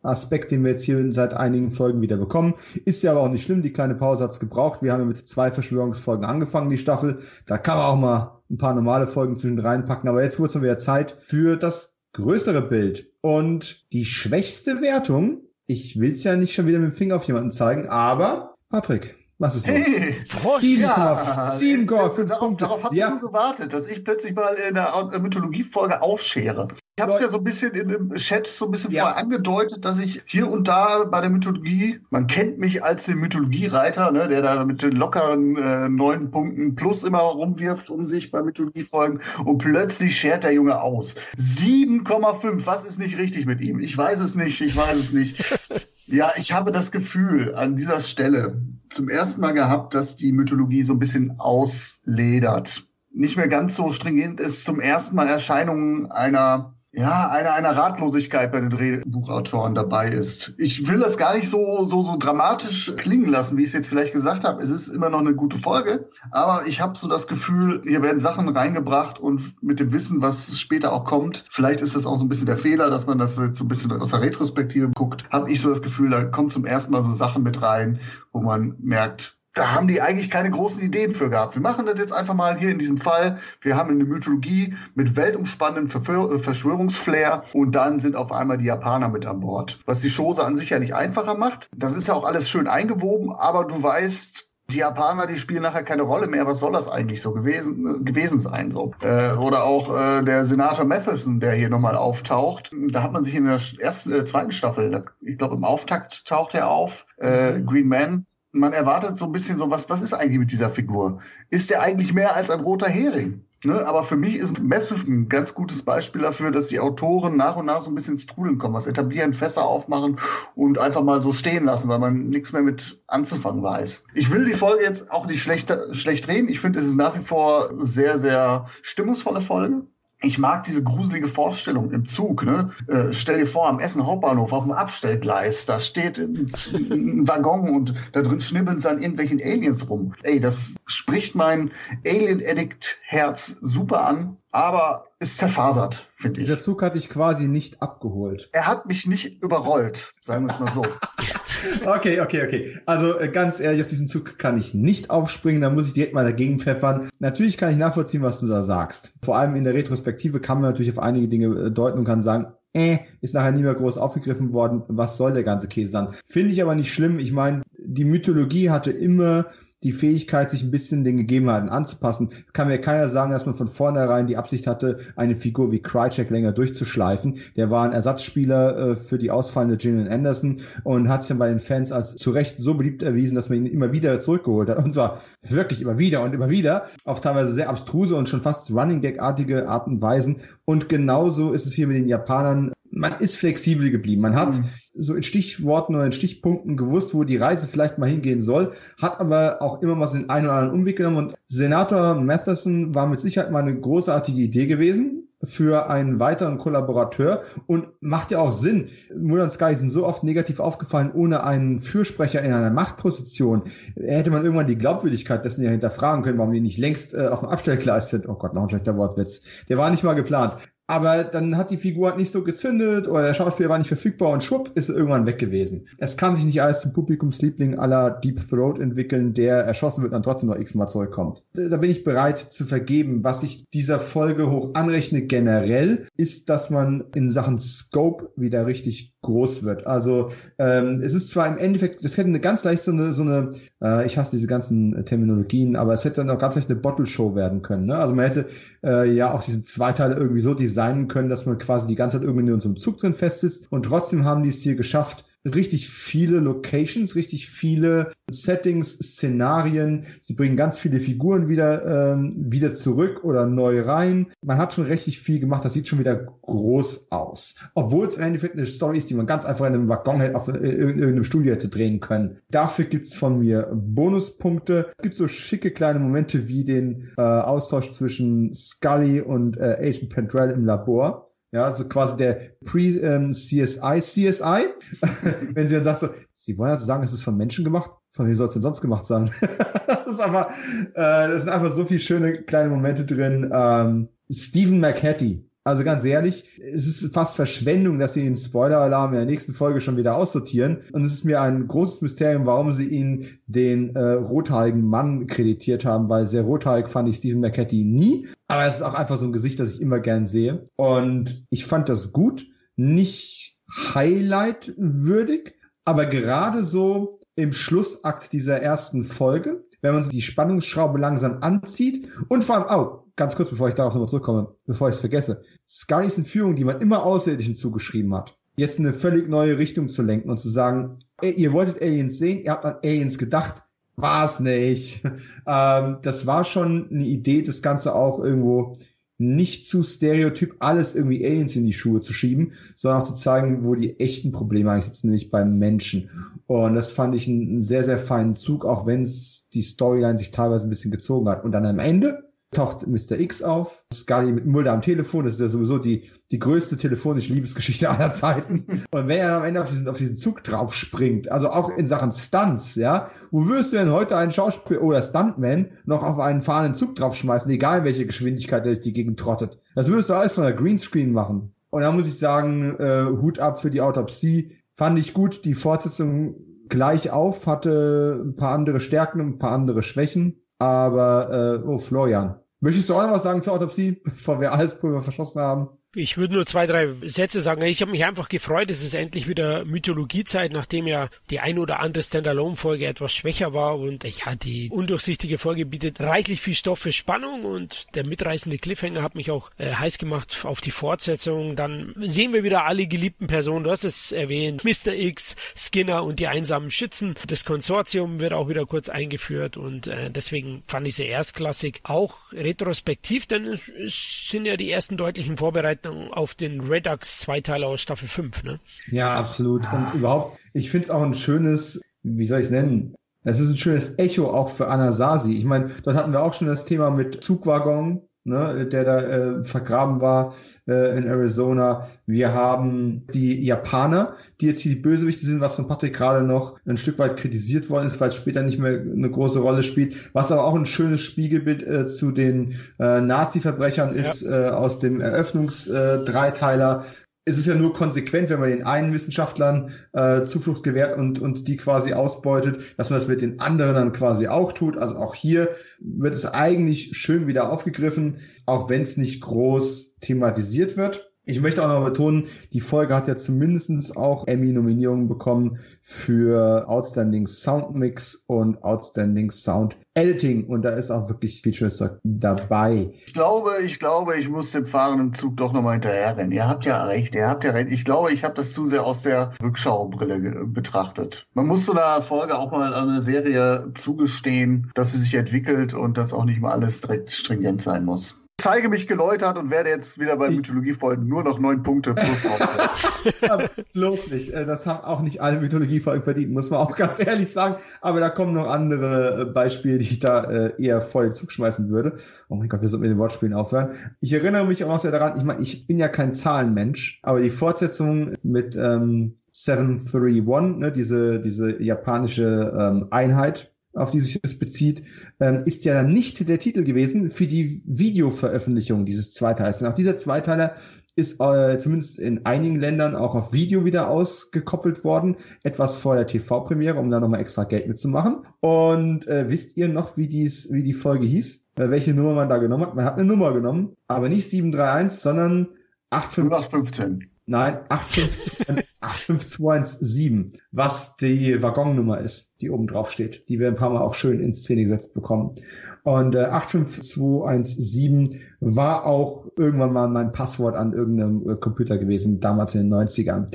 Mystery-Verschwörungsaspekt, 0.06 0.50
den 0.50 0.64
wir 0.64 0.70
jetzt 0.72 0.84
hier 0.84 1.12
seit 1.12 1.34
einigen 1.34 1.70
Folgen 1.70 2.00
wieder 2.00 2.16
bekommen. 2.16 2.54
Ist 2.84 3.02
ja 3.02 3.10
aber 3.12 3.22
auch 3.22 3.28
nicht 3.28 3.42
schlimm, 3.42 3.62
die 3.62 3.72
kleine 3.72 3.94
Pause 3.94 4.24
hat's 4.24 4.40
gebraucht. 4.40 4.82
Wir 4.82 4.92
haben 4.92 5.00
ja 5.00 5.06
mit 5.06 5.28
zwei 5.28 5.50
Verschwörungsfolgen 5.50 6.24
angefangen, 6.24 6.70
die 6.70 6.78
Staffel. 6.78 7.18
Da 7.46 7.58
kann 7.58 7.78
man 7.78 7.86
auch 7.86 7.96
mal 7.96 8.42
ein 8.50 8.58
paar 8.58 8.74
normale 8.74 9.06
Folgen 9.06 9.36
zwischen 9.36 9.58
reinpacken. 9.58 10.08
Aber 10.08 10.22
jetzt 10.22 10.38
wurde 10.38 10.50
es 10.50 10.62
wieder 10.62 10.78
Zeit 10.78 11.16
für 11.20 11.56
das 11.56 11.94
größere 12.12 12.62
Bild. 12.62 13.10
Und 13.20 13.92
die 13.92 14.04
schwächste 14.04 14.80
Wertung, 14.80 15.42
ich 15.66 15.98
will's 15.98 16.22
ja 16.22 16.36
nicht 16.36 16.54
schon 16.54 16.66
wieder 16.66 16.78
mit 16.78 16.92
dem 16.92 16.96
Finger 16.96 17.16
auf 17.16 17.24
jemanden 17.24 17.50
zeigen, 17.50 17.88
aber 17.88 18.54
Patrick, 18.70 19.16
was 19.38 19.56
ist 19.56 19.66
los? 19.66 19.76
Hey, 19.76 20.24
Frosch, 20.26 20.62
7,5 20.62 20.80
ja. 20.80 21.50
7, 21.50 21.86
Punkte. 21.86 22.26
Darauf, 22.26 22.56
darauf 22.56 22.84
hast 22.84 22.94
ja. 22.94 23.10
du 23.10 23.18
gewartet, 23.18 23.72
dass 23.72 23.88
ich 23.88 24.04
plötzlich 24.04 24.34
mal 24.34 24.54
in 24.54 24.74
der 24.74 25.18
Mythologiefolge 25.20 26.00
aufschere. 26.00 26.68
Ich 26.98 27.02
habe 27.02 27.12
es 27.12 27.20
ja 27.20 27.28
so 27.28 27.36
ein 27.36 27.44
bisschen 27.44 27.74
im 27.74 28.14
Chat 28.14 28.46
so 28.46 28.64
ein 28.64 28.70
bisschen 28.70 28.90
ja. 28.90 29.02
vorher 29.02 29.18
angedeutet, 29.18 29.84
dass 29.84 29.98
ich 29.98 30.22
hier 30.24 30.50
und 30.50 30.66
da 30.66 31.04
bei 31.04 31.20
der 31.20 31.28
Mythologie, 31.28 32.00
man 32.08 32.26
kennt 32.26 32.58
mich 32.58 32.82
als 32.82 33.04
den 33.04 33.18
Mythologiereiter, 33.18 34.10
ne, 34.12 34.28
der 34.28 34.40
da 34.40 34.64
mit 34.64 34.80
den 34.80 34.92
lockeren 34.92 35.58
äh, 35.58 35.90
neun 35.90 36.30
Punkten 36.30 36.74
plus 36.74 37.04
immer 37.04 37.18
rumwirft 37.18 37.90
um 37.90 38.06
sich 38.06 38.30
bei 38.30 38.42
Mythologiefolgen 38.42 39.20
und 39.44 39.58
plötzlich 39.58 40.16
schert 40.16 40.44
der 40.44 40.54
Junge 40.54 40.80
aus. 40.80 41.16
7,5, 41.36 42.64
was 42.64 42.86
ist 42.86 42.98
nicht 42.98 43.18
richtig 43.18 43.44
mit 43.44 43.60
ihm? 43.60 43.78
Ich 43.78 43.94
weiß 43.94 44.20
es 44.20 44.34
nicht, 44.34 44.58
ich 44.62 44.74
weiß 44.74 44.96
es 44.96 45.12
nicht. 45.12 45.44
Ja, 46.08 46.30
ich 46.36 46.52
habe 46.52 46.70
das 46.70 46.92
Gefühl 46.92 47.56
an 47.56 47.74
dieser 47.74 48.00
Stelle 48.00 48.62
zum 48.90 49.08
ersten 49.08 49.40
Mal 49.40 49.50
gehabt, 49.50 49.92
dass 49.92 50.14
die 50.14 50.30
Mythologie 50.30 50.84
so 50.84 50.92
ein 50.92 51.00
bisschen 51.00 51.40
ausledert. 51.40 52.86
Nicht 53.12 53.36
mehr 53.36 53.48
ganz 53.48 53.74
so 53.74 53.90
stringent 53.90 54.38
ist 54.38 54.62
zum 54.62 54.78
ersten 54.78 55.16
Mal 55.16 55.26
Erscheinungen 55.26 56.12
einer 56.12 56.75
ja, 56.96 57.28
eine, 57.28 57.52
eine 57.52 57.76
Ratlosigkeit 57.76 58.50
bei 58.50 58.60
den 58.60 58.70
Drehbuchautoren 58.70 59.74
dabei 59.74 60.08
ist. 60.08 60.54
Ich 60.56 60.88
will 60.88 60.98
das 60.98 61.18
gar 61.18 61.34
nicht 61.34 61.48
so, 61.48 61.84
so, 61.84 62.02
so 62.02 62.16
dramatisch 62.16 62.90
klingen 62.96 63.28
lassen, 63.28 63.58
wie 63.58 63.62
ich 63.62 63.68
es 63.68 63.74
jetzt 63.74 63.88
vielleicht 63.88 64.14
gesagt 64.14 64.44
habe. 64.44 64.62
Es 64.62 64.70
ist 64.70 64.88
immer 64.88 65.10
noch 65.10 65.20
eine 65.20 65.34
gute 65.34 65.58
Folge, 65.58 66.08
aber 66.30 66.66
ich 66.66 66.80
habe 66.80 66.96
so 66.96 67.06
das 67.06 67.26
Gefühl, 67.26 67.82
hier 67.84 68.00
werden 68.02 68.18
Sachen 68.18 68.48
reingebracht 68.48 69.18
und 69.18 69.62
mit 69.62 69.78
dem 69.78 69.92
Wissen, 69.92 70.22
was 70.22 70.58
später 70.58 70.90
auch 70.94 71.04
kommt, 71.04 71.44
vielleicht 71.50 71.82
ist 71.82 71.94
das 71.94 72.06
auch 72.06 72.16
so 72.16 72.24
ein 72.24 72.30
bisschen 72.30 72.46
der 72.46 72.56
Fehler, 72.56 72.88
dass 72.88 73.06
man 73.06 73.18
das 73.18 73.36
jetzt 73.36 73.58
so 73.58 73.64
ein 73.64 73.68
bisschen 73.68 73.92
aus 73.92 74.10
der 74.10 74.22
Retrospektive 74.22 74.88
guckt, 74.96 75.24
habe 75.30 75.50
ich 75.50 75.60
so 75.60 75.68
das 75.68 75.82
Gefühl, 75.82 76.08
da 76.08 76.24
kommt 76.24 76.54
zum 76.54 76.64
ersten 76.64 76.92
Mal 76.92 77.02
so 77.02 77.12
Sachen 77.12 77.42
mit 77.42 77.60
rein, 77.60 78.00
wo 78.32 78.40
man 78.40 78.74
merkt, 78.78 79.35
da 79.56 79.74
haben 79.74 79.88
die 79.88 80.02
eigentlich 80.02 80.30
keine 80.30 80.50
großen 80.50 80.82
Ideen 80.82 81.14
für 81.14 81.30
gehabt. 81.30 81.54
Wir 81.54 81.62
machen 81.62 81.86
das 81.86 81.98
jetzt 81.98 82.12
einfach 82.12 82.34
mal 82.34 82.58
hier 82.58 82.68
in 82.68 82.78
diesem 82.78 82.98
Fall. 82.98 83.38
Wir 83.62 83.74
haben 83.74 83.90
eine 83.90 84.04
Mythologie 84.04 84.76
mit 84.94 85.16
weltumspannenden 85.16 85.88
Verschwörungsflair 85.88 87.42
und 87.54 87.74
dann 87.74 87.98
sind 87.98 88.16
auf 88.16 88.32
einmal 88.32 88.58
die 88.58 88.66
Japaner 88.66 89.08
mit 89.08 89.24
an 89.24 89.40
Bord. 89.40 89.80
Was 89.86 90.00
die 90.00 90.10
Chose 90.14 90.44
an 90.44 90.58
sich 90.58 90.70
ja 90.70 90.78
nicht 90.78 90.94
einfacher 90.94 91.34
macht. 91.34 91.70
Das 91.74 91.96
ist 91.96 92.06
ja 92.06 92.14
auch 92.14 92.24
alles 92.24 92.50
schön 92.50 92.68
eingewoben, 92.68 93.32
aber 93.32 93.64
du 93.64 93.82
weißt, 93.82 94.50
die 94.68 94.78
Japaner, 94.78 95.26
die 95.26 95.36
spielen 95.36 95.62
nachher 95.62 95.84
keine 95.84 96.02
Rolle 96.02 96.26
mehr. 96.26 96.46
Was 96.46 96.60
soll 96.60 96.72
das 96.72 96.88
eigentlich 96.88 97.22
so 97.22 97.32
gewesen, 97.32 98.04
gewesen 98.04 98.40
sein? 98.40 98.70
So? 98.70 98.92
Äh, 99.00 99.32
oder 99.36 99.64
auch 99.64 99.88
äh, 99.96 100.22
der 100.22 100.44
Senator 100.44 100.84
Matheson, 100.84 101.40
der 101.40 101.52
hier 101.52 101.70
nochmal 101.70 101.96
auftaucht. 101.96 102.72
Da 102.90 103.02
hat 103.02 103.12
man 103.12 103.24
sich 103.24 103.34
in 103.34 103.46
der 103.46 103.60
ersten, 103.78 104.12
äh, 104.12 104.24
zweiten 104.26 104.52
Staffel, 104.52 105.04
ich 105.22 105.38
glaube 105.38 105.54
im 105.54 105.64
Auftakt 105.64 106.26
taucht 106.26 106.54
er 106.54 106.68
auf, 106.68 107.06
äh, 107.18 107.52
mhm. 107.52 107.66
Green 107.66 107.88
Man, 107.88 108.26
man 108.58 108.72
erwartet 108.72 109.16
so 109.16 109.26
ein 109.26 109.32
bisschen 109.32 109.58
so, 109.58 109.70
was, 109.70 109.88
was 109.88 110.00
ist 110.00 110.12
eigentlich 110.12 110.38
mit 110.38 110.52
dieser 110.52 110.70
Figur? 110.70 111.20
Ist 111.50 111.70
der 111.70 111.82
eigentlich 111.82 112.12
mehr 112.12 112.34
als 112.34 112.50
ein 112.50 112.60
roter 112.60 112.88
Hering? 112.88 113.44
Ne? 113.64 113.86
Aber 113.86 114.02
für 114.02 114.16
mich 114.16 114.36
ist 114.36 114.62
Massive 114.62 115.10
ein 115.10 115.28
ganz 115.28 115.54
gutes 115.54 115.82
Beispiel 115.82 116.22
dafür, 116.22 116.50
dass 116.50 116.68
die 116.68 116.78
Autoren 116.78 117.36
nach 117.36 117.56
und 117.56 117.66
nach 117.66 117.80
so 117.80 117.90
ein 117.90 117.94
bisschen 117.94 118.14
ins 118.14 118.26
Trudeln 118.26 118.58
kommen, 118.58 118.74
was 118.74 118.86
etablieren, 118.86 119.32
Fässer 119.32 119.64
aufmachen 119.64 120.18
und 120.54 120.78
einfach 120.78 121.02
mal 121.02 121.22
so 121.22 121.32
stehen 121.32 121.64
lassen, 121.64 121.88
weil 121.88 121.98
man 121.98 122.28
nichts 122.28 122.52
mehr 122.52 122.62
mit 122.62 123.02
anzufangen 123.06 123.62
weiß. 123.62 124.04
Ich 124.14 124.30
will 124.30 124.44
die 124.44 124.54
Folge 124.54 124.84
jetzt 124.84 125.10
auch 125.10 125.26
nicht 125.26 125.42
schlecht, 125.42 125.74
schlecht 125.92 126.28
reden. 126.28 126.48
Ich 126.48 126.60
finde, 126.60 126.78
es 126.78 126.86
ist 126.86 126.96
nach 126.96 127.16
wie 127.18 127.24
vor 127.24 127.70
sehr, 127.82 128.18
sehr 128.18 128.66
stimmungsvolle 128.82 129.40
Folge 129.40 129.82
ich 130.22 130.38
mag 130.38 130.64
diese 130.64 130.82
gruselige 130.82 131.28
Vorstellung 131.28 131.90
im 131.90 132.06
Zug. 132.06 132.44
Ne? 132.44 132.70
Äh, 132.88 133.12
stell 133.12 133.40
dir 133.40 133.46
vor, 133.46 133.68
am 133.68 133.80
Essen 133.80 134.06
Hauptbahnhof 134.06 134.52
auf 134.52 134.64
dem 134.64 134.72
Abstellgleis, 134.72 135.66
da 135.66 135.78
steht 135.78 136.18
ein, 136.18 136.50
ein 136.72 137.28
Waggon 137.28 137.68
und 137.70 137.94
da 138.12 138.22
drin 138.22 138.40
schnibbeln 138.40 138.80
sie 138.80 138.88
an 138.88 139.00
irgendwelchen 139.00 139.40
Aliens 139.42 139.88
rum. 139.88 140.12
Ey, 140.22 140.40
das 140.40 140.74
spricht 140.86 141.34
mein 141.34 141.70
Alien-Addict-Herz 142.04 143.56
super 143.60 144.06
an 144.06 144.36
aber 144.56 145.08
ist 145.18 145.36
zerfasert, 145.36 146.08
finde 146.16 146.40
ich. 146.40 146.46
Dieser 146.46 146.58
Zug 146.58 146.80
hat 146.80 146.94
dich 146.94 147.10
quasi 147.10 147.46
nicht 147.46 147.82
abgeholt. 147.82 148.48
Er 148.52 148.66
hat 148.66 148.86
mich 148.86 149.06
nicht 149.06 149.42
überrollt, 149.42 150.14
sagen 150.22 150.46
wir 150.46 150.54
es 150.54 150.58
mal 150.58 150.72
so. 150.72 150.80
okay, 151.84 152.20
okay, 152.20 152.46
okay. 152.46 152.78
Also 152.86 153.18
äh, 153.18 153.28
ganz 153.28 153.60
ehrlich, 153.60 153.80
auf 153.80 153.88
diesen 153.88 154.08
Zug 154.08 154.38
kann 154.38 154.58
ich 154.58 154.74
nicht 154.74 155.10
aufspringen, 155.10 155.62
da 155.62 155.70
muss 155.70 155.88
ich 155.88 155.92
direkt 155.92 156.14
mal 156.14 156.24
dagegen 156.24 156.58
pfeffern. 156.58 157.08
Natürlich 157.18 157.58
kann 157.58 157.72
ich 157.72 157.78
nachvollziehen, 157.78 158.22
was 158.22 158.40
du 158.40 158.46
da 158.46 158.62
sagst. 158.62 159.12
Vor 159.22 159.36
allem 159.36 159.54
in 159.54 159.64
der 159.64 159.74
Retrospektive 159.74 160.40
kann 160.40 160.60
man 160.60 160.70
natürlich 160.70 160.90
auf 160.90 160.98
einige 160.98 161.28
Dinge 161.28 161.46
äh, 161.46 161.70
deuten 161.70 161.98
und 161.98 162.04
kann 162.04 162.20
sagen, 162.20 162.52
äh, 162.72 162.98
ist 163.22 163.34
nachher 163.34 163.52
nie 163.52 163.62
mehr 163.62 163.74
groß 163.74 163.96
aufgegriffen 163.96 164.52
worden. 164.52 164.82
Was 164.88 165.16
soll 165.16 165.32
der 165.32 165.44
ganze 165.44 165.66
Käse 165.68 165.92
dann? 165.92 166.14
Finde 166.26 166.52
ich 166.52 166.60
aber 166.60 166.74
nicht 166.74 166.92
schlimm. 166.92 167.18
Ich 167.18 167.32
meine, 167.32 167.62
die 167.78 168.04
Mythologie 168.04 168.70
hatte 168.70 168.90
immer 168.90 169.46
die 169.82 169.92
Fähigkeit, 169.92 170.50
sich 170.50 170.62
ein 170.62 170.70
bisschen 170.70 171.04
den 171.04 171.18
Gegebenheiten 171.18 171.68
anzupassen. 171.68 172.30
Kann 172.52 172.68
mir 172.68 172.80
keiner 172.80 173.08
sagen, 173.08 173.30
dass 173.30 173.46
man 173.46 173.54
von 173.54 173.68
vornherein 173.68 174.26
die 174.26 174.36
Absicht 174.36 174.66
hatte, 174.66 174.98
eine 175.16 175.36
Figur 175.36 175.70
wie 175.70 175.82
Krychek 175.82 176.30
länger 176.30 176.52
durchzuschleifen. 176.52 177.38
Der 177.56 177.70
war 177.70 177.84
ein 177.84 177.92
Ersatzspieler 177.92 178.78
äh, 178.78 178.96
für 178.96 179.18
die 179.18 179.30
ausfallende 179.30 179.76
Gillian 179.76 180.08
Anderson 180.08 180.56
und 180.84 181.08
hat 181.08 181.22
sich 181.22 181.28
dann 181.28 181.38
bei 181.38 181.48
den 181.48 181.58
Fans 181.58 181.92
als 181.92 182.16
zu 182.16 182.30
Recht 182.30 182.58
so 182.58 182.74
beliebt 182.74 183.02
erwiesen, 183.02 183.34
dass 183.34 183.48
man 183.48 183.58
ihn 183.58 183.66
immer 183.66 183.92
wieder 183.92 184.18
zurückgeholt 184.18 184.70
hat. 184.70 184.78
Und 184.78 184.94
zwar 184.94 185.20
wirklich 185.42 185.82
immer 185.82 185.98
wieder 185.98 186.22
und 186.22 186.34
immer 186.34 186.48
wieder 186.48 186.86
auf 187.04 187.20
teilweise 187.20 187.52
sehr 187.52 187.68
abstruse 187.68 188.16
und 188.16 188.28
schon 188.28 188.40
fast 188.40 188.70
Running 188.70 189.02
Gag-artige 189.02 189.68
Arten 189.68 189.94
und 189.94 190.02
Weisen. 190.02 190.36
Und 190.64 190.88
genauso 190.88 191.52
ist 191.52 191.66
es 191.66 191.74
hier 191.74 191.86
mit 191.86 191.96
den 191.96 192.08
Japanern 192.08 192.72
man 192.96 193.20
ist 193.20 193.36
flexibel 193.36 193.90
geblieben. 193.90 194.22
Man 194.22 194.34
hat 194.34 194.54
mhm. 194.54 194.64
so 194.94 195.14
in 195.14 195.22
Stichworten 195.22 195.94
oder 195.94 196.06
in 196.06 196.12
Stichpunkten 196.12 196.76
gewusst, 196.76 197.14
wo 197.14 197.24
die 197.24 197.36
Reise 197.36 197.68
vielleicht 197.68 197.98
mal 197.98 198.08
hingehen 198.08 198.40
soll, 198.40 198.72
hat 199.00 199.20
aber 199.20 199.60
auch 199.60 199.82
immer 199.82 199.94
mal 199.94 200.08
so 200.08 200.16
den 200.16 200.30
einen 200.30 200.46
oder 200.46 200.54
anderen 200.54 200.80
Umweg 200.80 200.96
genommen. 200.96 201.16
Und 201.18 201.34
Senator 201.48 202.14
Matheson 202.14 202.94
war 202.94 203.06
mit 203.06 203.20
Sicherheit 203.20 203.52
mal 203.52 203.62
eine 203.62 203.78
großartige 203.78 204.40
Idee 204.40 204.66
gewesen 204.66 205.28
für 205.42 205.90
einen 205.90 206.18
weiteren 206.18 206.56
Kollaborateur 206.56 207.42
und 207.66 207.88
macht 208.00 208.30
ja 208.30 208.38
auch 208.38 208.52
Sinn. 208.52 208.86
Und 209.10 209.52
Sky 209.52 209.74
sind 209.74 209.90
so 209.90 210.06
oft 210.06 210.24
negativ 210.24 210.58
aufgefallen, 210.58 211.12
ohne 211.12 211.44
einen 211.44 211.78
Fürsprecher 211.78 212.40
in 212.40 212.54
einer 212.54 212.70
Machtposition. 212.70 213.64
Hätte 213.96 214.30
man 214.30 214.42
irgendwann 214.42 214.66
die 214.66 214.78
Glaubwürdigkeit 214.78 215.44
dessen 215.44 215.62
ja 215.62 215.70
hinterfragen 215.70 216.24
können, 216.24 216.38
warum 216.38 216.54
die 216.54 216.60
nicht 216.62 216.78
längst 216.78 217.12
äh, 217.12 217.28
auf 217.28 217.40
dem 217.40 217.50
Abstellgleis 217.50 218.08
sind. 218.08 218.26
Oh 218.26 218.34
Gott, 218.34 218.54
noch 218.54 218.62
ein 218.62 218.70
schlechter 218.70 218.96
Wortwitz. 218.96 219.42
Der 219.68 219.76
war 219.76 219.90
nicht 219.90 220.02
mal 220.02 220.14
geplant 220.14 220.54
aber 220.86 221.24
dann 221.24 221.56
hat 221.56 221.70
die 221.70 221.76
Figur 221.76 222.08
halt 222.08 222.18
nicht 222.18 222.30
so 222.30 222.42
gezündet 222.42 223.08
oder 223.08 223.22
der 223.22 223.34
Schauspieler 223.34 223.68
war 223.68 223.78
nicht 223.78 223.88
verfügbar 223.88 224.30
und 224.30 224.44
schwupp 224.44 224.70
ist 224.76 224.88
irgendwann 224.88 225.26
weg 225.26 225.38
gewesen. 225.38 225.88
Es 225.98 226.16
kann 226.16 226.36
sich 226.36 226.44
nicht 226.44 226.62
alles 226.62 226.80
zum 226.80 226.92
Publikumsliebling 226.92 227.78
aller 227.78 228.10
Deep 228.10 228.48
Throat 228.48 228.78
entwickeln, 228.78 229.34
der 229.34 229.58
erschossen 229.58 230.02
wird 230.02 230.12
und 230.12 230.14
dann 230.14 230.22
trotzdem 230.22 230.48
noch 230.48 230.58
x-mal 230.58 230.88
zurückkommt. 230.88 231.42
Da 231.54 231.76
bin 231.76 231.90
ich 231.90 232.04
bereit 232.04 232.38
zu 232.38 232.64
vergeben. 232.64 233.24
Was 233.24 233.42
ich 233.42 233.64
dieser 233.70 233.98
Folge 233.98 234.50
hoch 234.50 234.70
anrechne 234.74 235.22
generell, 235.22 236.06
ist, 236.16 236.48
dass 236.48 236.70
man 236.70 237.04
in 237.14 237.30
Sachen 237.30 237.58
Scope 237.58 238.30
wieder 238.36 238.66
richtig 238.66 239.15
groß 239.22 239.64
wird. 239.64 239.86
Also 239.86 240.30
ähm, 240.58 241.00
es 241.02 241.14
ist 241.14 241.30
zwar 241.30 241.48
im 241.48 241.58
Endeffekt, 241.58 242.04
das 242.04 242.16
hätte 242.16 242.28
eine 242.28 242.40
ganz 242.40 242.64
leicht 242.64 242.82
so 242.82 242.92
eine, 242.92 243.12
so 243.12 243.22
eine 243.22 243.50
äh, 243.82 244.06
ich 244.06 244.18
hasse 244.18 244.36
diese 244.36 244.46
ganzen 244.46 245.04
Terminologien, 245.04 245.76
aber 245.76 245.94
es 245.94 246.04
hätte 246.04 246.20
dann 246.20 246.30
auch 246.30 246.38
ganz 246.38 246.54
leicht 246.54 246.70
eine 246.70 246.78
Bottle-Show 246.78 247.34
werden 247.34 247.62
können. 247.62 247.86
Ne? 247.86 247.96
Also 247.96 248.14
man 248.14 248.26
hätte 248.26 248.46
äh, 248.84 249.10
ja 249.10 249.32
auch 249.32 249.42
diese 249.42 249.62
zwei 249.62 249.92
Teile 249.92 250.14
irgendwie 250.14 250.42
so 250.42 250.54
designen 250.54 251.08
können, 251.08 251.28
dass 251.28 251.46
man 251.46 251.58
quasi 251.58 251.86
die 251.86 251.96
ganze 251.96 252.18
Zeit 252.18 252.26
irgendwie 252.26 252.50
in 252.50 252.60
so 252.60 252.68
einem 252.68 252.76
Zug 252.76 252.98
drin 252.98 253.14
festsitzt 253.14 253.70
und 253.70 253.84
trotzdem 253.84 254.24
haben 254.24 254.42
die 254.42 254.50
es 254.50 254.62
hier 254.62 254.76
geschafft, 254.76 255.24
richtig 255.54 255.88
viele 255.88 256.38
Locations, 256.38 257.14
richtig 257.14 257.48
viele 257.48 258.10
Settings, 258.30 258.92
Szenarien. 258.92 260.04
Sie 260.20 260.34
bringen 260.34 260.56
ganz 260.56 260.78
viele 260.78 261.00
Figuren 261.00 261.48
wieder, 261.48 262.14
ähm, 262.14 262.30
wieder 262.36 262.72
zurück 262.72 263.24
oder 263.24 263.46
neu 263.46 263.82
rein. 263.82 264.32
Man 264.42 264.58
hat 264.58 264.72
schon 264.72 264.86
richtig 264.86 265.20
viel 265.20 265.38
gemacht. 265.38 265.64
Das 265.64 265.74
sieht 265.74 265.86
schon 265.86 266.00
wieder 266.00 266.16
groß 266.16 267.12
aus. 267.12 267.70
Obwohl 267.74 268.06
es 268.06 268.16
im 268.16 268.22
Endeffekt 268.22 268.56
eine 268.56 268.66
Story 268.66 268.98
ist, 268.98 269.10
die 269.10 269.14
man 269.14 269.26
ganz 269.26 269.44
einfach 269.44 269.66
in 269.66 269.74
einem 269.74 269.88
Waggon 269.88 270.20
hätte, 270.20 270.34
auf 270.34 270.48
äh, 270.48 270.52
irgendeinem 270.52 271.24
Studio 271.24 271.52
hätte 271.52 271.68
drehen 271.68 272.00
können. 272.00 272.38
Dafür 272.50 272.86
gibt's 272.86 273.14
von 273.14 273.38
mir 273.38 273.70
Bonuspunkte. 273.72 274.90
Es 274.98 275.02
gibt 275.02 275.16
so 275.16 275.28
schicke 275.28 275.70
kleine 275.70 276.00
Momente 276.00 276.48
wie 276.48 276.64
den 276.64 277.12
äh, 277.16 277.22
Austausch 277.22 277.92
zwischen 277.92 278.52
Scully 278.54 279.20
und 279.20 279.56
äh, 279.58 279.76
Agent 279.80 280.10
Pendrell 280.10 280.50
im 280.50 280.64
Labor 280.64 281.26
ja, 281.56 281.72
so 281.72 281.88
quasi 281.88 282.16
der 282.18 282.50
Pre-CSI 282.66 283.00
ähm, 283.02 283.32
CSI. 283.32 284.68
Wenn 285.54 285.68
sie 285.68 285.74
dann 285.74 285.84
sagt 285.84 286.00
so, 286.00 286.08
sie 286.32 286.58
wollen 286.58 286.72
also 286.72 286.84
sagen, 286.84 287.02
es 287.02 287.14
ist 287.14 287.24
von 287.24 287.36
Menschen 287.36 287.64
gemacht? 287.64 287.90
Von 288.10 288.26
wem 288.26 288.34
soll 288.34 288.48
es 288.48 288.52
denn 288.52 288.62
sonst 288.62 288.82
gemacht 288.82 289.06
sein? 289.06 289.30
das 289.86 290.06
ist 290.06 290.20
einfach, 290.20 290.50
äh, 290.50 290.92
das 290.94 291.42
sind 291.42 291.50
einfach 291.50 291.72
so 291.72 291.86
viele 291.86 292.00
schöne 292.00 292.42
kleine 292.42 292.68
Momente 292.68 293.06
drin. 293.06 293.50
Ähm, 293.54 294.08
Stephen 294.30 294.80
McHattie, 294.80 295.48
also 295.66 295.82
ganz 295.82 296.04
ehrlich, 296.04 296.44
es 296.60 296.86
ist 296.86 297.12
fast 297.12 297.34
Verschwendung, 297.34 297.98
dass 297.98 298.12
sie 298.12 298.22
den 298.22 298.36
Spoiler-Alarm 298.36 299.10
in 299.14 299.16
der 299.16 299.26
nächsten 299.26 299.52
Folge 299.52 299.80
schon 299.80 299.96
wieder 299.96 300.16
aussortieren. 300.16 300.78
Und 300.92 301.04
es 301.04 301.12
ist 301.12 301.24
mir 301.24 301.42
ein 301.42 301.66
großes 301.66 302.02
Mysterium, 302.02 302.46
warum 302.46 302.70
sie 302.70 302.86
ihn 302.86 303.26
den 303.48 303.96
äh, 303.96 304.12
rothaarigen 304.12 304.86
Mann 304.86 305.26
kreditiert 305.26 305.84
haben, 305.84 306.08
weil 306.08 306.28
sehr 306.28 306.42
rothaarig 306.42 306.88
fand 306.88 307.08
ich 307.08 307.16
Stephen 307.16 307.40
McCarthy 307.40 307.82
nie. 307.82 308.28
Aber 308.46 308.64
es 308.64 308.76
ist 308.76 308.82
auch 308.82 308.94
einfach 308.94 309.16
so 309.16 309.26
ein 309.26 309.32
Gesicht, 309.32 309.58
das 309.58 309.74
ich 309.74 309.80
immer 309.80 309.98
gern 309.98 310.28
sehe. 310.28 310.62
Und 310.76 311.44
ich 311.50 311.66
fand 311.66 311.88
das 311.88 312.12
gut. 312.12 312.46
Nicht 312.76 313.58
highlight-würdig, 313.92 315.56
aber 315.84 316.06
gerade 316.06 316.62
so 316.62 317.18
im 317.34 317.52
Schlussakt 317.52 318.32
dieser 318.32 318.62
ersten 318.62 319.02
Folge, 319.02 319.64
wenn 319.86 319.94
man 319.94 320.08
die 320.08 320.22
Spannungsschraube 320.22 320.98
langsam 320.98 321.38
anzieht 321.40 322.08
und 322.28 322.44
vor 322.44 322.56
allem, 322.56 322.66
oh, 322.68 323.04
ganz 323.16 323.34
kurz, 323.36 323.50
bevor 323.50 323.68
ich 323.68 323.74
darauf 323.74 323.94
nochmal 323.94 324.08
zurückkomme, 324.08 324.54
bevor 324.66 324.88
ich 324.88 324.96
es 324.96 325.00
vergesse. 325.00 325.42
Skys 325.66 326.18
Entführung, 326.18 326.56
die 326.56 326.64
man 326.64 326.80
immer 326.80 327.04
Außerirdischen 327.04 327.54
zugeschrieben 327.54 328.14
hat, 328.14 328.36
jetzt 328.56 328.78
eine 328.78 328.92
völlig 328.92 329.28
neue 329.28 329.58
Richtung 329.58 329.88
zu 329.88 330.02
lenken 330.02 330.30
und 330.30 330.38
zu 330.38 330.48
sagen, 330.48 330.98
ey, 331.22 331.32
ihr 331.32 331.52
wolltet 331.52 331.80
Aliens 331.82 332.18
sehen, 332.18 332.40
ihr 332.40 332.52
habt 332.52 332.64
an 332.64 332.76
Aliens 332.84 333.18
gedacht, 333.18 333.62
war 333.96 334.24
es 334.24 334.40
nicht. 334.40 335.02
ähm, 335.46 335.98
das 336.02 336.26
war 336.26 336.44
schon 336.44 336.90
eine 336.90 337.04
Idee, 337.04 337.42
das 337.42 337.62
Ganze 337.62 337.94
auch 337.94 338.18
irgendwo 338.18 338.76
nicht 339.18 339.64
zu 339.64 339.82
stereotyp 339.82 340.56
alles 340.58 340.94
irgendwie 340.94 341.24
Aliens 341.24 341.56
in 341.56 341.64
die 341.64 341.72
Schuhe 341.72 342.00
zu 342.00 342.12
schieben, 342.12 342.52
sondern 342.74 343.00
auch 343.00 343.06
zu 343.06 343.14
zeigen, 343.14 343.64
wo 343.64 343.74
die 343.74 343.98
echten 343.98 344.30
Probleme 344.30 344.70
eigentlich 344.70 344.86
sitzen, 344.86 345.08
nämlich 345.08 345.30
beim 345.30 345.58
Menschen. 345.58 346.10
Und 346.46 346.74
das 346.74 346.92
fand 346.92 347.14
ich 347.14 347.26
einen 347.26 347.62
sehr, 347.62 347.82
sehr 347.82 347.98
feinen 347.98 348.34
Zug, 348.34 348.64
auch 348.64 348.86
wenn 348.86 349.08
die 349.54 349.62
Storyline 349.62 350.18
sich 350.18 350.30
teilweise 350.30 350.66
ein 350.66 350.70
bisschen 350.70 350.90
gezogen 350.90 351.28
hat. 351.28 351.44
Und 351.44 351.52
dann 351.52 351.64
am 351.64 351.78
Ende 351.78 352.25
taucht 352.56 352.86
Mr. 352.86 353.18
X 353.18 353.42
auf, 353.42 353.84
Scully 353.92 354.32
mit 354.32 354.46
Mulder 354.46 354.72
am 354.72 354.80
Telefon, 354.80 355.24
das 355.24 355.34
ist 355.34 355.40
ja 355.40 355.48
sowieso 355.48 355.78
die, 355.78 356.10
die 356.30 356.38
größte 356.38 356.76
telefonische 356.76 357.32
Liebesgeschichte 357.32 357.88
aller 357.90 358.12
Zeiten. 358.12 358.64
Und 358.90 359.08
wenn 359.08 359.18
er 359.18 359.36
am 359.36 359.44
Ende 359.44 359.62
auf 359.62 359.68
diesen, 359.68 359.88
auf 359.88 359.98
diesen 359.98 360.16
Zug 360.16 360.42
drauf 360.42 360.74
springt, 360.74 361.30
also 361.30 361.50
auch 361.50 361.70
in 361.70 361.86
Sachen 361.86 362.12
Stunts, 362.12 362.74
ja, 362.74 363.10
wo 363.30 363.46
wirst 363.48 363.72
du 363.72 363.76
denn 363.76 363.90
heute 363.90 364.16
einen 364.16 364.32
Schauspieler 364.32 364.82
oder 364.82 365.02
Stuntman 365.02 365.70
noch 365.84 366.02
auf 366.02 366.18
einen 366.18 366.40
fahrenden 366.40 366.74
Zug 366.74 366.94
draufschmeißen, 366.94 367.50
egal 367.50 367.84
welche 367.84 368.06
Geschwindigkeit 368.06 368.64
er 368.64 368.72
durch 368.72 368.80
die 368.80 368.92
Gegend 368.92 369.20
trottet? 369.20 369.60
Das 369.74 369.88
würdest 369.88 370.08
du 370.08 370.14
alles 370.14 370.32
von 370.32 370.44
der 370.44 370.54
Greenscreen 370.54 371.12
machen. 371.12 371.52
Und 371.70 371.82
da 371.82 371.92
muss 371.92 372.06
ich 372.06 372.18
sagen, 372.18 372.76
äh, 372.78 373.04
Hut 373.20 373.38
ab 373.38 373.60
für 373.60 373.70
die 373.70 373.82
Autopsie. 373.82 374.56
Fand 374.76 374.98
ich 374.98 375.12
gut. 375.12 375.44
Die 375.44 375.54
Fortsetzung 375.54 376.36
gleich 376.68 377.10
auf, 377.10 377.46
hatte 377.46 378.22
ein 378.24 378.34
paar 378.34 378.52
andere 378.52 378.80
Stärken 378.80 379.20
und 379.20 379.26
ein 379.28 379.38
paar 379.38 379.52
andere 379.52 379.82
Schwächen. 379.82 380.38
Aber, 380.58 381.60
äh, 381.62 381.66
oh, 381.66 381.76
Florian, 381.76 382.36
möchtest 382.60 382.88
du 382.88 382.94
auch 382.94 383.02
noch 383.02 383.12
was 383.12 383.22
sagen 383.22 383.42
zur 383.42 383.54
Autopsie, 383.54 383.92
bevor 384.04 384.40
wir 384.40 384.52
alles 384.52 384.76
Pulver 384.78 385.02
verschossen 385.02 385.40
haben? 385.40 385.68
Ich 385.98 386.18
würde 386.18 386.34
nur 386.34 386.44
zwei, 386.44 386.66
drei 386.66 386.90
Sätze 387.04 387.40
sagen. 387.40 387.62
Ich 387.62 387.80
habe 387.80 387.90
mich 387.90 388.04
einfach 388.04 388.28
gefreut, 388.28 388.68
es 388.68 388.84
ist 388.84 388.92
endlich 388.92 389.28
wieder 389.28 389.64
Mythologiezeit, 389.64 390.52
nachdem 390.52 390.86
ja 390.86 391.08
die 391.30 391.40
ein 391.40 391.58
oder 391.58 391.80
andere 391.80 392.04
Standalone-Folge 392.04 392.86
etwas 392.86 393.14
schwächer 393.14 393.54
war 393.54 393.78
und 393.78 394.04
ja, 394.04 394.34
die 394.34 394.68
undurchsichtige 394.68 395.38
Folge 395.38 395.64
bietet 395.64 395.98
reichlich 395.98 396.42
viel 396.42 396.54
Stoff 396.54 396.80
für 396.80 396.92
Spannung 396.92 397.46
und 397.46 397.86
der 397.94 398.06
mitreißende 398.06 398.58
Cliffhanger 398.58 399.02
hat 399.02 399.14
mich 399.14 399.30
auch 399.30 399.50
äh, 399.56 399.72
heiß 399.72 399.96
gemacht 399.96 400.40
auf 400.44 400.60
die 400.60 400.70
Fortsetzung. 400.70 401.56
Dann 401.56 401.94
sehen 401.98 402.34
wir 402.34 402.44
wieder 402.44 402.66
alle 402.66 402.86
geliebten 402.86 403.26
Personen, 403.26 403.64
du 403.64 403.70
hast 403.70 403.84
es 403.84 404.12
erwähnt, 404.12 404.64
Mr. 404.64 404.92
X, 404.92 405.34
Skinner 405.56 406.04
und 406.04 406.18
die 406.18 406.26
einsamen 406.26 406.70
Schützen. 406.70 407.14
Das 407.26 407.46
Konsortium 407.46 408.20
wird 408.20 408.34
auch 408.34 408.50
wieder 408.50 408.66
kurz 408.66 408.90
eingeführt 408.90 409.56
und 409.56 409.86
äh, 409.86 410.10
deswegen 410.10 410.62
fand 410.66 410.86
ich 410.86 410.96
sie 410.96 411.06
erstklassig. 411.06 411.80
Auch 411.84 412.18
retrospektiv, 412.32 413.24
denn 413.26 413.46
es, 413.46 413.70
es 413.70 414.28
sind 414.28 414.44
ja 414.44 414.58
die 414.58 414.70
ersten 414.70 414.98
deutlichen 414.98 415.38
Vorbereitungen 415.38 415.85
auf 415.86 416.34
den 416.34 416.60
Redux 416.60 417.20
Zweiteiler 417.20 417.66
aus 417.66 417.80
Staffel 417.80 418.08
5, 418.08 418.44
ne? 418.44 418.60
Ja, 418.90 419.16
absolut. 419.16 419.62
Und 419.72 419.94
überhaupt, 419.94 420.38
ich 420.52 420.70
finde 420.70 420.84
es 420.84 420.90
auch 420.90 421.02
ein 421.02 421.14
schönes, 421.14 421.80
wie 422.02 422.26
soll 422.26 422.40
ich 422.40 422.46
es 422.46 422.52
nennen? 422.52 422.94
Es 423.24 423.40
ist 423.40 423.50
ein 423.50 423.56
schönes 423.56 423.98
Echo 423.98 424.30
auch 424.30 424.50
für 424.50 424.68
Anasazi. 424.68 425.34
Ich 425.36 425.44
meine, 425.44 425.70
dort 425.82 425.96
hatten 425.96 426.12
wir 426.12 426.22
auch 426.22 426.32
schon 426.32 426.46
das 426.46 426.64
Thema 426.64 426.90
mit 426.90 427.24
Zugwaggon, 427.24 428.02
ne, 428.26 428.66
der 428.66 428.84
da 428.84 429.00
äh, 429.00 429.42
vergraben 429.42 430.00
war 430.00 430.34
äh, 430.66 430.98
in 430.98 431.06
Arizona. 431.06 431.88
Wir 432.06 432.34
haben 432.34 433.06
die 433.14 433.44
Japaner, 433.44 434.14
die 434.40 434.46
jetzt 434.46 434.60
hier 434.60 434.74
die 434.74 434.80
Bösewichte 434.80 435.24
sind, 435.24 435.40
was 435.40 435.56
von 435.56 435.68
Patrick 435.68 435.94
gerade 435.94 436.26
noch 436.26 436.58
ein 436.66 436.76
Stück 436.76 436.98
weit 436.98 437.16
kritisiert 437.16 437.70
worden 437.70 437.86
ist, 437.86 438.00
weil 438.00 438.08
es 438.08 438.16
später 438.16 438.42
nicht 438.42 438.58
mehr 438.58 438.80
eine 438.80 439.10
große 439.10 439.38
Rolle 439.38 439.62
spielt. 439.62 440.10
Was 440.12 440.32
aber 440.32 440.44
auch 440.44 440.54
ein 440.54 440.66
schönes 440.66 441.00
Spiegelbild 441.00 441.62
äh, 441.66 441.86
zu 441.86 442.10
den 442.10 442.54
äh, 442.78 443.00
Nazi-Verbrechern 443.00 443.94
ja. 443.94 444.00
ist 444.00 444.22
äh, 444.22 444.48
aus 444.48 444.78
dem 444.80 445.00
Eröffnungsdreiteiler. 445.00 446.84
Es 447.28 447.38
ist 447.38 447.46
ja 447.46 447.56
nur 447.56 447.72
konsequent, 447.72 448.30
wenn 448.30 448.38
man 448.38 448.50
den 448.50 448.62
einen 448.62 448.92
Wissenschaftlern 448.92 449.72
äh, 449.92 450.22
Zuflucht 450.22 450.62
gewährt 450.62 450.96
und, 450.96 451.18
und 451.18 451.48
die 451.48 451.56
quasi 451.56 451.92
ausbeutet, 451.92 452.60
dass 452.76 452.88
man 452.88 453.00
das 453.00 453.08
mit 453.08 453.20
den 453.20 453.40
anderen 453.40 453.74
dann 453.74 453.92
quasi 453.92 454.28
auch 454.28 454.52
tut. 454.52 454.76
Also 454.76 454.96
auch 454.96 455.12
hier 455.14 455.50
wird 455.80 456.14
es 456.14 456.24
eigentlich 456.24 456.96
schön 456.96 457.26
wieder 457.26 457.50
aufgegriffen, 457.50 458.20
auch 458.46 458.68
wenn 458.68 458.82
es 458.82 458.96
nicht 458.96 459.20
groß 459.22 459.96
thematisiert 460.00 460.76
wird. 460.76 461.05
Ich 461.28 461.40
möchte 461.40 461.60
auch 461.64 461.68
noch 461.68 461.84
betonen, 461.84 462.28
die 462.52 462.60
Folge 462.60 462.94
hat 462.94 463.08
ja 463.08 463.16
zumindest 463.16 463.96
auch 463.96 464.28
Emmy-Nominierungen 464.28 465.08
bekommen 465.08 465.58
für 465.82 466.68
Outstanding 466.68 467.26
Sound 467.26 467.74
Mix 467.74 468.22
und 468.28 468.62
Outstanding 468.62 469.32
Sound 469.32 469.76
Editing. 469.94 470.46
Und 470.46 470.62
da 470.62 470.70
ist 470.70 470.92
auch 470.92 471.08
wirklich 471.08 471.42
viel 471.42 471.52
Schönes 471.52 471.82
dabei. 472.04 472.92
Ich 473.08 473.12
glaube, 473.12 473.50
ich 473.64 473.80
glaube, 473.80 474.16
ich 474.20 474.28
muss 474.28 474.52
dem 474.52 474.66
fahrenden 474.66 475.14
Zug 475.14 475.36
doch 475.36 475.52
nochmal 475.52 475.72
hinterherrennen. 475.72 476.30
Ihr 476.30 476.48
habt 476.48 476.64
ja 476.64 476.84
recht, 476.84 477.16
ihr 477.16 477.26
habt 477.26 477.42
ja 477.42 477.50
recht. 477.50 477.72
Ich 477.72 477.84
glaube, 477.84 478.12
ich 478.12 478.22
habe 478.22 478.34
das 478.34 478.52
zu 478.52 478.66
sehr 478.66 478.84
aus 478.84 479.02
der 479.02 479.32
Rückschaubrille 479.42 480.46
betrachtet. 480.46 481.26
Man 481.34 481.48
muss 481.48 481.66
so 481.66 481.72
einer 481.72 482.02
Folge 482.02 482.38
auch 482.38 482.52
mal 482.52 482.72
eine 482.72 483.02
Serie 483.02 483.72
zugestehen, 483.74 484.70
dass 484.76 484.92
sie 484.92 485.00
sich 485.00 485.14
entwickelt 485.14 485.74
und 485.74 485.98
dass 485.98 486.12
auch 486.12 486.24
nicht 486.24 486.40
mal 486.40 486.52
alles 486.52 486.82
direkt 486.82 487.10
stringent 487.10 487.62
sein 487.62 487.84
muss. 487.84 488.22
Zeige 488.38 488.68
mich 488.68 488.86
geläutert 488.86 489.38
und 489.38 489.50
werde 489.50 489.70
jetzt 489.70 489.98
wieder 489.98 490.16
bei 490.16 490.30
Mythologiefolgen 490.30 491.06
nur 491.06 491.24
noch 491.24 491.38
neun 491.38 491.62
Punkte 491.62 491.94
plus 491.94 492.26
Bloß 493.72 494.10
nicht. 494.10 494.30
Äh, 494.30 494.44
das 494.44 494.66
haben 494.66 494.84
auch 494.84 495.00
nicht 495.00 495.22
alle 495.22 495.40
Mythologiefolgen 495.40 496.02
verdient, 496.02 496.32
muss 496.32 496.50
man 496.50 496.60
auch 496.60 496.76
ganz 496.76 497.04
ehrlich 497.04 497.32
sagen. 497.32 497.56
Aber 497.80 498.00
da 498.00 498.10
kommen 498.10 498.34
noch 498.34 498.48
andere 498.48 499.22
äh, 499.22 499.24
Beispiele, 499.24 499.78
die 499.78 499.84
ich 499.84 499.98
da 500.00 500.24
äh, 500.24 500.62
eher 500.62 500.80
voll 500.80 501.14
zuschmeißen 501.14 501.70
würde. 501.70 501.96
Oh 502.28 502.36
mein 502.36 502.48
Gott, 502.48 502.60
wir 502.60 502.68
sollten 502.68 502.82
mit 502.82 502.90
den 502.90 502.98
Wortspielen 502.98 503.34
aufhören. 503.34 503.70
Ich 504.00 504.12
erinnere 504.12 504.46
mich 504.46 504.62
auch 504.64 504.68
noch 504.68 504.80
sehr 504.80 504.92
daran, 504.92 505.16
ich 505.16 505.24
meine, 505.24 505.40
ich 505.40 505.66
bin 505.66 505.78
ja 505.78 505.88
kein 505.88 506.12
Zahlenmensch, 506.12 507.00
aber 507.02 507.20
die 507.20 507.30
Fortsetzung 507.30 508.12
mit 508.22 508.54
ähm, 508.54 509.16
731, 509.32 510.58
ne, 510.58 510.72
diese, 510.72 511.20
diese 511.20 511.62
japanische 511.62 512.54
ähm, 512.58 512.88
Einheit, 512.90 513.52
auf 513.76 513.90
die 513.90 514.00
sich 514.00 514.20
das 514.20 514.38
bezieht, 514.38 514.82
ähm, 515.20 515.42
ist 515.44 515.64
ja 515.64 515.82
nicht 515.82 516.28
der 516.28 516.38
Titel 516.38 516.64
gewesen 516.64 517.10
für 517.10 517.26
die 517.26 517.62
Videoveröffentlichung 517.66 518.84
dieses 518.84 519.12
Zweiteils. 519.12 519.60
Und 519.60 519.68
auch 519.68 519.74
dieser 519.74 519.96
Zweiteiler 519.96 520.54
ist 520.96 521.20
äh, 521.20 521.58
zumindest 521.58 521.98
in 521.98 522.24
einigen 522.24 522.56
Ländern 522.56 522.96
auch 522.96 523.14
auf 523.14 523.32
Video 523.32 523.64
wieder 523.66 523.90
ausgekoppelt 523.90 524.82
worden, 524.82 525.16
etwas 525.42 525.76
vor 525.76 525.94
der 525.94 526.06
TV-Premiere, 526.06 526.78
um 526.78 526.90
da 526.90 527.00
nochmal 527.00 527.20
extra 527.20 527.44
Geld 527.44 527.68
mitzumachen. 527.68 528.26
Und 528.40 529.06
äh, 529.06 529.28
wisst 529.28 529.56
ihr 529.56 529.68
noch, 529.68 529.96
wie, 529.98 530.08
dies, 530.08 530.50
wie 530.50 530.62
die 530.62 530.72
Folge 530.72 531.06
hieß? 531.06 531.44
Äh, 531.56 531.70
welche 531.70 531.92
Nummer 531.92 532.14
man 532.14 532.30
da 532.30 532.38
genommen 532.38 532.66
hat? 532.66 532.74
Man 532.74 532.84
hat 532.86 532.94
eine 532.94 533.04
Nummer 533.04 533.34
genommen, 533.34 533.76
aber 533.88 534.08
nicht 534.08 534.30
731, 534.30 534.98
sondern 534.98 535.48
815. 535.90 537.15
Nein, 537.28 537.58
85217, 537.70 540.30
was 540.52 540.94
die 540.94 541.42
Waggonnummer 541.42 541.98
ist, 541.98 542.34
die 542.40 542.52
oben 542.52 542.68
drauf 542.68 542.92
steht, 542.92 543.28
die 543.28 543.40
wir 543.40 543.48
ein 543.48 543.56
paar 543.56 543.70
Mal 543.70 543.82
auch 543.82 543.96
schön 543.96 544.20
in 544.20 544.32
Szene 544.32 544.62
gesetzt 544.62 544.94
bekommen. 544.94 545.34
Und 545.82 546.14
äh, 546.14 546.26
85217 546.26 548.20
war 548.38 548.86
auch 548.86 549.26
irgendwann 549.36 549.72
mal 549.72 549.88
mein 549.88 550.12
Passwort 550.12 550.54
an 550.54 550.72
irgendeinem 550.72 551.28
äh, 551.28 551.34
Computer 551.34 551.78
gewesen, 551.78 552.20
damals 552.20 552.54
in 552.54 552.70
den 552.70 552.72
90ern, 552.72 553.26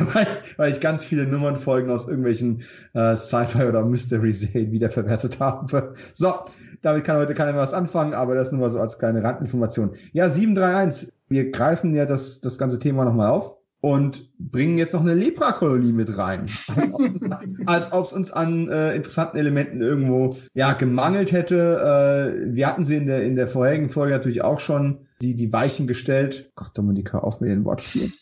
weil, 0.12 0.26
weil 0.58 0.70
ich 0.70 0.82
ganz 0.82 1.06
viele 1.06 1.26
Nummernfolgen 1.26 1.90
aus 1.90 2.06
irgendwelchen 2.06 2.60
äh, 2.92 3.16
Sci-Fi 3.16 3.64
oder 3.64 3.82
Mystery-Serien 3.86 4.72
wiederverwertet 4.72 5.40
habe. 5.40 5.94
So, 6.12 6.34
damit 6.82 7.04
kann 7.04 7.16
heute 7.16 7.32
keiner 7.32 7.52
mehr 7.52 7.62
was 7.62 7.72
anfangen, 7.72 8.12
aber 8.12 8.34
das 8.34 8.52
nur 8.52 8.60
mal 8.60 8.68
so 8.70 8.78
als 8.78 8.98
kleine 8.98 9.24
Randinformation. 9.24 9.92
Ja, 10.12 10.28
731 10.28 11.14
wir 11.28 11.50
greifen 11.50 11.94
ja 11.94 12.06
das, 12.06 12.40
das 12.40 12.58
ganze 12.58 12.78
Thema 12.78 13.04
nochmal 13.04 13.30
auf 13.30 13.58
und 13.80 14.28
bringen 14.38 14.76
jetzt 14.76 14.92
noch 14.92 15.02
eine 15.02 15.14
Lepra-Kolonie 15.14 15.92
mit 15.92 16.16
rein. 16.18 16.46
Als 17.66 17.92
ob 17.92 18.06
es 18.06 18.12
uns 18.12 18.30
an 18.30 18.68
äh, 18.68 18.94
interessanten 18.94 19.38
Elementen 19.38 19.80
irgendwo 19.80 20.36
ja 20.54 20.72
gemangelt 20.72 21.30
hätte. 21.30 22.34
Äh, 22.44 22.54
wir 22.54 22.66
hatten 22.66 22.84
sie 22.84 22.96
in 22.96 23.06
der, 23.06 23.22
in 23.22 23.36
der 23.36 23.46
vorherigen 23.46 23.88
Folge 23.88 24.14
natürlich 24.14 24.42
auch 24.42 24.58
schon 24.58 25.06
die, 25.22 25.36
die 25.36 25.52
Weichen 25.52 25.86
gestellt. 25.86 26.50
Gott, 26.56 26.70
Dominik, 26.74 27.12
hör 27.12 27.24
auf 27.24 27.40
mit 27.40 27.50
den 27.50 27.64
Wortspielen. 27.64 28.12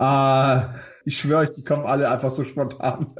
äh, 0.00 0.60
ich 1.04 1.18
schwöre 1.18 1.42
euch, 1.42 1.52
die 1.52 1.64
kommen 1.64 1.86
alle 1.86 2.10
einfach 2.10 2.30
so 2.30 2.42
spontan. 2.42 3.14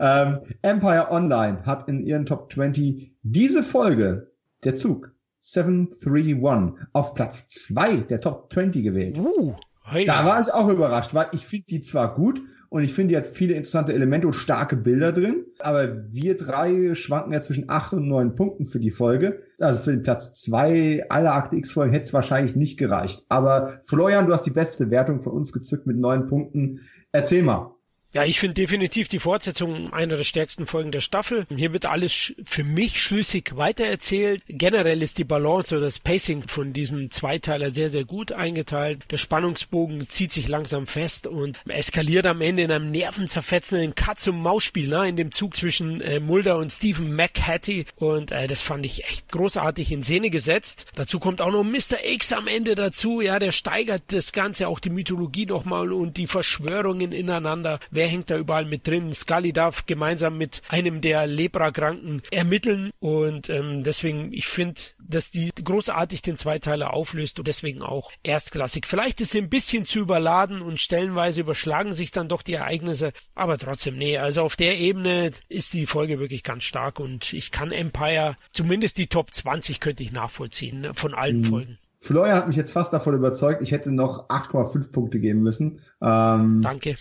ähm, 0.00 0.40
Empire 0.62 1.10
Online 1.10 1.64
hat 1.64 1.88
in 1.88 2.00
ihren 2.00 2.24
Top 2.24 2.52
20 2.52 3.16
diese 3.22 3.62
Folge, 3.62 4.32
der 4.64 4.76
Zug, 4.76 5.11
731 5.42 6.86
auf 6.92 7.14
Platz 7.14 7.48
2 7.48 7.96
der 7.98 8.20
Top 8.20 8.52
20 8.52 8.82
gewählt. 8.82 9.18
Uh, 9.18 9.54
hey. 9.82 10.04
Da 10.06 10.24
war 10.24 10.40
ich 10.40 10.52
auch 10.52 10.68
überrascht, 10.68 11.14
weil 11.14 11.26
ich 11.32 11.44
finde 11.44 11.66
die 11.68 11.80
zwar 11.80 12.14
gut 12.14 12.42
und 12.72 12.84
ich 12.84 12.94
finde, 12.94 13.12
die 13.12 13.16
hat 13.18 13.26
viele 13.26 13.54
interessante 13.54 13.92
Elemente 13.92 14.28
und 14.28 14.32
starke 14.32 14.76
Bilder 14.76 15.12
drin, 15.12 15.44
aber 15.58 16.10
wir 16.10 16.36
drei 16.36 16.94
schwanken 16.94 17.32
ja 17.32 17.40
zwischen 17.40 17.68
8 17.68 17.94
und 17.94 18.08
9 18.08 18.34
Punkten 18.34 18.64
für 18.64 18.80
die 18.80 18.90
Folge. 18.90 19.42
Also 19.60 19.82
für 19.82 19.90
den 19.90 20.02
Platz 20.02 20.32
2 20.44 21.10
aller 21.10 21.34
Akte 21.34 21.56
X-Folgen 21.56 21.92
hätte 21.92 22.06
es 22.06 22.14
wahrscheinlich 22.14 22.56
nicht 22.56 22.78
gereicht. 22.78 23.24
Aber 23.28 23.80
Florian, 23.84 24.26
du 24.26 24.32
hast 24.32 24.46
die 24.46 24.50
beste 24.50 24.90
Wertung 24.90 25.20
von 25.20 25.32
uns 25.32 25.52
gezückt 25.52 25.86
mit 25.86 25.98
9 25.98 26.28
Punkten. 26.28 26.80
Erzähl 27.10 27.42
mal. 27.42 27.74
Ja, 28.14 28.24
ich 28.24 28.38
finde 28.38 28.54
definitiv 28.54 29.08
die 29.08 29.18
Fortsetzung 29.18 29.90
einer 29.90 30.18
der 30.18 30.24
stärksten 30.24 30.66
Folgen 30.66 30.92
der 30.92 31.00
Staffel. 31.00 31.46
Hier 31.48 31.72
wird 31.72 31.86
alles 31.86 32.34
für 32.44 32.62
mich 32.62 33.02
schlüssig 33.02 33.56
weitererzählt. 33.56 34.42
Generell 34.48 35.02
ist 35.02 35.16
die 35.16 35.24
Balance 35.24 35.74
oder 35.74 35.86
das 35.86 35.98
Pacing 35.98 36.42
von 36.46 36.74
diesem 36.74 37.10
Zweiteiler 37.10 37.70
sehr, 37.70 37.88
sehr 37.88 38.04
gut 38.04 38.32
eingeteilt. 38.32 39.06
Der 39.10 39.16
Spannungsbogen 39.16 40.10
zieht 40.10 40.30
sich 40.30 40.46
langsam 40.48 40.86
fest 40.86 41.26
und 41.26 41.58
eskaliert 41.66 42.26
am 42.26 42.42
Ende 42.42 42.64
in 42.64 42.70
einem 42.70 42.90
nervenzerfetzenden 42.90 43.94
Katz-und-Maus-Spiel, 43.94 44.88
ne? 44.88 45.08
in 45.08 45.16
dem 45.16 45.32
Zug 45.32 45.56
zwischen 45.56 46.02
äh, 46.02 46.20
Mulder 46.20 46.58
und 46.58 46.70
Stephen 46.70 47.16
McHattie. 47.16 47.86
Und 47.96 48.30
äh, 48.30 48.46
das 48.46 48.60
fand 48.60 48.84
ich 48.84 49.04
echt 49.04 49.32
großartig 49.32 49.90
in 49.90 50.02
Szene 50.02 50.28
gesetzt. 50.28 50.84
Dazu 50.96 51.18
kommt 51.18 51.40
auch 51.40 51.50
noch 51.50 51.64
Mr. 51.64 52.04
X 52.04 52.34
am 52.34 52.46
Ende 52.46 52.74
dazu. 52.74 53.22
Ja, 53.22 53.38
der 53.38 53.52
steigert 53.52 54.02
das 54.08 54.32
Ganze, 54.32 54.68
auch 54.68 54.80
die 54.80 54.90
Mythologie 54.90 55.46
nochmal 55.46 55.94
und 55.94 56.18
die 56.18 56.26
Verschwörungen 56.26 57.12
ineinander. 57.12 57.80
Wer 57.90 58.01
wer 58.02 58.08
hängt 58.08 58.30
da 58.30 58.36
überall 58.36 58.64
mit 58.64 58.88
drin. 58.88 59.12
Scully 59.12 59.52
darf 59.52 59.86
gemeinsam 59.86 60.36
mit 60.36 60.60
einem 60.68 61.00
der 61.02 61.24
Lepra-Kranken 61.28 62.20
ermitteln 62.32 62.90
und 62.98 63.48
ähm, 63.48 63.84
deswegen, 63.84 64.32
ich 64.32 64.48
finde, 64.48 64.80
dass 64.98 65.30
die 65.30 65.50
großartig 65.50 66.20
den 66.20 66.36
Zweiteiler 66.36 66.92
auflöst 66.92 67.38
und 67.38 67.46
deswegen 67.46 67.80
auch 67.80 68.10
erstklassig. 68.24 68.88
Vielleicht 68.88 69.20
ist 69.20 69.30
sie 69.30 69.38
ein 69.38 69.48
bisschen 69.48 69.86
zu 69.86 70.00
überladen 70.00 70.62
und 70.62 70.80
stellenweise 70.80 71.42
überschlagen 71.42 71.94
sich 71.94 72.10
dann 72.10 72.28
doch 72.28 72.42
die 72.42 72.54
Ereignisse, 72.54 73.12
aber 73.36 73.56
trotzdem, 73.56 73.96
nee, 73.96 74.18
also 74.18 74.42
auf 74.42 74.56
der 74.56 74.80
Ebene 74.80 75.30
ist 75.48 75.72
die 75.72 75.86
Folge 75.86 76.18
wirklich 76.18 76.42
ganz 76.42 76.64
stark 76.64 76.98
und 76.98 77.32
ich 77.32 77.52
kann 77.52 77.70
Empire, 77.70 78.34
zumindest 78.52 78.98
die 78.98 79.06
Top 79.06 79.32
20 79.32 79.78
könnte 79.78 80.02
ich 80.02 80.10
nachvollziehen 80.10 80.80
ne, 80.80 80.94
von 80.94 81.14
allen 81.14 81.42
mhm. 81.42 81.44
Folgen. 81.44 81.78
Florian 82.00 82.34
hat 82.34 82.48
mich 82.48 82.56
jetzt 82.56 82.72
fast 82.72 82.92
davon 82.92 83.14
überzeugt, 83.14 83.62
ich 83.62 83.70
hätte 83.70 83.92
noch 83.92 84.28
8,5 84.28 84.90
Punkte 84.90 85.20
geben 85.20 85.42
müssen. 85.42 85.78
Ähm, 86.00 86.60
Danke. 86.60 86.96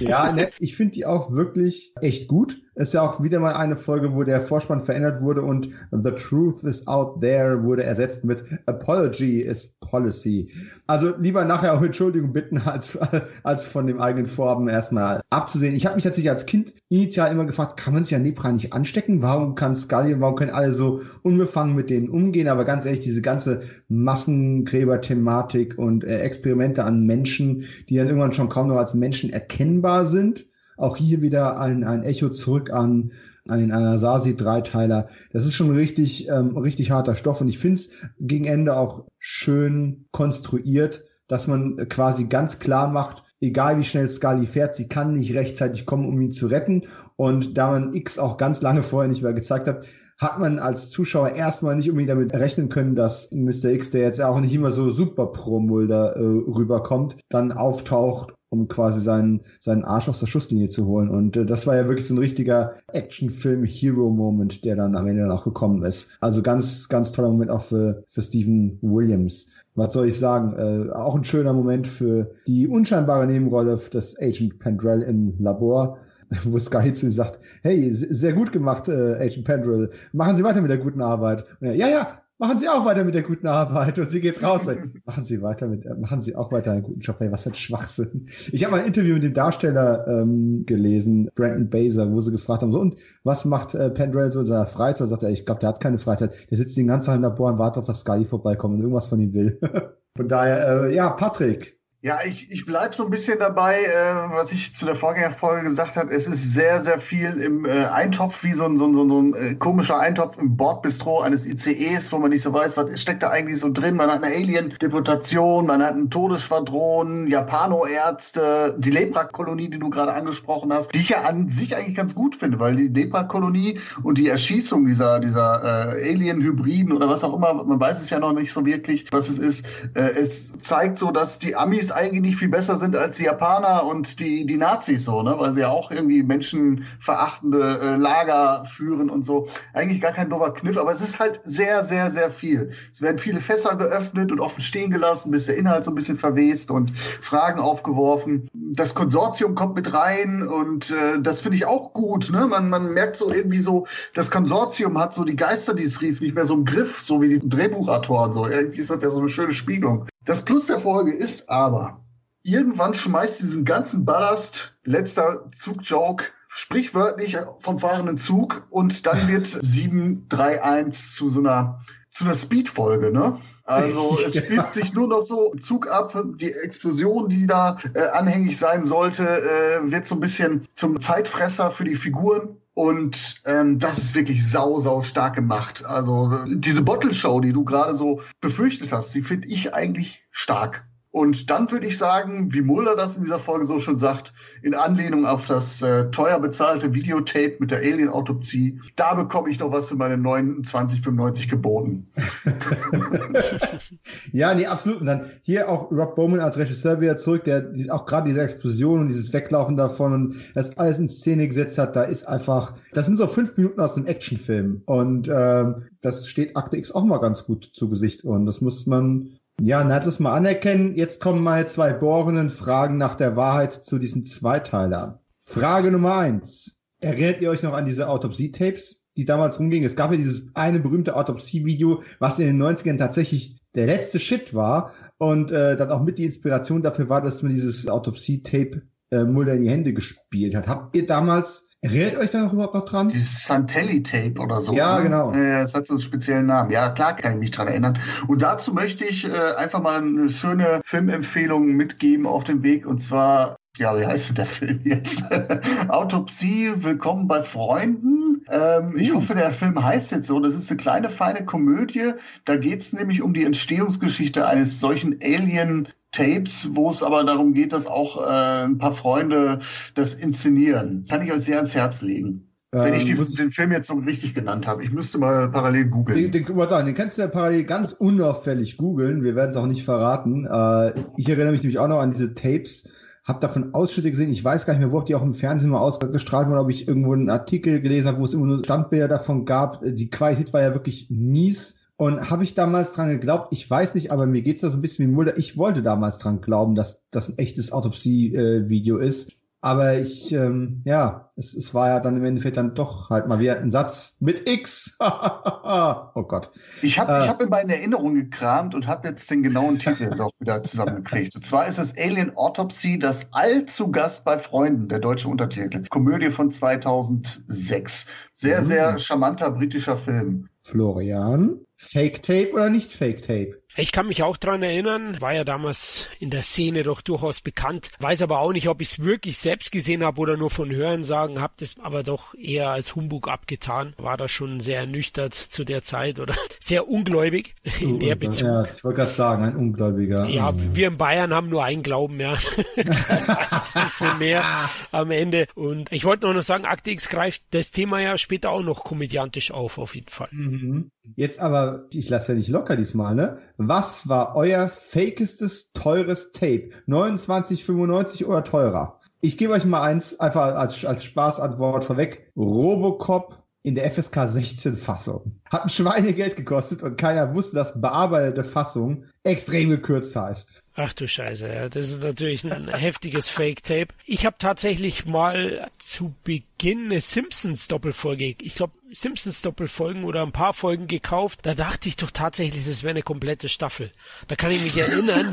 Ja, 0.00 0.32
ne, 0.32 0.48
ich 0.58 0.76
finde 0.76 0.92
die 0.92 1.06
auch 1.06 1.32
wirklich 1.32 1.92
echt 2.00 2.28
gut. 2.28 2.60
Ist 2.76 2.94
ja 2.94 3.02
auch 3.02 3.22
wieder 3.22 3.40
mal 3.40 3.52
eine 3.52 3.76
Folge, 3.76 4.14
wo 4.14 4.22
der 4.22 4.40
Vorspann 4.40 4.80
verändert 4.80 5.20
wurde 5.20 5.42
und 5.42 5.68
The 5.90 6.12
Truth 6.12 6.62
is 6.62 6.86
Out 6.86 7.20
There 7.20 7.62
wurde 7.62 7.82
ersetzt 7.82 8.24
mit 8.24 8.42
Apology 8.64 9.42
is 9.42 9.74
Policy. 9.80 10.48
Also 10.86 11.12
lieber 11.18 11.44
nachher 11.44 11.74
auch 11.74 11.82
Entschuldigung 11.82 12.32
bitten, 12.32 12.58
als, 12.64 12.98
als 13.42 13.66
von 13.66 13.86
dem 13.86 14.00
eigenen 14.00 14.24
Vorhaben 14.24 14.68
erstmal 14.68 15.20
abzusehen. 15.28 15.74
Ich 15.74 15.84
habe 15.84 15.96
mich 15.96 16.04
tatsächlich 16.04 16.30
als 16.30 16.46
Kind 16.46 16.72
initial 16.88 17.30
immer 17.30 17.44
gefragt, 17.44 17.76
kann 17.76 17.92
man 17.92 18.04
sich 18.04 18.14
an 18.14 18.22
Nebra 18.22 18.50
nicht 18.52 18.72
anstecken? 18.72 19.20
Warum 19.20 19.56
kann 19.56 19.74
Scully, 19.74 20.20
warum 20.20 20.36
können 20.36 20.52
alle 20.52 20.72
so 20.72 21.02
unbefangen 21.22 21.74
mit 21.74 21.90
denen 21.90 22.08
umgehen? 22.08 22.48
Aber 22.48 22.64
ganz 22.64 22.86
ehrlich, 22.86 23.00
diese 23.00 23.20
ganze 23.20 23.60
Massengräber-Thematik 23.88 25.76
und 25.76 26.04
äh, 26.04 26.20
Experimente 26.20 26.84
an 26.84 27.04
Menschen, 27.04 27.64
die 27.88 27.96
dann 27.96 28.06
irgendwann 28.06 28.32
schon 28.32 28.48
kaum 28.48 28.68
noch 28.68 28.76
als 28.76 28.94
Menschen 28.94 29.30
erkennbar 29.30 29.89
sind, 30.04 30.46
auch 30.76 30.96
hier 30.96 31.22
wieder 31.22 31.60
ein, 31.60 31.84
ein 31.84 32.02
Echo 32.02 32.30
zurück 32.30 32.70
an 32.72 33.12
einen 33.48 33.72
Anasazi-Dreiteiler. 33.72 35.08
Das 35.32 35.44
ist 35.44 35.54
schon 35.54 35.70
richtig, 35.70 36.28
ähm, 36.28 36.56
richtig 36.56 36.90
harter 36.90 37.14
Stoff 37.14 37.40
und 37.40 37.48
ich 37.48 37.58
finde 37.58 37.74
es 37.74 37.90
gegen 38.18 38.44
Ende 38.44 38.76
auch 38.76 39.04
schön 39.18 40.06
konstruiert, 40.12 41.04
dass 41.28 41.46
man 41.46 41.76
quasi 41.88 42.24
ganz 42.24 42.58
klar 42.58 42.88
macht, 42.88 43.24
egal 43.40 43.78
wie 43.78 43.84
schnell 43.84 44.08
Scully 44.08 44.46
fährt, 44.46 44.74
sie 44.74 44.88
kann 44.88 45.14
nicht 45.14 45.34
rechtzeitig 45.34 45.86
kommen, 45.86 46.06
um 46.06 46.20
ihn 46.20 46.32
zu 46.32 46.46
retten. 46.46 46.82
Und 47.16 47.56
da 47.56 47.70
man 47.70 47.92
X 47.94 48.18
auch 48.18 48.36
ganz 48.36 48.62
lange 48.62 48.82
vorher 48.82 49.08
nicht 49.08 49.22
mehr 49.22 49.32
gezeigt 49.32 49.68
hat, 49.68 49.86
hat 50.18 50.38
man 50.38 50.58
als 50.58 50.90
Zuschauer 50.90 51.30
erstmal 51.30 51.76
nicht 51.76 51.88
unbedingt 51.88 52.10
damit 52.10 52.34
rechnen 52.34 52.68
können, 52.68 52.94
dass 52.94 53.30
Mr. 53.32 53.70
X, 53.70 53.90
der 53.90 54.02
jetzt 54.02 54.20
auch 54.20 54.40
nicht 54.40 54.54
immer 54.54 54.70
so 54.70 54.90
super 54.90 55.28
pro 55.28 55.60
Mulder 55.60 56.14
äh, 56.14 56.20
rüberkommt, 56.20 57.16
dann 57.30 57.52
auftaucht 57.52 58.34
um 58.50 58.68
quasi 58.68 59.00
seinen, 59.00 59.40
seinen 59.60 59.84
Arsch 59.84 60.08
aus 60.08 60.20
der 60.20 60.26
Schusslinie 60.26 60.68
zu 60.68 60.86
holen. 60.86 61.08
Und 61.08 61.36
äh, 61.36 61.46
das 61.46 61.66
war 61.66 61.76
ja 61.76 61.88
wirklich 61.88 62.06
so 62.06 62.14
ein 62.14 62.18
richtiger 62.18 62.74
Actionfilm-Hero-Moment, 62.92 64.64
der 64.64 64.76
dann 64.76 64.94
am 64.94 65.06
Ende 65.06 65.22
dann 65.22 65.30
auch 65.30 65.44
gekommen 65.44 65.82
ist. 65.84 66.18
Also 66.20 66.42
ganz, 66.42 66.88
ganz 66.88 67.12
toller 67.12 67.30
Moment 67.30 67.50
auch 67.50 67.62
für, 67.62 68.04
für 68.06 68.22
Stephen 68.22 68.78
Williams. 68.82 69.48
Was 69.74 69.94
soll 69.94 70.08
ich 70.08 70.18
sagen? 70.18 70.54
Äh, 70.58 70.92
auch 70.92 71.16
ein 71.16 71.24
schöner 71.24 71.52
Moment 71.52 71.86
für 71.86 72.30
die 72.46 72.68
unscheinbare 72.68 73.26
Nebenrolle 73.26 73.76
des 73.76 74.18
Agent 74.20 74.58
Pendrell 74.58 75.02
im 75.02 75.34
Labor 75.38 75.98
wo 76.44 76.58
Sky 76.58 76.92
zu 76.92 77.10
sagt, 77.10 77.40
hey, 77.62 77.92
sehr 77.92 78.32
gut 78.32 78.52
gemacht, 78.52 78.88
äh, 78.88 79.14
Agent 79.14 79.44
Pendrell. 79.44 79.90
Machen 80.12 80.36
Sie 80.36 80.44
weiter 80.44 80.60
mit 80.60 80.70
der 80.70 80.78
guten 80.78 81.02
Arbeit. 81.02 81.44
Er, 81.60 81.74
ja, 81.74 81.88
ja, 81.88 82.19
machen 82.40 82.58
Sie 82.58 82.68
auch 82.68 82.84
weiter 82.84 83.04
mit 83.04 83.14
der 83.14 83.22
guten 83.22 83.46
Arbeit. 83.46 83.98
Und 83.98 84.10
sie 84.10 84.20
geht 84.20 84.42
raus. 84.42 84.66
machen 85.04 85.24
Sie 85.24 85.42
weiter 85.42 85.68
mit, 85.68 85.84
äh, 85.84 85.94
machen 85.94 86.20
Sie 86.20 86.34
auch 86.34 86.50
weiter 86.50 86.72
einen 86.72 86.82
guten 86.82 87.00
Job. 87.00 87.16
Hey, 87.20 87.30
was 87.30 87.46
ein 87.46 87.54
Schwachsinn. 87.54 88.26
Ich 88.50 88.64
habe 88.64 88.72
mal 88.72 88.80
ein 88.80 88.86
Interview 88.86 89.14
mit 89.14 89.22
dem 89.22 89.34
Darsteller 89.34 90.06
ähm, 90.08 90.64
gelesen, 90.66 91.30
Brandon 91.34 91.68
Baser, 91.68 92.10
wo 92.10 92.20
sie 92.20 92.32
gefragt 92.32 92.62
haben, 92.62 92.72
so, 92.72 92.80
und 92.80 92.96
was 93.22 93.44
macht 93.44 93.74
äh, 93.74 93.90
Pendrell 93.90 94.32
so 94.32 94.40
in 94.40 94.46
seiner 94.46 94.66
Freizeit? 94.66 95.08
Sagt 95.08 95.22
er, 95.22 95.30
ich 95.30 95.44
glaube, 95.44 95.60
der 95.60 95.68
hat 95.68 95.80
keine 95.80 95.98
Freizeit. 95.98 96.34
Der 96.50 96.56
sitzt 96.56 96.76
den 96.76 96.86
ganzen 96.86 97.06
Tag 97.06 97.16
im 97.16 97.22
Labor 97.22 97.52
und 97.52 97.58
wartet 97.58 97.78
auf, 97.80 97.84
dass 97.84 98.00
Scully 98.00 98.24
vorbeikommt 98.24 98.74
und 98.74 98.80
irgendwas 98.80 99.08
von 99.08 99.20
ihm 99.20 99.34
will. 99.34 99.60
von 100.16 100.28
daher, 100.28 100.84
äh, 100.84 100.94
ja, 100.94 101.10
Patrick, 101.10 101.79
Ja, 102.02 102.20
ich, 102.24 102.50
ich 102.50 102.64
bleib 102.64 102.94
so 102.94 103.04
ein 103.04 103.10
bisschen 103.10 103.38
dabei, 103.38 103.82
äh, 103.84 104.30
was 104.30 104.52
ich 104.52 104.74
zu 104.74 104.86
der 104.86 104.94
Vorgängerfolge 104.94 105.64
gesagt 105.64 105.98
habe. 105.98 106.10
Es 106.14 106.26
ist 106.26 106.54
sehr, 106.54 106.80
sehr 106.80 106.98
viel 106.98 107.38
im 107.42 107.66
äh, 107.66 107.84
Eintopf, 107.84 108.42
wie 108.42 108.54
so 108.54 108.64
ein, 108.64 108.78
so 108.78 108.86
ein, 108.86 108.94
so 108.94 109.20
ein 109.20 109.34
äh, 109.34 109.54
komischer 109.56 110.00
Eintopf 110.00 110.38
im 110.38 110.56
Bordbistro 110.56 111.20
eines 111.20 111.44
ICEs, 111.44 112.10
wo 112.10 112.16
man 112.16 112.30
nicht 112.30 112.40
so 112.40 112.54
weiß, 112.54 112.78
was 112.78 112.98
steckt 112.98 113.22
da 113.22 113.28
eigentlich 113.28 113.60
so 113.60 113.70
drin. 113.70 113.96
Man 113.96 114.10
hat 114.10 114.24
eine 114.24 114.34
Alien-Deputation, 114.34 115.66
man 115.66 115.82
hat 115.82 115.92
einen 115.92 116.08
Todesschwadron, 116.08 117.26
Japano-Ärzte, 117.26 118.76
die 118.78 118.90
Lepra-Kolonie, 118.90 119.68
die 119.68 119.78
du 119.78 119.90
gerade 119.90 120.14
angesprochen 120.14 120.72
hast, 120.72 120.94
die 120.94 121.00
ich 121.00 121.10
ja 121.10 121.24
an 121.24 121.50
sich 121.50 121.76
eigentlich 121.76 121.96
ganz 121.96 122.14
gut 122.14 122.34
finde, 122.34 122.58
weil 122.60 122.76
die 122.76 122.88
Lepra-Kolonie 122.88 123.78
und 124.02 124.16
die 124.16 124.28
Erschießung 124.28 124.86
dieser, 124.86 125.20
dieser 125.20 125.98
äh, 125.98 126.12
Alien-Hybriden 126.12 126.94
oder 126.94 127.10
was 127.10 127.22
auch 127.24 127.36
immer, 127.36 127.52
man 127.62 127.78
weiß 127.78 128.00
es 128.00 128.08
ja 128.08 128.18
noch 128.18 128.32
nicht 128.32 128.54
so 128.54 128.64
wirklich, 128.64 129.04
was 129.12 129.28
es 129.28 129.36
ist. 129.36 129.66
Äh, 129.92 130.12
es 130.18 130.58
zeigt 130.60 130.96
so, 130.96 131.10
dass 131.10 131.38
die 131.38 131.54
Amis 131.54 131.89
eigentlich 131.90 132.22
nicht 132.22 132.36
viel 132.36 132.48
besser 132.48 132.76
sind 132.76 132.96
als 132.96 133.16
die 133.16 133.24
Japaner 133.24 133.84
und 133.84 134.20
die, 134.20 134.46
die 134.46 134.56
Nazis 134.56 135.04
so, 135.04 135.22
ne? 135.22 135.34
Weil 135.38 135.54
sie 135.54 135.60
ja 135.62 135.68
auch 135.68 135.90
irgendwie 135.90 136.22
menschenverachtende 136.22 137.80
äh, 137.80 137.96
Lager 137.96 138.64
führen 138.66 139.10
und 139.10 139.24
so. 139.24 139.48
Eigentlich 139.72 140.00
gar 140.00 140.12
kein 140.12 140.30
doofer 140.30 140.52
Kniff, 140.52 140.76
aber 140.78 140.92
es 140.92 141.00
ist 141.00 141.18
halt 141.18 141.40
sehr, 141.44 141.84
sehr, 141.84 142.10
sehr 142.10 142.30
viel. 142.30 142.70
Es 142.92 143.00
werden 143.00 143.18
viele 143.18 143.40
Fässer 143.40 143.76
geöffnet 143.76 144.32
und 144.32 144.40
offen 144.40 144.60
stehen 144.60 144.90
gelassen, 144.90 145.30
bis 145.30 145.46
der 145.46 145.56
Inhalt 145.56 145.84
so 145.84 145.90
ein 145.90 145.94
bisschen 145.94 146.18
verwest 146.18 146.70
und 146.70 146.96
Fragen 146.96 147.60
aufgeworfen. 147.60 148.48
Das 148.52 148.94
Konsortium 148.94 149.54
kommt 149.54 149.74
mit 149.74 149.92
rein 149.92 150.46
und 150.46 150.90
äh, 150.90 151.20
das 151.20 151.40
finde 151.40 151.56
ich 151.56 151.66
auch 151.66 151.92
gut. 151.92 152.30
Ne? 152.30 152.46
Man, 152.46 152.68
man 152.68 152.92
merkt 152.92 153.16
so 153.16 153.32
irgendwie 153.32 153.60
so, 153.60 153.86
das 154.14 154.30
Konsortium 154.30 154.98
hat 154.98 155.14
so 155.14 155.24
die 155.24 155.36
Geister, 155.36 155.74
die 155.74 155.84
es 155.84 156.00
rief, 156.00 156.20
nicht 156.20 156.34
mehr 156.34 156.46
so 156.46 156.54
im 156.54 156.64
Griff, 156.64 157.00
so 157.00 157.20
wie 157.20 157.38
die 157.38 157.48
Drehbuchautoren. 157.48 158.32
So. 158.32 158.46
Irgendwie 158.46 158.80
ist 158.80 158.90
das 158.90 159.02
ja 159.02 159.10
so 159.10 159.18
eine 159.18 159.28
schöne 159.28 159.52
Spiegelung. 159.52 160.06
Das 160.24 160.44
Plus 160.44 160.66
der 160.66 160.80
Folge 160.80 161.12
ist 161.14 161.48
aber, 161.48 162.04
irgendwann 162.42 162.94
schmeißt 162.94 163.40
diesen 163.40 163.64
ganzen 163.64 164.04
Ballast, 164.04 164.74
letzter 164.84 165.50
Zugjoke, 165.56 166.26
sprichwörtlich 166.48 167.38
vom 167.60 167.78
fahrenden 167.78 168.18
Zug 168.18 168.66
und 168.70 169.06
dann 169.06 169.28
wird 169.28 169.46
731 169.60 171.14
zu 171.14 171.30
so 171.30 171.40
einer, 171.40 171.80
zu 172.10 172.24
einer 172.24 172.34
Speed-Folge, 172.34 173.10
ne? 173.12 173.40
Also 173.64 174.18
es 174.26 174.36
spielt 174.36 174.72
sich 174.72 174.92
nur 174.92 175.06
noch 175.06 175.22
so 175.22 175.54
Zug 175.60 175.88
ab, 175.88 176.14
die 176.36 176.52
Explosion, 176.52 177.28
die 177.28 177.46
da 177.46 177.78
äh, 177.94 178.08
anhängig 178.08 178.58
sein 178.58 178.84
sollte, 178.84 179.24
äh, 179.24 179.90
wird 179.90 180.06
so 180.06 180.16
ein 180.16 180.20
bisschen 180.20 180.66
zum 180.74 181.00
Zeitfresser 181.00 181.70
für 181.70 181.84
die 181.84 181.94
Figuren. 181.94 182.56
Und 182.80 183.42
ähm, 183.44 183.78
das 183.78 183.98
ist 183.98 184.14
wirklich 184.14 184.48
sau, 184.48 184.78
sau 184.78 185.02
stark 185.02 185.34
gemacht. 185.34 185.84
Also 185.84 186.46
diese 186.46 186.80
Bottle 186.80 187.12
Show, 187.12 187.38
die 187.40 187.52
du 187.52 187.62
gerade 187.62 187.94
so 187.94 188.22
befürchtet 188.40 188.90
hast, 188.90 189.14
die 189.14 189.20
finde 189.20 189.48
ich 189.48 189.74
eigentlich 189.74 190.22
stark. 190.30 190.86
Und 191.12 191.50
dann 191.50 191.70
würde 191.72 191.88
ich 191.88 191.98
sagen, 191.98 192.52
wie 192.52 192.60
Mulder 192.60 192.94
das 192.94 193.16
in 193.16 193.24
dieser 193.24 193.40
Folge 193.40 193.66
so 193.66 193.80
schon 193.80 193.98
sagt, 193.98 194.32
in 194.62 194.74
Anlehnung 194.74 195.26
auf 195.26 195.46
das 195.46 195.82
äh, 195.82 196.08
teuer 196.12 196.38
bezahlte 196.38 196.94
Videotape 196.94 197.56
mit 197.58 197.72
der 197.72 197.78
Alien-Autopsie, 197.78 198.80
da 198.94 199.14
bekomme 199.14 199.50
ich 199.50 199.58
noch 199.58 199.72
was 199.72 199.88
für 199.88 199.96
meine 199.96 200.14
29,95 200.14 201.48
geboten. 201.48 202.06
ja, 204.32 204.54
nee, 204.54 204.66
absolut. 204.66 205.00
Und 205.00 205.06
dann 205.06 205.30
hier 205.42 205.68
auch 205.68 205.90
Rob 205.90 206.14
Bowman 206.14 206.38
als 206.38 206.56
Regisseur 206.56 207.00
wieder 207.00 207.16
zurück, 207.16 207.42
der 207.42 207.72
auch 207.88 208.06
gerade 208.06 208.28
diese 208.28 208.42
Explosion 208.42 209.00
und 209.00 209.08
dieses 209.08 209.32
Weglaufen 209.32 209.76
davon 209.76 210.12
und 210.12 210.34
das 210.54 210.78
alles 210.78 211.00
in 211.00 211.08
Szene 211.08 211.48
gesetzt 211.48 211.76
hat, 211.76 211.96
da 211.96 212.04
ist 212.04 212.28
einfach, 212.28 212.74
das 212.92 213.06
sind 213.06 213.16
so 213.16 213.26
fünf 213.26 213.56
Minuten 213.56 213.80
aus 213.80 213.96
einem 213.96 214.06
Actionfilm. 214.06 214.82
Und 214.86 215.28
ähm, 215.28 215.86
das 216.02 216.28
steht 216.28 216.56
Akte 216.56 216.76
X 216.76 216.92
auch 216.92 217.04
mal 217.04 217.18
ganz 217.18 217.44
gut 217.44 217.68
zu 217.74 217.88
Gesicht. 217.88 218.22
Und 218.22 218.46
das 218.46 218.60
muss 218.60 218.86
man 218.86 219.39
ja, 219.62 219.84
neidlos 219.84 220.20
mal 220.20 220.34
anerkennen. 220.34 220.94
Jetzt 220.96 221.20
kommen 221.20 221.42
mal 221.42 221.66
zwei 221.68 221.92
bohrenden 221.92 222.50
Fragen 222.50 222.96
nach 222.96 223.14
der 223.14 223.36
Wahrheit 223.36 223.72
zu 223.72 223.98
diesem 223.98 224.24
Zweiteiler. 224.24 225.22
Frage 225.44 225.90
Nummer 225.90 226.16
eins. 226.16 226.78
Erinnert 227.00 227.40
ihr 227.42 227.50
euch 227.50 227.62
noch 227.62 227.72
an 227.72 227.86
diese 227.86 228.08
Autopsie-Tapes, 228.08 229.00
die 229.16 229.24
damals 229.24 229.58
rumgingen? 229.58 229.86
Es 229.86 229.96
gab 229.96 230.10
ja 230.10 230.16
dieses 230.16 230.54
eine 230.54 230.80
berühmte 230.80 231.16
Autopsie-Video, 231.16 232.02
was 232.18 232.38
in 232.38 232.46
den 232.46 232.62
90ern 232.62 232.98
tatsächlich 232.98 233.60
der 233.74 233.86
letzte 233.86 234.20
Shit 234.20 234.54
war 234.54 234.92
und 235.18 235.50
äh, 235.50 235.76
dann 235.76 235.90
auch 235.90 236.02
mit 236.02 236.18
die 236.18 236.24
Inspiration 236.24 236.82
dafür 236.82 237.08
war, 237.08 237.22
dass 237.22 237.42
man 237.42 237.52
dieses 237.52 237.88
Autopsie-Tape 237.88 238.82
äh, 239.10 239.24
Mulder 239.24 239.54
in 239.54 239.62
die 239.62 239.70
Hände 239.70 239.92
gespielt 239.92 240.54
hat. 240.54 240.68
Habt 240.68 240.94
ihr 240.96 241.06
damals 241.06 241.66
Erinnert 241.82 242.16
euch 242.16 242.30
da 242.30 242.42
noch 242.42 242.52
überhaupt 242.52 242.74
noch 242.74 242.84
dran? 242.84 243.08
Die 243.08 243.22
Santelli-Tape 243.22 244.38
oder 244.38 244.60
so. 244.60 244.74
Ja, 244.74 244.98
ne? 244.98 245.04
genau. 245.04 245.32
Das 245.32 245.72
hat 245.72 245.86
so 245.86 245.94
einen 245.94 246.02
speziellen 246.02 246.46
Namen. 246.46 246.70
Ja, 246.70 246.90
klar 246.90 247.16
kann 247.16 247.34
ich 247.34 247.38
mich 247.38 247.50
dran 247.52 247.68
erinnern. 247.68 247.98
Und 248.26 248.42
dazu 248.42 248.74
möchte 248.74 249.06
ich 249.06 249.24
äh, 249.24 249.54
einfach 249.56 249.80
mal 249.80 250.02
eine 250.02 250.28
schöne 250.28 250.82
Filmempfehlung 250.84 251.68
mitgeben 251.72 252.26
auf 252.26 252.44
dem 252.44 252.62
Weg. 252.62 252.86
Und 252.86 252.98
zwar, 252.98 253.56
ja, 253.78 253.98
wie 253.98 254.04
heißt 254.04 254.28
denn 254.28 254.34
der 254.36 254.46
Film 254.46 254.80
jetzt? 254.84 255.24
Autopsie, 255.88 256.70
Willkommen 256.76 257.26
bei 257.26 257.42
Freunden. 257.42 258.44
Ähm, 258.50 258.98
ich 258.98 259.14
hoffe, 259.14 259.34
der 259.34 259.52
Film 259.52 259.82
heißt 259.82 260.10
jetzt 260.10 260.26
so. 260.26 260.38
Das 260.38 260.54
ist 260.54 260.70
eine 260.70 260.76
kleine, 260.76 261.08
feine 261.08 261.46
Komödie. 261.46 262.12
Da 262.44 262.58
geht 262.58 262.80
es 262.80 262.92
nämlich 262.92 263.22
um 263.22 263.32
die 263.32 263.44
Entstehungsgeschichte 263.44 264.46
eines 264.46 264.80
solchen 264.80 265.18
Alien- 265.22 265.88
Tapes, 266.12 266.68
wo 266.74 266.90
es 266.90 267.02
aber 267.02 267.24
darum 267.24 267.52
geht, 267.54 267.72
dass 267.72 267.86
auch 267.86 268.16
äh, 268.16 268.64
ein 268.64 268.78
paar 268.78 268.94
Freunde 268.94 269.60
das 269.94 270.14
inszenieren. 270.14 271.06
Kann 271.08 271.22
ich 271.22 271.32
euch 271.32 271.42
sehr 271.42 271.56
ans 271.56 271.74
Herz 271.74 272.02
legen. 272.02 272.50
Wenn 272.72 272.94
ich 272.94 273.04
die, 273.04 273.12
Ähm, 273.12 273.26
den 273.36 273.50
Film 273.50 273.72
jetzt 273.72 273.90
noch 273.90 274.06
richtig 274.06 274.32
genannt 274.32 274.68
habe. 274.68 274.84
Ich 274.84 274.92
müsste 274.92 275.18
mal 275.18 275.50
parallel 275.50 275.86
googeln. 275.86 276.30
Den, 276.30 276.30
den, 276.30 276.44
den 276.44 276.94
kannst 276.94 277.18
du 277.18 277.22
ja 277.22 277.28
parallel 277.28 277.64
ganz 277.64 277.92
unauffällig 277.92 278.76
googeln. 278.76 279.24
Wir 279.24 279.34
werden 279.34 279.50
es 279.50 279.56
auch 279.56 279.66
nicht 279.66 279.84
verraten. 279.84 280.46
Äh, 280.46 280.94
ich 281.16 281.28
erinnere 281.28 281.50
mich 281.50 281.62
nämlich 281.62 281.80
auch 281.80 281.88
noch 281.88 281.98
an 281.98 282.10
diese 282.10 282.34
Tapes. 282.34 282.88
Hab 283.24 283.40
davon 283.40 283.74
Ausschnitte 283.74 284.10
gesehen. 284.10 284.30
Ich 284.30 284.44
weiß 284.44 284.66
gar 284.66 284.72
nicht 284.72 284.80
mehr, 284.80 284.92
wo 284.92 284.98
ob 284.98 285.06
die 285.06 285.16
auch 285.16 285.22
im 285.22 285.34
Fernsehen 285.34 285.70
mal 285.70 285.80
ausgestrahlt 285.80 286.48
wurden, 286.48 286.58
ob 286.58 286.70
ich 286.70 286.86
irgendwo 286.86 287.12
einen 287.12 287.28
Artikel 287.28 287.80
gelesen 287.80 288.06
habe, 288.06 288.18
wo 288.18 288.24
es 288.24 288.34
immer 288.34 288.46
nur 288.46 288.64
Standbilder 288.64 289.08
davon 289.08 289.44
gab. 289.44 289.80
Die 289.84 290.08
Qualität 290.08 290.52
war 290.52 290.62
ja 290.62 290.72
wirklich 290.72 291.08
mies. 291.10 291.79
Und 292.00 292.30
habe 292.30 292.44
ich 292.44 292.54
damals 292.54 292.94
dran 292.94 293.08
geglaubt? 293.10 293.48
Ich 293.52 293.68
weiß 293.68 293.94
nicht, 293.94 294.10
aber 294.10 294.24
mir 294.24 294.40
geht's 294.40 294.62
da 294.62 294.70
so 294.70 294.78
ein 294.78 294.80
bisschen 294.80 295.06
wie 295.06 295.12
Mulder. 295.12 295.36
Ich 295.36 295.58
wollte 295.58 295.82
damals 295.82 296.16
dran 296.16 296.40
glauben, 296.40 296.74
dass 296.74 297.02
das 297.10 297.28
ein 297.28 297.36
echtes 297.36 297.72
Autopsie-Video 297.72 298.96
ist. 298.96 299.30
Aber 299.60 299.98
ich, 299.98 300.32
ähm, 300.32 300.80
ja, 300.86 301.28
es, 301.36 301.54
es 301.54 301.74
war 301.74 301.88
ja 301.88 302.00
dann 302.00 302.16
im 302.16 302.24
Endeffekt 302.24 302.56
dann 302.56 302.74
doch 302.74 303.10
halt 303.10 303.28
mal 303.28 303.38
wieder 303.38 303.58
ein 303.60 303.70
Satz 303.70 304.16
mit 304.18 304.48
X. 304.48 304.96
oh 305.00 306.22
Gott. 306.22 306.50
Ich 306.80 306.98
habe 306.98 307.12
Äh. 307.12 307.24
ich 307.24 307.28
hab 307.28 307.42
in 307.42 307.50
meinen 307.50 307.68
Erinnerungen 307.68 308.14
gekramt 308.30 308.74
und 308.74 308.86
habe 308.86 309.08
jetzt 309.08 309.30
den 309.30 309.42
genauen 309.42 309.78
Titel 309.78 310.08
doch 310.16 310.30
wieder 310.38 310.62
zusammengekriegt. 310.62 311.36
Und 311.36 311.44
zwar 311.44 311.66
ist 311.68 311.76
es 311.76 311.94
Alien 311.98 312.34
Autopsy, 312.38 312.98
das 312.98 313.26
Allzu 313.32 313.90
Gast 313.90 314.24
bei 314.24 314.38
Freunden, 314.38 314.88
der 314.88 315.00
deutsche 315.00 315.28
Untertitel. 315.28 315.84
Komödie 315.90 316.30
von 316.30 316.50
2006. 316.50 318.06
Sehr, 318.32 318.62
Mhm. 318.62 318.64
sehr 318.64 318.98
charmanter 318.98 319.50
britischer 319.50 319.98
Film. 319.98 320.48
Florian, 320.62 321.64
Fake 321.76 322.22
Tape 322.22 322.52
oder 322.52 322.70
nicht 322.70 322.92
Fake 322.92 323.22
Tape? 323.22 323.59
Ich 323.76 323.92
kann 323.92 324.08
mich 324.08 324.22
auch 324.22 324.36
dran 324.36 324.62
erinnern, 324.62 325.20
war 325.20 325.32
ja 325.32 325.44
damals 325.44 326.06
in 326.18 326.30
der 326.30 326.42
Szene 326.42 326.82
doch 326.82 327.00
durchaus 327.00 327.40
bekannt, 327.40 327.90
weiß 328.00 328.22
aber 328.22 328.40
auch 328.40 328.52
nicht, 328.52 328.68
ob 328.68 328.80
ich 328.80 328.92
es 328.92 328.98
wirklich 328.98 329.38
selbst 329.38 329.70
gesehen 329.70 330.04
habe 330.04 330.20
oder 330.20 330.36
nur 330.36 330.50
von 330.50 330.70
Hören 330.70 331.04
sagen, 331.04 331.40
habe 331.40 331.54
das 331.58 331.76
aber 331.80 332.02
doch 332.02 332.34
eher 332.34 332.70
als 332.70 332.96
Humbug 332.96 333.28
abgetan, 333.28 333.94
war 333.96 334.16
da 334.16 334.26
schon 334.26 334.58
sehr 334.58 334.80
ernüchtert 334.80 335.34
zu 335.34 335.64
der 335.64 335.82
Zeit 335.82 336.18
oder 336.18 336.34
sehr 336.60 336.88
ungläubig 336.88 337.54
in 337.80 338.00
der 338.00 338.16
Bezug. 338.16 338.48
Ja, 338.48 338.64
ich 338.64 338.82
wollte 338.82 338.98
gerade 338.98 339.10
sagen, 339.12 339.44
ein 339.44 339.56
Ungläubiger. 339.56 340.26
Ja, 340.26 340.52
wir 340.56 340.88
in 340.88 340.98
Bayern 340.98 341.32
haben 341.32 341.48
nur 341.48 341.62
einen 341.62 341.82
Glauben, 341.82 342.18
ja. 342.18 342.34
Viel 343.92 344.14
mehr 344.18 344.44
am 344.90 345.10
Ende. 345.10 345.46
Und 345.54 345.92
ich 345.92 346.04
wollte 346.04 346.32
noch 346.32 346.42
sagen, 346.42 346.64
Akte 346.64 346.90
X 346.90 347.08
greift 347.08 347.42
das 347.52 347.70
Thema 347.70 348.00
ja 348.00 348.18
später 348.18 348.50
auch 348.50 348.62
noch 348.62 348.84
komödiantisch 348.84 349.52
auf, 349.52 349.78
auf 349.78 349.94
jeden 349.94 350.08
Fall. 350.08 350.28
Mhm. 350.32 350.90
Jetzt 351.16 351.40
aber, 351.40 351.86
ich 351.92 352.08
lasse 352.08 352.32
ja 352.32 352.38
nicht 352.38 352.48
locker 352.48 352.76
diesmal, 352.76 353.14
ne? 353.14 353.38
Was 353.56 354.08
war 354.08 354.36
euer 354.36 354.68
fakestes, 354.68 355.72
teures 355.72 356.32
Tape? 356.32 356.70
29,95 356.88 358.24
oder 358.26 358.44
teurer? 358.44 359.00
Ich 359.20 359.36
gebe 359.36 359.52
euch 359.52 359.64
mal 359.64 359.82
eins 359.82 360.18
einfach 360.18 360.54
als, 360.54 360.84
als 360.84 361.04
Spaßantwort 361.04 361.84
vorweg. 361.84 362.30
Robocop 362.36 363.42
in 363.62 363.74
der 363.74 363.90
FSK 363.90 364.26
16 364.26 364.74
Fassung. 364.74 365.38
Hat 365.50 365.64
ein 365.64 365.68
Schweinegeld 365.68 366.36
gekostet 366.36 366.82
und 366.82 366.96
keiner 366.96 367.34
wusste, 367.34 367.56
dass 367.56 367.78
bearbeitete 367.78 368.44
Fassung 368.44 369.04
extrem 369.22 369.68
gekürzt 369.68 370.16
heißt. 370.16 370.62
Ach 370.74 370.94
du 370.94 371.06
Scheiße, 371.06 371.46
ja, 371.46 371.68
das 371.68 371.90
ist 371.90 372.02
natürlich 372.02 372.50
ein 372.50 372.68
heftiges 372.72 373.28
Fake-Tape. 373.28 373.88
Ich 374.06 374.24
habe 374.24 374.36
tatsächlich 374.38 375.04
mal 375.04 375.68
zu 375.78 376.14
Beginn 376.24 376.49
eine 376.68 377.00
Simpsons-Doppelfolge, 377.00 378.36
ich 378.40 378.54
glaube 378.54 378.74
Simpsons-Doppelfolgen 378.92 380.04
oder 380.04 380.22
ein 380.22 380.32
paar 380.32 380.52
Folgen 380.52 380.86
gekauft. 380.86 381.40
Da 381.44 381.54
dachte 381.54 381.88
ich 381.88 381.96
doch 381.96 382.10
tatsächlich, 382.10 382.66
das 382.66 382.82
wäre 382.82 382.90
eine 382.90 383.02
komplette 383.02 383.48
Staffel. 383.48 383.92
Da 384.28 384.36
kann 384.36 384.50
ich 384.50 384.60
mich 384.60 384.76
erinnern. 384.76 385.32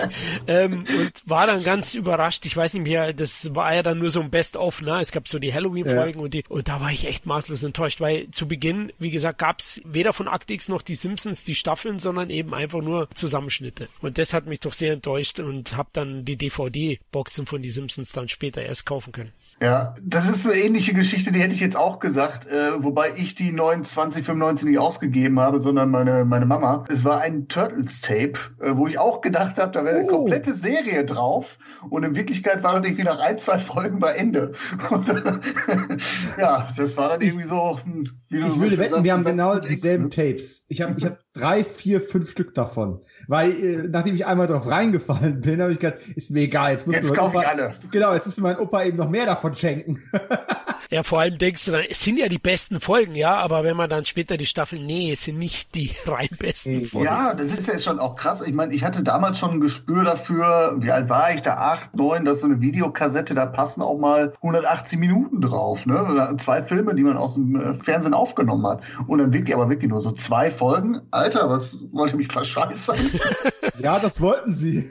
ähm, 0.46 0.84
und 0.98 1.12
war 1.26 1.46
dann 1.46 1.62
ganz 1.62 1.94
überrascht. 1.94 2.44
Ich 2.46 2.56
weiß 2.56 2.74
nicht 2.74 2.82
mehr, 2.82 3.12
das 3.12 3.54
war 3.54 3.74
ja 3.74 3.82
dann 3.82 3.98
nur 3.98 4.10
so 4.10 4.20
ein 4.20 4.30
Best-of, 4.30 4.82
ne? 4.82 5.00
Es 5.00 5.12
gab 5.12 5.28
so 5.28 5.38
die 5.38 5.52
Halloween-Folgen 5.52 6.18
Ja. 6.18 6.24
und 6.24 6.34
die, 6.34 6.44
und 6.48 6.68
da 6.68 6.80
war 6.80 6.90
ich 6.90 7.06
echt 7.06 7.26
maßlos 7.26 7.62
enttäuscht, 7.62 8.00
weil 8.00 8.30
zu 8.30 8.48
Beginn, 8.48 8.92
wie 8.98 9.10
gesagt, 9.10 9.38
gab's 9.38 9.80
weder 9.84 10.12
von 10.12 10.28
Actix 10.28 10.68
noch 10.68 10.82
die 10.82 10.96
Simpsons 10.96 11.44
die 11.44 11.54
Staffeln, 11.54 11.98
sondern 11.98 12.30
eben 12.30 12.54
einfach 12.54 12.82
nur 12.82 13.08
Zusammenschnitte. 13.14 13.88
Und 14.00 14.18
das 14.18 14.32
hat 14.34 14.46
mich 14.46 14.60
doch 14.60 14.72
sehr 14.72 14.92
enttäuscht 14.92 15.40
und 15.40 15.76
habe 15.76 15.90
dann 15.92 16.24
die 16.24 16.36
DVD-Boxen 16.36 17.46
von 17.46 17.62
die 17.62 17.70
Simpsons 17.70 18.12
dann 18.12 18.28
später 18.28 18.62
erst 18.62 18.86
kaufen 18.86 19.12
können. 19.12 19.32
Ja, 19.60 19.94
das 20.04 20.28
ist 20.28 20.46
eine 20.46 20.54
ähnliche 20.54 20.94
Geschichte, 20.94 21.32
die 21.32 21.40
hätte 21.40 21.54
ich 21.54 21.60
jetzt 21.60 21.76
auch 21.76 21.98
gesagt, 21.98 22.46
äh, 22.46 22.82
wobei 22.82 23.10
ich 23.16 23.34
die 23.34 23.52
2995 23.52 24.68
nicht 24.68 24.78
ausgegeben 24.78 25.40
habe, 25.40 25.60
sondern 25.60 25.90
meine, 25.90 26.24
meine 26.24 26.46
Mama. 26.46 26.84
Es 26.88 27.04
war 27.04 27.20
ein 27.20 27.48
Turtles-Tape, 27.48 28.34
äh, 28.60 28.76
wo 28.76 28.86
ich 28.86 29.00
auch 29.00 29.20
gedacht 29.20 29.58
habe, 29.58 29.72
da 29.72 29.84
wäre 29.84 29.98
eine 29.98 30.06
oh. 30.06 30.18
komplette 30.18 30.54
Serie 30.54 31.04
drauf 31.04 31.58
und 31.90 32.04
in 32.04 32.14
Wirklichkeit 32.14 32.62
war 32.62 32.74
das 32.74 32.86
irgendwie 32.86 33.04
nach 33.04 33.18
ein, 33.18 33.38
zwei 33.38 33.58
Folgen 33.58 33.98
bei 33.98 34.12
Ende. 34.12 34.52
Und, 34.90 35.08
ja, 36.38 36.68
das 36.76 36.96
war 36.96 37.10
dann 37.10 37.20
irgendwie 37.20 37.46
so. 37.46 37.78
Hm, 37.82 38.08
ich 38.30 38.60
würde 38.60 38.78
wetten, 38.78 39.04
wir 39.04 39.12
haben 39.12 39.24
genau 39.24 39.58
dieselben 39.58 40.04
ne? 40.04 40.10
Tapes. 40.10 40.62
Ich 40.68 40.80
habe 40.80 40.94
ich 40.96 41.04
hab 41.04 41.18
drei, 41.34 41.64
vier, 41.64 42.00
fünf 42.00 42.30
Stück 42.30 42.54
davon. 42.54 43.00
Weil, 43.26 43.50
äh, 43.50 43.88
nachdem 43.88 44.14
ich 44.14 44.26
einmal 44.26 44.46
drauf 44.46 44.66
reingefallen 44.66 45.40
bin, 45.40 45.60
habe 45.60 45.72
ich 45.72 45.78
gedacht, 45.78 45.98
ist 46.14 46.30
mir 46.30 46.42
egal. 46.42 46.72
Jetzt, 46.72 46.86
jetzt 46.86 47.14
kaufe 47.14 47.38
ich 47.38 47.46
alle. 47.46 47.74
Genau, 47.90 48.14
jetzt 48.14 48.26
musste 48.26 48.40
mein 48.40 48.58
Opa 48.58 48.84
eben 48.84 48.96
noch 48.96 49.08
mehr 49.08 49.26
davon 49.26 49.47
schenken. 49.54 50.02
Ja, 50.90 51.02
vor 51.02 51.20
allem 51.20 51.36
denkst 51.36 51.66
du 51.66 51.72
dann, 51.72 51.84
es 51.88 52.02
sind 52.02 52.18
ja 52.18 52.28
die 52.28 52.38
besten 52.38 52.80
Folgen, 52.80 53.14
ja, 53.14 53.36
aber 53.36 53.62
wenn 53.62 53.76
man 53.76 53.90
dann 53.90 54.06
später 54.06 54.38
die 54.38 54.46
Staffel, 54.46 54.80
nee, 54.80 55.12
es 55.12 55.24
sind 55.24 55.38
nicht 55.38 55.74
die 55.74 55.90
rein 56.06 56.30
besten 56.38 56.86
Folgen. 56.86 57.04
Ja, 57.04 57.34
das 57.34 57.48
ist 57.48 57.68
ja 57.68 57.78
schon 57.78 57.98
auch 57.98 58.16
krass. 58.16 58.40
Ich 58.40 58.54
meine, 58.54 58.72
ich 58.72 58.82
hatte 58.82 59.02
damals 59.02 59.38
schon 59.38 59.50
ein 59.50 59.60
Gespür 59.60 60.04
dafür, 60.04 60.76
wie 60.78 60.90
alt 60.90 61.10
war 61.10 61.34
ich 61.34 61.42
da? 61.42 61.58
Acht, 61.58 61.94
neun, 61.94 62.24
das 62.24 62.36
ist 62.36 62.40
so 62.40 62.46
eine 62.46 62.62
Videokassette, 62.62 63.34
da 63.34 63.44
passen 63.44 63.82
auch 63.82 63.98
mal 63.98 64.32
180 64.36 64.98
Minuten 64.98 65.42
drauf, 65.42 65.84
ne? 65.84 66.34
Zwei 66.38 66.62
Filme, 66.62 66.94
die 66.94 67.02
man 67.02 67.18
aus 67.18 67.34
dem 67.34 67.54
äh, 67.54 67.74
Fernsehen 67.82 68.14
aufgenommen 68.14 68.66
hat. 68.66 68.82
Und 69.06 69.18
dann 69.18 69.34
wirklich, 69.34 69.54
aber 69.54 69.68
wirklich 69.68 69.90
nur 69.90 70.00
so 70.00 70.12
zwei 70.12 70.50
Folgen. 70.50 71.02
Alter, 71.10 71.50
was 71.50 71.76
wollte 71.92 72.16
mich 72.16 72.32
verscheißen? 72.32 72.96
ja, 73.82 73.98
das 73.98 74.22
wollten 74.22 74.52
sie. 74.52 74.90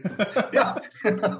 ja. 0.53 0.75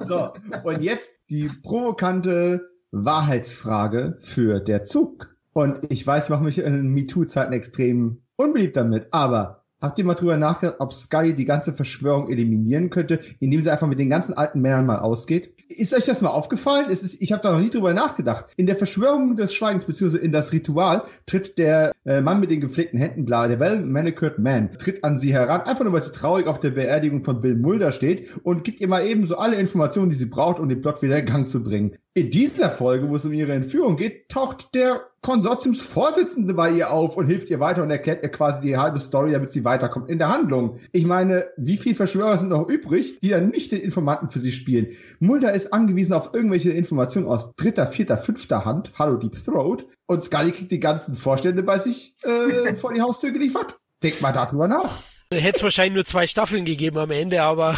so, 0.00 0.32
und 0.64 0.82
jetzt 0.82 1.20
die 1.30 1.48
provokante 1.62 2.77
Wahrheitsfrage 2.90 4.18
für 4.20 4.60
der 4.60 4.84
Zug. 4.84 5.36
Und 5.52 5.80
ich 5.90 6.06
weiß, 6.06 6.24
ich 6.24 6.30
mache 6.30 6.44
mich 6.44 6.58
in 6.58 6.88
MeToo-Zeiten 6.94 7.52
extrem 7.52 8.22
unbeliebt 8.36 8.76
damit, 8.76 9.08
aber 9.10 9.64
habt 9.80 9.98
ihr 9.98 10.04
mal 10.04 10.14
drüber 10.14 10.36
nachgedacht, 10.36 10.76
ob 10.80 10.92
Sky 10.92 11.34
die 11.34 11.44
ganze 11.44 11.72
Verschwörung 11.72 12.30
eliminieren 12.30 12.90
könnte, 12.90 13.20
indem 13.40 13.62
sie 13.62 13.70
einfach 13.70 13.88
mit 13.88 13.98
den 13.98 14.10
ganzen 14.10 14.34
alten 14.34 14.60
Männern 14.60 14.86
mal 14.86 15.00
ausgeht? 15.00 15.54
Ist 15.68 15.92
euch 15.92 16.06
das 16.06 16.22
mal 16.22 16.30
aufgefallen? 16.30 16.88
Ist, 16.88 17.20
ich 17.20 17.30
habe 17.30 17.42
da 17.42 17.52
noch 17.52 17.60
nie 17.60 17.68
drüber 17.68 17.92
nachgedacht. 17.92 18.46
In 18.56 18.66
der 18.66 18.76
Verschwörung 18.76 19.36
des 19.36 19.52
Schweigens, 19.52 19.84
beziehungsweise 19.84 20.24
in 20.24 20.32
das 20.32 20.52
Ritual, 20.52 21.04
tritt 21.26 21.58
der 21.58 21.92
äh, 22.06 22.22
Mann 22.22 22.40
mit 22.40 22.50
den 22.50 22.60
gepflegten 22.60 22.98
Händen 22.98 23.26
klar, 23.26 23.48
der 23.48 23.60
well-manicured 23.60 24.38
Man, 24.38 24.72
tritt 24.78 25.04
an 25.04 25.18
sie 25.18 25.32
heran, 25.32 25.60
einfach 25.62 25.84
nur, 25.84 25.92
weil 25.92 26.02
sie 26.02 26.12
traurig 26.12 26.46
auf 26.46 26.58
der 26.58 26.70
Beerdigung 26.70 27.22
von 27.22 27.40
Bill 27.40 27.54
Mulder 27.54 27.92
steht 27.92 28.30
und 28.44 28.64
gibt 28.64 28.80
ihr 28.80 28.88
mal 28.88 29.06
eben 29.06 29.26
so 29.26 29.36
alle 29.36 29.56
Informationen, 29.56 30.10
die 30.10 30.16
sie 30.16 30.26
braucht, 30.26 30.58
um 30.58 30.68
den 30.68 30.80
Plot 30.80 31.02
wieder 31.02 31.18
in 31.18 31.26
Gang 31.26 31.46
zu 31.46 31.62
bringen. 31.62 31.96
In 32.14 32.30
dieser 32.30 32.70
Folge, 32.70 33.08
wo 33.10 33.16
es 33.16 33.26
um 33.26 33.32
ihre 33.32 33.52
Entführung 33.52 33.96
geht, 33.96 34.28
taucht 34.30 34.74
der 34.74 35.02
Konsortiumsvorsitzende 35.22 36.54
bei 36.54 36.70
ihr 36.70 36.90
auf 36.90 37.16
und 37.16 37.26
hilft 37.26 37.50
ihr 37.50 37.60
weiter 37.60 37.82
und 37.82 37.90
erklärt 37.90 38.22
ihr 38.22 38.30
quasi 38.30 38.60
die 38.60 38.76
halbe 38.76 39.00
Story, 39.00 39.32
damit 39.32 39.50
sie 39.50 39.64
weiterkommt 39.64 40.08
in 40.08 40.18
der 40.18 40.28
Handlung. 40.28 40.78
Ich 40.92 41.04
meine, 41.04 41.48
wie 41.56 41.76
viele 41.76 41.96
Verschwörer 41.96 42.38
sind 42.38 42.50
noch 42.50 42.68
übrig, 42.68 43.18
die 43.20 43.30
dann 43.30 43.48
nicht 43.48 43.72
den 43.72 43.80
Informanten 43.80 44.30
für 44.30 44.38
sie 44.38 44.52
spielen? 44.52 44.88
Mulder 45.18 45.52
ist 45.52 45.72
angewiesen 45.72 46.12
auf 46.12 46.30
irgendwelche 46.32 46.70
Informationen 46.70 47.26
aus 47.26 47.54
dritter, 47.56 47.86
vierter, 47.86 48.16
fünfter 48.16 48.64
Hand. 48.64 48.92
Hallo 48.98 49.16
Deep 49.16 49.44
Throat. 49.44 49.86
Und 50.06 50.22
Scully 50.22 50.52
kriegt 50.52 50.70
die 50.70 50.80
ganzen 50.80 51.14
Vorstände 51.14 51.62
bei 51.62 51.78
sich 51.78 52.14
äh, 52.22 52.74
vor 52.74 52.92
die 52.92 53.00
Haustür 53.00 53.32
geliefert. 53.32 53.76
Denkt 54.02 54.22
mal 54.22 54.32
darüber 54.32 54.68
nach. 54.68 55.02
Hätte 55.32 55.58
es 55.58 55.62
wahrscheinlich 55.62 55.94
nur 55.94 56.04
zwei 56.04 56.26
Staffeln 56.26 56.64
gegeben 56.64 56.96
am 56.96 57.10
Ende, 57.10 57.42
aber 57.42 57.76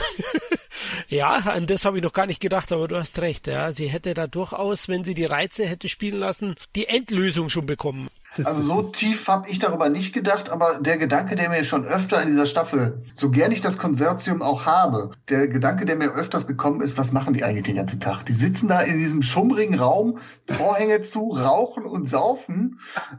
Ja, 1.10 1.30
an 1.38 1.66
das 1.66 1.84
habe 1.84 1.98
ich 1.98 2.04
noch 2.04 2.12
gar 2.12 2.26
nicht 2.26 2.40
gedacht, 2.40 2.70
aber 2.70 2.86
du 2.86 2.96
hast 2.96 3.18
recht. 3.18 3.48
Ja, 3.48 3.72
sie 3.72 3.88
hätte 3.88 4.14
da 4.14 4.28
durchaus, 4.28 4.88
wenn 4.88 5.02
sie 5.02 5.14
die 5.14 5.24
Reize 5.24 5.66
hätte 5.66 5.88
spielen 5.88 6.20
lassen, 6.20 6.54
die 6.76 6.86
Endlösung 6.86 7.48
schon 7.50 7.66
bekommen. 7.66 8.08
Also 8.38 8.60
so 8.60 8.82
tief 8.82 9.26
habe 9.26 9.48
ich 9.48 9.58
darüber 9.58 9.88
nicht 9.88 10.12
gedacht, 10.12 10.50
aber 10.50 10.78
der 10.80 10.98
Gedanke, 10.98 11.34
der 11.34 11.48
mir 11.48 11.64
schon 11.64 11.84
öfter 11.84 12.22
in 12.22 12.28
dieser 12.28 12.46
Staffel, 12.46 13.02
so 13.14 13.30
gern 13.30 13.50
ich 13.50 13.60
das 13.60 13.76
Konsortium 13.76 14.40
auch 14.40 14.66
habe, 14.66 15.10
der 15.28 15.48
Gedanke, 15.48 15.84
der 15.84 15.96
mir 15.96 16.14
öfters 16.14 16.46
gekommen 16.46 16.80
ist, 16.80 16.96
was 16.96 17.10
machen 17.10 17.34
die 17.34 17.42
eigentlich 17.42 17.64
den 17.64 17.76
ganzen 17.76 17.98
Tag? 17.98 18.24
Die 18.24 18.32
sitzen 18.32 18.68
da 18.68 18.80
in 18.82 18.98
diesem 18.98 19.22
schummrigen 19.22 19.78
Raum, 19.78 20.18
Vorhänge 20.46 21.02
zu, 21.02 21.30
rauchen 21.30 21.84
und 21.84 22.08
saufen. 22.08 22.78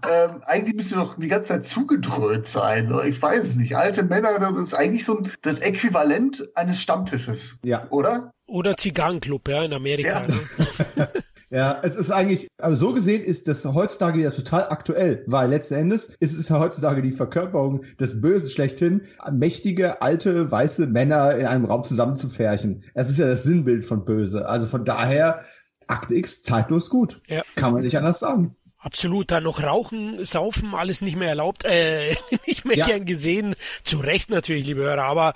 Ähm, 0.09 0.41
eigentlich 0.45 0.75
müsste 0.75 0.95
doch 0.95 1.15
die 1.17 1.27
ganze 1.27 1.49
Zeit 1.49 1.65
zugedröhnt 1.65 2.47
sein. 2.47 2.87
So, 2.87 3.01
ich 3.01 3.21
weiß 3.21 3.43
es 3.43 3.55
nicht. 3.57 3.75
Alte 3.75 4.03
Männer, 4.03 4.39
das 4.39 4.57
ist 4.57 4.73
eigentlich 4.73 5.03
so 5.03 5.21
das 5.41 5.59
Äquivalent 5.59 6.47
eines 6.55 6.81
Stammtisches. 6.81 7.57
Ja. 7.63 7.85
Oder? 7.89 8.31
Oder 8.47 8.77
Zigarrenclub, 8.77 9.47
ja, 9.49 9.63
in 9.63 9.73
Amerika. 9.73 10.21
Ja. 10.21 10.27
Ne? 10.27 11.09
Ja, 11.51 11.81
es 11.83 11.95
ist 11.95 12.11
eigentlich, 12.11 12.47
aber 12.59 12.77
so 12.77 12.93
gesehen 12.93 13.23
ist 13.23 13.49
das 13.49 13.65
heutzutage 13.65 14.17
wieder 14.17 14.33
total 14.33 14.69
aktuell, 14.69 15.25
weil 15.27 15.49
letzten 15.49 15.73
Endes 15.73 16.15
ist 16.21 16.37
es 16.39 16.47
ja 16.47 16.59
heutzutage 16.59 17.01
die 17.01 17.11
Verkörperung 17.11 17.83
des 17.99 18.21
Bösen 18.21 18.49
schlechthin, 18.49 19.01
mächtige, 19.29 20.01
alte, 20.01 20.49
weiße 20.49 20.87
Männer 20.87 21.35
in 21.35 21.45
einem 21.45 21.65
Raum 21.65 21.83
zusammenzupferchen. 21.83 22.85
Es 22.93 23.09
ist 23.09 23.19
ja 23.19 23.27
das 23.27 23.43
Sinnbild 23.43 23.83
von 23.83 24.05
Böse. 24.05 24.47
Also 24.47 24.65
von 24.65 24.85
daher, 24.85 25.43
Akte 25.87 26.15
X 26.15 26.41
zeitlos 26.41 26.89
gut. 26.89 27.21
Ja. 27.27 27.41
Kann 27.55 27.73
man 27.73 27.83
nicht 27.83 27.97
anders 27.97 28.19
sagen. 28.19 28.55
Absolut, 28.77 29.29
da 29.29 29.41
noch 29.41 29.61
Rauchen, 29.61 30.23
Saufen, 30.23 30.73
alles 30.73 31.01
nicht 31.01 31.17
mehr 31.17 31.29
erlaubt, 31.29 31.65
äh, 31.65 32.15
nicht 32.47 32.63
mehr 32.63 32.77
ja. 32.77 32.85
gern 32.85 33.05
gesehen. 33.05 33.55
Zu 33.83 33.99
Recht 33.99 34.29
natürlich, 34.29 34.65
liebe 34.65 34.81
Hörer, 34.81 35.03
aber 35.03 35.33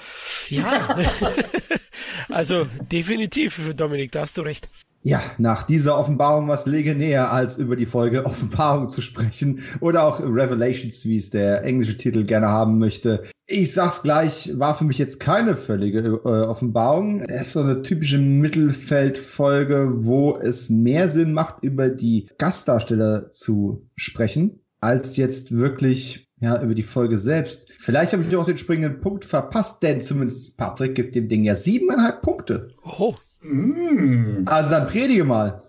ja. 0.47 0.97
also 2.29 2.65
definitiv, 2.91 3.73
Dominik, 3.75 4.13
da 4.13 4.21
hast 4.21 4.37
du 4.37 4.41
recht. 4.41 4.69
Ja, 5.07 5.21
nach 5.37 5.61
dieser 5.61 5.99
Offenbarung 5.99 6.47
was 6.47 6.65
lege 6.65 6.95
näher, 6.95 7.31
als 7.31 7.57
über 7.57 7.75
die 7.75 7.85
Folge 7.85 8.25
Offenbarung 8.25 8.89
zu 8.89 9.01
sprechen 9.01 9.59
oder 9.79 10.03
auch 10.03 10.19
Revelations, 10.19 11.05
wie 11.05 11.17
es 11.17 11.29
der 11.29 11.63
englische 11.63 11.95
Titel 11.95 12.23
gerne 12.23 12.47
haben 12.47 12.79
möchte. 12.79 13.21
Ich 13.45 13.71
sag's 13.71 14.01
gleich, 14.01 14.57
war 14.57 14.73
für 14.73 14.83
mich 14.83 14.97
jetzt 14.97 15.19
keine 15.19 15.55
völlige 15.55 15.99
äh, 15.99 16.47
Offenbarung. 16.47 17.21
Es 17.21 17.47
ist 17.47 17.53
so 17.53 17.59
eine 17.59 17.83
typische 17.83 18.17
Mittelfeldfolge, 18.17 19.91
wo 19.97 20.37
es 20.37 20.71
mehr 20.71 21.07
Sinn 21.07 21.33
macht, 21.33 21.63
über 21.63 21.87
die 21.89 22.27
Gastdarsteller 22.39 23.31
zu 23.31 23.87
sprechen, 23.95 24.59
als 24.79 25.17
jetzt 25.17 25.55
wirklich 25.55 26.31
ja, 26.41 26.59
über 26.63 26.73
die 26.73 26.81
Folge 26.81 27.19
selbst. 27.19 27.71
Vielleicht 27.77 28.11
habe 28.11 28.23
ich 28.27 28.35
auch 28.35 28.45
den 28.45 28.57
springenden 28.57 29.01
Punkt 29.01 29.23
verpasst, 29.23 29.83
denn 29.83 30.01
zumindest 30.01 30.57
Patrick 30.57 30.95
gibt 30.95 31.13
dem 31.13 31.27
Ding 31.27 31.43
ja 31.43 31.53
siebeneinhalb 31.53 32.23
Punkte. 32.23 32.69
Oh. 32.83 33.13
Mm. 33.45 34.47
Also 34.47 34.71
dann 34.71 34.87
predige 34.87 35.23
mal. 35.23 35.61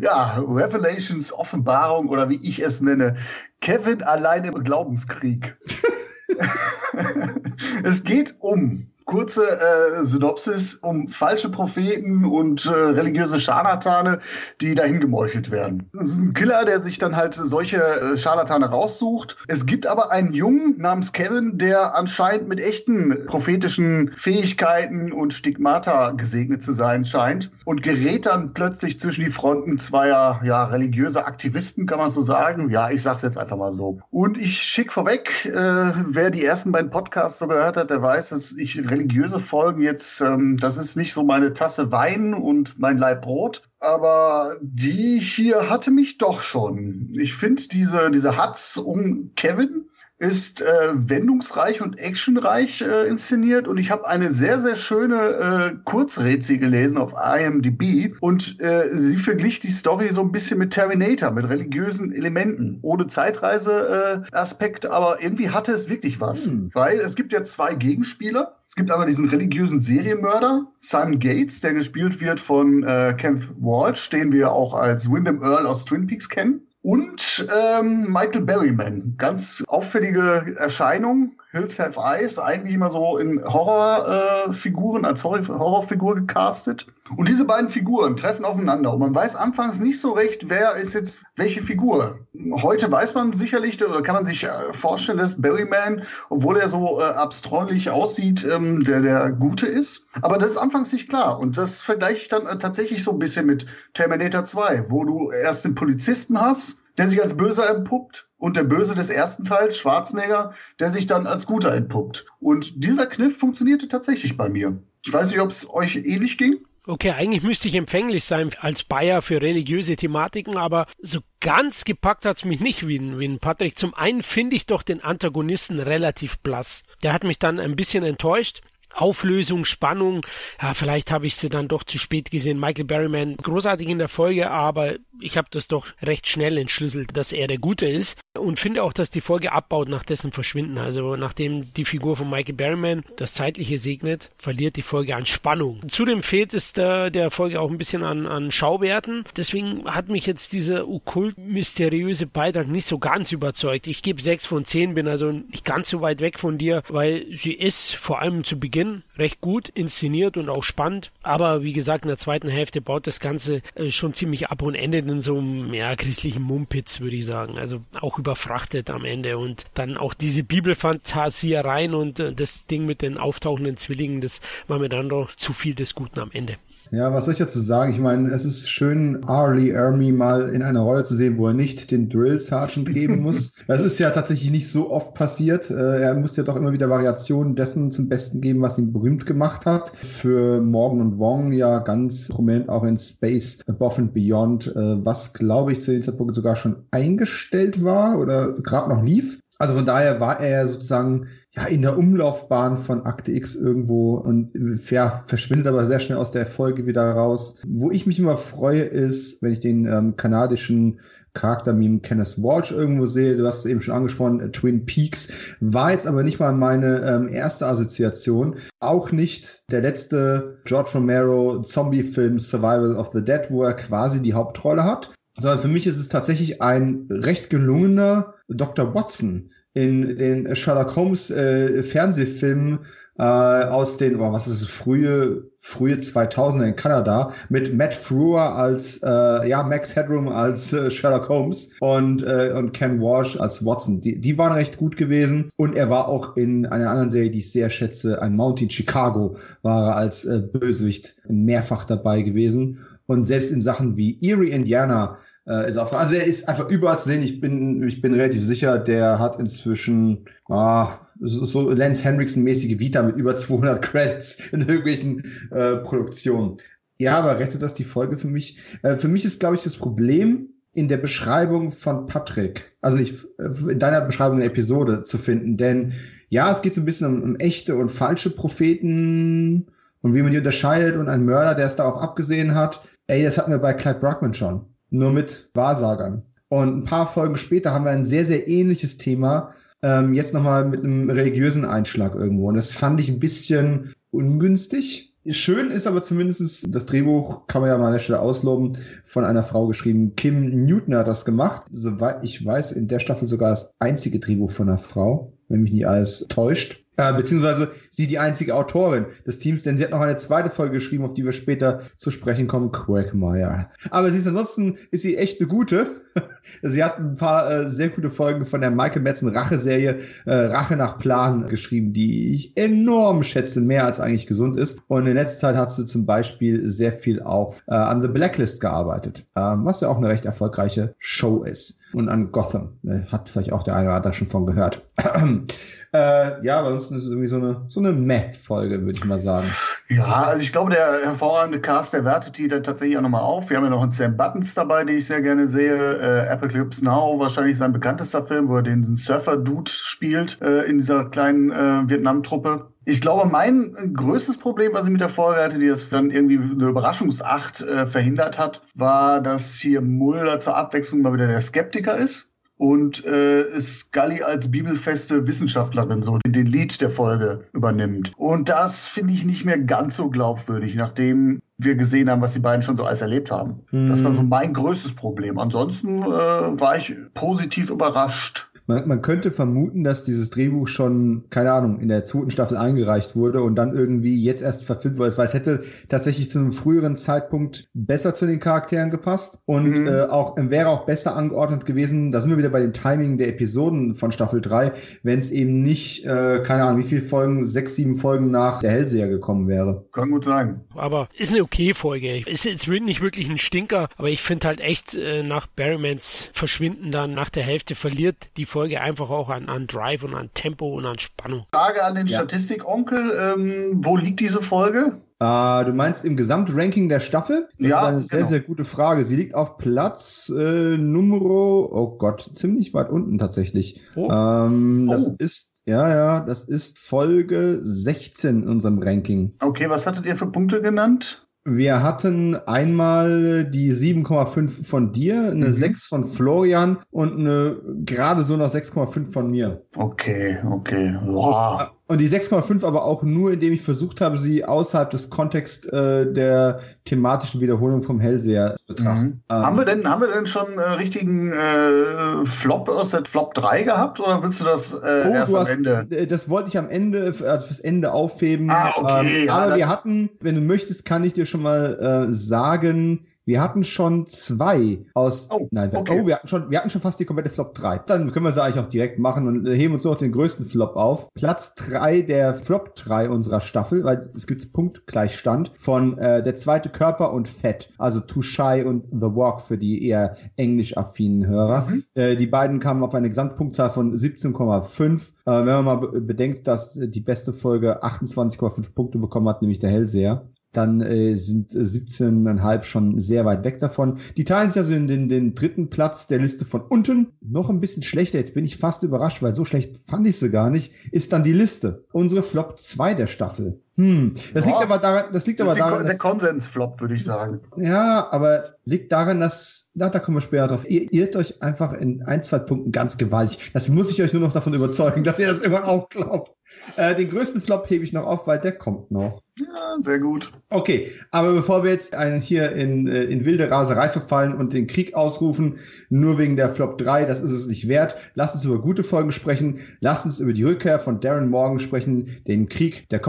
Ja, 0.00 0.38
Revelations 0.38 1.32
Offenbarung 1.32 2.08
oder 2.08 2.28
wie 2.28 2.40
ich 2.46 2.62
es 2.62 2.80
nenne, 2.80 3.16
Kevin 3.60 4.02
alleine 4.02 4.48
im 4.48 4.62
Glaubenskrieg. 4.62 5.56
es 7.84 8.04
geht 8.04 8.34
um 8.38 8.86
kurze 9.06 9.46
äh, 9.48 10.04
Synopsis 10.04 10.74
um 10.74 11.08
falsche 11.08 11.48
Propheten 11.48 12.24
und 12.24 12.66
äh, 12.66 12.70
religiöse 12.70 13.38
Scharlatane, 13.38 14.18
die 14.60 14.74
dahin 14.74 15.00
gemeuchelt 15.00 15.50
werden. 15.50 15.88
Es 16.00 16.10
ist 16.10 16.18
ein 16.18 16.34
Killer, 16.34 16.64
der 16.64 16.80
sich 16.80 16.98
dann 16.98 17.16
halt 17.16 17.34
solche 17.34 17.78
äh, 17.78 18.18
Scharlatane 18.18 18.66
raussucht. 18.66 19.36
Es 19.46 19.64
gibt 19.64 19.86
aber 19.86 20.10
einen 20.10 20.32
Jungen 20.32 20.76
namens 20.78 21.12
Kevin, 21.12 21.56
der 21.56 21.94
anscheinend 21.94 22.48
mit 22.48 22.60
echten 22.60 23.26
prophetischen 23.26 24.12
Fähigkeiten 24.16 25.12
und 25.12 25.32
Stigmata 25.32 26.10
gesegnet 26.10 26.62
zu 26.62 26.72
sein 26.72 27.04
scheint 27.04 27.52
und 27.64 27.82
gerät 27.82 28.26
dann 28.26 28.54
plötzlich 28.54 28.98
zwischen 28.98 29.24
die 29.24 29.30
Fronten 29.30 29.78
zweier 29.78 30.40
ja, 30.42 30.64
religiöser 30.64 31.28
Aktivisten, 31.28 31.86
kann 31.86 31.98
man 31.98 32.10
so 32.10 32.22
sagen. 32.22 32.70
Ja, 32.70 32.90
ich 32.90 33.02
sag's 33.02 33.22
jetzt 33.22 33.38
einfach 33.38 33.56
mal 33.56 33.70
so. 33.70 34.00
Und 34.10 34.36
ich 34.36 34.60
schick 34.60 34.92
vorweg, 34.92 35.46
äh, 35.46 35.92
wer 36.08 36.30
die 36.30 36.44
ersten 36.44 36.72
beiden 36.72 36.90
Podcasts 36.90 37.38
so 37.38 37.46
gehört 37.46 37.76
hat, 37.76 37.90
der 37.90 38.02
weiß, 38.02 38.30
dass 38.30 38.52
ich 38.52 38.90
religiöse 38.96 39.40
Folgen 39.40 39.82
jetzt, 39.82 40.20
ähm, 40.20 40.56
das 40.56 40.76
ist 40.76 40.96
nicht 40.96 41.12
so 41.12 41.22
meine 41.22 41.52
Tasse 41.52 41.92
Wein 41.92 42.34
und 42.34 42.78
mein 42.78 42.98
Leib 42.98 43.22
Brot. 43.22 43.62
Aber 43.80 44.56
die 44.60 45.18
hier 45.18 45.68
hatte 45.70 45.90
mich 45.90 46.18
doch 46.18 46.42
schon. 46.42 47.10
Ich 47.12 47.34
finde 47.34 47.62
diese, 47.68 48.10
diese 48.10 48.36
Hatz 48.36 48.76
um 48.76 49.32
Kevin, 49.36 49.88
ist 50.18 50.62
äh, 50.62 50.92
wendungsreich 50.94 51.82
und 51.82 51.98
actionreich 51.98 52.80
äh, 52.80 53.06
inszeniert 53.06 53.68
und 53.68 53.76
ich 53.76 53.90
habe 53.90 54.06
eine 54.06 54.32
sehr, 54.32 54.58
sehr 54.60 54.74
schöne 54.74 55.16
äh, 55.16 55.76
Kurzrätsel 55.84 56.56
gelesen 56.56 56.96
auf 56.96 57.12
IMDb 57.12 58.16
und 58.20 58.58
äh, 58.60 58.88
sie 58.96 59.16
verglich 59.16 59.60
die 59.60 59.70
Story 59.70 60.10
so 60.12 60.22
ein 60.22 60.32
bisschen 60.32 60.58
mit 60.58 60.72
Terminator, 60.72 61.30
mit 61.32 61.48
religiösen 61.48 62.12
Elementen, 62.12 62.78
ohne 62.80 63.06
Zeitreise-Aspekt, 63.06 64.86
aber 64.86 65.22
irgendwie 65.22 65.50
hatte 65.50 65.72
es 65.72 65.90
wirklich 65.90 66.18
was, 66.18 66.46
hm. 66.46 66.70
weil 66.72 66.98
es 66.98 67.14
gibt 67.14 67.32
ja 67.32 67.42
zwei 67.42 67.74
Gegenspieler. 67.74 68.56
Es 68.68 68.74
gibt 68.74 68.90
einmal 68.90 69.06
diesen 69.06 69.28
religiösen 69.28 69.80
Serienmörder, 69.80 70.66
Simon 70.80 71.18
Gates, 71.18 71.60
der 71.60 71.74
gespielt 71.74 72.20
wird 72.20 72.40
von 72.40 72.82
äh, 72.82 73.14
Kenneth 73.16 73.48
Walsh, 73.60 74.10
den 74.10 74.32
wir 74.32 74.50
auch 74.50 74.74
als 74.74 75.10
Wyndham 75.10 75.42
Earl 75.42 75.66
aus 75.66 75.84
Twin 75.84 76.06
Peaks 76.06 76.28
kennen. 76.28 76.65
Und 76.86 77.48
ähm, 77.52 78.12
Michael 78.12 78.42
Berryman, 78.42 79.16
ganz 79.18 79.64
auffällige 79.66 80.54
Erscheinung, 80.56 81.32
Hills 81.56 81.78
Have 81.78 81.98
Eyes 81.98 82.38
eigentlich 82.38 82.74
immer 82.74 82.90
so 82.90 83.16
in 83.18 83.42
Horrorfiguren, 83.42 85.04
äh, 85.04 85.08
als 85.08 85.24
Horror 85.24 85.46
Horrorfigur 85.48 86.16
gecastet. 86.16 86.86
Und 87.16 87.28
diese 87.28 87.44
beiden 87.44 87.70
Figuren 87.70 88.16
treffen 88.16 88.44
aufeinander 88.44 88.92
und 88.92 89.00
man 89.00 89.14
weiß 89.14 89.36
anfangs 89.36 89.80
nicht 89.80 90.00
so 90.00 90.12
recht, 90.12 90.48
wer 90.48 90.74
ist 90.74 90.92
jetzt 90.92 91.24
welche 91.36 91.62
Figur. 91.62 92.18
Heute 92.62 92.90
weiß 92.90 93.14
man 93.14 93.32
sicherlich 93.32 93.82
oder 93.82 94.02
kann 94.02 94.16
man 94.16 94.24
sich 94.24 94.44
äh, 94.44 94.50
vorstellen, 94.72 95.18
dass 95.18 95.40
Barryman, 95.40 96.02
obwohl 96.28 96.58
er 96.58 96.68
so 96.68 97.00
äh, 97.00 97.04
abstreulich 97.04 97.90
aussieht, 97.90 98.44
ähm, 98.44 98.82
der 98.84 99.00
der 99.00 99.30
Gute 99.30 99.66
ist. 99.66 100.06
Aber 100.20 100.38
das 100.38 100.52
ist 100.52 100.56
anfangs 100.56 100.92
nicht 100.92 101.08
klar 101.08 101.38
und 101.38 101.56
das 101.56 101.80
vergleiche 101.80 102.22
ich 102.22 102.28
dann 102.28 102.46
äh, 102.46 102.58
tatsächlich 102.58 103.02
so 103.02 103.12
ein 103.12 103.18
bisschen 103.18 103.46
mit 103.46 103.66
Terminator 103.94 104.44
2, 104.44 104.90
wo 104.90 105.04
du 105.04 105.30
erst 105.30 105.64
den 105.64 105.74
Polizisten 105.74 106.40
hast, 106.40 106.80
der 106.98 107.08
sich 107.08 107.22
als 107.22 107.36
Böser 107.36 107.68
entpuppt 107.68 108.28
und 108.38 108.56
der 108.56 108.64
Böse 108.64 108.94
des 108.94 109.10
ersten 109.10 109.44
Teils, 109.44 109.78
Schwarzenegger, 109.78 110.54
der 110.78 110.90
sich 110.90 111.06
dann 111.06 111.26
als 111.26 111.46
Guter 111.46 111.74
entpuppt. 111.74 112.26
Und 112.40 112.84
dieser 112.84 113.06
Kniff 113.06 113.38
funktionierte 113.38 113.88
tatsächlich 113.88 114.36
bei 114.36 114.48
mir. 114.48 114.82
Ich 115.04 115.12
weiß 115.12 115.30
nicht, 115.30 115.40
ob 115.40 115.50
es 115.50 115.68
euch 115.70 115.96
ähnlich 115.96 116.38
ging. 116.38 116.58
Okay, 116.88 117.10
eigentlich 117.10 117.42
müsste 117.42 117.66
ich 117.66 117.74
empfänglich 117.74 118.22
sein 118.22 118.50
als 118.60 118.84
Bayer 118.84 119.20
für 119.20 119.42
religiöse 119.42 119.96
Thematiken, 119.96 120.56
aber 120.56 120.86
so 121.02 121.18
ganz 121.40 121.84
gepackt 121.84 122.24
hat's 122.24 122.44
mich 122.44 122.60
nicht 122.60 122.86
wie 122.86 122.98
ein, 122.98 123.18
wie 123.18 123.26
ein 123.26 123.40
Patrick. 123.40 123.76
Zum 123.76 123.92
einen 123.94 124.22
finde 124.22 124.54
ich 124.54 124.66
doch 124.66 124.82
den 124.82 125.02
Antagonisten 125.02 125.80
relativ 125.80 126.38
blass. 126.38 126.84
Der 127.02 127.12
hat 127.12 127.24
mich 127.24 127.40
dann 127.40 127.58
ein 127.58 127.74
bisschen 127.74 128.04
enttäuscht. 128.04 128.60
Auflösung, 128.96 129.64
Spannung. 129.64 130.24
Ja, 130.60 130.74
vielleicht 130.74 131.10
habe 131.10 131.26
ich 131.26 131.36
sie 131.36 131.48
dann 131.48 131.68
doch 131.68 131.84
zu 131.84 131.98
spät 131.98 132.30
gesehen. 132.30 132.58
Michael 132.58 132.84
Berryman 132.84 133.36
großartig 133.36 133.88
in 133.88 133.98
der 133.98 134.08
Folge, 134.08 134.50
aber 134.50 134.94
ich 135.20 135.36
habe 135.36 135.48
das 135.50 135.68
doch 135.68 135.86
recht 136.02 136.28
schnell 136.28 136.58
entschlüsselt, 136.58 137.16
dass 137.16 137.32
er 137.32 137.46
der 137.46 137.58
Gute 137.58 137.86
ist 137.86 138.18
und 138.38 138.58
finde 138.58 138.82
auch, 138.82 138.92
dass 138.92 139.10
die 139.10 139.20
Folge 139.20 139.52
abbaut 139.52 139.88
nach 139.88 140.02
dessen 140.02 140.32
Verschwinden. 140.32 140.78
Also 140.78 141.16
nachdem 141.16 141.72
die 141.74 141.84
Figur 141.84 142.16
von 142.16 142.28
Michael 142.28 142.54
Berryman 142.54 143.04
das 143.16 143.34
Zeitliche 143.34 143.78
segnet, 143.78 144.30
verliert 144.38 144.76
die 144.76 144.82
Folge 144.82 145.16
an 145.16 145.26
Spannung. 145.26 145.80
Zudem 145.88 146.22
fehlt 146.22 146.54
es 146.54 146.72
der, 146.72 147.10
der 147.10 147.30
Folge 147.30 147.60
auch 147.60 147.70
ein 147.70 147.78
bisschen 147.78 148.02
an, 148.02 148.26
an 148.26 148.52
Schauwerten. 148.52 149.24
Deswegen 149.36 149.84
hat 149.86 150.08
mich 150.08 150.26
jetzt 150.26 150.52
dieser 150.52 150.88
okkult-mysteriöse 150.88 152.26
Beitrag 152.26 152.68
nicht 152.68 152.86
so 152.86 152.98
ganz 152.98 153.32
überzeugt. 153.32 153.86
Ich 153.86 154.02
gebe 154.02 154.20
sechs 154.20 154.46
von 154.46 154.64
zehn, 154.64 154.94
bin 154.94 155.08
also 155.08 155.32
nicht 155.32 155.64
ganz 155.64 155.88
so 155.90 156.00
weit 156.00 156.20
weg 156.20 156.38
von 156.38 156.58
dir, 156.58 156.82
weil 156.88 157.26
sie 157.32 157.52
ist 157.52 157.94
vor 157.94 158.20
allem 158.20 158.44
zu 158.44 158.58
Beginn 158.58 158.85
recht 159.16 159.40
gut 159.40 159.68
inszeniert 159.68 160.36
und 160.36 160.48
auch 160.48 160.64
spannend. 160.64 161.10
Aber 161.22 161.62
wie 161.62 161.72
gesagt, 161.72 162.04
in 162.04 162.08
der 162.08 162.18
zweiten 162.18 162.48
Hälfte 162.48 162.80
baut 162.80 163.06
das 163.06 163.20
Ganze 163.20 163.62
äh, 163.74 163.90
schon 163.90 164.14
ziemlich 164.14 164.48
ab 164.48 164.62
und 164.62 164.74
endet 164.74 165.08
in 165.08 165.20
so 165.20 165.38
einem 165.38 165.72
ja, 165.74 165.94
christlichen 165.96 166.42
Mumpitz, 166.42 167.00
würde 167.00 167.16
ich 167.16 167.26
sagen. 167.26 167.58
Also 167.58 167.82
auch 168.00 168.18
überfrachtet 168.18 168.90
am 168.90 169.04
Ende. 169.04 169.38
Und 169.38 169.64
dann 169.74 169.96
auch 169.96 170.14
diese 170.14 170.42
Bibelfantasiereien 170.42 171.94
und 171.94 172.20
äh, 172.20 172.32
das 172.32 172.66
Ding 172.66 172.86
mit 172.86 173.02
den 173.02 173.18
auftauchenden 173.18 173.76
Zwillingen, 173.76 174.20
das 174.20 174.40
war 174.68 174.78
mir 174.78 174.88
dann 174.88 175.08
doch 175.08 175.34
zu 175.34 175.52
viel 175.52 175.74
des 175.74 175.94
Guten 175.94 176.20
am 176.20 176.30
Ende. 176.32 176.56
Ja, 176.90 177.12
was 177.12 177.24
soll 177.24 177.32
ich 177.32 177.38
dazu 177.38 177.58
sagen? 177.58 177.90
Ich 177.90 177.98
meine, 177.98 178.30
es 178.30 178.44
ist 178.44 178.70
schön, 178.70 179.24
Arlie 179.24 179.70
Ermy 179.70 180.12
mal 180.12 180.50
in 180.50 180.62
einer 180.62 180.80
Rolle 180.80 181.04
zu 181.04 181.16
sehen, 181.16 181.36
wo 181.36 181.48
er 181.48 181.52
nicht 181.52 181.90
den 181.90 182.08
Drill 182.08 182.38
Sergeant 182.38 182.92
geben 182.92 183.22
muss. 183.22 183.52
Das 183.66 183.80
ist 183.80 183.98
ja 183.98 184.10
tatsächlich 184.10 184.50
nicht 184.50 184.70
so 184.70 184.90
oft 184.90 185.14
passiert. 185.14 185.70
Äh, 185.70 186.00
er 186.00 186.14
muss 186.14 186.36
ja 186.36 186.44
doch 186.44 186.54
immer 186.56 186.72
wieder 186.72 186.88
Variationen 186.88 187.56
dessen 187.56 187.90
zum 187.90 188.08
Besten 188.08 188.40
geben, 188.40 188.62
was 188.62 188.78
ihn 188.78 188.92
berühmt 188.92 189.26
gemacht 189.26 189.66
hat. 189.66 189.96
Für 189.96 190.60
Morgan 190.60 191.00
und 191.00 191.18
Wong 191.18 191.52
ja 191.52 191.80
ganz 191.80 192.28
prominent 192.28 192.68
auch 192.68 192.84
in 192.84 192.96
Space 192.96 193.58
Above 193.66 194.02
and 194.02 194.14
Beyond, 194.14 194.68
äh, 194.68 195.04
was 195.04 195.32
glaube 195.32 195.72
ich 195.72 195.80
zu 195.80 195.90
dem 195.90 196.02
Zeitpunkt 196.02 196.36
sogar 196.36 196.54
schon 196.54 196.84
eingestellt 196.92 197.82
war 197.82 198.18
oder 198.18 198.52
gerade 198.52 198.88
noch 198.90 199.02
lief. 199.02 199.38
Also 199.58 199.74
von 199.74 199.86
daher 199.86 200.20
war 200.20 200.40
er 200.40 200.66
sozusagen 200.66 201.28
ja 201.52 201.64
in 201.66 201.82
der 201.82 201.96
Umlaufbahn 201.96 202.76
von 202.76 203.06
Akte 203.06 203.32
X 203.32 203.54
irgendwo 203.54 204.16
und 204.16 204.50
ja, 204.90 205.10
verschwindet 205.26 205.66
aber 205.66 205.86
sehr 205.86 206.00
schnell 206.00 206.18
aus 206.18 206.30
der 206.30 206.44
Folge 206.44 206.86
wieder 206.86 207.10
raus. 207.12 207.56
Wo 207.66 207.90
ich 207.90 208.06
mich 208.06 208.18
immer 208.18 208.36
freue, 208.36 208.82
ist, 208.82 209.42
wenn 209.42 209.52
ich 209.52 209.60
den 209.60 209.86
ähm, 209.86 210.16
kanadischen 210.16 211.00
Charakter-Meme 211.36 212.00
Kenneth 212.00 212.38
Walsh 212.38 212.72
irgendwo 212.72 213.06
sehe. 213.06 213.36
Du 213.36 213.46
hast 213.46 213.60
es 213.60 213.66
eben 213.66 213.80
schon 213.80 213.94
angesprochen, 213.94 214.40
äh, 214.40 214.50
Twin 214.50 214.84
Peaks. 214.86 215.28
War 215.60 215.92
jetzt 215.92 216.06
aber 216.06 216.22
nicht 216.22 216.40
mal 216.40 216.52
meine 216.52 217.00
ähm, 217.02 217.28
erste 217.28 217.66
Assoziation. 217.66 218.56
Auch 218.80 219.12
nicht 219.12 219.62
der 219.70 219.82
letzte 219.82 220.58
George 220.64 220.90
Romero 220.94 221.60
Zombie-Film 221.60 222.38
Survival 222.38 222.96
of 222.96 223.10
the 223.12 223.22
Dead, 223.22 223.42
wo 223.50 223.62
er 223.62 223.74
quasi 223.74 224.20
die 224.20 224.34
Hauptrolle 224.34 224.84
hat. 224.84 225.12
Sondern 225.38 225.60
für 225.60 225.68
mich 225.68 225.86
ist 225.86 225.98
es 225.98 226.08
tatsächlich 226.08 226.62
ein 226.62 227.06
recht 227.10 227.50
gelungener 227.50 228.34
Dr. 228.48 228.94
Watson 228.94 229.50
in 229.74 230.16
den 230.16 230.56
Sherlock 230.56 230.96
Holmes 230.96 231.30
äh, 231.30 231.82
Fernsehfilmen 231.82 232.78
äh, 233.18 233.22
aus 233.22 233.96
den, 233.96 234.20
oh, 234.20 234.32
was 234.32 234.46
ist 234.46 234.62
es, 234.62 234.68
frühe, 234.68 235.50
frühe 235.58 235.96
2000er 235.96 236.64
in 236.64 236.76
Kanada 236.76 237.32
mit 237.48 237.74
Matt 237.74 237.94
Frewer 237.94 238.54
als, 238.56 239.00
äh, 239.02 239.48
ja, 239.48 239.62
Max 239.62 239.96
Headroom 239.96 240.28
als 240.28 240.72
äh, 240.72 240.90
Sherlock 240.90 241.28
Holmes 241.28 241.70
und, 241.80 242.22
äh, 242.22 242.52
und 242.54 242.72
Ken 242.72 243.00
Walsh 243.00 243.38
als 243.38 243.64
Watson. 243.64 244.00
Die, 244.00 244.20
die 244.20 244.36
waren 244.38 244.52
recht 244.52 244.76
gut 244.76 244.96
gewesen 244.96 245.50
und 245.56 245.76
er 245.76 245.88
war 245.88 246.08
auch 246.08 246.36
in 246.36 246.66
einer 246.66 246.90
anderen 246.90 247.10
Serie, 247.10 247.30
die 247.30 247.38
ich 247.38 247.52
sehr 247.52 247.70
schätze, 247.70 248.20
ein 248.20 248.36
Mountain 248.36 248.70
Chicago, 248.70 249.36
war 249.62 249.88
er 249.88 249.96
als 249.96 250.24
äh, 250.24 250.40
Bösewicht 250.40 251.16
mehrfach 251.28 251.84
dabei 251.84 252.22
gewesen. 252.22 252.80
Und 253.06 253.24
selbst 253.24 253.52
in 253.52 253.60
Sachen 253.60 253.96
wie 253.96 254.18
Erie, 254.20 254.50
Indiana, 254.50 255.18
äh, 255.46 255.68
ist 255.68 255.76
auf. 255.76 255.92
Also 255.92 256.16
er 256.16 256.24
ist 256.24 256.48
einfach 256.48 256.68
überall 256.68 256.98
zu 256.98 257.06
sehen. 257.06 257.22
Ich 257.22 257.40
bin, 257.40 257.82
ich 257.82 258.00
bin 258.00 258.14
relativ 258.14 258.42
sicher, 258.42 258.78
der 258.78 259.18
hat 259.18 259.38
inzwischen 259.38 260.26
ah, 260.48 260.98
so, 261.20 261.44
so 261.44 261.70
Lance 261.70 262.02
Henriksen-mäßige 262.04 262.78
Vita 262.78 263.02
mit 263.02 263.16
über 263.16 263.36
200 263.36 263.82
Credits 263.82 264.38
in 264.52 264.60
irgendwelchen 264.60 265.24
äh, 265.50 265.76
Produktionen. 265.76 266.58
Ja, 266.98 267.18
aber 267.18 267.38
rettet 267.38 267.62
das 267.62 267.74
die 267.74 267.84
Folge 267.84 268.18
für 268.18 268.28
mich? 268.28 268.58
Äh, 268.82 268.96
für 268.96 269.08
mich 269.08 269.24
ist, 269.24 269.40
glaube 269.40 269.56
ich, 269.56 269.62
das 269.62 269.76
Problem 269.76 270.48
in 270.72 270.88
der 270.88 270.98
Beschreibung 270.98 271.70
von 271.70 272.06
Patrick, 272.06 272.72
also 272.80 272.96
nicht 272.96 273.26
äh, 273.38 273.72
in 273.72 273.78
deiner 273.78 274.00
Beschreibung 274.00 274.38
der 274.38 274.48
Episode 274.48 275.02
zu 275.02 275.16
finden, 275.16 275.56
denn 275.56 275.92
ja, 276.28 276.50
es 276.50 276.60
geht 276.60 276.74
so 276.74 276.80
ein 276.80 276.84
bisschen 276.84 277.06
um, 277.06 277.22
um 277.22 277.36
echte 277.36 277.76
und 277.76 277.90
falsche 277.90 278.30
Propheten 278.30 279.66
und 280.02 280.14
wie 280.14 280.22
man 280.22 280.32
die 280.32 280.38
unterscheidet 280.38 280.96
und 280.96 281.08
ein 281.08 281.24
Mörder, 281.24 281.54
der 281.54 281.66
es 281.66 281.76
darauf 281.76 281.98
abgesehen 281.98 282.54
hat. 282.54 282.82
Ey, 283.06 283.22
das 283.22 283.38
hatten 283.38 283.52
wir 283.52 283.58
bei 283.58 283.72
Clyde 283.72 284.00
Bruckman 284.00 284.34
schon 284.34 284.66
nur 284.98 285.12
mit 285.12 285.50
Wahrsagern. 285.54 286.22
Und 286.48 286.78
ein 286.78 286.84
paar 286.84 287.06
Folgen 287.06 287.36
später 287.36 287.72
haben 287.72 287.84
wir 287.84 287.92
ein 287.92 288.04
sehr, 288.04 288.24
sehr 288.24 288.46
ähnliches 288.48 288.98
Thema, 288.98 289.52
ähm, 289.82 290.14
jetzt 290.14 290.32
nochmal 290.32 290.64
mit 290.64 290.84
einem 290.84 291.10
religiösen 291.10 291.64
Einschlag 291.64 292.14
irgendwo. 292.14 292.48
Und 292.48 292.54
das 292.54 292.72
fand 292.72 293.00
ich 293.00 293.08
ein 293.08 293.18
bisschen 293.18 293.92
ungünstig. 294.10 295.14
Schön 295.28 295.72
ist 295.72 295.88
aber 295.88 296.04
zumindest, 296.04 296.64
das 296.68 296.86
Drehbuch 296.86 297.48
kann 297.48 297.60
man 297.60 297.70
ja 297.70 297.78
mal 297.78 297.88
an 297.88 297.94
der 297.94 297.98
Stelle 297.98 298.20
ausloben, 298.20 298.78
von 299.04 299.24
einer 299.24 299.42
Frau 299.42 299.66
geschrieben. 299.66 300.14
Kim 300.14 300.64
Newton 300.64 300.94
hat 300.94 301.08
das 301.08 301.24
gemacht. 301.24 301.62
Soweit 301.72 302.24
ich 302.24 302.44
weiß, 302.44 302.70
in 302.72 302.86
der 302.86 303.00
Staffel 303.00 303.26
sogar 303.26 303.50
das 303.50 303.72
einzige 303.80 304.20
Drehbuch 304.20 304.52
von 304.52 304.68
einer 304.68 304.78
Frau, 304.78 305.32
wenn 305.48 305.62
mich 305.62 305.72
nicht 305.72 305.88
alles 305.88 306.26
täuscht. 306.28 306.85
Äh, 306.98 307.12
beziehungsweise 307.12 307.70
sie 307.90 308.06
die 308.06 308.18
einzige 308.18 308.54
Autorin 308.54 309.06
des 309.26 309.38
Teams, 309.38 309.62
denn 309.62 309.76
sie 309.76 309.84
hat 309.84 309.90
noch 309.90 310.00
eine 310.00 310.16
zweite 310.16 310.48
Folge 310.48 310.74
geschrieben, 310.74 311.04
auf 311.04 311.12
die 311.12 311.24
wir 311.24 311.32
später 311.32 311.80
zu 311.98 312.10
sprechen 312.10 312.46
kommen, 312.46 312.72
Quagmire. 312.72 313.68
Aber 313.90 314.10
sie 314.10 314.18
ist 314.18 314.26
ansonsten, 314.26 314.78
ist 314.90 315.02
sie 315.02 315.16
echt 315.16 315.40
eine 315.40 315.48
gute. 315.48 315.96
sie 316.62 316.82
hat 316.82 316.98
ein 316.98 317.16
paar 317.16 317.50
äh, 317.50 317.68
sehr 317.68 317.90
gute 317.90 318.08
Folgen 318.08 318.46
von 318.46 318.62
der 318.62 318.70
Michael 318.70 319.02
Metzen 319.02 319.28
Rache-Serie 319.28 319.98
äh, 320.24 320.32
Rache 320.32 320.76
nach 320.76 320.98
Plan 320.98 321.48
geschrieben, 321.48 321.92
die 321.92 322.32
ich 322.32 322.56
enorm 322.56 323.22
schätze, 323.22 323.60
mehr 323.60 323.84
als 323.84 324.00
eigentlich 324.00 324.26
gesund 324.26 324.56
ist. 324.56 324.78
Und 324.88 325.06
in 325.06 325.14
letzter 325.14 325.48
Zeit 325.48 325.56
hat 325.56 325.70
sie 325.70 325.84
zum 325.84 326.06
Beispiel 326.06 326.68
sehr 326.68 326.92
viel 326.92 327.22
auch 327.22 327.56
äh, 327.66 327.74
an 327.74 328.02
The 328.02 328.08
Blacklist 328.08 328.60
gearbeitet, 328.60 329.26
ähm, 329.36 329.64
was 329.64 329.82
ja 329.82 329.88
auch 329.88 329.98
eine 329.98 330.08
recht 330.08 330.24
erfolgreiche 330.24 330.94
Show 330.98 331.42
ist. 331.42 331.78
Und 331.92 332.08
an 332.08 332.32
Gotham. 332.32 332.78
Äh, 332.86 333.02
hat 333.06 333.28
vielleicht 333.28 333.52
auch 333.52 333.62
der 333.62 333.76
eine 333.76 333.88
oder 333.88 333.96
andere 333.96 334.12
schon 334.12 334.28
von 334.28 334.46
gehört. 334.46 334.86
Äh, 335.96 336.44
ja, 336.44 336.58
aber 336.58 336.68
ansonsten 336.68 336.96
ist 336.96 337.06
es 337.06 337.10
irgendwie 337.10 337.28
so 337.28 337.36
eine, 337.36 337.62
so 337.68 337.80
eine 337.80 337.92
Meh-Folge, 337.92 338.80
würde 338.80 338.98
ich 338.98 339.04
mal 339.04 339.18
sagen. 339.18 339.46
Ja, 339.88 340.24
also 340.24 340.42
ich 340.42 340.52
glaube, 340.52 340.70
der 340.70 341.00
hervorragende 341.04 341.60
Cast, 341.60 341.94
der 341.94 342.04
wertet 342.04 342.36
die 342.36 342.48
dann 342.48 342.62
tatsächlich 342.62 342.98
auch 342.98 343.02
nochmal 343.02 343.22
auf. 343.22 343.48
Wir 343.48 343.56
haben 343.56 343.64
ja 343.64 343.70
noch 343.70 343.80
einen 343.80 343.90
Sam 343.92 344.16
Buttons 344.16 344.52
dabei, 344.52 344.84
den 344.84 344.98
ich 344.98 345.06
sehr 345.06 345.22
gerne 345.22 345.48
sehe. 345.48 345.74
Äh, 345.74 346.28
Apocalypse 346.28 346.84
Now, 346.84 347.18
wahrscheinlich 347.18 347.56
sein 347.56 347.72
bekanntester 347.72 348.26
Film, 348.26 348.48
wo 348.48 348.56
er 348.56 348.62
den 348.62 348.96
Surfer-Dude 348.96 349.70
spielt 349.70 350.38
äh, 350.42 350.64
in 350.64 350.78
dieser 350.78 351.06
kleinen 351.06 351.50
äh, 351.50 351.88
Vietnam-Truppe. 351.88 352.66
Ich 352.84 353.00
glaube, 353.00 353.28
mein 353.30 353.94
größtes 353.94 354.36
Problem, 354.36 354.74
was 354.74 354.86
ich 354.86 354.92
mit 354.92 355.00
der 355.00 355.08
Folge 355.08 355.42
hatte, 355.42 355.58
die 355.58 355.68
das 355.68 355.88
dann 355.88 356.10
irgendwie 356.10 356.36
eine 356.36 356.68
Überraschungsacht 356.68 357.62
äh, 357.62 357.86
verhindert 357.86 358.38
hat, 358.38 358.62
war, 358.74 359.22
dass 359.22 359.54
hier 359.54 359.80
Mulder 359.80 360.40
zur 360.40 360.56
Abwechslung 360.56 361.00
mal 361.00 361.14
wieder 361.14 361.26
der 361.26 361.40
Skeptiker 361.40 361.96
ist 361.96 362.28
und 362.58 363.04
äh, 363.04 363.60
Scully 363.60 364.22
als 364.22 364.50
bibelfeste 364.50 365.26
Wissenschaftlerin 365.26 366.02
so 366.02 366.18
den 366.26 366.46
Lied 366.46 366.80
der 366.80 366.90
Folge 366.90 367.44
übernimmt. 367.52 368.12
Und 368.16 368.48
das 368.48 368.86
finde 368.86 369.12
ich 369.12 369.24
nicht 369.24 369.44
mehr 369.44 369.58
ganz 369.58 369.96
so 369.96 370.08
glaubwürdig, 370.08 370.74
nachdem 370.74 371.40
wir 371.58 371.74
gesehen 371.74 372.10
haben, 372.10 372.20
was 372.20 372.34
die 372.34 372.38
beiden 372.38 372.62
schon 372.62 372.76
so 372.76 372.84
alles 372.84 373.00
erlebt 373.00 373.30
haben. 373.30 373.60
Mhm. 373.70 373.88
Das 373.90 374.04
war 374.04 374.12
so 374.12 374.22
mein 374.22 374.52
größtes 374.52 374.94
Problem. 374.94 375.38
Ansonsten 375.38 376.02
äh, 376.02 376.06
war 376.06 376.76
ich 376.76 376.94
positiv 377.14 377.70
überrascht. 377.70 378.50
Man, 378.66 378.88
man 378.88 379.02
könnte 379.02 379.30
vermuten, 379.30 379.84
dass 379.84 380.02
dieses 380.02 380.30
Drehbuch 380.30 380.66
schon, 380.66 381.24
keine 381.30 381.52
Ahnung, 381.52 381.78
in 381.78 381.88
der 381.88 382.04
zweiten 382.04 382.30
Staffel 382.30 382.56
eingereicht 382.56 383.14
wurde 383.14 383.42
und 383.42 383.54
dann 383.54 383.74
irgendwie 383.74 384.20
jetzt 384.22 384.42
erst 384.42 384.64
verfilmt 384.64 384.98
wurde, 384.98 385.16
weil 385.16 385.26
es 385.26 385.34
hätte 385.34 385.64
tatsächlich 385.88 386.28
zu 386.28 386.38
einem 386.38 386.52
früheren 386.52 386.96
Zeitpunkt 386.96 387.68
besser 387.74 388.12
zu 388.12 388.26
den 388.26 388.40
Charakteren 388.40 388.90
gepasst 388.90 389.38
und 389.44 389.68
mhm. 389.68 389.86
äh, 389.86 390.02
auch 390.02 390.36
wäre 390.36 390.68
auch 390.68 390.84
besser 390.84 391.16
angeordnet 391.16 391.64
gewesen. 391.64 392.10
Da 392.10 392.20
sind 392.20 392.30
wir 392.30 392.38
wieder 392.38 392.48
bei 392.48 392.60
dem 392.60 392.72
Timing 392.72 393.18
der 393.18 393.28
Episoden 393.28 393.94
von 393.94 394.10
Staffel 394.10 394.40
3, 394.40 394.72
wenn 395.04 395.20
es 395.20 395.30
eben 395.30 395.62
nicht, 395.62 396.04
äh, 396.04 396.40
keine 396.42 396.64
Ahnung, 396.64 396.80
wie 396.80 396.88
viele 396.88 397.02
Folgen, 397.02 397.44
sechs, 397.44 397.76
sieben 397.76 397.94
Folgen 397.94 398.32
nach 398.32 398.60
der 398.60 398.72
Hellseher 398.72 399.08
gekommen 399.08 399.46
wäre. 399.46 399.86
Kann 399.92 400.10
gut 400.10 400.24
sein. 400.24 400.62
Aber 400.74 401.08
ist 401.16 401.32
eine 401.32 401.42
okay 401.42 401.72
Folge. 401.72 402.22
Ist 402.26 402.44
jetzt 402.44 402.66
nicht 402.66 403.00
wirklich 403.00 403.28
ein 403.28 403.38
Stinker, 403.38 403.88
aber 403.96 404.08
ich 404.08 404.22
finde 404.22 404.48
halt 404.48 404.60
echt 404.60 404.94
äh, 404.94 405.22
nach 405.22 405.46
Barrymans 405.46 406.28
Verschwinden 406.32 406.90
dann 406.90 407.14
nach 407.14 407.30
der 407.30 407.44
Hälfte 407.44 407.76
verliert 407.76 408.30
die 408.36 408.44
Folge 408.44 408.55
einfach 408.60 409.10
auch 409.10 409.28
an, 409.28 409.48
an 409.48 409.66
Drive 409.66 410.02
und 410.04 410.14
an 410.14 410.30
Tempo 410.34 410.74
und 410.74 410.86
an 410.86 410.98
Spannung. 410.98 411.46
Frage 411.52 411.84
an 411.84 411.94
den 411.94 412.06
ja. 412.06 412.18
Statistikonkel, 412.18 413.12
ähm, 413.18 413.80
wo 413.84 413.96
liegt 413.96 414.20
diese 414.20 414.42
Folge? 414.42 415.00
Uh, 415.18 415.64
du 415.64 415.72
meinst 415.72 416.04
im 416.04 416.14
Gesamtranking 416.14 416.90
der 416.90 417.00
Staffel? 417.00 417.48
Das 417.58 417.68
ja, 417.70 417.80
ist 417.80 417.86
eine 417.86 418.00
sehr, 418.02 418.18
genau. 418.18 418.30
sehr 418.30 418.40
gute 418.40 418.64
Frage. 418.64 419.04
Sie 419.04 419.16
liegt 419.16 419.34
auf 419.34 419.56
Platz 419.56 420.30
äh, 420.36 420.76
Numero, 420.76 421.70
oh 421.72 421.96
Gott, 421.96 422.28
ziemlich 422.34 422.74
weit 422.74 422.90
unten 422.90 423.16
tatsächlich. 423.16 423.80
Oh. 423.94 424.10
Ähm, 424.10 424.88
das 424.90 425.08
oh. 425.08 425.14
ist 425.18 425.56
ja, 425.64 425.88
ja, 425.88 426.20
das 426.20 426.44
ist 426.44 426.78
Folge 426.78 427.58
16 427.60 428.42
in 428.42 428.48
unserem 428.48 428.80
Ranking. 428.80 429.34
Okay, 429.40 429.68
was 429.68 429.84
hattet 429.86 430.06
ihr 430.06 430.16
für 430.16 430.30
Punkte 430.30 430.62
genannt? 430.62 431.25
Wir 431.48 431.80
hatten 431.80 432.34
einmal 432.34 433.44
die 433.44 433.72
7,5 433.72 434.66
von 434.66 434.90
dir, 434.90 435.30
eine 435.30 435.46
mhm. 435.46 435.52
6 435.52 435.86
von 435.86 436.02
Florian 436.02 436.78
und 436.90 437.20
eine 437.20 437.60
gerade 437.84 438.24
so 438.24 438.36
noch 438.36 438.52
6,5 438.52 439.12
von 439.12 439.30
mir. 439.30 439.62
Okay, 439.76 440.38
okay. 440.50 440.98
Wow. 441.04 441.70
Und 441.88 442.00
die 442.00 442.08
6,5 442.08 442.66
aber 442.66 442.84
auch 442.84 443.04
nur, 443.04 443.32
indem 443.32 443.52
ich 443.52 443.62
versucht 443.62 444.00
habe, 444.00 444.18
sie 444.18 444.44
außerhalb 444.44 444.90
des 444.90 445.08
Kontexts 445.08 445.66
äh, 445.66 446.12
der 446.12 446.58
thematischen 446.84 447.40
Wiederholung 447.40 447.82
vom 447.82 448.00
Hellseher 448.00 448.56
zu 448.56 448.66
betrachten. 448.66 449.06
Mhm. 449.06 449.20
Ähm, 449.30 449.36
haben, 449.36 449.56
wir 449.56 449.64
denn, 449.64 449.88
haben 449.88 450.00
wir 450.00 450.08
denn 450.08 450.26
schon 450.26 450.58
äh, 450.58 450.62
richtigen 450.62 451.32
äh, 451.32 452.26
Flop 452.26 452.68
aus 452.68 452.90
der 452.90 453.04
Flop 453.04 453.34
3 453.34 453.62
gehabt 453.62 454.00
oder 454.00 454.20
willst 454.20 454.40
du 454.40 454.44
das 454.46 454.72
äh, 454.72 455.04
oh, 455.06 455.12
erst 455.14 455.32
am 455.32 455.40
hast, 455.40 455.48
Ende? 455.48 455.86
Äh, 455.90 456.08
das 456.08 456.28
wollte 456.28 456.48
ich 456.48 456.58
am 456.58 456.68
Ende, 456.68 457.14
also 457.24 457.46
fürs 457.46 457.60
Ende 457.60 457.92
aufheben. 457.92 458.50
Ah, 458.50 458.72
okay. 458.76 459.22
Ähm, 459.22 459.30
aber 459.30 459.50
ja, 459.50 459.56
wir 459.56 459.68
hatten, 459.68 460.10
wenn 460.20 460.34
du 460.34 460.40
möchtest, 460.40 460.84
kann 460.86 461.04
ich 461.04 461.12
dir 461.12 461.24
schon 461.24 461.42
mal 461.42 462.06
äh, 462.08 462.12
sagen, 462.12 463.06
wir 463.26 463.42
hatten 463.42 463.64
schon 463.64 464.06
zwei 464.06 464.86
aus. 464.94 465.28
Oh, 465.32 465.48
nein, 465.50 465.72
wir, 465.72 465.80
okay. 465.80 466.00
oh, 466.00 466.06
wir 466.06 466.14
hatten 466.14 466.28
schon, 466.28 466.48
wir 466.48 466.58
hatten 466.58 466.70
schon 466.70 466.80
fast 466.80 467.00
die 467.00 467.04
komplette 467.04 467.28
Flop 467.28 467.54
3. 467.54 467.78
Dann 467.78 468.12
können 468.12 468.24
wir 468.24 468.30
sie 468.30 468.42
eigentlich 468.42 468.64
auch 468.64 468.68
direkt 468.68 469.00
machen 469.00 469.26
und 469.26 469.46
heben 469.46 469.74
uns 469.74 469.82
noch 469.82 469.96
den 469.96 470.12
größten 470.12 470.46
Flop 470.46 470.76
auf. 470.76 471.12
Platz 471.14 471.54
3 471.56 472.02
der 472.02 472.34
Flop 472.34 472.76
3 472.76 473.10
unserer 473.10 473.40
Staffel, 473.40 473.82
weil 473.82 474.08
es 474.14 474.28
gibt 474.28 474.52
Punktgleichstand 474.52 475.50
von 475.58 475.98
äh, 475.98 476.22
der 476.22 476.36
zweite 476.36 476.68
Körper 476.68 477.12
und 477.12 477.26
Fett, 477.26 477.68
also 477.78 477.98
Too 477.98 478.22
Shy 478.22 478.62
und 478.64 478.84
The 478.92 479.16
Walk 479.16 479.40
für 479.40 479.58
die 479.58 479.84
eher 479.84 480.16
englisch-affinen 480.36 481.26
Hörer. 481.26 481.66
Mhm. 481.68 481.84
Äh, 481.94 482.14
die 482.14 482.28
beiden 482.28 482.60
kamen 482.60 482.84
auf 482.84 482.94
eine 482.94 483.08
Gesamtpunktzahl 483.08 483.70
von 483.70 483.92
17,5. 483.96 485.14
Äh, 485.26 485.44
wenn 485.44 485.46
man 485.46 485.64
mal 485.64 485.78
bedenkt, 485.78 486.46
dass 486.46 486.74
die 486.80 487.00
beste 487.00 487.32
Folge 487.32 487.82
28,5 487.82 488.72
Punkte 488.72 488.98
bekommen 488.98 489.28
hat, 489.28 489.42
nämlich 489.42 489.58
der 489.58 489.70
Hellseher 489.70 490.28
dann 490.56 490.80
äh, 490.80 491.14
sind 491.16 491.50
17,5 491.50 492.62
schon 492.62 492.98
sehr 492.98 493.24
weit 493.24 493.44
weg 493.44 493.58
davon. 493.58 493.98
Die 494.16 494.24
teilen 494.24 494.50
sich 494.50 494.58
also 494.58 494.74
in 494.74 494.86
den, 494.86 495.08
den 495.08 495.34
dritten 495.34 495.68
Platz 495.68 496.06
der 496.06 496.18
Liste 496.18 496.44
von 496.44 496.62
unten. 496.62 497.12
Noch 497.20 497.50
ein 497.50 497.60
bisschen 497.60 497.82
schlechter, 497.82 498.18
jetzt 498.18 498.34
bin 498.34 498.44
ich 498.44 498.56
fast 498.56 498.82
überrascht, 498.82 499.22
weil 499.22 499.34
so 499.34 499.44
schlecht 499.44 499.78
fand 499.78 500.06
ich 500.06 500.18
sie 500.18 500.30
gar 500.30 500.50
nicht, 500.50 500.72
ist 500.92 501.12
dann 501.12 501.24
die 501.24 501.32
Liste. 501.32 501.84
Unsere 501.92 502.22
Flop 502.22 502.58
2 502.58 502.94
der 502.94 503.06
Staffel. 503.06 503.60
Hm, 503.76 504.14
das 504.32 504.46
ja, 504.46 504.52
liegt 504.52 504.62
aber 504.62 504.78
daran, 504.78 505.12
das 505.12 505.26
liegt 505.26 505.38
das 505.38 505.48
aber 505.48 505.58
daran. 505.58 505.86
Der 505.86 505.98
Konsensflop, 505.98 506.80
würde 506.80 506.94
ich 506.94 507.04
sagen. 507.04 507.40
Ja, 507.56 508.08
aber 508.10 508.56
liegt 508.64 508.90
daran, 508.90 509.20
dass, 509.20 509.68
na, 509.74 509.90
da 509.90 509.98
kommen 509.98 510.16
wir 510.16 510.22
später 510.22 510.48
drauf. 510.48 510.68
Ihr 510.68 510.92
irrt 510.92 511.14
euch 511.14 511.42
einfach 511.42 511.74
in 511.74 512.02
ein, 512.02 512.22
zwei 512.22 512.38
Punkten 512.38 512.72
ganz 512.72 512.96
gewaltig. 512.96 513.50
Das 513.52 513.68
muss 513.68 513.90
ich 513.90 514.02
euch 514.02 514.14
nur 514.14 514.22
noch 514.22 514.32
davon 514.32 514.54
überzeugen, 514.54 515.04
dass 515.04 515.18
ihr 515.18 515.26
das 515.26 515.40
irgendwann 515.42 515.64
auch 515.64 515.88
glaubt. 515.90 516.32
Äh, 516.76 516.94
den 516.94 517.10
größten 517.10 517.40
Flop 517.40 517.68
hebe 517.68 517.84
ich 517.84 517.92
noch 517.92 518.06
auf, 518.06 518.26
weil 518.26 518.38
der 518.38 518.52
kommt 518.52 518.90
noch. 518.90 519.22
Ja, 519.38 519.76
sehr 519.80 519.98
gut. 519.98 520.32
Okay, 520.48 520.90
aber 521.10 521.32
bevor 521.32 521.64
wir 521.64 521.70
jetzt 521.70 521.94
einen 521.94 522.20
hier 522.20 522.52
in, 522.52 522.86
äh, 522.86 523.04
in 523.04 523.24
wilde 523.24 523.50
Raserei 523.50 523.88
verfallen 523.88 524.34
und 524.34 524.52
den 524.52 524.66
Krieg 524.66 524.94
ausrufen, 524.94 525.58
nur 525.90 526.18
wegen 526.18 526.36
der 526.36 526.48
Flop 526.48 526.78
3, 526.78 527.04
das 527.04 527.20
ist 527.20 527.32
es 527.32 527.46
nicht 527.46 527.68
wert. 527.68 527.96
Lasst 528.14 528.34
uns 528.36 528.44
über 528.44 528.60
gute 528.60 528.82
Folgen 528.82 529.12
sprechen. 529.12 529.58
Lasst 529.80 530.06
uns 530.06 530.20
über 530.20 530.32
die 530.32 530.44
Rückkehr 530.44 530.78
von 530.78 531.00
Darren 531.00 531.28
Morgan 531.28 531.58
sprechen, 531.58 532.16
den 532.26 532.48
Krieg 532.48 532.88
der 532.88 533.00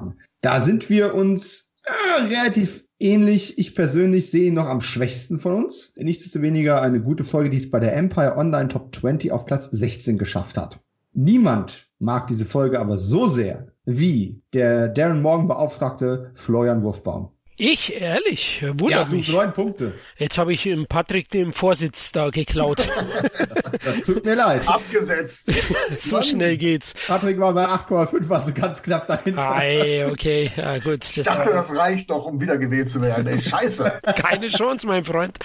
Koprophagen. 0.00 0.18
Da 0.40 0.60
sind 0.60 0.88
wir 0.90 1.14
uns 1.14 1.70
äh, 1.84 2.22
relativ 2.22 2.84
ähnlich. 2.98 3.58
Ich 3.58 3.74
persönlich 3.74 4.30
sehe 4.30 4.48
ihn 4.48 4.54
noch 4.54 4.66
am 4.66 4.80
schwächsten 4.80 5.38
von 5.38 5.64
uns. 5.64 5.94
Nichtsdestoweniger 5.96 6.80
eine 6.80 7.02
gute 7.02 7.24
Folge, 7.24 7.50
die 7.50 7.58
es 7.58 7.70
bei 7.70 7.80
der 7.80 7.96
Empire 7.96 8.36
Online 8.36 8.68
Top 8.68 8.94
20 8.94 9.32
auf 9.32 9.46
Platz 9.46 9.68
16 9.70 10.18
geschafft 10.18 10.56
hat. 10.56 10.80
Niemand 11.12 11.88
mag 11.98 12.26
diese 12.28 12.46
Folge 12.46 12.78
aber 12.80 12.98
so 12.98 13.26
sehr 13.26 13.68
wie 13.84 14.40
der 14.52 14.88
Darren 14.88 15.22
Morgan 15.22 15.48
Beauftragte 15.48 16.30
Florian 16.34 16.82
Wurfbaum. 16.82 17.30
Ich, 17.62 18.00
ehrlich, 18.00 18.64
wundert 18.78 19.10
ja, 19.10 19.14
mich. 19.14 19.28
neun 19.28 19.52
Punkte. 19.52 19.92
Jetzt 20.16 20.38
habe 20.38 20.54
ich 20.54 20.66
Patrick 20.88 21.28
den 21.28 21.52
Vorsitz 21.52 22.10
da 22.10 22.30
geklaut. 22.30 22.88
das 23.84 24.00
tut 24.00 24.24
mir 24.24 24.34
leid. 24.34 24.66
Abgesetzt. 24.66 25.52
so 25.98 26.16
Mann. 26.16 26.22
schnell 26.22 26.56
geht's. 26.56 26.94
Patrick 27.06 27.38
war 27.38 27.52
bei 27.52 27.66
8,5, 27.66 28.30
also 28.30 28.54
ganz 28.54 28.82
knapp 28.82 29.06
dahinter. 29.06 29.54
Ei, 29.54 30.06
okay, 30.10 30.50
ja 30.56 30.78
gut. 30.78 31.04
Ich 31.04 31.22
dachte, 31.22 31.50
das 31.50 31.76
reicht 31.76 32.10
doch, 32.10 32.24
um 32.24 32.40
wiedergewählt 32.40 32.88
zu 32.88 33.02
werden. 33.02 33.26
Ey, 33.26 33.42
scheiße. 33.42 34.00
Keine 34.16 34.48
Chance, 34.48 34.86
mein 34.86 35.04
Freund. 35.04 35.38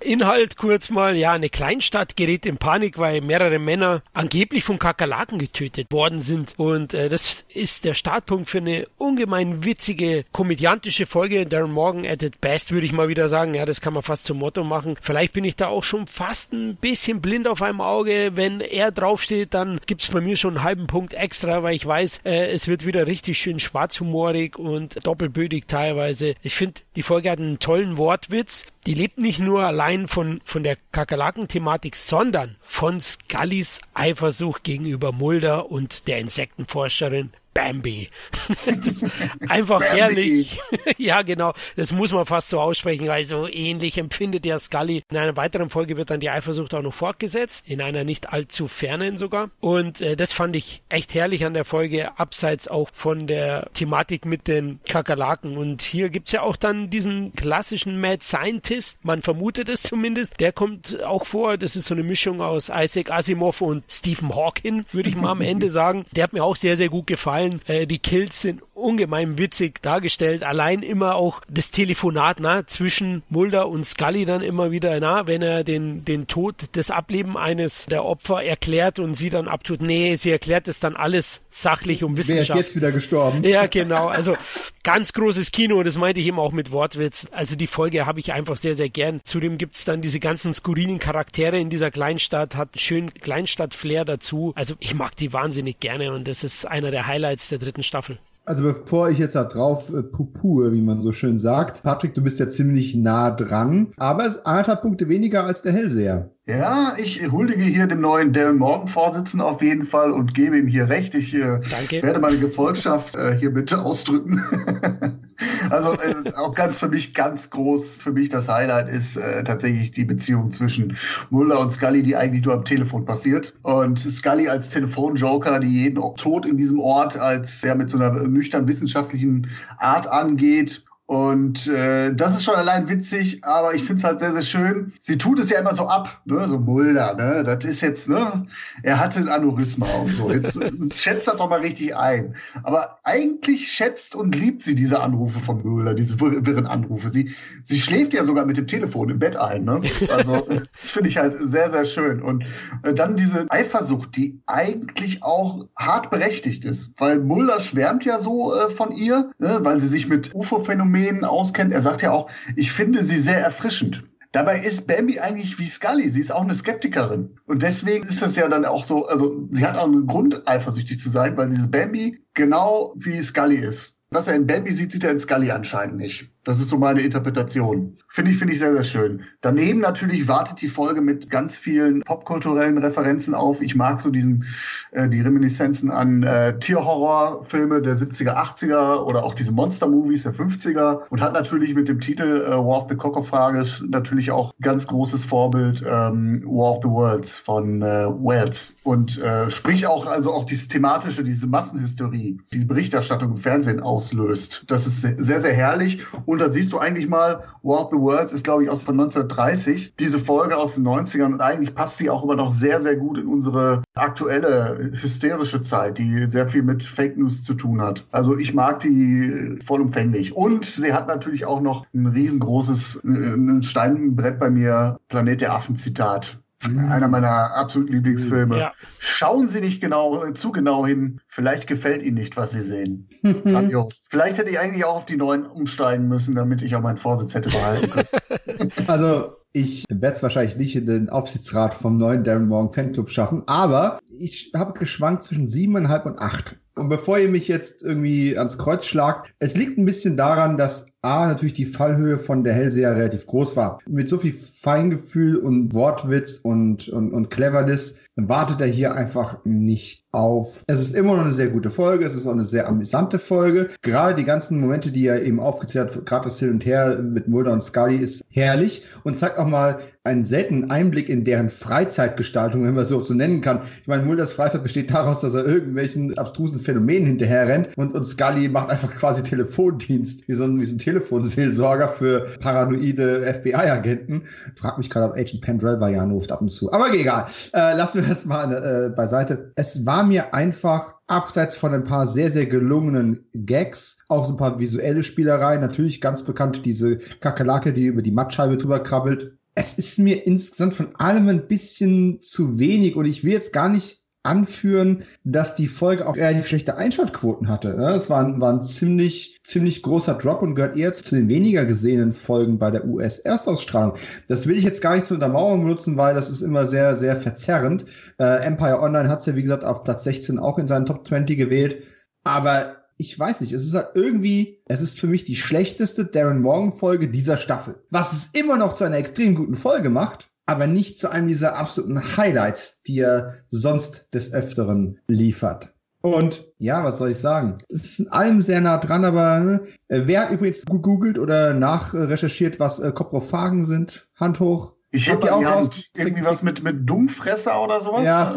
Inhalt 0.00 0.56
kurz 0.56 0.90
mal, 0.90 1.14
ja, 1.14 1.34
eine 1.34 1.50
Kleinstadt 1.50 2.16
gerät 2.16 2.46
in 2.46 2.56
Panik, 2.56 2.98
weil 2.98 3.20
mehrere 3.20 3.60
Männer 3.60 4.02
angeblich 4.12 4.64
von 4.64 4.80
Kakerlaken 4.80 5.38
getötet 5.38 5.92
worden 5.92 6.20
sind. 6.20 6.54
Und 6.56 6.94
äh, 6.94 7.08
das 7.08 7.44
ist 7.48 7.84
der 7.84 7.94
Startpunkt 7.94 8.50
für 8.50 8.58
eine 8.58 8.88
ungemein 8.98 9.62
witzige, 9.62 10.24
komödiantische 10.32 11.06
Folge. 11.12 11.44
Darren 11.44 11.72
Morgan 11.72 12.06
at 12.06 12.22
it 12.22 12.40
best, 12.40 12.72
würde 12.72 12.86
ich 12.86 12.92
mal 12.92 13.08
wieder 13.08 13.28
sagen. 13.28 13.52
Ja, 13.52 13.66
das 13.66 13.82
kann 13.82 13.92
man 13.92 14.02
fast 14.02 14.24
zum 14.24 14.38
Motto 14.38 14.64
machen. 14.64 14.96
Vielleicht 15.02 15.34
bin 15.34 15.44
ich 15.44 15.56
da 15.56 15.68
auch 15.68 15.84
schon 15.84 16.06
fast 16.06 16.54
ein 16.54 16.76
bisschen 16.76 17.20
blind 17.20 17.46
auf 17.46 17.60
einem 17.60 17.82
Auge. 17.82 18.32
Wenn 18.34 18.62
er 18.62 18.90
draufsteht, 18.92 19.52
dann 19.52 19.78
gibt's 19.84 20.08
bei 20.08 20.22
mir 20.22 20.38
schon 20.38 20.56
einen 20.56 20.64
halben 20.64 20.86
Punkt 20.86 21.12
extra, 21.12 21.62
weil 21.62 21.74
ich 21.74 21.84
weiß, 21.84 22.22
äh, 22.24 22.50
es 22.50 22.66
wird 22.66 22.86
wieder 22.86 23.06
richtig 23.06 23.36
schön 23.36 23.60
schwarzhumorig 23.60 24.58
und 24.58 25.06
doppelbödig 25.06 25.68
teilweise. 25.68 26.34
Ich 26.40 26.54
finde, 26.54 26.80
die 26.96 27.02
Folge 27.02 27.30
hat 27.30 27.38
einen 27.38 27.58
tollen 27.58 27.98
Wortwitz. 27.98 28.64
Die 28.86 28.94
lebt 28.94 29.18
nicht 29.18 29.38
nur 29.38 29.64
allein 29.64 30.08
von, 30.08 30.40
von 30.44 30.62
der 30.62 30.78
Kakerlaken-Thematik, 30.92 31.94
sondern 31.94 32.56
von 32.62 33.02
Scullys 33.02 33.82
Eifersucht 33.92 34.64
gegenüber 34.64 35.12
Mulder 35.12 35.70
und 35.70 36.08
der 36.08 36.20
Insektenforscherin 36.20 37.32
Bambi. 37.54 38.08
einfach 39.48 39.80
Bambi. 39.80 39.96
herrlich. 39.96 40.58
ja, 40.98 41.22
genau. 41.22 41.52
Das 41.76 41.92
muss 41.92 42.12
man 42.12 42.26
fast 42.26 42.48
so 42.48 42.60
aussprechen. 42.60 43.10
Also 43.10 43.48
ähnlich 43.48 43.98
empfindet 43.98 44.46
ja 44.46 44.58
Scully. 44.58 45.02
In 45.10 45.16
einer 45.16 45.36
weiteren 45.36 45.70
Folge 45.70 45.96
wird 45.96 46.10
dann 46.10 46.20
die 46.20 46.30
Eifersucht 46.30 46.74
auch 46.74 46.82
noch 46.82 46.94
fortgesetzt. 46.94 47.68
In 47.68 47.82
einer 47.82 48.04
nicht 48.04 48.32
allzu 48.32 48.68
fernen 48.68 49.18
sogar. 49.18 49.50
Und 49.60 50.00
äh, 50.00 50.16
das 50.16 50.32
fand 50.32 50.56
ich 50.56 50.82
echt 50.88 51.14
herrlich 51.14 51.44
an 51.44 51.54
der 51.54 51.64
Folge. 51.64 52.18
Abseits 52.18 52.68
auch 52.68 52.88
von 52.92 53.26
der 53.26 53.68
Thematik 53.74 54.24
mit 54.24 54.48
den 54.48 54.80
Kakerlaken. 54.84 55.56
Und 55.56 55.82
hier 55.82 56.08
gibt's 56.08 56.32
ja 56.32 56.42
auch 56.42 56.56
dann 56.56 56.90
diesen 56.90 57.34
klassischen 57.34 58.00
Mad 58.00 58.22
Scientist. 58.22 59.04
Man 59.04 59.22
vermutet 59.22 59.68
es 59.68 59.82
zumindest. 59.82 60.40
Der 60.40 60.52
kommt 60.52 61.02
auch 61.02 61.26
vor. 61.26 61.58
Das 61.58 61.76
ist 61.76 61.86
so 61.86 61.94
eine 61.94 62.02
Mischung 62.02 62.40
aus 62.40 62.70
Isaac 62.74 63.10
Asimov 63.10 63.60
und 63.60 63.84
Stephen 63.88 64.34
Hawking, 64.34 64.84
würde 64.92 65.10
ich 65.10 65.16
mal 65.16 65.32
am 65.32 65.42
Ende 65.42 65.68
sagen. 65.70 66.06
Der 66.12 66.24
hat 66.24 66.32
mir 66.32 66.44
auch 66.44 66.56
sehr, 66.56 66.76
sehr 66.76 66.88
gut 66.88 67.06
gefallen 67.06 67.41
gefallen. 67.42 67.60
Äh, 67.66 67.86
die 67.86 67.98
Kills 67.98 68.40
sind 68.40 68.62
ungemein 68.74 69.38
witzig 69.38 69.82
dargestellt. 69.82 70.44
Allein 70.44 70.82
immer 70.82 71.14
auch 71.14 71.42
das 71.48 71.70
Telefonat 71.70 72.38
na, 72.40 72.66
zwischen 72.66 73.22
Mulder 73.28 73.68
und 73.68 73.86
Scully 73.86 74.24
dann 74.24 74.42
immer 74.42 74.70
wieder, 74.70 74.98
na, 75.00 75.26
wenn 75.26 75.42
er 75.42 75.62
den, 75.64 76.04
den 76.04 76.26
Tod, 76.26 76.56
das 76.72 76.90
Ableben 76.90 77.36
eines 77.36 77.86
der 77.86 78.04
Opfer 78.04 78.42
erklärt 78.42 78.98
und 78.98 79.14
sie 79.14 79.30
dann 79.30 79.48
abtut. 79.48 79.82
Nee, 79.82 80.16
sie 80.16 80.30
erklärt 80.30 80.68
es 80.68 80.80
dann 80.80 80.96
alles 80.96 81.42
sachlich 81.50 82.02
und 82.02 82.16
wissenschaftlich. 82.16 82.48
Wer 82.48 82.60
ist 82.60 82.66
jetzt 82.66 82.76
wieder 82.76 82.92
gestorben? 82.92 83.44
Ja, 83.44 83.66
genau. 83.66 84.08
Also 84.08 84.34
ganz 84.82 85.12
großes 85.12 85.52
Kino, 85.52 85.82
das 85.82 85.96
meinte 85.96 86.20
ich 86.20 86.26
eben 86.26 86.38
auch 86.38 86.52
mit 86.52 86.72
Wortwitz. 86.72 87.28
Also 87.30 87.56
die 87.56 87.66
Folge 87.66 88.06
habe 88.06 88.20
ich 88.20 88.32
einfach 88.32 88.56
sehr, 88.56 88.74
sehr 88.74 88.88
gern. 88.88 89.20
Zudem 89.24 89.58
gibt 89.58 89.76
es 89.76 89.84
dann 89.84 90.00
diese 90.00 90.18
ganzen 90.18 90.54
skurrilen 90.54 90.98
Charaktere 90.98 91.58
in 91.58 91.70
dieser 91.70 91.90
Kleinstadt, 91.90 92.56
hat 92.56 92.80
schön 92.80 93.12
Kleinstadt-Flair 93.14 94.04
dazu. 94.04 94.52
Also 94.56 94.74
ich 94.80 94.94
mag 94.94 95.14
die 95.16 95.32
wahnsinnig 95.32 95.78
gerne 95.78 96.12
und 96.12 96.26
das 96.26 96.42
ist 96.42 96.66
einer 96.66 96.90
der 96.90 97.06
Highlights 97.06 97.31
der 97.36 97.58
dritten 97.58 97.82
Staffel. 97.82 98.18
Also 98.44 98.64
bevor 98.64 99.08
ich 99.08 99.18
jetzt 99.18 99.36
da 99.36 99.44
drauf 99.44 99.92
äh, 99.94 100.02
pupue, 100.02 100.72
wie 100.72 100.80
man 100.80 101.00
so 101.00 101.12
schön 101.12 101.38
sagt, 101.38 101.84
Patrick, 101.84 102.14
du 102.14 102.22
bist 102.24 102.40
ja 102.40 102.48
ziemlich 102.48 102.96
nah 102.96 103.30
dran, 103.30 103.92
aber 103.98 104.26
es 104.26 104.44
anderthalb 104.44 104.82
Punkte 104.82 105.08
weniger 105.08 105.44
als 105.44 105.62
der 105.62 105.72
Hellseher. 105.72 106.30
Ja, 106.46 106.94
ich 106.98 107.30
huldige 107.30 107.62
hier 107.62 107.86
dem 107.86 108.00
neuen 108.00 108.32
Darren 108.32 108.58
Morgan 108.58 108.88
Vorsitzenden 108.88 109.46
auf 109.46 109.62
jeden 109.62 109.84
Fall 109.84 110.10
und 110.10 110.34
gebe 110.34 110.58
ihm 110.58 110.66
hier 110.66 110.88
recht. 110.88 111.14
Ich 111.14 111.32
äh, 111.34 111.60
werde 112.02 112.18
meine 112.18 112.38
Gefolgschaft 112.38 113.14
äh, 113.14 113.38
hier 113.38 113.54
bitte 113.54 113.80
ausdrücken. 113.80 114.42
also 115.70 115.92
äh, 115.92 116.32
auch 116.36 116.54
ganz 116.54 116.78
für 116.78 116.88
mich 116.88 117.14
ganz 117.14 117.50
groß, 117.50 118.00
für 118.02 118.12
mich 118.12 118.28
das 118.28 118.48
Highlight 118.48 118.88
ist 118.88 119.16
äh, 119.16 119.44
tatsächlich 119.44 119.92
die 119.92 120.04
Beziehung 120.04 120.52
zwischen 120.52 120.96
Mulder 121.30 121.60
und 121.60 121.72
Scully, 121.72 122.02
die 122.02 122.16
eigentlich 122.16 122.44
nur 122.44 122.54
am 122.54 122.64
Telefon 122.64 123.04
passiert. 123.04 123.54
Und 123.62 123.98
Scully 123.98 124.48
als 124.48 124.70
Telefonjoker, 124.70 125.60
die 125.60 125.82
jeden 125.82 126.02
Tod 126.16 126.46
in 126.46 126.56
diesem 126.56 126.80
Ort 126.80 127.16
als 127.16 127.60
der 127.60 127.74
mit 127.74 127.90
so 127.90 127.98
einer 127.98 128.10
nüchtern 128.22 128.66
wissenschaftlichen 128.66 129.48
Art 129.78 130.06
angeht 130.06 130.84
und 131.06 131.66
äh, 131.66 132.14
das 132.14 132.36
ist 132.36 132.44
schon 132.44 132.54
allein 132.54 132.88
witzig, 132.88 133.44
aber 133.44 133.74
ich 133.74 133.82
finde 133.82 133.96
es 133.96 134.04
halt 134.04 134.20
sehr, 134.20 134.32
sehr 134.32 134.42
schön. 134.42 134.92
Sie 135.00 135.18
tut 135.18 135.40
es 135.40 135.50
ja 135.50 135.58
immer 135.58 135.74
so 135.74 135.86
ab, 135.86 136.22
ne? 136.26 136.46
so 136.46 136.58
Mulder, 136.58 137.14
ne? 137.14 137.42
Das 137.44 137.64
ist 137.64 137.80
jetzt, 137.80 138.08
ne? 138.08 138.46
Er 138.82 139.00
hatte 139.00 139.18
ein 139.18 139.28
Aneurysma 139.28 139.86
und 139.86 140.10
so. 140.10 140.30
Jetzt, 140.30 140.54
jetzt 140.54 140.98
schätzt 141.02 141.26
er 141.26 141.34
doch 141.34 141.50
mal 141.50 141.60
richtig 141.60 141.96
ein. 141.96 142.36
Aber 142.62 142.98
eigentlich 143.02 143.70
schätzt 143.70 144.14
und 144.14 144.36
liebt 144.36 144.62
sie 144.62 144.76
diese 144.76 145.02
Anrufe 145.02 145.40
von 145.40 145.62
Mulder, 145.62 145.92
diese 145.92 146.18
wirren 146.20 146.66
Anrufe. 146.66 147.10
Sie, 147.10 147.34
sie 147.64 147.78
schläft 147.78 148.14
ja 148.14 148.24
sogar 148.24 148.46
mit 148.46 148.56
dem 148.56 148.68
Telefon 148.68 149.10
im 149.10 149.18
Bett 149.18 149.36
ein, 149.36 149.64
ne? 149.64 149.80
Also, 150.16 150.46
das 150.48 150.90
finde 150.90 151.10
ich 151.10 151.18
halt 151.18 151.36
sehr, 151.40 151.70
sehr 151.70 151.84
schön. 151.84 152.22
Und 152.22 152.44
äh, 152.84 152.94
dann 152.94 153.16
diese 153.16 153.50
Eifersucht, 153.50 154.16
die 154.16 154.40
eigentlich 154.46 155.22
auch 155.22 155.66
hart 155.76 156.10
berechtigt 156.10 156.64
ist, 156.64 156.94
weil 156.98 157.18
Mulder 157.18 157.60
schwärmt 157.60 158.04
ja 158.04 158.20
so 158.20 158.54
äh, 158.54 158.70
von 158.70 158.92
ihr, 158.92 159.32
ne? 159.38 159.58
weil 159.62 159.80
sie 159.80 159.88
sich 159.88 160.08
mit 160.08 160.32
UFO-Phänomenen 160.34 160.91
Phänomen 160.92 161.24
auskennt. 161.24 161.72
Er 161.72 161.82
sagt 161.82 162.02
ja 162.02 162.12
auch, 162.12 162.30
ich 162.56 162.72
finde 162.72 163.02
sie 163.02 163.18
sehr 163.18 163.40
erfrischend. 163.40 164.04
Dabei 164.32 164.60
ist 164.60 164.86
Bambi 164.86 165.20
eigentlich 165.20 165.58
wie 165.58 165.66
Scully. 165.66 166.08
Sie 166.08 166.20
ist 166.20 166.32
auch 166.32 166.42
eine 166.42 166.54
Skeptikerin. 166.54 167.38
Und 167.46 167.62
deswegen 167.62 168.06
ist 168.06 168.22
das 168.22 168.36
ja 168.36 168.48
dann 168.48 168.64
auch 168.64 168.84
so, 168.84 169.06
also 169.06 169.46
sie 169.50 169.66
hat 169.66 169.76
auch 169.76 169.84
einen 169.84 170.06
Grund, 170.06 170.48
eifersüchtig 170.48 170.98
zu 170.98 171.10
sein, 171.10 171.36
weil 171.36 171.50
diese 171.50 171.68
Bambi 171.68 172.22
genau 172.32 172.94
wie 172.96 173.22
Scully 173.22 173.56
ist. 173.56 173.98
Was 174.10 174.28
er 174.28 174.34
in 174.34 174.46
Bambi 174.46 174.72
sieht, 174.72 174.92
sieht 174.92 175.04
er 175.04 175.10
in 175.10 175.18
Scully 175.18 175.50
anscheinend 175.50 175.96
nicht. 175.96 176.30
Das 176.44 176.58
ist 176.58 176.70
so 176.70 176.78
meine 176.78 177.02
Interpretation. 177.02 177.96
Finde 178.08 178.32
ich, 178.32 178.38
finde 178.38 178.52
ich 178.54 178.58
sehr, 178.58 178.72
sehr 178.72 178.82
schön. 178.82 179.22
Daneben 179.42 179.78
natürlich 179.80 180.26
wartet 180.26 180.60
die 180.60 180.68
Folge 180.68 181.00
mit 181.00 181.30
ganz 181.30 181.56
vielen 181.56 182.02
popkulturellen 182.02 182.78
Referenzen 182.78 183.32
auf. 183.34 183.62
Ich 183.62 183.76
mag 183.76 184.00
so 184.00 184.10
diesen, 184.10 184.44
äh, 184.90 185.08
die 185.08 185.20
Reminiszenzen 185.20 185.92
an 185.92 186.24
äh, 186.24 186.58
Tierhorrorfilme 186.58 187.80
der 187.80 187.96
70er, 187.96 188.34
80er 188.34 189.04
oder 189.04 189.22
auch 189.22 189.34
diese 189.34 189.52
Monster-Movies 189.52 190.24
der 190.24 190.34
50er 190.34 191.02
und 191.10 191.20
hat 191.20 191.32
natürlich 191.32 191.74
mit 191.74 191.88
dem 191.88 192.00
Titel 192.00 192.44
äh, 192.44 192.50
War 192.50 192.82
of 192.82 192.86
the 192.90 192.96
Cocophagus 192.96 193.84
natürlich 193.88 194.32
auch 194.32 194.52
ganz 194.60 194.88
großes 194.88 195.24
Vorbild 195.24 195.84
ähm, 195.86 196.42
War 196.44 196.72
of 196.72 196.78
the 196.82 196.88
Worlds 196.88 197.38
von 197.38 197.82
äh, 197.82 198.08
Wells 198.08 198.76
und 198.82 199.16
äh, 199.22 199.48
sprich 199.48 199.86
auch 199.86 200.06
also 200.06 200.32
auch 200.32 200.44
dieses 200.44 200.66
thematische, 200.66 201.22
diese 201.22 201.46
Massenhysterie, 201.46 202.38
die 202.52 202.64
Berichterstattung 202.64 203.32
im 203.32 203.36
Fernsehen 203.36 203.78
auslöst. 203.78 204.64
Das 204.66 204.88
ist 204.88 205.02
sehr, 205.02 205.40
sehr 205.40 205.52
herrlich 205.52 206.02
da 206.40 206.50
siehst 206.50 206.72
du 206.72 206.78
eigentlich 206.78 207.08
mal, 207.08 207.44
War 207.62 207.84
of 207.84 207.90
the 207.92 207.98
Worlds 207.98 208.32
ist, 208.32 208.44
glaube 208.44 208.64
ich, 208.64 208.70
aus 208.70 208.84
von 208.84 208.98
1930. 208.98 209.94
Diese 209.98 210.18
Folge 210.18 210.56
aus 210.56 210.74
den 210.74 210.86
90ern. 210.86 211.32
Und 211.32 211.40
eigentlich 211.40 211.74
passt 211.74 211.98
sie 211.98 212.10
auch 212.10 212.24
immer 212.24 212.36
noch 212.36 212.50
sehr, 212.50 212.80
sehr 212.80 212.96
gut 212.96 213.18
in 213.18 213.26
unsere 213.26 213.82
aktuelle 213.94 214.90
hysterische 214.92 215.62
Zeit, 215.62 215.98
die 215.98 216.26
sehr 216.28 216.48
viel 216.48 216.62
mit 216.62 216.82
Fake 216.82 217.16
News 217.16 217.44
zu 217.44 217.54
tun 217.54 217.80
hat. 217.80 218.06
Also 218.10 218.36
ich 218.36 218.54
mag 218.54 218.80
die 218.80 219.58
vollumfänglich. 219.64 220.34
Und 220.34 220.64
sie 220.64 220.92
hat 220.92 221.08
natürlich 221.08 221.46
auch 221.46 221.60
noch 221.60 221.86
ein 221.94 222.06
riesengroßes, 222.06 223.02
ein 223.04 223.62
Steinbrett 223.62 224.38
bei 224.38 224.50
mir, 224.50 224.98
Planet 225.08 225.40
der 225.40 225.54
Affen 225.54 225.76
Zitat. 225.76 226.41
Einer 226.64 227.08
meiner 227.08 227.54
absoluten 227.54 227.92
Lieblingsfilme. 227.92 228.58
Ja. 228.58 228.72
Schauen 228.98 229.48
Sie 229.48 229.60
nicht 229.60 229.80
genau, 229.80 230.30
zu 230.32 230.52
genau 230.52 230.86
hin. 230.86 231.20
Vielleicht 231.28 231.66
gefällt 231.66 232.02
Ihnen 232.02 232.16
nicht, 232.16 232.36
was 232.36 232.52
Sie 232.52 232.60
sehen. 232.60 233.08
Vielleicht 234.10 234.38
hätte 234.38 234.50
ich 234.50 234.58
eigentlich 234.58 234.84
auch 234.84 234.96
auf 234.96 235.06
die 235.06 235.16
neuen 235.16 235.46
umsteigen 235.46 236.08
müssen, 236.08 236.34
damit 236.34 236.62
ich 236.62 236.76
auch 236.76 236.80
meinen 236.80 236.96
Vorsitz 236.96 237.34
hätte 237.34 237.50
behalten 237.50 237.90
können. 237.90 238.72
Also, 238.86 239.36
ich 239.52 239.84
werde 239.88 240.16
es 240.16 240.22
wahrscheinlich 240.22 240.56
nicht 240.56 240.76
in 240.76 240.86
den 240.86 241.08
Aufsichtsrat 241.10 241.74
vom 241.74 241.98
neuen 241.98 242.24
Darren 242.24 242.48
Morgan 242.48 242.72
Fanclub 242.72 243.10
schaffen, 243.10 243.42
aber 243.46 243.98
ich 244.18 244.52
habe 244.54 244.78
geschwankt 244.78 245.24
zwischen 245.24 245.48
siebeneinhalb 245.48 246.06
und 246.06 246.18
acht. 246.18 246.56
Und 246.74 246.88
bevor 246.88 247.18
ihr 247.18 247.28
mich 247.28 247.48
jetzt 247.48 247.82
irgendwie 247.82 248.36
ans 248.38 248.56
Kreuz 248.56 248.86
schlagt, 248.86 249.34
es 249.38 249.56
liegt 249.56 249.78
ein 249.78 249.84
bisschen 249.84 250.16
daran, 250.16 250.56
dass 250.56 250.86
A, 251.04 251.26
natürlich 251.26 251.54
die 251.54 251.64
Fallhöhe 251.64 252.16
von 252.16 252.44
der 252.44 252.54
Hellseher 252.54 252.94
relativ 252.94 253.26
groß 253.26 253.56
war. 253.56 253.80
Mit 253.88 254.08
so 254.08 254.18
viel 254.18 254.32
Feingefühl 254.32 255.36
und 255.36 255.74
Wortwitz 255.74 256.38
und, 256.40 256.88
und, 256.90 257.12
und 257.12 257.28
Cleverness 257.28 257.96
wartet 258.14 258.60
er 258.60 258.68
hier 258.68 258.94
einfach 258.94 259.38
nicht 259.44 260.04
auf. 260.12 260.62
Es 260.68 260.80
ist 260.80 260.94
immer 260.94 261.16
noch 261.16 261.24
eine 261.24 261.32
sehr 261.32 261.48
gute 261.48 261.70
Folge, 261.70 262.04
es 262.04 262.14
ist 262.14 262.26
auch 262.26 262.32
eine 262.32 262.44
sehr 262.44 262.68
amüsante 262.68 263.18
Folge. 263.18 263.70
Gerade 263.80 264.14
die 264.14 264.24
ganzen 264.24 264.60
Momente, 264.60 264.92
die 264.92 265.06
er 265.06 265.22
eben 265.22 265.40
aufgezählt 265.40 265.96
hat, 265.96 266.06
gerade 266.06 266.24
das 266.24 266.38
Hin 266.38 266.50
und 266.50 266.64
Her 266.64 266.98
mit 267.02 267.26
Mulder 267.26 267.52
und 267.52 267.62
Scully, 267.62 267.96
ist 267.96 268.22
herrlich 268.28 268.82
und 269.02 269.18
zeigt 269.18 269.38
auch 269.38 269.46
mal 269.46 269.80
einen 270.04 270.24
seltenen 270.24 270.70
Einblick 270.70 271.08
in 271.08 271.24
deren 271.24 271.48
Freizeitgestaltung, 271.48 272.64
wenn 272.64 272.74
man 272.74 272.82
es 272.82 272.88
so 272.88 273.02
so 273.02 273.14
nennen 273.14 273.40
kann. 273.40 273.62
Ich 273.80 273.86
meine, 273.86 274.02
Mulders 274.02 274.32
Freizeit 274.32 274.62
besteht 274.62 274.92
daraus, 274.92 275.20
dass 275.20 275.34
er 275.34 275.46
irgendwelchen 275.46 276.16
abstrusen 276.18 276.58
Phänomenen 276.58 277.06
hinterher 277.06 277.48
rennt 277.48 277.76
und, 277.76 277.94
und 277.94 278.04
Scully 278.04 278.48
macht 278.48 278.68
einfach 278.68 278.94
quasi 278.94 279.22
Telefondienst, 279.22 280.28
wie 280.28 280.34
so 280.34 280.44
ein, 280.44 280.60
wie 280.60 280.64
so 280.64 280.74
ein 280.74 280.78
Telefonseelsorger 280.92 281.88
für 281.88 282.28
paranoide 282.40 283.32
FBI-Agenten. 283.34 284.24
Frag 284.56 284.76
mich 284.78 284.90
gerade, 284.90 285.06
ob 285.06 285.18
Agent 285.18 285.40
Pendrell 285.40 285.76
bei 285.78 285.92
Jan 285.92 286.10
ruft 286.10 286.30
ab 286.30 286.42
und 286.42 286.50
zu. 286.50 286.70
Aber 286.72 286.92
egal. 286.92 287.26
Äh, 287.54 287.76
lassen 287.76 288.02
wir 288.02 288.08
das 288.08 288.26
mal 288.26 288.52
äh, 288.52 288.94
beiseite. 288.94 289.52
Es 289.56 289.86
war 289.86 290.04
mir 290.04 290.34
einfach 290.34 290.94
abseits 291.06 291.56
von 291.56 291.72
ein 291.72 291.84
paar 291.84 292.06
sehr, 292.06 292.30
sehr 292.30 292.46
gelungenen 292.46 293.26
Gags, 293.34 293.98
auch 294.08 294.26
so 294.26 294.34
ein 294.34 294.36
paar 294.36 294.58
visuelle 294.58 295.02
Spielereien, 295.02 295.60
natürlich 295.60 296.00
ganz 296.00 296.22
bekannt 296.22 296.64
diese 296.64 296.98
Kakerlake, 297.20 297.72
die 297.72 297.86
über 297.86 298.02
die 298.02 298.12
Mattscheibe 298.12 298.56
drüber 298.56 298.80
krabbelt. 298.80 299.38
Es 299.54 299.74
ist 299.74 299.98
mir 299.98 300.26
insgesamt 300.26 300.74
von 300.74 300.94
allem 300.96 301.28
ein 301.28 301.46
bisschen 301.46 302.20
zu 302.20 302.58
wenig 302.58 302.96
und 302.96 303.04
ich 303.04 303.24
will 303.24 303.32
jetzt 303.32 303.52
gar 303.52 303.68
nicht 303.68 304.01
anführen, 304.24 305.02
dass 305.24 305.56
die 305.56 305.66
Folge 305.66 306.06
auch 306.06 306.16
relativ 306.16 306.46
schlechte 306.46 306.76
Einschaltquoten 306.76 307.48
hatte. 307.48 307.76
Das 307.76 308.08
war, 308.08 308.24
ein, 308.24 308.40
war 308.40 308.52
ein 308.52 308.62
ziemlich, 308.62 309.40
ziemlich 309.42 309.82
großer 309.82 310.14
Drop 310.14 310.42
und 310.42 310.54
gehört 310.54 310.76
eher 310.76 310.92
zu 310.92 311.14
den 311.14 311.28
weniger 311.28 311.64
gesehenen 311.64 312.12
Folgen 312.12 312.58
bei 312.58 312.70
der 312.70 312.86
US-Erstausstrahlung. 312.86 313.96
Das 314.28 314.46
will 314.46 314.56
ich 314.56 314.64
jetzt 314.64 314.80
gar 314.80 314.94
nicht 314.94 315.06
zur 315.06 315.16
Untermauerung 315.16 315.62
benutzen, 315.62 315.96
weil 315.96 316.14
das 316.14 316.30
ist 316.30 316.42
immer 316.42 316.66
sehr, 316.66 316.94
sehr 316.94 317.16
verzerrend. 317.16 317.84
Äh, 318.18 318.44
Empire 318.44 318.80
Online 318.80 319.08
hat 319.08 319.20
es 319.20 319.26
ja, 319.26 319.34
wie 319.34 319.42
gesagt, 319.42 319.64
auf 319.64 319.82
Platz 319.82 320.04
16 320.04 320.38
auch 320.38 320.58
in 320.58 320.68
seinen 320.68 320.86
Top 320.86 321.06
20 321.06 321.36
gewählt. 321.36 321.82
Aber 322.22 322.76
ich 322.98 323.18
weiß 323.18 323.40
nicht, 323.40 323.52
es 323.52 323.64
ist 323.64 323.74
halt 323.74 323.90
irgendwie, 323.94 324.62
es 324.66 324.80
ist 324.80 325.00
für 325.00 325.08
mich 325.08 325.24
die 325.24 325.34
schlechteste 325.34 326.04
Darren 326.04 326.40
Morgan 326.40 326.72
Folge 326.72 327.08
dieser 327.08 327.36
Staffel. 327.36 327.82
Was 327.90 328.12
es 328.12 328.26
immer 328.32 328.56
noch 328.56 328.74
zu 328.74 328.84
einer 328.84 328.98
extrem 328.98 329.34
guten 329.34 329.56
Folge 329.56 329.90
macht, 329.90 330.31
aber 330.46 330.66
nicht 330.66 330.98
zu 330.98 331.10
einem 331.10 331.28
dieser 331.28 331.56
absoluten 331.56 332.16
Highlights, 332.16 332.82
die 332.86 333.00
er 333.00 333.34
sonst 333.50 334.08
des 334.12 334.32
Öfteren 334.32 334.98
liefert. 335.06 335.72
Und 336.02 336.48
ja, 336.58 336.82
was 336.82 336.98
soll 336.98 337.10
ich 337.10 337.18
sagen? 337.18 337.58
Es 337.68 337.84
ist 337.84 338.00
in 338.00 338.08
allem 338.08 338.40
sehr 338.40 338.60
nah 338.60 338.78
dran, 338.78 339.04
aber 339.04 339.60
äh, 339.88 340.02
wer 340.04 340.22
hat 340.22 340.30
übrigens 340.30 340.64
gegoogelt 340.64 341.16
oder 341.16 341.54
nachrecherchiert, 341.54 342.58
was 342.58 342.80
äh, 342.80 342.90
Koprophagen 342.90 343.64
sind? 343.64 344.08
Hand 344.16 344.40
hoch. 344.40 344.74
Ich 344.90 345.08
hätte 345.08 345.28
ja 345.28 345.34
auch 345.34 345.44
raus, 345.44 345.70
irgendwie 345.96 346.24
was 346.24 346.42
mit, 346.42 346.62
mit 346.62 346.88
Dummfresser 346.88 347.62
oder 347.62 347.80
sowas. 347.80 348.04
Ja, 348.04 348.34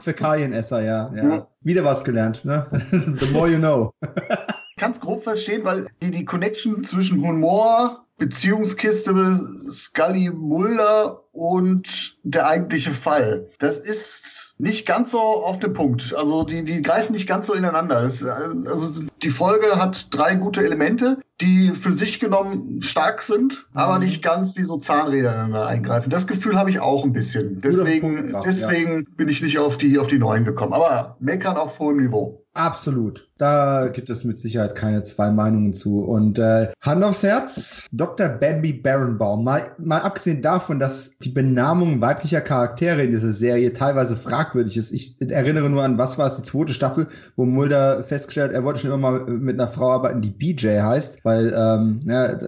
Fäkalienesser, 0.00 0.82
ja, 0.82 1.12
ja. 1.14 1.28
ja. 1.28 1.46
Wieder 1.60 1.84
was 1.84 2.02
gelernt, 2.02 2.44
ne? 2.44 2.66
The 3.20 3.30
more 3.32 3.48
you 3.48 3.58
know. 3.58 3.92
Ganz 4.78 5.00
grob 5.00 5.24
verstehen, 5.24 5.64
weil 5.64 5.86
die, 6.02 6.10
die 6.10 6.26
Connection 6.26 6.84
zwischen 6.84 7.22
Humor, 7.22 8.04
Beziehungskiste 8.18 9.40
Scully 9.70 10.30
Mulder 10.30 11.22
und 11.32 12.18
der 12.22 12.46
eigentliche 12.46 12.90
Fall. 12.90 13.48
Das 13.58 13.78
ist 13.78 14.54
nicht 14.58 14.86
ganz 14.86 15.10
so 15.10 15.18
auf 15.18 15.58
den 15.58 15.74
Punkt. 15.74 16.14
Also 16.14 16.44
die, 16.44 16.64
die 16.64 16.80
greifen 16.80 17.12
nicht 17.12 17.26
ganz 17.26 17.46
so 17.46 17.52
ineinander. 17.52 18.02
Das, 18.02 18.22
also 18.24 19.04
die 19.22 19.30
Folge 19.30 19.76
hat 19.76 20.14
drei 20.14 20.34
gute 20.34 20.64
Elemente, 20.64 21.18
die 21.42 21.72
für 21.72 21.92
sich 21.92 22.20
genommen 22.20 22.80
stark 22.80 23.20
sind, 23.20 23.66
mhm. 23.72 23.78
aber 23.78 23.98
nicht 23.98 24.22
ganz 24.22 24.56
wie 24.56 24.64
so 24.64 24.78
Zahnräder 24.78 25.32
ineinander 25.32 25.66
eingreifen. 25.66 26.08
Das 26.08 26.26
Gefühl 26.26 26.58
habe 26.58 26.70
ich 26.70 26.80
auch 26.80 27.04
ein 27.04 27.12
bisschen. 27.12 27.60
Deswegen, 27.60 28.30
Punkt, 28.30 28.46
deswegen 28.46 28.96
ja. 29.00 29.14
bin 29.16 29.28
ich 29.28 29.42
nicht 29.42 29.58
auf 29.58 29.76
die, 29.76 29.98
auf 29.98 30.06
die 30.06 30.18
neuen 30.18 30.44
gekommen. 30.44 30.72
Aber 30.72 31.16
meckern 31.20 31.58
auf 31.58 31.78
hohem 31.78 31.98
Niveau. 31.98 32.42
Absolut. 32.54 33.28
Da 33.38 33.88
gibt 33.88 34.08
es 34.08 34.24
mit 34.24 34.38
Sicherheit 34.38 34.74
keine 34.74 35.02
zwei 35.02 35.30
Meinungen 35.30 35.74
zu. 35.74 36.00
Und 36.00 36.38
äh, 36.38 36.68
Hand 36.80 37.04
aufs 37.04 37.22
Herz, 37.22 37.86
Dr. 37.92 38.28
Bambi 38.28 38.72
Barenbaum. 38.72 39.44
Mal, 39.44 39.70
mal 39.78 40.00
abgesehen 40.00 40.40
davon, 40.40 40.78
dass 40.78 41.12
die 41.22 41.28
Benamung 41.28 42.00
weiblicher 42.00 42.40
Charaktere 42.40 43.02
in 43.02 43.10
dieser 43.10 43.32
Serie 43.32 43.72
teilweise 43.72 44.16
fragwürdig 44.16 44.76
ist. 44.76 44.92
Ich 44.92 45.16
erinnere 45.20 45.68
nur 45.68 45.82
an, 45.82 45.98
was 45.98 46.18
war 46.18 46.28
es, 46.28 46.36
die 46.36 46.42
zweite 46.42 46.72
Staffel, 46.72 47.08
wo 47.36 47.44
Mulder 47.44 48.02
festgestellt, 48.04 48.52
er 48.52 48.64
wollte 48.64 48.80
schon 48.80 48.92
immer 48.92 49.10
mal 49.10 49.24
mit 49.26 49.60
einer 49.60 49.68
Frau 49.68 49.92
arbeiten, 49.92 50.20
die 50.20 50.30
BJ 50.30 50.80
heißt, 50.80 51.24
weil, 51.24 51.54
ähm, 51.56 52.00
ja, 52.04 52.38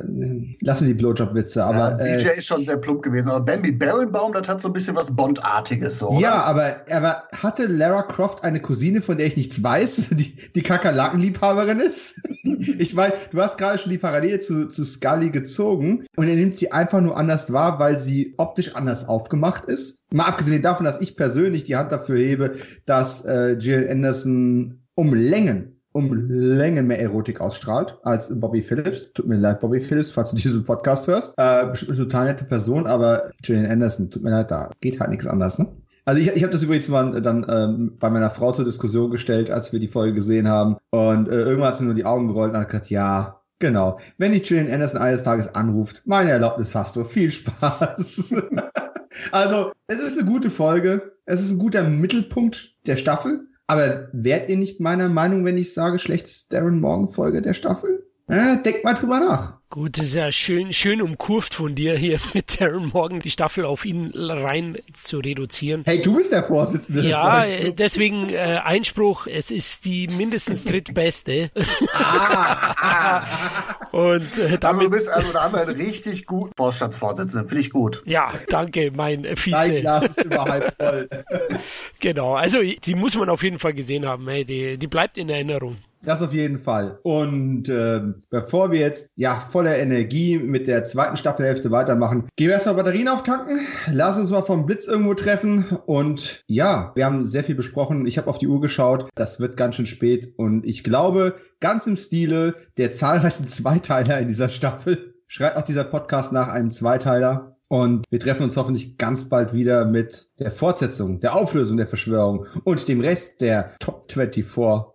lassen 0.61 0.87
wir 0.87 0.95
die 0.95 1.03
Blowjob-Witze. 1.03 1.65
Aber 1.65 1.99
ja, 1.99 2.17
BJ 2.17 2.29
äh, 2.29 2.39
ist 2.39 2.47
schon 2.47 2.65
sehr 2.65 2.77
plump 2.77 3.03
gewesen. 3.03 3.29
Aber 3.29 3.45
Bambi 3.45 3.73
Barenbaum, 3.73 4.33
das 4.33 4.49
hat 4.49 4.63
so 4.63 4.69
ein 4.69 4.73
bisschen 4.73 4.97
was 4.97 5.15
Bond-artiges. 5.15 5.99
So, 5.99 6.19
ja, 6.21 6.43
aber 6.45 6.89
er 6.89 7.03
war, 7.03 7.25
hatte 7.35 7.67
Lara 7.67 8.03
Croft 8.03 8.45
eine 8.45 8.61
Cousine, 8.61 9.03
von 9.03 9.17
der 9.17 9.27
ich 9.27 9.37
nichts 9.37 9.63
weiß, 9.63 10.09
die, 10.13 10.35
die 10.55 10.63
Kakerlakenliebhaberin 10.79 11.81
ist? 11.81 12.21
ich 12.79 12.95
meine, 12.95 13.15
du 13.31 13.41
hast 13.41 13.59
gerade 13.59 13.79
schon 13.79 13.91
die 13.91 13.99
Parallele 13.99 14.39
zu, 14.39 14.69
zu 14.69 14.85
Scully 14.85 15.31
gezogen 15.31 16.07
und 16.17 16.29
er 16.29 16.37
nimmt 16.37 16.57
sie 16.57 16.73
einfach 16.73 17.01
nur 17.01 17.17
anders 17.17 17.53
wahr, 17.53 17.79
weil 17.79 17.99
sie 17.99 18.35
optisch 18.39 18.75
anders 18.75 19.09
aufgemacht 19.09 19.65
ist. 19.65 19.99
Mal 20.13 20.27
abgesehen 20.27 20.63
davon, 20.63 20.85
dass 20.85 21.01
ich 21.01 21.17
persönlich 21.17 21.65
die 21.65 21.77
Hand 21.77 21.93
dafür 21.93 22.19
hebe, 22.19 22.57
dass 22.87 23.25
äh, 23.25 23.53
Jill 23.53 23.89
Anderson 23.91 24.83
um 24.95 25.15
Längen 25.15 25.75
um 25.93 26.15
Länge 26.15 26.83
mehr 26.83 27.01
Erotik 27.01 27.41
ausstrahlt 27.41 27.99
als 28.05 28.29
Bobby 28.39 28.63
Phillips. 28.63 29.13
Tut 29.15 29.27
mir 29.27 29.37
leid, 29.37 29.59
Bobby 29.59 29.81
Phillips, 29.81 30.11
falls 30.11 30.31
du 30.31 30.37
diesen 30.37 30.63
Podcast 30.65 31.09
hörst. 31.09 31.35
Äh, 31.39 31.67
bestimmt 31.67 31.93
eine 31.93 31.99
total 31.99 32.27
nette 32.27 32.45
Person, 32.45 32.87
aber 32.87 33.31
Gillian 33.43 33.67
Anderson, 33.67 34.09
tut 34.11 34.23
mir 34.23 34.31
leid, 34.31 34.51
da 34.51 34.71
geht 34.81 35.01
halt 35.01 35.11
nichts 35.11 35.27
anders, 35.27 35.59
ne? 35.59 35.67
Also 36.09 36.23
ich, 36.23 36.29
ich 36.29 36.43
habe 36.43 36.53
das 36.55 36.63
übrigens 36.63 36.89
mal 36.89 37.21
dann 37.21 37.45
ähm, 37.51 37.99
bei 37.99 38.09
meiner 38.09 38.31
Frau 38.31 38.51
zur 38.53 38.65
Diskussion 38.65 39.11
gestellt, 39.11 39.51
als 39.51 39.75
wir 39.75 39.79
die 39.79 39.89
Folge 39.89 40.15
gesehen 40.15 40.49
haben. 40.49 40.79
Und 40.89 41.29
äh, 41.29 41.43
irgendwann 41.43 41.69
hat 41.69 41.77
sie 41.77 41.85
nur 41.85 41.93
die 41.93 42.07
Augen 42.07 42.29
gerollt 42.29 42.55
und 42.55 42.59
hat 42.59 42.71
gesagt, 42.71 42.89
ja, 42.89 43.43
genau. 43.59 44.01
Wenn 44.17 44.33
dich 44.33 44.45
Gillian 44.45 44.71
Anderson 44.71 45.03
eines 45.03 45.23
Tages 45.23 45.55
anruft, 45.55 46.01
meine 46.07 46.31
Erlaubnis 46.31 46.75
hast 46.75 46.97
du. 46.97 47.05
Viel 47.05 47.31
Spaß. 47.31 48.35
also, 49.33 49.73
es 49.87 50.01
ist 50.01 50.19
eine 50.19 50.27
gute 50.27 50.49
Folge. 50.49 51.13
Es 51.27 51.43
ist 51.43 51.51
ein 51.51 51.59
guter 51.59 51.83
Mittelpunkt 51.83 52.75
der 52.87 52.97
Staffel. 52.97 53.47
Aber 53.67 54.09
wärt 54.15 54.49
ihr 54.49 54.57
nicht 54.57 54.81
meiner 54.81 55.11
Meinung, 55.11 55.45
wenn 55.45 55.59
ich 55.59 55.75
sage, 55.75 55.99
schlechtes 55.99 56.49
Darren 56.49 56.81
Morgan-Folge 56.81 57.43
der 57.43 57.53
Staffel? 57.53 58.08
Ja, 58.29 58.57
denkt 58.57 58.85
mal 58.85 58.95
drüber 58.95 59.21
nach. 59.21 59.59
Gut, 59.71 59.99
das 59.99 60.07
ist 60.09 60.15
ja 60.15 60.33
schön, 60.33 60.73
schön 60.73 61.03
umkurvt 61.03 61.53
von 61.53 61.75
dir 61.75 61.95
hier 61.97 62.19
mit 62.35 62.61
Darren 62.61 62.91
Morgan 62.93 63.21
die 63.21 63.31
Staffel 63.31 63.65
auf 63.65 63.85
ihn 63.85 64.11
rein 64.15 64.79
zu 64.95 65.19
reduzieren. 65.19 65.83
Hey, 65.85 66.01
du 66.01 66.17
bist 66.17 66.33
der 66.33 66.43
Vorsitzende. 66.43 67.07
Ja, 67.07 67.45
deswegen 67.73 68.31
äh, 68.31 68.61
Einspruch, 68.65 69.27
es 69.27 69.51
ist 69.51 69.85
die 69.85 70.09
mindestens 70.09 70.65
drittbeste. 70.65 71.51
Ah, 71.93 73.25
Und 73.93 74.39
äh, 74.39 74.59
damit. 74.59 74.63
Also 74.63 74.81
du 74.81 74.91
bist 74.91 75.09
also 75.09 75.33
da 75.33 75.45
haben 75.45 75.55
wir 75.55 75.61
einen 75.63 75.81
richtig 75.81 76.27
guten 76.27 76.53
Vorstandsvorsitzenden, 76.57 77.49
finde 77.49 77.63
ich 77.63 77.71
gut. 77.71 78.03
Ja, 78.07 78.33
danke, 78.49 78.91
mein 78.95 79.25
Vize. 79.25 79.51
Dein 79.51 79.81
Glas 79.81 80.07
ist 80.07 80.25
überhalb 80.25 80.75
voll. 80.77 81.09
genau, 82.01 82.35
also 82.35 82.59
die 82.63 82.95
muss 82.95 83.17
man 83.17 83.29
auf 83.29 83.43
jeden 83.43 83.59
Fall 83.59 83.75
gesehen 83.75 84.07
haben. 84.07 84.29
Hey, 84.29 84.45
die, 84.45 84.79
die 84.79 84.87
bleibt 84.87 85.19
in 85.19 85.29
Erinnerung. 85.29 85.77
Das 86.03 86.23
auf 86.23 86.33
jeden 86.33 86.59
Fall. 86.59 86.99
Und 87.03 87.69
äh, 87.69 88.01
bevor 88.31 88.71
wir 88.71 88.79
jetzt 88.79 89.11
ja 89.17 89.41
voller 89.41 89.77
Energie 89.79 90.39
mit 90.39 90.69
der 90.69 90.85
zweiten 90.85 91.17
Staffelhälfte 91.17 91.71
weitermachen, 91.71 92.29
gehen 92.37 92.49
wir 92.49 92.55
erstmal 92.55 92.77
Batterien 92.77 93.09
auftanken, 93.09 93.61
lass 93.93 94.17
uns 94.17 94.31
mal 94.31 94.43
vom 94.43 94.65
Blitz 94.65 94.87
irgendwo 94.87 95.15
treffen. 95.15 95.65
Und 95.87 96.45
ja, 96.47 96.93
wir 96.95 97.05
haben 97.05 97.25
sehr 97.25 97.45
viel 97.45 97.57
besprochen. 97.57 98.07
Ich 98.07 98.17
habe 98.17 98.29
auf 98.29 98.39
die 98.39 98.47
Uhr 98.49 98.61
geschaut. 98.61 99.09
Das 99.17 99.41
wird 99.41 99.57
ganz 99.57 99.75
schön 99.75 99.87
spät. 99.87 100.35
Und 100.37 100.65
ich 100.65 100.85
glaube, 100.85 101.37
ganz 101.61 101.87
im 101.87 101.97
Stile 101.97 102.55
der 102.77 102.93
zahlreichen 102.93 103.47
Zweiteiler 103.49 104.21
in 104.21 104.29
dieser 104.29 104.49
Staffel 104.49 105.15
schreit 105.27 105.57
auch 105.57 105.63
dieser 105.63 105.85
Podcast 105.85 106.33
nach 106.33 106.49
einem 106.49 106.71
Zweiteiler. 106.71 107.58
Und 107.69 108.07
wir 108.11 108.19
treffen 108.19 108.45
uns 108.45 108.57
hoffentlich 108.57 108.97
ganz 108.97 109.29
bald 109.29 109.53
wieder 109.53 109.85
mit 109.85 110.31
der 110.39 110.51
Fortsetzung, 110.51 111.21
der 111.21 111.37
Auflösung 111.37 111.77
der 111.77 111.87
Verschwörung 111.87 112.47
und 112.65 112.89
dem 112.89 113.01
Rest 113.01 113.41
der 113.43 113.75
Top 113.79 114.11
24 114.11 114.45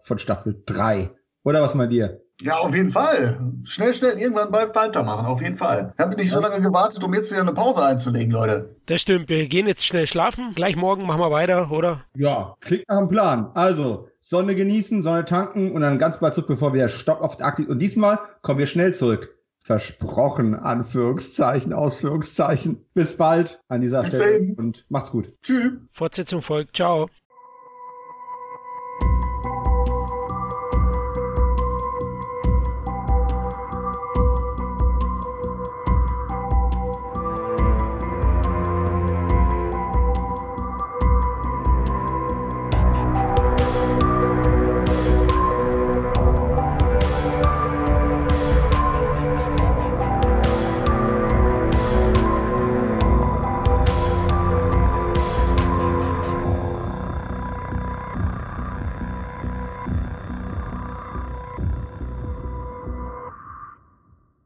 von 0.01 0.17
Staffel 0.17 0.61
3. 0.65 1.11
Oder 1.43 1.61
was 1.61 1.75
meint 1.75 1.93
ihr? 1.93 2.21
Ja, 2.41 2.57
auf 2.57 2.75
jeden 2.75 2.89
Fall. 2.89 3.39
Schnell, 3.63 3.93
schnell, 3.93 4.17
irgendwann 4.17 4.51
bald 4.51 4.75
weitermachen, 4.75 5.25
auf 5.27 5.41
jeden 5.41 5.55
Fall. 5.55 5.93
Ich 5.95 6.03
habe 6.03 6.15
nicht 6.15 6.31
so 6.31 6.39
lange 6.39 6.61
gewartet, 6.61 7.03
um 7.03 7.13
jetzt 7.13 7.31
wieder 7.31 7.41
eine 7.41 7.53
Pause 7.53 7.83
einzulegen, 7.83 8.31
Leute. 8.31 8.75
Das 8.87 9.01
stimmt, 9.01 9.29
wir 9.29 9.47
gehen 9.47 9.67
jetzt 9.67 9.85
schnell 9.85 10.07
schlafen. 10.07 10.53
Gleich 10.55 10.75
morgen 10.75 11.05
machen 11.05 11.21
wir 11.21 11.31
weiter, 11.31 11.71
oder? 11.71 12.03
Ja, 12.15 12.55
klingt 12.59 12.85
nach 12.89 12.97
dem 12.97 13.07
Plan. 13.07 13.51
Also, 13.53 14.09
Sonne 14.19 14.55
genießen, 14.55 15.03
Sonne 15.03 15.25
tanken 15.25 15.71
und 15.71 15.81
dann 15.81 15.99
ganz 15.99 16.19
bald 16.19 16.33
zurück, 16.33 16.47
bevor 16.47 16.73
wir 16.73 16.89
Stopp 16.89 17.21
auf 17.21 17.37
der 17.37 17.45
Aktiv. 17.45 17.69
Und 17.69 17.79
diesmal 17.79 18.19
kommen 18.41 18.59
wir 18.59 18.67
schnell 18.67 18.93
zurück. 18.93 19.37
Versprochen, 19.63 20.55
Anführungszeichen, 20.55 21.71
Ausführungszeichen. 21.73 22.85
Bis 22.93 23.15
bald 23.15 23.61
an 23.69 23.81
dieser 23.81 24.03
Stelle 24.05 24.53
und 24.57 24.85
macht's 24.89 25.11
gut. 25.11 25.33
Tschüss. 25.41 25.71
Fortsetzung 25.93 26.41
folgt. 26.41 26.75
Ciao. 26.75 27.09